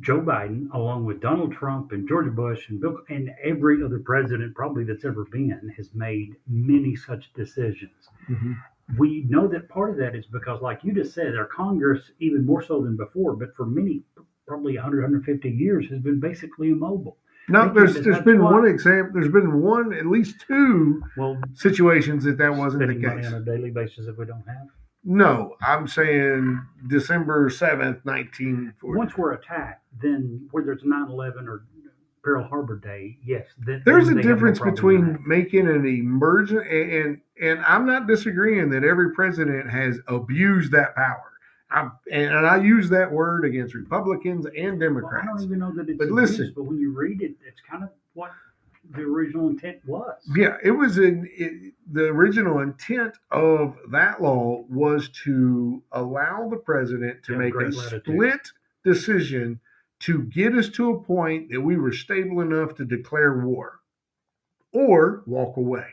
Joe 0.00 0.20
Biden, 0.20 0.68
along 0.72 1.04
with 1.04 1.20
Donald 1.20 1.52
Trump 1.52 1.92
and 1.92 2.08
George 2.08 2.34
Bush 2.34 2.68
and 2.68 2.80
Bill 2.80 2.98
and 3.08 3.30
every 3.42 3.82
other 3.84 3.98
president 3.98 4.54
probably 4.54 4.84
that's 4.84 5.04
ever 5.04 5.24
been, 5.24 5.72
has 5.76 5.90
made 5.94 6.36
many 6.48 6.96
such 6.96 7.32
decisions 7.34 8.08
mm-hmm. 8.30 8.52
we 8.98 9.24
know 9.28 9.48
that 9.48 9.68
part 9.68 9.90
of 9.90 9.96
that 9.96 10.14
is 10.14 10.26
because, 10.26 10.60
like 10.62 10.80
you 10.82 10.92
just 10.94 11.14
said, 11.14 11.36
our 11.36 11.46
Congress, 11.46 12.10
even 12.20 12.46
more 12.46 12.62
so 12.62 12.80
than 12.82 12.96
before, 12.96 13.34
but 13.34 13.54
for 13.56 13.66
many, 13.66 14.02
probably 14.46 14.74
100, 14.76 15.02
150 15.02 15.50
years, 15.50 15.86
has 15.90 16.00
been 16.00 16.20
basically 16.20 16.70
immobile. 16.70 17.16
No, 17.48 17.72
there's 17.72 17.94
there's 17.94 18.22
been 18.22 18.42
why- 18.42 18.52
one 18.52 18.66
example. 18.66 19.12
There's 19.14 19.32
been 19.32 19.62
one, 19.62 19.92
at 19.92 20.06
least 20.06 20.44
two 20.46 21.02
Well, 21.16 21.40
situations 21.54 22.24
that 22.24 22.38
that 22.38 22.54
wasn't 22.54 22.88
the 22.88 22.94
case. 22.94 23.26
on 23.26 23.34
a 23.34 23.40
daily 23.40 23.70
basis 23.70 24.06
if 24.06 24.16
we 24.16 24.24
don't 24.24 24.46
have. 24.46 24.66
No, 25.06 25.56
I'm 25.62 25.86
saying 25.86 26.60
December 26.88 27.48
seventh, 27.48 28.04
nineteen 28.04 28.74
forty. 28.80 28.98
Once 28.98 29.16
we're 29.16 29.32
attacked, 29.34 29.84
then 30.02 30.48
whether 30.50 30.72
it's 30.72 30.84
9 30.84 31.08
11 31.08 31.48
or 31.48 31.64
Pearl 32.24 32.42
Harbor 32.42 32.76
Day, 32.76 33.16
yes. 33.24 33.46
Then, 33.56 33.82
There's 33.86 34.08
then 34.08 34.14
a 34.14 34.16
have 34.18 34.26
no 34.26 34.34
difference 34.34 34.58
between 34.58 35.22
making 35.24 35.68
an 35.68 35.86
emergent 35.86 36.66
and 36.66 37.20
and 37.40 37.60
I'm 37.64 37.86
not 37.86 38.08
disagreeing 38.08 38.68
that 38.70 38.82
every 38.82 39.12
president 39.12 39.70
has 39.70 40.00
abused 40.08 40.72
that 40.72 40.96
power. 40.96 41.32
I'm, 41.70 41.92
and, 42.10 42.32
and 42.34 42.46
I 42.46 42.56
use 42.56 42.88
that 42.90 43.10
word 43.10 43.44
against 43.44 43.74
Republicans 43.74 44.46
and 44.46 44.80
Well, 44.80 45.10
I 45.22 45.24
don't 45.26 45.42
even 45.42 45.58
know 45.60 45.72
that 45.76 45.88
it's 45.88 45.98
But 45.98 46.04
abuse, 46.08 46.30
listen. 46.30 46.52
but 46.56 46.64
when 46.64 46.78
you 46.78 46.92
read 46.96 47.22
it, 47.22 47.34
it's 47.46 47.60
kind 47.68 47.84
of 47.84 47.90
what 48.14 48.30
the 48.90 49.02
original 49.02 49.48
intent 49.48 49.78
was. 49.86 50.14
Yeah, 50.36 50.56
it 50.62 50.70
was 50.70 50.98
in 50.98 51.28
it, 51.32 51.74
the 51.92 52.04
original 52.06 52.60
intent 52.60 53.16
of 53.30 53.76
that 53.90 54.22
law 54.22 54.64
was 54.68 55.08
to 55.24 55.82
allow 55.92 56.48
the 56.48 56.56
president 56.56 57.22
to 57.24 57.32
Yeah, 57.32 57.38
make 57.38 57.54
a 57.54 57.58
latitude. 57.58 58.02
split 58.04 58.48
decision 58.84 59.60
to 60.00 60.22
get 60.24 60.54
us 60.54 60.68
to 60.70 60.90
a 60.90 61.02
point 61.02 61.50
that 61.50 61.60
we 61.60 61.76
were 61.76 61.92
stable 61.92 62.40
enough 62.40 62.74
to 62.76 62.84
declare 62.84 63.38
war 63.44 63.80
or 64.72 65.22
walk 65.26 65.56
away. 65.56 65.86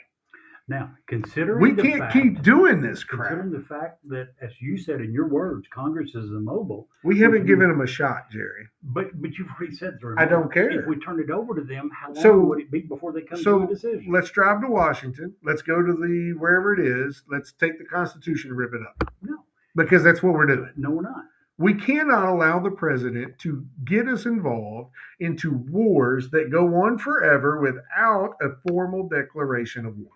Now, 0.70 0.92
considering 1.08 1.62
We 1.62 1.72
the 1.74 1.82
can't 1.82 2.00
fact, 2.00 2.14
keep 2.14 2.42
doing 2.42 2.80
this 2.82 3.04
crap. 3.04 3.28
Considering 3.32 3.52
the 3.52 3.68
fact 3.68 4.00
that, 4.08 4.30
as 4.42 4.52
you 4.62 4.78
said 4.78 5.02
in 5.02 5.12
your 5.12 5.28
words, 5.28 5.68
Congress 5.74 6.16
is 6.16 6.32
immobile, 6.32 6.88
We 7.04 7.20
haven't 7.20 7.46
given 7.48 7.68
them 7.68 7.82
a 7.82 7.88
shot, 7.88 8.32
Jerry. 8.32 8.68
but 8.82 9.08
but 9.22 9.38
you've 9.38 9.50
already 9.60 9.76
said 9.76 9.98
the 10.02 10.16
I 10.18 10.26
don't 10.26 10.52
care. 10.54 10.70
If 10.72 10.88
we 10.88 10.96
turn 11.00 11.20
it 11.20 11.30
over 11.30 11.54
to 11.56 11.64
them, 11.66 11.90
how 11.94 12.14
long 12.14 12.24
So- 12.24 12.40
would 12.46 12.62
it 12.62 12.72
be 12.72 12.80
before 12.80 13.12
they 13.12 13.24
come 13.24 13.44
to 13.44 13.64
a 13.64 13.68
decision? 13.68 14.10
let's 14.10 14.32
drive 14.32 14.62
to 14.62 14.68
Washington. 14.68 15.36
Let's 15.44 15.62
go 15.62 15.82
to 15.82 15.92
the 15.94 16.34
wherever 16.38 16.74
it 16.74 16.80
is. 16.80 17.24
Let's 17.30 17.52
take 17.52 17.78
the 17.78 17.86
Constitution 17.86 18.52
and 18.52 18.58
rip 18.58 18.74
it 18.74 18.82
up 18.82 19.14
No, 19.22 19.44
because 19.76 20.02
that's 20.02 20.24
what 20.24 20.34
we're 20.34 20.46
doing. 20.46 20.72
no, 20.78 20.92
we're 20.92 21.02
not. 21.02 21.26
We 21.58 21.74
cannot 21.74 22.30
allow 22.30 22.60
the 22.60 22.72
president 22.72 23.38
to 23.40 23.66
get 23.84 24.08
us 24.08 24.26
involved 24.26 24.92
into 25.20 25.52
wars 25.52 26.32
that 26.32 26.50
go 26.50 26.74
on 26.84 26.98
forever 26.98 27.60
without 27.60 28.36
a 28.42 28.56
formal 28.68 29.08
declaration 29.10 29.86
of 29.86 29.98
war. 29.98 30.12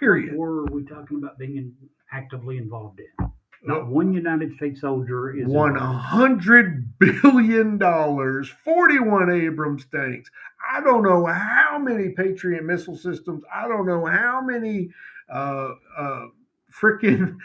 Period. 0.00 0.34
Or 0.36 0.60
are 0.60 0.66
we 0.72 0.84
talking 0.84 1.18
about 1.18 1.38
being 1.38 1.58
in, 1.58 1.74
actively 2.10 2.56
involved 2.56 3.00
in? 3.00 3.30
Not 3.62 3.86
one 3.88 4.14
United 4.14 4.56
States 4.56 4.80
soldier 4.80 5.36
is 5.36 5.52
hundred 5.52 6.98
billion 6.98 7.76
dollars, 7.76 8.48
forty-one 8.48 9.30
Abrams 9.30 9.84
tanks. 9.94 10.30
I 10.72 10.80
don't 10.80 11.02
know 11.02 11.26
how 11.26 11.78
many 11.78 12.08
Patriot 12.10 12.64
missile 12.64 12.96
systems. 12.96 13.42
I 13.54 13.68
don't 13.68 13.84
know 13.84 14.06
how 14.06 14.40
many 14.42 14.88
uh, 15.30 15.72
uh, 15.94 16.26
freaking 16.72 17.36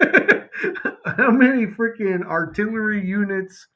how 1.04 1.30
many 1.30 1.66
freaking 1.66 2.24
artillery 2.24 3.06
units, 3.06 3.68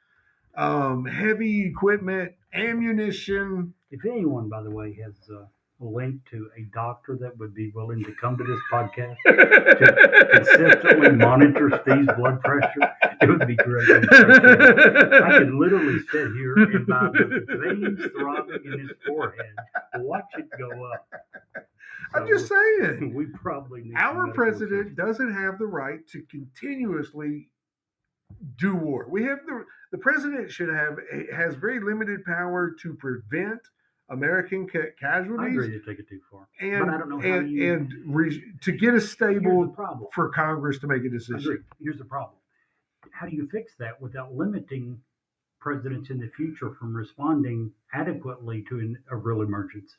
um, 0.56 1.04
heavy 1.04 1.64
equipment, 1.68 2.32
ammunition. 2.52 3.72
If 3.92 4.04
anyone, 4.04 4.48
by 4.48 4.64
the 4.64 4.70
way, 4.70 4.98
has 5.04 5.14
uh, 5.32 5.44
link 5.80 6.20
to 6.30 6.48
a 6.56 6.62
doctor 6.74 7.16
that 7.20 7.36
would 7.38 7.54
be 7.54 7.70
willing 7.74 8.02
to 8.04 8.12
come 8.20 8.36
to 8.36 8.44
this 8.44 8.60
podcast, 8.72 9.16
to 9.26 10.28
consistently 10.32 11.10
monitor 11.12 11.70
Steve's 11.82 12.08
blood 12.16 12.40
pressure, 12.40 12.94
it 13.20 13.28
would 13.28 13.46
be 13.46 13.56
great. 13.56 13.88
I 13.90 15.38
could 15.38 15.54
literally 15.54 15.98
sit 16.10 16.32
here 16.32 16.54
and 16.54 16.86
by 16.86 17.08
the 17.12 17.44
veins 17.62 18.00
throbbing 18.12 18.60
in 18.64 18.80
his 18.80 18.90
forehead, 19.06 19.54
watch 19.96 20.24
it 20.38 20.46
go 20.58 20.70
up. 20.92 21.06
I'm 22.14 22.28
just 22.28 22.48
saying. 22.48 23.12
we 23.16 23.26
probably 23.26 23.82
need 23.82 23.94
Our 23.96 24.32
president 24.32 24.86
assistance. 24.86 24.96
doesn't 24.96 25.34
have 25.34 25.58
the 25.58 25.66
right 25.66 26.06
to 26.08 26.22
continuously 26.30 27.48
do 28.58 28.74
war. 28.74 29.06
We 29.08 29.24
have 29.24 29.38
the 29.46 29.64
the 29.92 29.98
president 29.98 30.50
should 30.50 30.68
have 30.68 30.98
eh, 31.12 31.24
has 31.34 31.54
very 31.54 31.80
limited 31.80 32.24
power 32.24 32.74
to 32.82 32.94
prevent 32.94 33.60
American 34.10 34.68
ca- 34.68 34.78
I 34.78 35.18
agree 35.18 35.36
casualties 35.38 35.80
to 35.82 35.86
take 35.86 35.98
it 35.98 36.08
too 36.08 36.20
far, 36.30 36.46
and 36.60 36.84
but 36.86 36.94
I 36.94 36.98
don't 36.98 37.08
know 37.08 37.20
how 37.20 37.38
and, 37.38 37.50
you. 37.50 37.72
and 37.72 37.92
re, 38.06 38.42
to 38.62 38.72
get 38.72 38.94
a 38.94 39.00
stable 39.00 39.68
problem. 39.68 40.08
for 40.12 40.28
Congress 40.28 40.78
to 40.80 40.86
make 40.86 41.04
a 41.04 41.08
decision. 41.08 41.64
Here's 41.80 41.98
the 41.98 42.04
problem. 42.04 42.36
How 43.12 43.26
do 43.26 43.34
you 43.34 43.48
fix 43.50 43.72
that 43.78 44.00
without 44.00 44.34
limiting 44.34 45.00
presidents 45.60 46.10
in 46.10 46.18
the 46.18 46.30
future 46.36 46.74
from 46.78 46.94
responding 46.94 47.70
adequately 47.94 48.62
to 48.68 48.78
an, 48.80 48.98
a 49.10 49.16
real 49.16 49.40
emergency? 49.42 49.94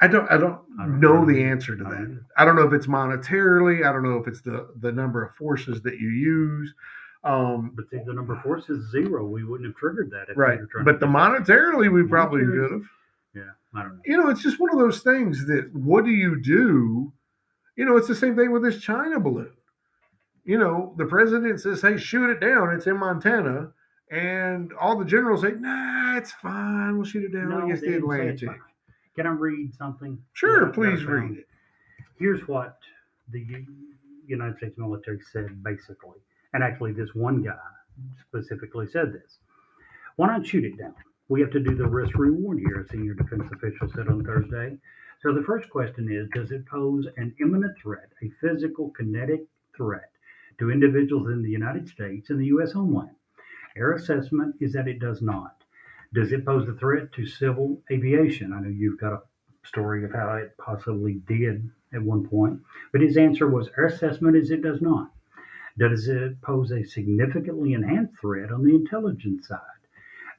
I 0.00 0.06
don't 0.06 0.30
I 0.30 0.36
don't, 0.38 0.60
I 0.78 0.84
don't 0.86 1.00
know 1.00 1.22
know. 1.24 1.26
the 1.26 1.42
answer 1.42 1.76
to 1.76 1.84
that. 1.84 2.20
I 2.36 2.44
don't 2.44 2.56
know 2.56 2.62
if 2.66 2.72
it's 2.72 2.86
monetarily. 2.86 3.84
I 3.86 3.92
don't 3.92 4.02
know 4.04 4.16
if 4.16 4.28
it's 4.28 4.40
the 4.42 4.68
the 4.80 4.92
number 4.92 5.24
of 5.24 5.34
forces 5.34 5.82
that 5.82 5.98
you 5.98 6.08
use. 6.08 6.72
Um, 7.22 7.72
But 7.74 7.90
see, 7.90 7.98
the 8.06 8.14
number 8.14 8.34
of 8.34 8.42
forces 8.42 8.84
is 8.84 8.90
zero. 8.92 9.26
We 9.26 9.44
wouldn't 9.44 9.68
have 9.68 9.76
triggered 9.76 10.10
that 10.12 10.30
if 10.30 10.36
we 10.38 10.42
right, 10.42 10.58
were 10.60 10.66
trying. 10.66 10.84
but 10.86 11.00
the 11.00 11.06
monetarily 11.06 11.92
we 11.92 12.04
probably 12.08 12.46
could 12.46 12.70
have. 12.72 12.82
Yeah, 13.34 13.42
I 13.74 13.82
don't 13.82 13.96
know. 13.96 14.02
you 14.04 14.16
know, 14.16 14.28
it's 14.30 14.42
just 14.42 14.58
one 14.60 14.70
of 14.72 14.78
those 14.78 15.00
things 15.02 15.46
that 15.46 15.70
what 15.74 16.04
do 16.04 16.10
you 16.10 16.40
do? 16.40 17.12
You 17.76 17.84
know, 17.84 17.96
it's 17.96 18.08
the 18.08 18.14
same 18.14 18.36
thing 18.36 18.52
with 18.52 18.62
this 18.62 18.80
China 18.80 19.18
balloon. 19.20 19.52
You 20.44 20.58
know, 20.58 20.94
the 20.98 21.04
president 21.06 21.60
says, 21.60 21.80
hey, 21.82 21.96
shoot 21.96 22.30
it 22.30 22.40
down. 22.40 22.74
It's 22.74 22.86
in 22.86 22.96
Montana. 22.98 23.72
And 24.10 24.72
all 24.72 24.98
the 24.98 25.04
generals 25.04 25.42
say, 25.42 25.52
nah, 25.52 26.16
it's 26.16 26.32
fine. 26.32 26.96
We'll 26.96 27.04
shoot 27.06 27.24
it 27.24 27.32
down 27.32 27.50
No, 27.50 27.64
against 27.64 27.82
the 27.82 27.90
didn't 27.92 28.10
say 28.10 28.26
it's 28.28 28.42
Atlantic. 28.42 28.62
Can 29.14 29.26
I 29.26 29.30
read 29.30 29.74
something? 29.74 30.18
Sure, 30.32 30.60
that 30.60 30.62
I- 30.62 30.64
that 30.66 30.72
I 30.72 30.74
please 30.74 31.04
read 31.04 31.38
it. 31.38 31.48
Here's 32.18 32.46
what 32.48 32.78
the 33.30 33.64
United 34.26 34.56
States 34.56 34.76
military 34.76 35.20
said 35.32 35.62
basically. 35.62 36.18
And 36.52 36.64
actually, 36.64 36.92
this 36.92 37.14
one 37.14 37.42
guy 37.42 37.54
specifically 38.28 38.88
said 38.88 39.12
this. 39.12 39.38
Why 40.16 40.26
not 40.26 40.44
shoot 40.46 40.64
it 40.64 40.76
down? 40.76 40.94
We 41.30 41.40
have 41.42 41.52
to 41.52 41.60
do 41.60 41.76
the 41.76 41.86
risk 41.86 42.18
reward 42.18 42.58
here, 42.58 42.80
a 42.80 42.88
senior 42.88 43.14
defense 43.14 43.48
official 43.52 43.88
said 43.94 44.08
on 44.08 44.24
Thursday. 44.24 44.76
So 45.22 45.32
the 45.32 45.44
first 45.44 45.70
question 45.70 46.10
is 46.10 46.28
Does 46.34 46.50
it 46.50 46.66
pose 46.66 47.06
an 47.16 47.36
imminent 47.40 47.78
threat, 47.80 48.10
a 48.20 48.32
physical, 48.40 48.90
kinetic 48.90 49.44
threat 49.76 50.10
to 50.58 50.72
individuals 50.72 51.28
in 51.28 51.40
the 51.40 51.48
United 51.48 51.86
States 51.88 52.30
and 52.30 52.40
the 52.40 52.46
U.S. 52.46 52.72
homeland? 52.72 53.14
Our 53.76 53.92
assessment 53.92 54.56
is 54.58 54.72
that 54.72 54.88
it 54.88 54.98
does 54.98 55.22
not. 55.22 55.62
Does 56.12 56.32
it 56.32 56.44
pose 56.44 56.68
a 56.68 56.74
threat 56.74 57.12
to 57.12 57.24
civil 57.24 57.80
aviation? 57.92 58.52
I 58.52 58.58
know 58.58 58.68
you've 58.68 58.98
got 58.98 59.12
a 59.12 59.22
story 59.64 60.04
of 60.04 60.12
how 60.12 60.34
it 60.34 60.56
possibly 60.58 61.22
did 61.28 61.70
at 61.94 62.02
one 62.02 62.26
point, 62.26 62.58
but 62.90 63.02
his 63.02 63.16
answer 63.16 63.46
was 63.46 63.70
our 63.78 63.86
assessment 63.86 64.36
is 64.36 64.50
it 64.50 64.62
does 64.62 64.82
not. 64.82 65.12
Does 65.78 66.08
it 66.08 66.42
pose 66.42 66.72
a 66.72 66.82
significantly 66.82 67.74
enhanced 67.74 68.18
threat 68.20 68.50
on 68.50 68.64
the 68.64 68.74
intelligence 68.74 69.46
side? 69.46 69.79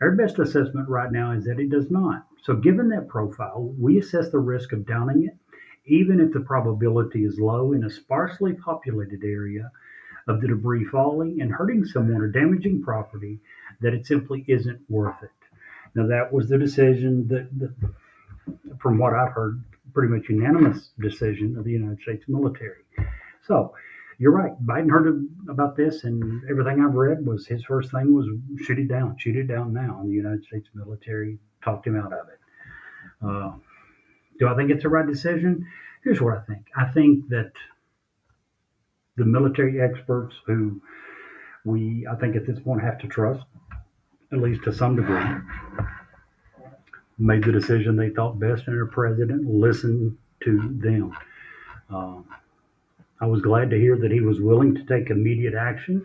Our 0.02 0.12
best 0.12 0.40
assessment 0.40 0.90
right 0.90 1.12
now 1.12 1.32
is 1.32 1.46
that 1.46 1.60
it 1.60 1.70
does 1.70 1.92
not. 1.92 2.26
So, 2.42 2.56
given 2.56 2.90
that 2.90 3.08
profile, 3.08 3.74
we 3.78 4.00
assess 4.00 4.30
the 4.32 4.40
risk 4.40 4.74
of 4.74 4.88
downing 4.88 5.26
it, 5.26 5.38
even 5.86 6.20
if 6.20 6.34
the 6.34 6.40
probability 6.40 7.24
is 7.24 7.40
low 7.40 7.74
in 7.74 7.84
a 7.84 7.90
sparsely 7.90 8.54
populated 8.54 9.24
area 9.24 9.72
of 10.28 10.42
the 10.42 10.48
debris 10.48 10.86
falling 10.86 11.42
and 11.42 11.52
hurting 11.52 11.86
someone 11.86 12.22
or 12.22 12.28
damaging 12.28 12.82
property, 12.82 13.40
that 13.82 13.94
it 13.94 14.08
simply 14.08 14.44
isn't 14.48 14.80
worth 14.90 15.22
it. 15.22 15.30
Now, 15.94 16.08
that 16.08 16.34
was 16.34 16.50
the 16.50 16.58
decision 16.58 17.28
that, 17.28 17.48
that 17.60 17.74
from 18.80 18.98
what 18.98 19.14
I've 19.14 19.34
heard, 19.34 19.64
pretty 19.94 20.14
much 20.14 20.30
unanimous 20.30 20.92
decision 21.00 21.58
of 21.58 21.66
the 21.66 21.72
United 21.72 22.00
States 22.02 22.24
military. 22.28 22.84
So, 23.46 23.74
you're 24.22 24.32
right. 24.32 24.54
Biden 24.64 24.92
heard 24.92 25.28
about 25.50 25.76
this, 25.76 26.04
and 26.04 26.44
everything 26.48 26.80
I've 26.80 26.94
read 26.94 27.26
was 27.26 27.48
his 27.48 27.64
first 27.64 27.90
thing 27.90 28.14
was 28.14 28.28
shoot 28.64 28.78
it 28.78 28.88
down, 28.88 29.18
shoot 29.18 29.36
it 29.36 29.48
down 29.48 29.74
now. 29.74 29.98
And 30.00 30.12
the 30.12 30.14
United 30.14 30.46
States 30.46 30.70
military 30.76 31.40
talked 31.64 31.88
him 31.88 32.00
out 32.00 32.14
of 32.14 32.28
it. 32.30 32.40
Uh, 33.26 33.52
do 34.38 34.48
I 34.48 34.56
think 34.56 34.70
it's 34.70 34.84
the 34.84 34.90
right 34.90 35.08
decision? 35.08 35.66
Here's 36.04 36.22
what 36.22 36.38
I 36.38 36.42
think. 36.42 36.68
I 36.78 36.86
think 36.92 37.30
that 37.30 37.52
the 39.18 39.26
military 39.26 39.82
experts 39.82 40.36
who 40.46 40.80
we, 41.66 42.06
I 42.06 42.14
think 42.14 42.36
at 42.36 42.46
this 42.46 42.60
point, 42.60 42.84
have 42.84 43.00
to 43.00 43.08
trust, 43.08 43.44
at 44.32 44.38
least 44.38 44.64
to 44.66 44.72
some 44.72 44.98
degree, 44.98 45.26
made 47.18 47.44
the 47.44 47.52
decision 47.52 47.96
they 47.96 48.12
thought 48.12 48.40
best, 48.40 48.68
and 48.68 48.78
our 48.78 48.86
president 48.86 49.48
listened 49.48 50.16
to 50.44 50.78
them. 50.80 51.12
Um, 51.90 52.26
I 53.22 53.28
was 53.28 53.42
glad 53.42 53.70
to 53.70 53.80
hear 53.80 53.96
that 53.98 54.12
he 54.12 54.20
was 54.20 54.42
willing 54.42 54.74
to 54.74 54.84
take 54.86 55.12
immediate 55.12 55.54
action. 55.54 56.04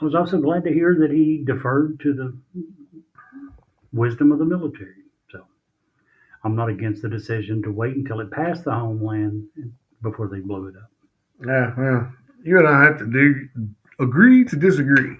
I 0.00 0.04
was 0.04 0.14
also 0.14 0.40
glad 0.40 0.62
to 0.64 0.72
hear 0.72 0.96
that 1.00 1.10
he 1.10 1.42
deferred 1.44 1.98
to 2.00 2.14
the 2.14 2.36
wisdom 3.92 4.30
of 4.30 4.38
the 4.38 4.44
military. 4.44 5.02
So 5.30 5.44
I'm 6.44 6.54
not 6.54 6.68
against 6.68 7.02
the 7.02 7.08
decision 7.08 7.60
to 7.64 7.72
wait 7.72 7.96
until 7.96 8.20
it 8.20 8.30
passed 8.30 8.64
the 8.64 8.72
homeland 8.72 9.48
before 10.00 10.28
they 10.28 10.40
blew 10.40 10.68
it 10.68 10.76
up. 10.76 10.90
Yeah, 11.44 11.74
well, 11.76 12.12
you 12.44 12.58
and 12.58 12.68
I 12.68 12.84
have 12.84 12.98
to 12.98 13.06
do 13.06 13.48
agree 13.98 14.44
to 14.44 14.56
disagree. 14.56 15.16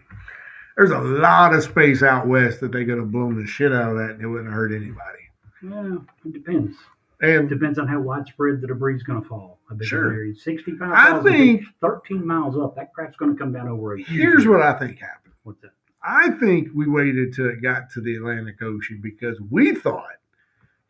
There's 0.77 0.91
a 0.91 1.01
lot 1.01 1.53
of 1.53 1.65
space 1.65 2.03
out 2.03 2.29
west 2.29 2.61
that 2.61 2.73
they 2.73 2.85
could 2.85 2.99
have 2.99 3.11
blown 3.11 3.41
the 3.41 3.47
shit 3.47 3.73
out 3.73 3.91
of 3.91 3.97
that 3.99 4.11
and 4.11 4.23
it 4.23 4.27
wouldn't 4.29 4.53
hurt 4.53 4.73
anybody. 4.73 5.25
Yeah, 5.63 5.97
it 6.25 6.33
depends. 6.33 6.77
And 7.21 7.49
Depends 7.49 7.79
on 7.79 7.89
how 7.89 8.01
widespread 8.01 8.61
the 8.61 8.67
debris 8.67 8.97
is 8.97 9.03
going 9.03 9.23
to 9.23 9.29
fall. 9.29 9.59
I 9.71 9.75
bet 9.75 9.87
Sure. 9.87 10.25
you 10.25 10.35
65,000 10.35 10.93
I 10.95 11.23
think 11.23 11.63
13 11.81 12.27
miles 12.27 12.57
up, 12.57 12.77
that 12.77 12.93
crap's 12.93 13.17
going 13.17 13.33
to 13.33 13.39
come 13.39 13.53
down 13.53 13.69
over 13.69 13.95
a 13.95 14.03
here's 14.03 14.47
what 14.47 14.61
I 14.61 14.79
think 14.79 14.99
happened. 14.99 15.35
What's 15.45 15.61
that? 15.63 15.73
I 16.03 16.31
think 16.33 16.69
we 16.75 16.87
waited 16.87 17.33
till 17.35 17.49
it 17.49 17.63
got 17.63 17.91
to 17.91 18.01
the 18.01 18.17
Atlantic 18.17 18.61
Ocean 18.61 19.01
because 19.03 19.41
we 19.51 19.75
thought 19.75 20.17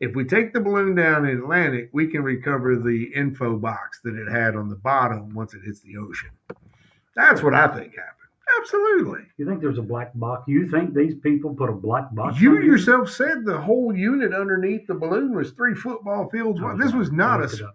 if 0.01 0.13
we 0.13 0.25
take 0.25 0.51
the 0.51 0.59
balloon 0.59 0.93
down 0.95 1.25
in 1.25 1.37
Atlantic, 1.37 1.89
we 1.93 2.07
can 2.07 2.21
recover 2.21 2.75
the 2.75 3.11
info 3.15 3.57
box 3.57 4.01
that 4.03 4.15
it 4.15 4.29
had 4.29 4.55
on 4.55 4.67
the 4.69 4.75
bottom 4.75 5.33
once 5.33 5.53
it 5.53 5.61
hits 5.63 5.79
the 5.79 5.95
ocean. 5.97 6.31
That's 7.15 7.41
what 7.41 7.53
I 7.53 7.67
think 7.67 7.95
happened. 7.95 8.14
Absolutely. 8.59 9.21
You 9.37 9.45
think 9.45 9.61
there's 9.61 9.77
a 9.77 9.81
black 9.83 10.11
box? 10.15 10.43
You 10.47 10.69
think 10.69 10.93
these 10.93 11.15
people 11.15 11.53
put 11.53 11.69
a 11.69 11.73
black 11.73 12.13
box? 12.13 12.39
You 12.39 12.61
yourself 12.61 13.09
said 13.09 13.45
the 13.45 13.59
whole 13.59 13.95
unit 13.95 14.33
underneath 14.33 14.87
the 14.87 14.93
balloon 14.95 15.35
was 15.35 15.51
three 15.51 15.73
football 15.75 16.29
fields. 16.29 16.61
Wide. 16.61 16.77
This 16.79 16.93
was 16.93 17.11
not 17.11 17.43
a 17.43 17.47
There 17.47 17.67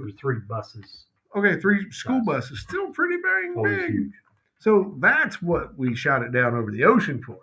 was 0.00 0.14
three 0.18 0.38
buses. 0.48 1.06
Okay, 1.36 1.60
three 1.60 1.90
school 1.90 2.22
Buses. 2.24 2.50
buses, 2.50 2.60
still 2.62 2.90
pretty 2.90 3.16
bang 3.22 3.54
Oh, 3.56 3.62
big. 3.62 3.90
huge. 3.90 4.12
So 4.60 4.94
that's 4.98 5.40
what 5.42 5.76
we 5.78 5.94
shot 5.94 6.22
it 6.22 6.32
down 6.32 6.54
over 6.54 6.70
the 6.70 6.84
ocean 6.84 7.22
for. 7.22 7.38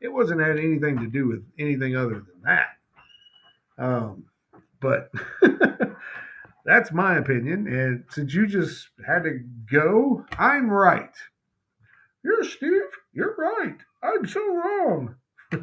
It 0.00 0.08
wasn't 0.12 0.40
had 0.40 0.58
anything 0.58 0.98
to 0.98 1.06
do 1.06 1.28
with 1.28 1.44
anything 1.58 1.96
other 1.96 2.14
than 2.14 2.42
that. 2.44 2.68
Um, 3.78 4.24
but 4.80 5.10
that's 6.64 6.92
my 6.92 7.16
opinion. 7.18 7.66
And 7.66 8.04
since 8.10 8.34
you 8.34 8.46
just 8.46 8.88
had 9.06 9.22
to 9.24 9.40
go, 9.70 10.24
I'm 10.38 10.68
right. 10.68 11.14
You're 12.26 12.42
Steve. 12.42 12.82
You're 13.12 13.36
right. 13.38 13.76
I'm 14.02 14.26
so 14.26 14.40
wrong. 14.40 15.14
and 15.52 15.62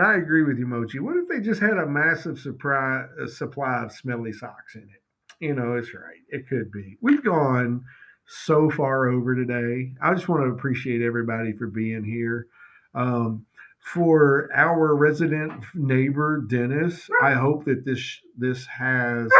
I 0.00 0.16
agree 0.16 0.42
with 0.42 0.58
you, 0.58 0.66
Mochi. 0.66 1.00
What 1.00 1.18
if 1.18 1.28
they 1.28 1.40
just 1.40 1.60
had 1.60 1.76
a 1.76 1.86
massive 1.86 2.38
surprise, 2.38 3.10
a 3.22 3.28
supply 3.28 3.84
of 3.84 3.92
smelly 3.92 4.32
socks 4.32 4.74
in 4.74 4.84
it? 4.84 5.02
You 5.38 5.54
know, 5.54 5.76
it's 5.76 5.92
right. 5.92 6.22
It 6.30 6.48
could 6.48 6.72
be. 6.72 6.96
We've 7.02 7.22
gone 7.22 7.84
so 8.26 8.70
far 8.70 9.08
over 9.08 9.34
today. 9.34 9.92
I 10.00 10.14
just 10.14 10.30
want 10.30 10.44
to 10.44 10.50
appreciate 10.50 11.02
everybody 11.02 11.52
for 11.52 11.66
being 11.66 12.04
here. 12.04 12.46
Um, 12.94 13.44
for 13.92 14.48
our 14.54 14.96
resident 14.96 15.62
neighbor 15.74 16.40
Dennis, 16.48 17.10
I 17.22 17.34
hope 17.34 17.66
that 17.66 17.84
this 17.84 18.18
this 18.38 18.64
has. 18.64 19.30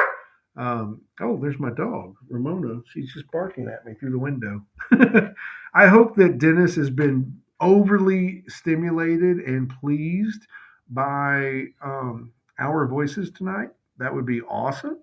Um, 0.58 1.00
oh, 1.20 1.38
there's 1.40 1.60
my 1.60 1.70
dog, 1.70 2.16
Ramona. 2.28 2.80
She's 2.92 3.12
just 3.14 3.30
barking 3.30 3.68
at 3.68 3.86
me 3.86 3.94
through 3.94 4.10
the 4.10 4.18
window. 4.18 4.62
I 5.74 5.86
hope 5.86 6.16
that 6.16 6.38
Dennis 6.38 6.74
has 6.74 6.90
been 6.90 7.40
overly 7.60 8.42
stimulated 8.48 9.38
and 9.38 9.70
pleased 9.80 10.42
by 10.90 11.64
um, 11.82 12.32
our 12.58 12.86
voices 12.88 13.30
tonight. 13.30 13.68
That 13.98 14.12
would 14.12 14.26
be 14.26 14.40
awesome. 14.42 14.98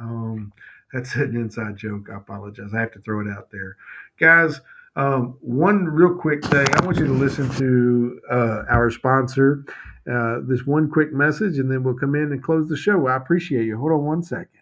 Um, 0.00 0.52
that's 0.92 1.14
an 1.16 1.34
inside 1.34 1.76
joke. 1.76 2.08
I 2.12 2.16
apologize. 2.16 2.70
I 2.72 2.80
have 2.80 2.92
to 2.92 3.00
throw 3.00 3.20
it 3.20 3.30
out 3.30 3.50
there. 3.50 3.76
Guys, 4.20 4.60
um, 4.94 5.36
one 5.40 5.84
real 5.86 6.14
quick 6.14 6.44
thing. 6.44 6.66
I 6.74 6.84
want 6.84 6.98
you 6.98 7.06
to 7.06 7.12
listen 7.12 7.50
to 7.56 8.20
uh, 8.30 8.62
our 8.70 8.88
sponsor. 8.90 9.64
Uh, 10.10 10.40
this 10.46 10.64
one 10.66 10.90
quick 10.90 11.12
message, 11.12 11.58
and 11.58 11.70
then 11.70 11.82
we'll 11.82 11.94
come 11.94 12.14
in 12.14 12.32
and 12.32 12.42
close 12.42 12.68
the 12.68 12.76
show. 12.76 13.08
I 13.08 13.16
appreciate 13.16 13.66
you. 13.66 13.78
Hold 13.78 13.92
on 13.92 14.04
one 14.04 14.22
second. 14.22 14.61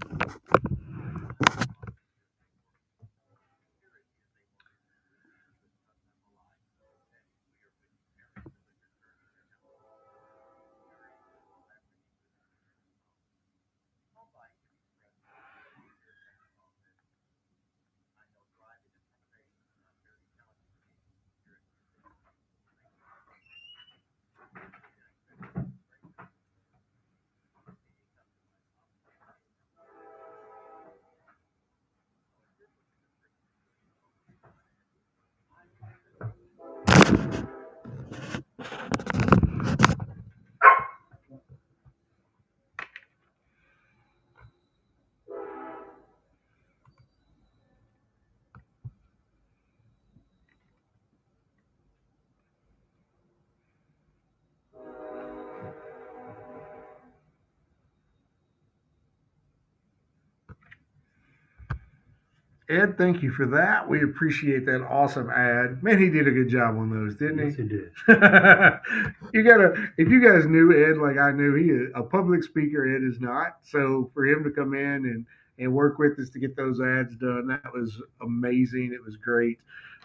Ed, 62.71 62.97
thank 62.97 63.21
you 63.21 63.31
for 63.31 63.45
that. 63.47 63.87
We 63.87 64.01
appreciate 64.01 64.65
that 64.65 64.81
awesome 64.81 65.29
ad. 65.29 65.83
Man, 65.83 65.99
he 65.99 66.09
did 66.09 66.27
a 66.27 66.31
good 66.31 66.47
job 66.47 66.77
on 66.77 66.89
those, 66.89 67.15
didn't 67.15 67.39
he? 67.39 67.45
Yes, 67.45 67.59
it 67.59 67.67
did. 67.67 67.91
you 69.33 69.43
gotta 69.43 69.89
if 69.97 70.07
you 70.07 70.23
guys 70.23 70.45
knew 70.45 70.71
Ed 70.71 70.97
like 70.97 71.17
I 71.17 71.31
knew 71.31 71.53
he 71.55 71.65
is 71.69 71.91
a 71.95 72.03
public 72.03 72.43
speaker 72.43 72.95
Ed 72.95 73.03
is 73.03 73.19
not 73.19 73.57
so 73.63 74.09
for 74.13 74.25
him 74.25 74.43
to 74.45 74.51
come 74.51 74.73
in 74.73 75.05
and 75.05 75.25
and 75.59 75.73
work 75.73 75.99
with 75.99 76.17
us 76.19 76.29
to 76.29 76.39
get 76.39 76.55
those 76.55 76.79
ads 76.79 77.15
done 77.17 77.47
that 77.47 77.73
was 77.73 78.01
amazing 78.21 78.91
it 78.93 79.03
was 79.03 79.17
great 79.17 79.59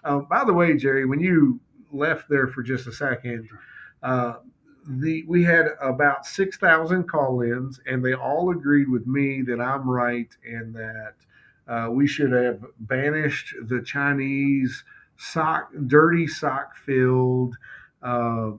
um, 0.05 0.27
by 0.29 0.45
the 0.45 0.53
way 0.53 0.77
Jerry 0.77 1.07
when 1.07 1.21
you 1.21 1.61
left 1.93 2.29
there 2.29 2.49
for 2.49 2.63
just 2.63 2.87
a 2.89 2.93
second 2.93 3.49
uh, 4.03 4.35
the 4.89 5.25
we 5.27 5.43
had 5.43 5.67
about 5.81 6.27
6,000 6.27 7.09
call-ins 7.09 7.81
and 7.87 8.05
they 8.05 8.15
all 8.15 8.51
agreed 8.51 8.89
with 8.89 9.07
me 9.07 9.43
that 9.43 9.61
I'm 9.61 9.89
right 9.89 10.29
and 10.45 10.75
that 10.75 11.15
uh, 11.69 11.89
we 11.91 12.07
should 12.07 12.33
have 12.33 12.65
banished 12.81 13.55
the 13.69 13.83
Chinese 13.83 14.85
sock 15.19 15.71
dirty 15.87 16.27
sock 16.27 16.77
filled 16.77 17.57
uh, 18.03 18.51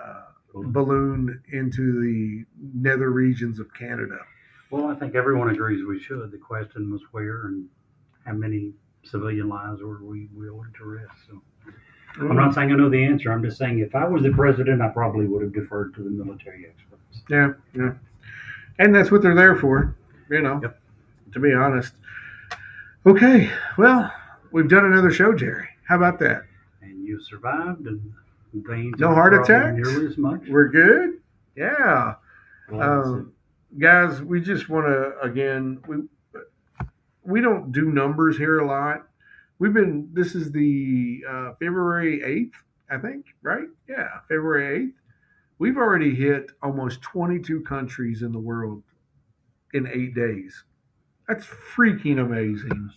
uh, 0.00 0.22
balloon 0.54 1.42
into 1.52 2.00
the 2.00 2.44
nether 2.74 3.10
regions 3.10 3.58
of 3.60 3.72
Canada. 3.74 4.18
Well, 4.70 4.88
I 4.88 4.94
think 4.94 5.14
everyone 5.14 5.50
agrees 5.50 5.84
we 5.86 6.00
should. 6.00 6.30
The 6.32 6.38
question 6.38 6.92
was 6.92 7.00
where 7.12 7.46
and 7.46 7.66
how 8.24 8.32
many 8.32 8.72
civilian 9.04 9.48
lives 9.48 9.82
were 9.82 10.02
we 10.02 10.28
willing 10.34 10.72
to 10.78 10.84
risk. 10.84 11.14
So 11.28 11.40
I'm 12.20 12.36
not 12.36 12.54
saying 12.54 12.72
I 12.72 12.74
know 12.74 12.88
the 12.88 13.04
answer. 13.04 13.32
I'm 13.32 13.42
just 13.42 13.58
saying 13.58 13.78
if 13.80 13.94
I 13.94 14.06
was 14.06 14.22
the 14.22 14.30
president, 14.32 14.82
I 14.82 14.88
probably 14.88 15.26
would 15.26 15.42
have 15.42 15.52
deferred 15.52 15.94
to 15.94 16.02
the 16.02 16.10
military 16.10 16.66
experts. 16.66 17.22
Yeah, 17.28 17.52
yeah. 17.74 17.92
And 18.78 18.94
that's 18.94 19.10
what 19.10 19.22
they're 19.22 19.34
there 19.34 19.56
for, 19.56 19.96
you 20.30 20.40
know, 20.42 20.60
Yep. 20.62 20.80
to 21.32 21.40
be 21.40 21.52
honest. 21.52 21.94
Okay, 23.06 23.50
well, 23.76 24.10
we've 24.50 24.68
done 24.68 24.86
another 24.86 25.10
show, 25.10 25.34
Jerry. 25.34 25.68
How 25.86 25.96
about 25.96 26.18
that? 26.20 26.44
And 26.80 27.04
you 27.06 27.20
survived, 27.20 27.86
and 27.86 28.00
veins 28.54 28.94
No 28.98 29.14
heart 29.14 29.34
attacks? 29.34 29.76
nearly 29.76 30.06
as 30.06 30.16
much. 30.16 30.40
We're 30.48 30.68
good? 30.68 31.20
Yeah. 31.54 32.14
Um, 32.72 33.32
guys, 33.78 34.22
we 34.22 34.40
just 34.40 34.70
want 34.70 34.86
to 34.86 35.18
again 35.20 35.82
we 35.86 35.96
we 37.22 37.40
don't 37.42 37.72
do 37.72 37.90
numbers 37.90 38.38
here 38.38 38.60
a 38.60 38.66
lot. 38.66 39.06
We've 39.58 39.74
been 39.74 40.08
this 40.14 40.34
is 40.34 40.50
the 40.50 41.22
uh, 41.28 41.52
February 41.60 42.22
eighth, 42.24 42.56
I 42.90 42.96
think, 42.96 43.26
right? 43.42 43.68
Yeah, 43.86 44.08
February 44.28 44.84
eighth. 44.84 44.94
We've 45.58 45.76
already 45.76 46.14
hit 46.14 46.52
almost 46.62 47.02
twenty 47.02 47.38
two 47.38 47.60
countries 47.60 48.22
in 48.22 48.32
the 48.32 48.40
world 48.40 48.82
in 49.74 49.86
eight 49.88 50.14
days. 50.14 50.64
That's 51.28 51.46
freaking 51.46 52.20
amazing. 52.20 52.90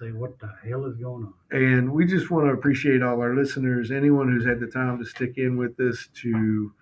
Say 0.00 0.12
what 0.12 0.38
the 0.38 0.50
hell 0.66 0.86
is 0.86 0.96
going 0.96 1.24
on? 1.24 1.34
And 1.50 1.92
we 1.92 2.06
just 2.06 2.30
want 2.30 2.46
to 2.46 2.52
appreciate 2.52 3.02
all 3.02 3.20
our 3.20 3.34
listeners, 3.34 3.90
anyone 3.90 4.32
who's 4.32 4.46
had 4.46 4.60
the 4.60 4.66
time 4.66 4.98
to 4.98 5.04
stick 5.04 5.36
in 5.36 5.58
with 5.58 5.78
us, 5.80 6.08
to 6.22 6.72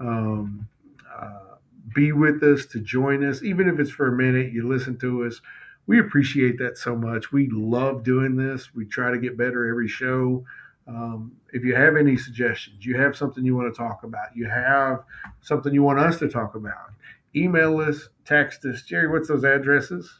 um, 0.00 0.66
uh, 1.14 1.56
be 1.94 2.12
with 2.12 2.42
us, 2.42 2.66
to 2.66 2.80
join 2.80 3.24
us, 3.24 3.42
even 3.42 3.68
if 3.68 3.78
it's 3.78 3.90
for 3.90 4.08
a 4.08 4.16
minute, 4.16 4.52
you 4.52 4.66
listen 4.66 4.98
to 4.98 5.24
us. 5.24 5.40
We 5.86 6.00
appreciate 6.00 6.58
that 6.58 6.76
so 6.76 6.96
much. 6.96 7.32
We 7.32 7.48
love 7.50 8.02
doing 8.02 8.36
this. 8.36 8.74
We 8.74 8.84
try 8.84 9.10
to 9.10 9.18
get 9.18 9.38
better 9.38 9.68
every 9.68 9.88
show. 9.88 10.44
Um, 10.88 11.32
if 11.52 11.64
you 11.64 11.74
have 11.74 11.96
any 11.96 12.16
suggestions, 12.16 12.84
you 12.84 12.96
have 12.96 13.16
something 13.16 13.44
you 13.44 13.54
want 13.54 13.72
to 13.72 13.78
talk 13.78 14.02
about, 14.04 14.34
you 14.34 14.48
have 14.48 15.04
something 15.40 15.72
you 15.72 15.82
want 15.82 15.98
us 15.98 16.18
to 16.18 16.28
talk 16.28 16.54
about, 16.54 16.92
email 17.36 17.78
us, 17.78 18.08
text 18.24 18.64
us. 18.64 18.82
Jerry, 18.82 19.06
what's 19.08 19.28
those 19.28 19.44
addresses? 19.44 20.10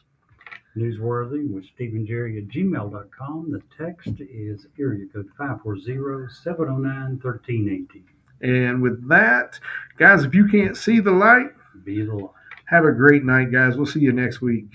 Newsworthy 0.77 1.49
with 1.51 1.65
Stephen 1.75 2.05
Jerry 2.05 2.37
at 2.37 2.47
gmail.com. 2.47 3.51
The 3.51 3.61
text 3.77 4.21
is 4.21 4.67
area 4.79 5.05
code 5.13 5.29
540 5.37 6.33
709 6.43 7.19
1318. 7.21 8.03
And 8.41 8.81
with 8.81 9.07
that, 9.09 9.59
guys, 9.97 10.23
if 10.23 10.33
you 10.33 10.47
can't 10.47 10.77
see 10.77 10.99
the 10.99 11.11
light, 11.11 11.49
Be 11.83 12.03
the 12.03 12.13
light. 12.15 12.29
have 12.65 12.85
a 12.85 12.91
great 12.91 13.23
night, 13.25 13.51
guys. 13.51 13.75
We'll 13.75 13.85
see 13.85 13.99
you 13.99 14.13
next 14.13 14.41
week. 14.41 14.67